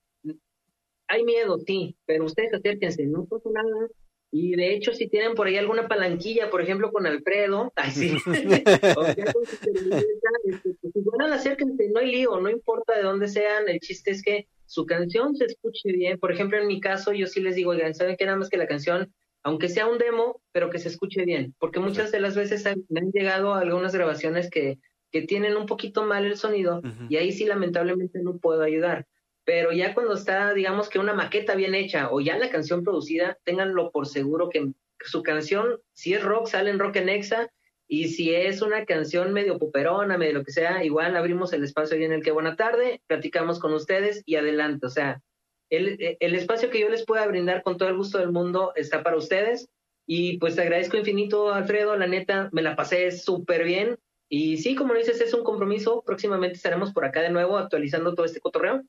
hay 1.06 1.24
miedo, 1.24 1.58
sí, 1.58 1.96
pero 2.06 2.24
ustedes 2.24 2.54
acérquense, 2.54 3.04
no 3.06 3.26
pasa 3.26 3.50
nada. 3.52 3.88
Y 4.36 4.56
de 4.56 4.74
hecho, 4.74 4.92
si 4.92 5.08
tienen 5.08 5.34
por 5.34 5.46
ahí 5.46 5.56
alguna 5.56 5.86
palanquilla, 5.86 6.50
por 6.50 6.60
ejemplo, 6.60 6.90
con 6.90 7.06
Alfredo, 7.06 7.72
ay, 7.76 7.90
sí, 7.92 8.16
o 8.26 9.04
sea, 9.04 9.32
con 9.32 9.46
su 9.46 9.56
servilleta, 9.56 10.28
este, 10.46 10.70
pues, 10.80 10.96
igual 10.96 11.32
acérquense, 11.32 11.88
no 11.90 12.00
hay 12.00 12.10
lío, 12.10 12.40
no 12.40 12.50
importa 12.50 12.96
de 12.96 13.02
dónde 13.04 13.28
sean, 13.28 13.68
el 13.68 13.78
chiste 13.78 14.10
es 14.10 14.22
que 14.22 14.48
su 14.66 14.86
canción 14.86 15.36
se 15.36 15.44
escuche 15.44 15.92
bien. 15.92 16.18
Por 16.18 16.32
ejemplo, 16.32 16.58
en 16.58 16.66
mi 16.66 16.80
caso, 16.80 17.12
yo 17.12 17.26
sí 17.28 17.40
les 17.40 17.54
digo, 17.54 17.70
oigan, 17.70 17.94
¿saben 17.94 18.16
qué? 18.16 18.24
Nada 18.24 18.38
más 18.38 18.48
que 18.50 18.56
la 18.56 18.66
canción 18.66 19.12
aunque 19.46 19.68
sea 19.68 19.86
un 19.86 19.98
demo, 19.98 20.40
pero 20.52 20.70
que 20.70 20.78
se 20.78 20.88
escuche 20.88 21.22
bien, 21.26 21.54
porque 21.58 21.78
muchas 21.78 22.10
de 22.10 22.18
las 22.18 22.34
veces 22.34 22.64
han- 22.64 22.82
me 22.88 23.00
han 23.00 23.10
llegado 23.12 23.52
algunas 23.52 23.94
grabaciones 23.94 24.48
que, 24.50 24.78
que 25.12 25.20
tienen 25.20 25.54
un 25.58 25.66
poquito 25.66 26.02
mal 26.02 26.24
el 26.24 26.36
sonido 26.38 26.80
y 27.10 27.16
ahí 27.18 27.30
sí 27.30 27.44
lamentablemente 27.44 28.20
no 28.22 28.38
puedo 28.38 28.62
ayudar. 28.62 29.06
Pero 29.44 29.72
ya 29.72 29.94
cuando 29.94 30.14
está, 30.14 30.54
digamos 30.54 30.88
que 30.88 30.98
una 30.98 31.12
maqueta 31.12 31.54
bien 31.54 31.74
hecha 31.74 32.10
o 32.10 32.20
ya 32.20 32.38
la 32.38 32.50
canción 32.50 32.82
producida, 32.82 33.38
ténganlo 33.44 33.90
por 33.90 34.06
seguro 34.06 34.48
que 34.48 34.72
su 35.00 35.22
canción, 35.22 35.80
si 35.92 36.14
es 36.14 36.22
rock, 36.22 36.46
sale 36.46 36.70
en 36.70 36.78
Rock 36.78 36.96
en 36.96 37.10
Exa, 37.10 37.50
y 37.86 38.08
si 38.08 38.34
es 38.34 38.62
una 38.62 38.86
canción 38.86 39.32
medio 39.32 39.58
poperona, 39.58 40.16
medio 40.16 40.34
lo 40.34 40.44
que 40.44 40.52
sea, 40.52 40.84
igual 40.84 41.16
abrimos 41.16 41.52
el 41.52 41.64
espacio 41.64 41.96
ahí 41.96 42.04
en 42.04 42.12
el 42.12 42.22
que 42.22 42.30
buena 42.30 42.56
tarde, 42.56 43.02
platicamos 43.06 43.58
con 43.58 43.74
ustedes 43.74 44.22
y 44.24 44.36
adelante. 44.36 44.86
O 44.86 44.90
sea, 44.90 45.20
el, 45.70 46.34
espacio 46.34 46.70
que 46.70 46.80
yo 46.80 46.88
les 46.88 47.04
pueda 47.04 47.26
brindar 47.26 47.62
con 47.62 47.76
todo 47.76 47.88
el 47.88 47.96
gusto 47.96 48.18
del 48.18 48.32
mundo 48.32 48.72
está 48.74 49.02
para 49.02 49.16
ustedes. 49.16 49.68
Y 50.06 50.38
pues 50.38 50.56
te 50.56 50.62
agradezco 50.62 50.96
infinito, 50.96 51.52
Alfredo. 51.52 51.96
La 51.96 52.06
neta, 52.06 52.48
me 52.52 52.62
la 52.62 52.76
pasé 52.76 53.10
súper 53.10 53.64
bien. 53.64 53.98
Y 54.28 54.58
sí, 54.58 54.74
como 54.74 54.94
dices, 54.94 55.20
es 55.20 55.34
un 55.34 55.44
compromiso. 55.44 56.02
Próximamente 56.04 56.56
estaremos 56.56 56.92
por 56.92 57.04
acá 57.04 57.22
de 57.22 57.30
nuevo 57.30 57.56
actualizando 57.58 58.14
todo 58.14 58.26
este 58.26 58.40
cotorreo. 58.40 58.82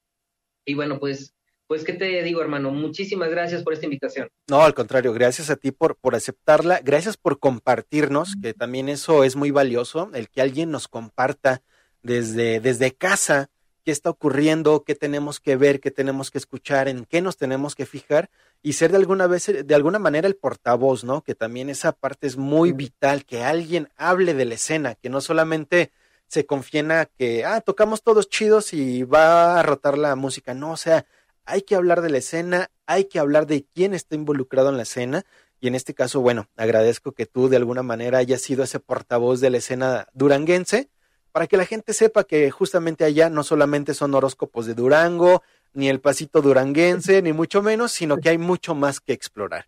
Y 0.65 0.73
bueno, 0.73 0.99
pues, 0.99 1.35
pues, 1.67 1.83
¿qué 1.83 1.93
te 1.93 2.21
digo, 2.23 2.41
hermano? 2.41 2.71
Muchísimas 2.71 3.29
gracias 3.29 3.63
por 3.63 3.73
esta 3.73 3.85
invitación. 3.85 4.29
No, 4.47 4.61
al 4.61 4.73
contrario, 4.73 5.13
gracias 5.13 5.49
a 5.49 5.55
ti 5.55 5.71
por, 5.71 5.95
por 5.95 6.15
aceptarla, 6.15 6.79
gracias 6.83 7.17
por 7.17 7.39
compartirnos, 7.39 8.35
que 8.41 8.53
también 8.53 8.89
eso 8.89 9.23
es 9.23 9.35
muy 9.35 9.51
valioso, 9.51 10.09
el 10.13 10.29
que 10.29 10.41
alguien 10.41 10.71
nos 10.71 10.87
comparta 10.87 11.61
desde, 12.01 12.59
desde 12.59 12.91
casa 12.91 13.49
qué 13.85 13.91
está 13.91 14.09
ocurriendo, 14.09 14.83
qué 14.83 14.95
tenemos 14.95 15.39
que 15.39 15.55
ver, 15.55 15.79
qué 15.79 15.91
tenemos 15.91 16.31
que 16.31 16.39
escuchar, 16.39 16.87
en 16.87 17.05
qué 17.05 17.21
nos 17.21 17.37
tenemos 17.37 17.75
que 17.75 17.85
fijar 17.85 18.31
y 18.63 18.73
ser 18.73 18.89
de 18.89 18.97
alguna 18.97 19.27
vez, 19.27 19.45
de 19.63 19.75
alguna 19.75 19.99
manera 19.99 20.27
el 20.27 20.35
portavoz, 20.35 21.03
¿no? 21.03 21.21
Que 21.21 21.35
también 21.35 21.69
esa 21.69 21.91
parte 21.91 22.25
es 22.25 22.35
muy 22.35 22.71
vital, 22.71 23.25
que 23.25 23.43
alguien 23.43 23.89
hable 23.95 24.33
de 24.33 24.45
la 24.45 24.55
escena, 24.55 24.95
que 24.95 25.09
no 25.09 25.21
solamente 25.21 25.91
se 26.27 26.45
confiena 26.45 27.05
que, 27.05 27.45
ah, 27.45 27.61
tocamos 27.61 28.01
todos 28.03 28.29
chidos 28.29 28.73
y 28.73 29.03
va 29.03 29.59
a 29.59 29.63
rotar 29.63 29.97
la 29.97 30.15
música, 30.15 30.53
no, 30.53 30.71
o 30.71 30.77
sea, 30.77 31.05
hay 31.45 31.61
que 31.61 31.75
hablar 31.75 32.01
de 32.01 32.09
la 32.09 32.17
escena, 32.17 32.71
hay 32.87 33.05
que 33.05 33.19
hablar 33.19 33.45
de 33.47 33.65
quién 33.73 33.93
está 33.93 34.15
involucrado 34.15 34.69
en 34.69 34.77
la 34.77 34.83
escena. 34.83 35.25
Y 35.61 35.67
en 35.67 35.75
este 35.75 35.93
caso, 35.93 36.19
bueno, 36.21 36.49
agradezco 36.57 37.11
que 37.13 37.25
tú 37.25 37.49
de 37.49 37.57
alguna 37.57 37.83
manera 37.83 38.17
hayas 38.17 38.41
sido 38.41 38.63
ese 38.63 38.79
portavoz 38.79 39.39
de 39.41 39.49
la 39.49 39.57
escena 39.57 40.07
duranguense, 40.13 40.89
para 41.31 41.47
que 41.47 41.57
la 41.57 41.65
gente 41.65 41.93
sepa 41.93 42.23
que 42.23 42.49
justamente 42.49 43.03
allá 43.03 43.29
no 43.29 43.43
solamente 43.43 43.93
son 43.93 44.13
horóscopos 44.13 44.65
de 44.65 44.73
Durango, 44.73 45.43
ni 45.73 45.89
el 45.89 45.99
pasito 45.99 46.41
duranguense, 46.41 47.21
ni 47.21 47.33
mucho 47.33 47.61
menos, 47.61 47.91
sino 47.91 48.17
que 48.17 48.29
hay 48.29 48.37
mucho 48.37 48.73
más 48.73 49.01
que 49.01 49.13
explorar. 49.13 49.67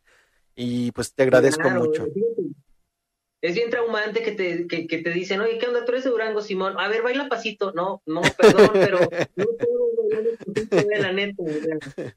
Y 0.56 0.92
pues 0.94 1.14
te 1.14 1.24
agradezco 1.24 1.64
Claro, 1.64 1.82
mucho. 1.84 2.08
Es 3.48 3.56
bien 3.56 3.70
traumante 3.70 4.22
que 4.24 4.34
te, 4.34 4.68
que, 4.68 4.88
que 4.88 4.98
te 4.98 5.10
dicen, 5.12 5.40
oye, 5.40 5.58
¿qué 5.58 5.68
onda? 5.68 5.86
Tú 5.86 5.94
eres 5.94 6.04
de 6.04 6.10
Durango, 6.10 6.42
Simón. 6.42 6.78
A 6.78 6.90
ver, 6.90 7.02
baila 7.02 7.30
pasito. 7.30 7.72
No, 7.72 8.02
no, 8.06 8.22
perdón, 8.38 8.72
pero 8.74 9.00
no 9.38 9.46
la 11.00 11.14
neta. 11.14 11.44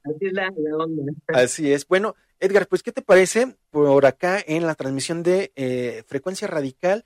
Así 0.02 0.26
es 0.26 0.32
la, 0.32 0.52
la 0.56 0.76
onda. 0.76 1.12
Así 1.28 1.72
es. 1.72 1.86
Bueno, 1.86 2.16
Edgar, 2.40 2.66
pues, 2.66 2.82
¿qué 2.82 2.90
te 2.90 3.00
parece 3.00 3.54
por 3.70 4.06
acá 4.06 4.42
en 4.44 4.66
la 4.66 4.74
transmisión 4.74 5.22
de 5.22 5.52
eh, 5.54 6.02
Frecuencia 6.08 6.48
Radical? 6.48 7.04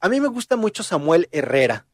A 0.00 0.08
mí 0.08 0.20
me 0.20 0.28
gusta 0.28 0.56
mucho 0.56 0.82
Samuel 0.82 1.28
Herrera. 1.30 1.86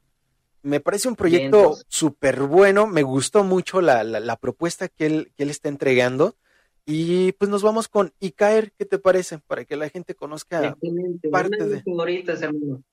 Me 0.62 0.80
parece 0.80 1.08
un 1.08 1.16
proyecto 1.16 1.76
súper 1.88 2.40
bueno. 2.40 2.86
Me 2.86 3.02
gustó 3.02 3.44
mucho 3.44 3.82
la, 3.82 4.02
la, 4.02 4.18
la 4.18 4.36
propuesta 4.36 4.88
que 4.88 5.04
él, 5.04 5.32
que 5.36 5.42
él 5.42 5.50
está 5.50 5.68
entregando. 5.68 6.36
Y 6.86 7.32
pues 7.32 7.50
nos 7.50 7.62
vamos 7.62 7.88
con 7.88 8.12
Icaer, 8.20 8.72
¿qué 8.72 8.84
te 8.84 8.98
parece? 8.98 9.38
Para 9.38 9.64
que 9.64 9.76
la 9.76 9.88
gente 9.88 10.14
conozca. 10.14 10.68
Excelente. 10.68 11.28
parte 11.28 11.56
Una 11.56 11.66
de 11.66 11.82
favoritas. 11.82 12.40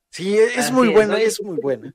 Sí, 0.09 0.37
es 0.37 0.57
Así 0.57 0.73
muy 0.73 0.89
es, 0.89 0.93
buena, 0.93 1.13
¿no? 1.13 1.19
es 1.19 1.41
muy 1.41 1.57
buena. 1.57 1.93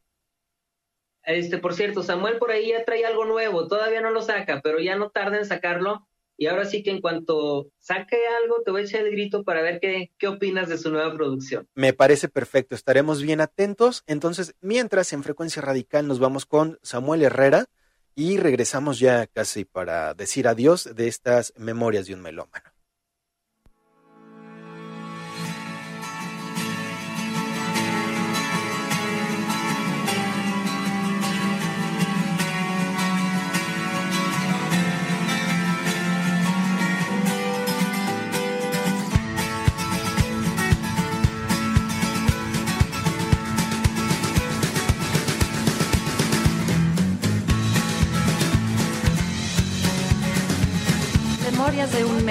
Este, 1.25 1.59
por 1.59 1.75
cierto, 1.75 2.03
Samuel 2.03 2.39
por 2.39 2.51
ahí 2.51 2.71
ya 2.71 2.85
trae 2.85 3.05
algo 3.05 3.25
nuevo, 3.25 3.69
todavía 3.69 4.01
no 4.01 4.11
lo 4.11 4.23
saca, 4.23 4.61
pero 4.63 4.81
ya 4.81 4.97
no 4.97 5.11
tarda 5.11 5.39
en 5.39 5.45
sacarlo. 5.45 6.07
Y 6.37 6.47
ahora 6.47 6.65
sí 6.65 6.83
que 6.83 6.91
en 6.91 7.01
cuanto 7.01 7.69
saque 7.79 8.17
algo, 8.43 8.63
te 8.65 8.73
voy 8.73 8.81
a 8.81 8.85
echar 8.85 9.03
el 9.03 9.13
grito 9.13 9.45
para 9.45 9.63
ver 9.63 9.79
qué, 9.81 10.11
qué 10.19 10.27
opinas 10.27 10.69
de 10.69 10.79
su 10.79 10.91
nueva 10.91 11.15
producción. 11.15 11.69
Me 11.75 11.93
parece 11.93 12.29
perfecto, 12.29 12.75
estaremos 12.75 13.23
bien 13.23 13.41
atentos. 13.41 14.03
Entonces, 14.07 14.57
mientras 14.61 15.13
en 15.13 15.23
Frecuencia 15.23 15.63
Radical 15.63 16.09
nos 16.09 16.19
vamos 16.19 16.47
con 16.47 16.79
Samuel 16.83 17.23
Herrera 17.23 17.67
y 18.15 18.39
regresamos 18.39 18.99
ya 18.99 19.27
casi 19.27 19.65
para 19.65 20.15
decir 20.15 20.49
adiós 20.49 20.95
de 20.95 21.09
estas 21.09 21.53
memorias 21.57 22.07
de 22.07 22.15
un 22.15 22.21
melómano. 22.21 22.72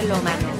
melómano. 0.02 0.51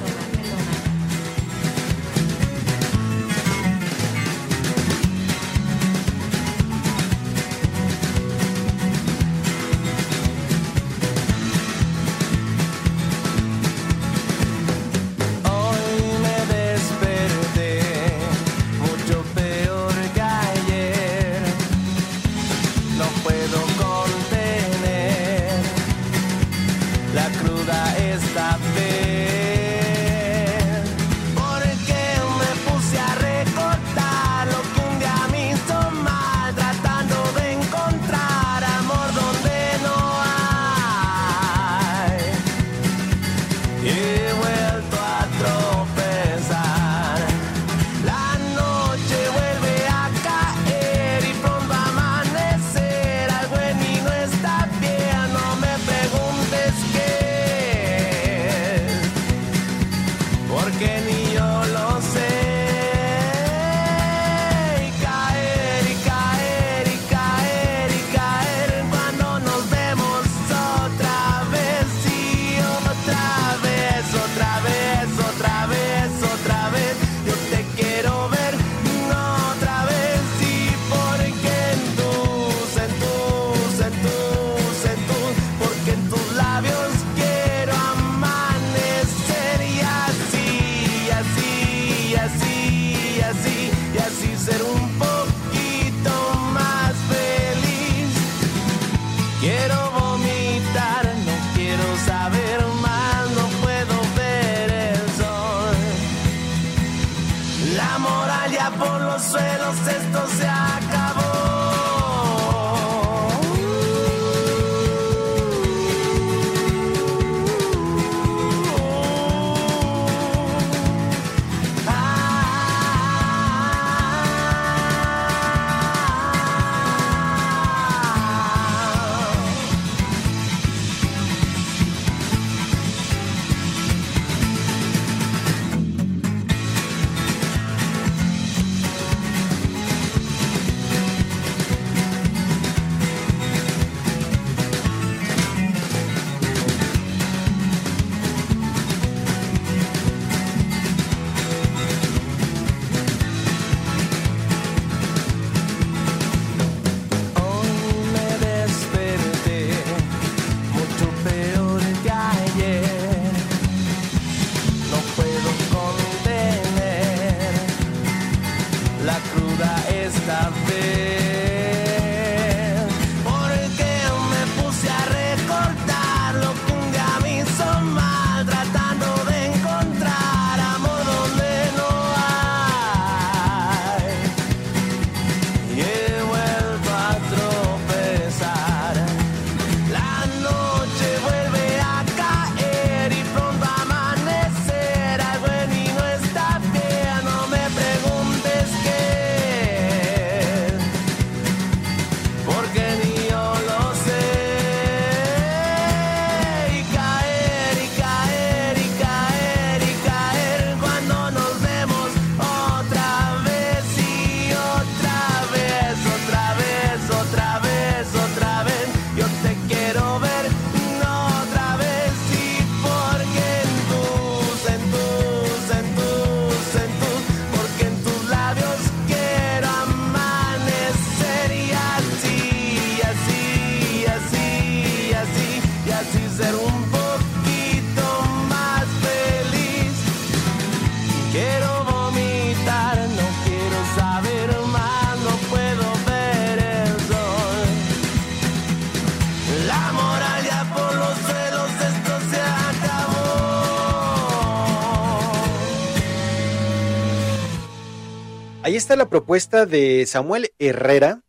la 258.96 259.08
propuesta 259.08 259.66
de 259.66 260.04
Samuel 260.06 260.52
Herrera 260.58 261.22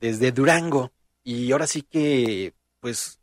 desde 0.00 0.32
Durango. 0.32 0.92
Y 1.24 1.52
ahora 1.52 1.66
sí 1.66 1.82
que, 1.82 2.54
pues, 2.80 3.18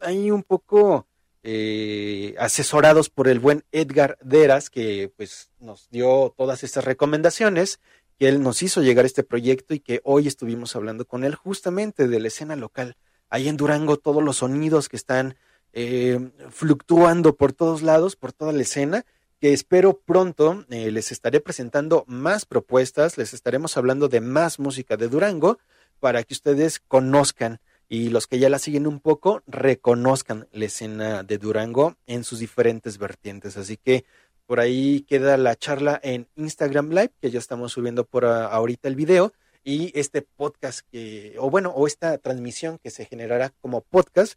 ahí 0.00 0.30
un 0.30 0.42
poco 0.42 1.06
eh, 1.44 2.34
asesorados 2.38 3.10
por 3.10 3.28
el 3.28 3.40
buen 3.40 3.64
Edgar 3.72 4.16
Deras, 4.22 4.70
que 4.70 5.12
pues 5.16 5.50
nos 5.58 5.88
dio 5.90 6.32
todas 6.36 6.62
estas 6.62 6.84
recomendaciones, 6.84 7.80
que 8.18 8.28
él 8.28 8.42
nos 8.42 8.62
hizo 8.62 8.80
llegar 8.82 9.04
este 9.04 9.24
proyecto 9.24 9.74
y 9.74 9.80
que 9.80 10.00
hoy 10.04 10.28
estuvimos 10.28 10.76
hablando 10.76 11.04
con 11.04 11.24
él 11.24 11.34
justamente 11.34 12.06
de 12.06 12.20
la 12.20 12.28
escena 12.28 12.54
local. 12.54 12.96
Ahí 13.28 13.48
en 13.48 13.56
Durango 13.56 13.96
todos 13.96 14.22
los 14.22 14.36
sonidos 14.36 14.88
que 14.88 14.96
están 14.96 15.36
eh, 15.72 16.30
fluctuando 16.50 17.34
por 17.34 17.52
todos 17.52 17.82
lados, 17.82 18.14
por 18.14 18.32
toda 18.32 18.52
la 18.52 18.62
escena, 18.62 19.04
que 19.42 19.52
espero 19.52 19.98
pronto 19.98 20.64
eh, 20.70 20.92
les 20.92 21.10
estaré 21.10 21.40
presentando 21.40 22.04
más 22.06 22.46
propuestas, 22.46 23.18
les 23.18 23.34
estaremos 23.34 23.76
hablando 23.76 24.06
de 24.06 24.20
más 24.20 24.60
música 24.60 24.96
de 24.96 25.08
Durango 25.08 25.58
para 25.98 26.22
que 26.22 26.32
ustedes 26.32 26.78
conozcan 26.78 27.58
y 27.88 28.10
los 28.10 28.28
que 28.28 28.38
ya 28.38 28.48
la 28.48 28.60
siguen 28.60 28.86
un 28.86 29.00
poco 29.00 29.42
reconozcan 29.48 30.46
la 30.52 30.66
escena 30.66 31.24
de 31.24 31.38
Durango 31.38 31.96
en 32.06 32.22
sus 32.22 32.38
diferentes 32.38 32.98
vertientes. 32.98 33.56
Así 33.56 33.76
que 33.76 34.04
por 34.46 34.60
ahí 34.60 35.00
queda 35.08 35.36
la 35.36 35.56
charla 35.56 35.98
en 36.04 36.28
Instagram 36.36 36.90
Live, 36.90 37.10
que 37.20 37.32
ya 37.32 37.40
estamos 37.40 37.72
subiendo 37.72 38.04
por 38.04 38.24
ah, 38.24 38.46
ahorita 38.46 38.86
el 38.86 38.94
video, 38.94 39.32
y 39.64 39.90
este 39.98 40.22
podcast 40.22 40.86
que, 40.88 41.34
o 41.40 41.50
bueno, 41.50 41.70
o 41.70 41.88
esta 41.88 42.16
transmisión 42.18 42.78
que 42.78 42.90
se 42.90 43.06
generará 43.06 43.52
como 43.60 43.80
podcast 43.80 44.34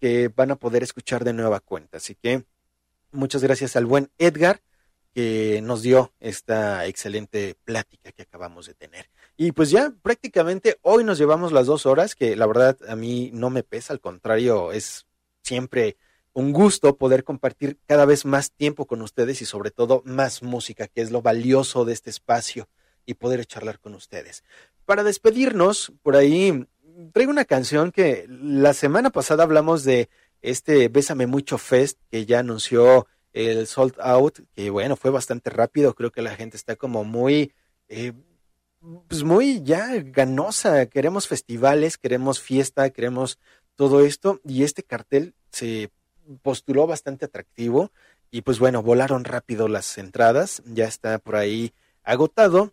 que 0.00 0.26
van 0.34 0.50
a 0.50 0.56
poder 0.56 0.82
escuchar 0.82 1.22
de 1.22 1.32
nueva 1.32 1.60
cuenta. 1.60 1.98
Así 1.98 2.16
que 2.16 2.42
muchas 3.12 3.42
gracias 3.42 3.76
al 3.76 3.86
buen 3.86 4.10
Edgar 4.18 4.60
que 5.14 5.60
nos 5.62 5.82
dio 5.82 6.12
esta 6.20 6.86
excelente 6.86 7.56
plática 7.64 8.12
que 8.12 8.22
acabamos 8.22 8.66
de 8.66 8.74
tener. 8.74 9.10
Y 9.36 9.52
pues 9.52 9.70
ya 9.70 9.92
prácticamente 10.02 10.78
hoy 10.82 11.04
nos 11.04 11.18
llevamos 11.18 11.52
las 11.52 11.66
dos 11.66 11.86
horas, 11.86 12.14
que 12.14 12.36
la 12.36 12.46
verdad 12.46 12.76
a 12.88 12.96
mí 12.96 13.30
no 13.32 13.50
me 13.50 13.62
pesa, 13.62 13.92
al 13.92 14.00
contrario, 14.00 14.72
es 14.72 15.06
siempre 15.42 15.96
un 16.32 16.52
gusto 16.52 16.96
poder 16.96 17.24
compartir 17.24 17.78
cada 17.86 18.04
vez 18.04 18.24
más 18.24 18.52
tiempo 18.52 18.86
con 18.86 19.02
ustedes 19.02 19.42
y 19.42 19.44
sobre 19.44 19.70
todo 19.70 20.02
más 20.04 20.42
música, 20.42 20.86
que 20.86 21.00
es 21.00 21.10
lo 21.10 21.22
valioso 21.22 21.84
de 21.84 21.94
este 21.94 22.10
espacio 22.10 22.68
y 23.06 23.14
poder 23.14 23.44
charlar 23.46 23.80
con 23.80 23.94
ustedes. 23.94 24.44
Para 24.84 25.02
despedirnos, 25.02 25.92
por 26.02 26.14
ahí 26.14 26.66
traigo 27.12 27.32
una 27.32 27.44
canción 27.44 27.90
que 27.90 28.26
la 28.28 28.74
semana 28.74 29.10
pasada 29.10 29.42
hablamos 29.42 29.84
de 29.84 30.08
este 30.42 30.88
Bésame 30.88 31.26
Mucho 31.26 31.58
Fest 31.58 31.98
que 32.10 32.26
ya 32.26 32.40
anunció 32.40 33.06
el 33.32 33.66
Sold 33.66 33.94
Out, 34.00 34.40
que 34.54 34.70
bueno, 34.70 34.96
fue 34.96 35.10
bastante 35.10 35.50
rápido, 35.50 35.94
creo 35.94 36.10
que 36.10 36.22
la 36.22 36.34
gente 36.34 36.56
está 36.56 36.76
como 36.76 37.04
muy, 37.04 37.52
eh, 37.88 38.12
pues 39.08 39.22
muy 39.22 39.62
ya 39.62 39.90
ganosa, 40.02 40.86
queremos 40.86 41.28
festivales, 41.28 41.98
queremos 41.98 42.40
fiesta, 42.40 42.90
queremos 42.90 43.38
todo 43.76 44.00
esto 44.00 44.40
y 44.44 44.64
este 44.64 44.82
cartel 44.82 45.34
se 45.50 45.90
postuló 46.42 46.86
bastante 46.86 47.26
atractivo 47.26 47.92
y 48.30 48.42
pues 48.42 48.58
bueno, 48.58 48.82
volaron 48.82 49.24
rápido 49.24 49.68
las 49.68 49.98
entradas, 49.98 50.62
ya 50.66 50.86
está 50.86 51.18
por 51.18 51.36
ahí 51.36 51.72
agotado. 52.02 52.72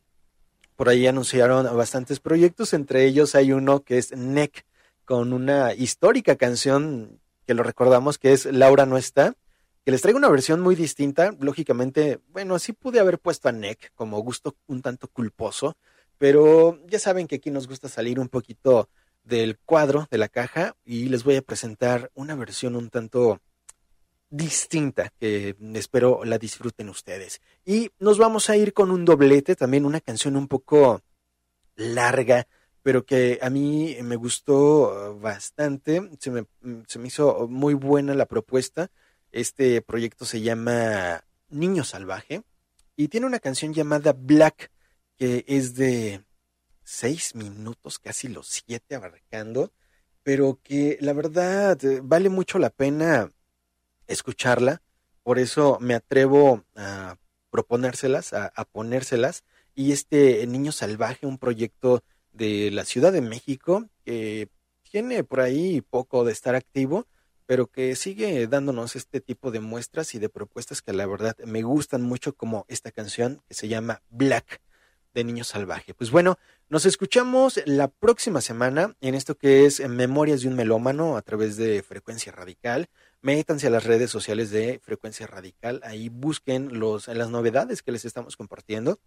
Por 0.75 0.89
ahí 0.89 1.07
anunciaron 1.07 1.65
bastantes 1.77 2.19
proyectos, 2.19 2.73
entre 2.73 3.05
ellos 3.05 3.33
hay 3.35 3.53
uno 3.53 3.83
que 3.83 3.97
es 3.97 4.11
NEC, 4.11 4.65
con 5.05 5.31
una 5.31 5.73
histórica 5.73 6.35
canción 6.35 7.21
que 7.45 7.53
lo 7.53 7.63
recordamos 7.63 8.17
que 8.17 8.33
es 8.33 8.45
Laura 8.45 8.85
no 8.85 8.97
está, 8.97 9.35
que 9.83 9.91
les 9.91 10.01
traigo 10.01 10.17
una 10.17 10.29
versión 10.29 10.61
muy 10.61 10.75
distinta. 10.75 11.35
Lógicamente, 11.39 12.19
bueno, 12.29 12.57
sí 12.59 12.73
pude 12.73 12.99
haber 12.99 13.19
puesto 13.19 13.49
a 13.49 13.51
NEC 13.51 13.91
como 13.93 14.19
gusto 14.19 14.55
un 14.67 14.81
tanto 14.81 15.07
culposo, 15.07 15.77
pero 16.17 16.79
ya 16.87 16.99
saben 16.99 17.27
que 17.27 17.35
aquí 17.35 17.51
nos 17.51 17.67
gusta 17.67 17.87
salir 17.87 18.19
un 18.19 18.29
poquito 18.29 18.89
del 19.23 19.57
cuadro, 19.59 20.07
de 20.09 20.17
la 20.17 20.29
caja, 20.29 20.75
y 20.83 21.05
les 21.09 21.23
voy 21.23 21.35
a 21.35 21.41
presentar 21.41 22.11
una 22.13 22.35
versión 22.35 22.75
un 22.75 22.89
tanto 22.89 23.41
distinta 24.29 25.11
que 25.19 25.55
espero 25.73 26.25
la 26.25 26.37
disfruten 26.37 26.89
ustedes. 26.89 27.41
Y 27.63 27.91
nos 27.99 28.17
vamos 28.17 28.49
a 28.49 28.57
ir 28.57 28.73
con 28.73 28.91
un 28.91 29.05
doblete, 29.05 29.55
también 29.55 29.85
una 29.85 30.01
canción 30.01 30.35
un 30.35 30.47
poco 30.47 31.01
larga, 31.75 32.47
pero 32.85 33.03
que 33.03 33.39
a 33.41 33.49
mí 33.49 33.97
me 34.03 34.15
gustó 34.15 35.09
uh, 35.15 35.19
bastante, 35.19 36.07
se 36.19 36.29
me, 36.29 36.45
se 36.85 36.99
me 36.99 37.07
hizo 37.07 37.47
muy 37.47 37.73
buena 37.73 38.13
la 38.13 38.27
propuesta. 38.27 38.91
Este 39.31 39.81
proyecto 39.81 40.23
se 40.23 40.41
llama 40.41 41.23
Niño 41.49 41.83
Salvaje 41.83 42.43
y 42.95 43.07
tiene 43.07 43.25
una 43.25 43.39
canción 43.39 43.73
llamada 43.73 44.13
Black 44.13 44.69
que 45.17 45.43
es 45.47 45.73
de 45.73 46.23
seis 46.83 47.33
minutos, 47.33 47.97
casi 47.97 48.27
los 48.27 48.49
siete 48.49 48.93
abarcando, 48.93 49.71
pero 50.21 50.59
que 50.61 50.99
la 51.01 51.13
verdad 51.13 51.83
eh, 51.83 52.01
vale 52.03 52.29
mucho 52.29 52.59
la 52.59 52.69
pena 52.69 53.31
escucharla, 54.05 54.83
por 55.23 55.39
eso 55.39 55.79
me 55.81 55.95
atrevo 55.95 56.63
a 56.75 57.17
proponérselas, 57.49 58.33
a, 58.33 58.45
a 58.55 58.63
ponérselas, 58.63 59.43
y 59.73 59.91
este 59.91 60.45
Niño 60.45 60.71
Salvaje, 60.71 61.25
un 61.25 61.39
proyecto 61.39 62.03
de 62.35 62.71
la 62.71 62.85
Ciudad 62.85 63.11
de 63.11 63.21
México 63.21 63.89
que 64.03 64.49
tiene 64.83 65.23
por 65.23 65.41
ahí 65.41 65.81
poco 65.81 66.23
de 66.23 66.31
estar 66.31 66.55
activo, 66.55 67.07
pero 67.45 67.67
que 67.67 67.95
sigue 67.95 68.47
dándonos 68.47 68.95
este 68.95 69.21
tipo 69.21 69.51
de 69.51 69.59
muestras 69.59 70.15
y 70.15 70.19
de 70.19 70.29
propuestas 70.29 70.81
que 70.81 70.93
la 70.93 71.05
verdad 71.05 71.37
me 71.45 71.63
gustan 71.63 72.01
mucho 72.01 72.33
como 72.33 72.65
esta 72.67 72.91
canción 72.91 73.41
que 73.47 73.53
se 73.53 73.67
llama 73.67 74.01
Black 74.09 74.61
de 75.13 75.23
Niño 75.23 75.43
Salvaje. 75.43 75.93
Pues 75.93 76.11
bueno, 76.11 76.37
nos 76.69 76.85
escuchamos 76.85 77.61
la 77.65 77.87
próxima 77.87 78.41
semana 78.41 78.95
en 78.99 79.15
esto 79.15 79.35
que 79.35 79.65
es 79.65 79.79
Memorias 79.87 80.41
de 80.41 80.49
un 80.49 80.55
Melómano 80.55 81.15
a 81.15 81.21
través 81.21 81.57
de 81.57 81.81
Frecuencia 81.83 82.31
Radical. 82.31 82.89
Métanse 83.21 83.67
a 83.67 83.69
las 83.69 83.85
redes 83.85 84.11
sociales 84.11 84.51
de 84.51 84.79
Frecuencia 84.83 85.25
Radical, 85.25 85.81
ahí 85.83 86.09
busquen 86.09 86.79
los, 86.79 87.07
las 87.07 87.29
novedades 87.29 87.81
que 87.81 87.91
les 87.91 88.05
estamos 88.05 88.35
compartiendo. 88.35 88.99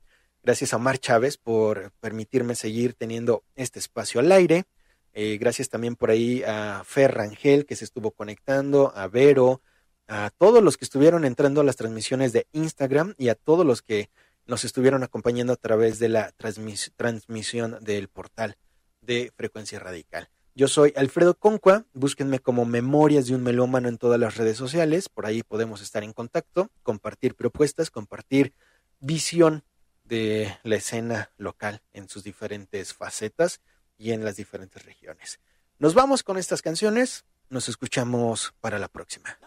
Gracias 0.49 0.73
a 0.73 0.77
Omar 0.77 0.97
Chávez 0.97 1.37
por 1.37 1.93
permitirme 2.01 2.55
seguir 2.55 2.95
teniendo 2.95 3.45
este 3.55 3.79
espacio 3.79 4.19
al 4.19 4.33
aire. 4.33 4.65
Eh, 5.13 5.37
gracias 5.39 5.69
también 5.69 5.95
por 5.95 6.09
ahí 6.09 6.43
a 6.43 6.85
Fer 6.87 7.13
Rangel 7.13 7.67
que 7.67 7.77
se 7.77 7.85
estuvo 7.85 8.13
conectando, 8.13 8.91
a 8.97 9.09
Vero, 9.09 9.61
a 10.07 10.31
todos 10.39 10.63
los 10.63 10.79
que 10.79 10.87
estuvieron 10.87 11.27
entrando 11.27 11.61
a 11.61 11.65
las 11.65 11.77
transmisiones 11.77 12.33
de 12.33 12.47
Instagram 12.53 13.15
y 13.19 13.29
a 13.29 13.35
todos 13.35 13.67
los 13.67 13.83
que 13.83 14.09
nos 14.47 14.65
estuvieron 14.65 15.03
acompañando 15.03 15.53
a 15.53 15.57
través 15.57 15.99
de 15.99 16.09
la 16.09 16.33
transmis 16.33 16.93
transmisión 16.97 17.77
del 17.83 18.09
portal 18.09 18.57
de 19.03 19.31
Frecuencia 19.37 19.79
Radical. 19.79 20.31
Yo 20.55 20.67
soy 20.67 20.95
Alfredo 20.97 21.35
Concua, 21.35 21.85
búsquenme 21.93 22.39
como 22.39 22.65
Memorias 22.65 23.27
de 23.27 23.35
un 23.35 23.43
Melómano 23.43 23.91
en 23.91 23.99
todas 23.99 24.19
las 24.19 24.39
redes 24.39 24.57
sociales, 24.57 25.11
por 25.11 25.27
ahí 25.27 25.43
podemos 25.43 25.83
estar 25.83 26.03
en 26.03 26.15
contacto, 26.15 26.71
compartir 26.83 27.35
propuestas, 27.35 27.91
compartir 27.91 28.55
visión 28.99 29.63
de 30.09 30.59
la 30.63 30.77
escena 30.77 31.31
local 31.37 31.83
en 31.93 32.09
sus 32.09 32.25
diferentes 32.25 32.95
facetas 32.95 33.61
y 33.97 34.13
en 34.13 34.25
las 34.25 34.37
diferentes 34.37 34.85
regiones. 34.85 35.41
Nos 35.79 35.95
vamos 35.95 36.23
con 36.23 36.39
estas 36.39 36.63
canciones, 36.63 37.25
nos 37.51 37.69
escuchamos 37.69 38.55
para 38.61 38.79
la 38.79 38.89
próxima. 38.89 39.39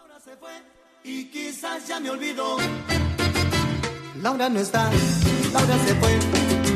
Y 1.04 1.26
quizás 1.26 1.88
ya 1.88 2.00
me 2.00 2.10
olvidó. 2.10 2.58
Laura 4.22 4.50
no 4.50 4.60
está, 4.60 4.90
Laura 5.52 5.78
se 5.86 5.96
fue, 5.96 6.20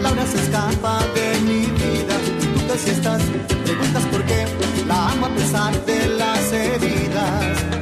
Laura 0.02 0.26
se 0.26 0.38
escapa 0.44 1.06
de 1.14 1.40
mi 1.41 1.66
vida. 1.66 2.18
Tú 2.56 2.68
que 2.68 2.78
si 2.80 2.90
estás, 2.90 3.22
preguntas 3.64 4.06
por 4.07 4.26
qué. 4.26 4.45
La 4.88 5.12
amo 5.12 5.28
a 5.28 5.36
pesar 5.36 5.86
de 5.86 6.07
las 6.07 6.52
heridas. 6.52 7.74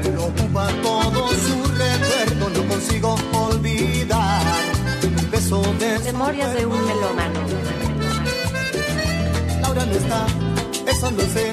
Memorias 6.04 6.54
de 6.54 6.66
un 6.66 6.86
melómano. 6.86 7.40
Laura 9.62 9.86
no 9.86 9.94
está, 9.94 10.26
eso 10.86 11.12
lo 11.12 11.24
sé, 11.24 11.52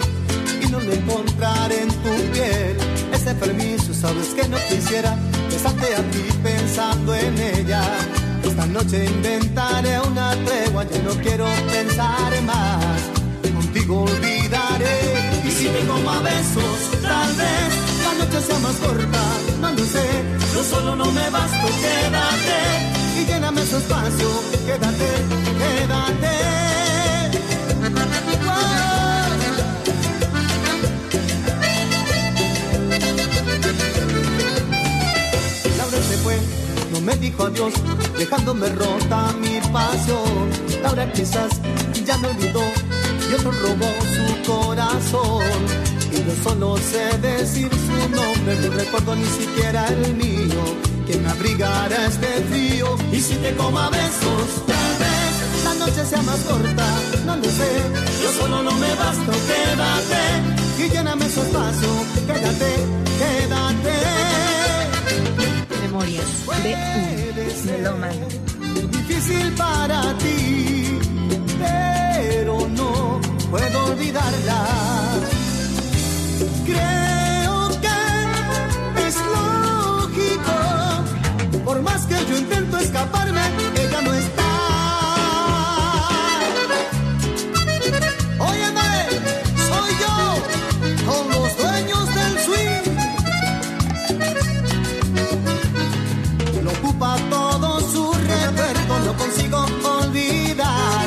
y 0.60 0.66
no 0.70 0.80
lo 0.80 0.92
encontraré 0.92 1.82
en 1.82 1.88
tu 1.88 2.32
piel. 2.32 2.76
Ese 3.12 3.34
permiso, 3.36 3.94
sabes 3.94 4.28
que 4.34 4.48
no 4.48 4.56
quisiera 4.68 5.16
besarte 5.48 5.94
a 5.94 6.02
ti 6.10 6.24
pensando 6.42 7.14
en 7.14 7.38
ella. 7.38 7.82
Esta 8.42 8.66
noche 8.66 9.06
inventaré 9.06 10.00
una 10.00 10.32
tregua, 10.44 10.84
ya 10.84 10.98
no 11.02 11.12
quiero 11.22 11.46
pensar 11.70 12.42
más. 12.42 13.00
Contigo 13.54 14.02
olvidaré, 14.02 15.42
y 15.44 15.50
si 15.50 15.66
te 15.66 15.86
como 15.86 16.10
a 16.10 16.22
besos, 16.22 17.02
tal 17.02 17.32
vez 17.34 17.70
la 18.04 18.24
noche 18.24 18.40
sea 18.46 18.58
más 18.58 18.76
corta, 18.76 19.22
no 19.60 19.70
lo 19.70 19.84
sé. 19.84 20.06
Yo 20.54 20.64
solo 20.64 20.96
no 20.96 21.06
me 21.06 21.30
basto, 21.30 21.66
quédate 21.80 22.99
y 23.20 23.26
lléname 23.26 23.64
su 23.66 23.76
espacio. 23.76 24.28
Quédate, 24.66 25.08
quédate. 25.60 26.34
Laura 35.78 35.98
se 36.08 36.16
fue, 36.18 36.38
no 36.92 37.00
me 37.00 37.16
dijo 37.16 37.44
adiós, 37.44 37.74
dejándome 38.18 38.68
rota 38.70 39.32
mi 39.40 39.60
pasión. 39.72 40.50
Laura 40.82 41.10
quizás 41.12 41.60
ya 42.04 42.16
me 42.18 42.28
olvidó 42.28 42.62
y 43.30 43.34
otro 43.34 43.52
robó 43.52 43.90
su 44.14 44.52
corazón. 44.52 45.44
Y 46.12 46.16
yo 46.16 46.34
solo 46.42 46.76
sé 46.78 47.18
decir 47.18 47.70
su 47.70 48.08
nombre, 48.16 48.56
no 48.62 48.74
recuerdo 48.74 49.14
ni 49.14 49.26
siquiera 49.26 49.86
el 49.88 50.14
mío. 50.14 50.89
Que 51.10 51.18
me 51.18 52.06
este 52.06 52.28
frío 52.50 52.96
y 53.10 53.20
si 53.20 53.34
te 53.34 53.56
coma 53.56 53.90
besos, 53.90 54.64
tal 54.64 54.92
vez 55.00 55.64
la 55.64 55.74
noche 55.74 56.04
sea 56.06 56.22
más 56.22 56.38
corta, 56.40 56.86
no 57.26 57.36
lo 57.36 57.44
sé. 57.44 57.70
Yo 58.22 58.32
solo 58.40 58.62
no 58.62 58.70
me 58.70 58.94
basto, 58.94 59.32
quédate 59.48 60.22
y 60.78 60.88
lléname 60.88 61.28
su 61.28 61.40
espacio. 61.40 61.88
Quédate, 62.28 62.70
quédate. 63.18 63.96
Memorias 65.82 66.30
de 66.62 67.48
un 67.48 67.66
melómano. 67.66 68.26
difícil 68.92 69.52
para 69.54 70.16
ti, 70.18 71.00
pero 71.58 72.68
no 72.68 73.20
puedo 73.50 73.84
olvidarla. 73.86 74.90
yo 82.30 82.38
intento 82.38 82.78
escaparme, 82.78 83.42
ella 83.74 84.00
no 84.02 84.14
está. 84.14 84.48
Óyeme, 88.38 88.90
soy 89.68 89.90
yo, 90.02 90.16
con 91.08 91.22
los 91.34 91.48
dueños 91.60 92.04
del 92.18 92.34
swing. 92.46 92.86
Lo 96.62 96.70
ocupa 96.70 97.16
todo 97.30 97.80
su 97.80 98.12
recuerdo, 98.12 98.92
no 99.06 99.12
consigo 99.16 99.66
olvidar 99.98 101.06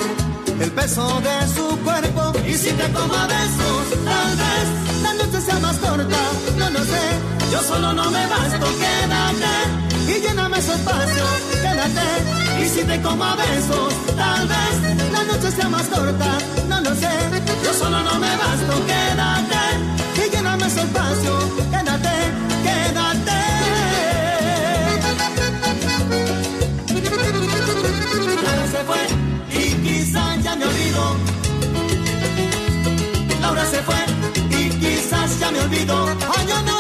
el 0.60 0.72
peso 0.72 1.22
de 1.22 1.48
su 1.56 1.66
cuerpo. 1.86 2.34
Y 2.46 2.54
si 2.56 2.72
te 2.72 2.88
toma 2.90 3.28
besos, 3.28 3.86
tal 4.04 4.32
vez 4.42 4.68
la 5.04 5.14
noche 5.14 5.40
sea 5.42 5.60
más 5.60 5.78
corta, 5.78 6.22
no 6.58 6.70
lo 6.70 6.80
no 6.80 6.84
sé. 6.84 7.06
Yo 7.52 7.62
solo 7.62 7.94
no 7.94 8.12
me 8.12 8.28
basto, 8.28 8.68
quédate 8.82 9.93
y 10.08 10.22
lléname 10.22 10.58
ese 10.60 10.74
espacio, 10.74 11.26
quédate. 11.62 12.64
Y 12.64 12.70
si 12.70 12.84
te 12.84 13.02
como 13.02 13.24
a 13.24 13.36
besos, 13.36 13.94
tal 14.16 14.48
vez 14.48 15.12
la 15.12 15.24
noche 15.24 15.52
sea 15.52 15.70
más 15.70 15.88
corta, 15.88 16.38
no 16.68 16.82
lo 16.82 16.96
sé. 16.96 17.10
Yo 17.64 17.74
solo 17.74 18.00
no 18.02 18.20
me 18.20 18.36
basto, 18.38 18.86
quédate 18.86 19.64
y 20.16 20.30
lléname 20.30 20.68
ese 20.68 20.82
espacio, 20.82 21.40
quédate, 21.72 22.16
quédate. 22.64 23.42
Laura 28.46 28.68
se 28.72 28.82
fue 28.88 29.02
y 29.60 29.74
quizás 29.84 30.44
ya 30.44 30.56
me 30.56 30.66
olvidó. 30.66 31.16
Laura 33.42 33.66
se 33.66 33.82
fue 33.82 33.96
y 34.50 34.70
quizás 34.70 35.40
ya 35.40 35.52
me 35.52 35.60
no 36.66 36.73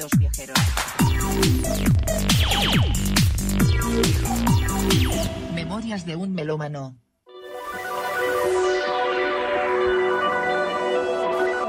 oídos 0.00 0.18
viajeros. 0.18 0.56
Memorias 5.54 6.06
de 6.06 6.16
un 6.16 6.34
melómano. 6.34 6.96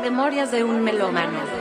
Memorias 0.01 0.51
de 0.51 0.63
un 0.63 0.83
melómano. 0.83 1.60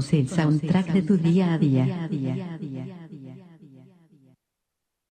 Conoce 0.00 0.20
el 0.20 0.28
soundtrack 0.28 0.92
de 0.92 1.02
tu 1.02 1.16
día 1.18 1.54
a 1.54 1.58
día. 1.58 1.99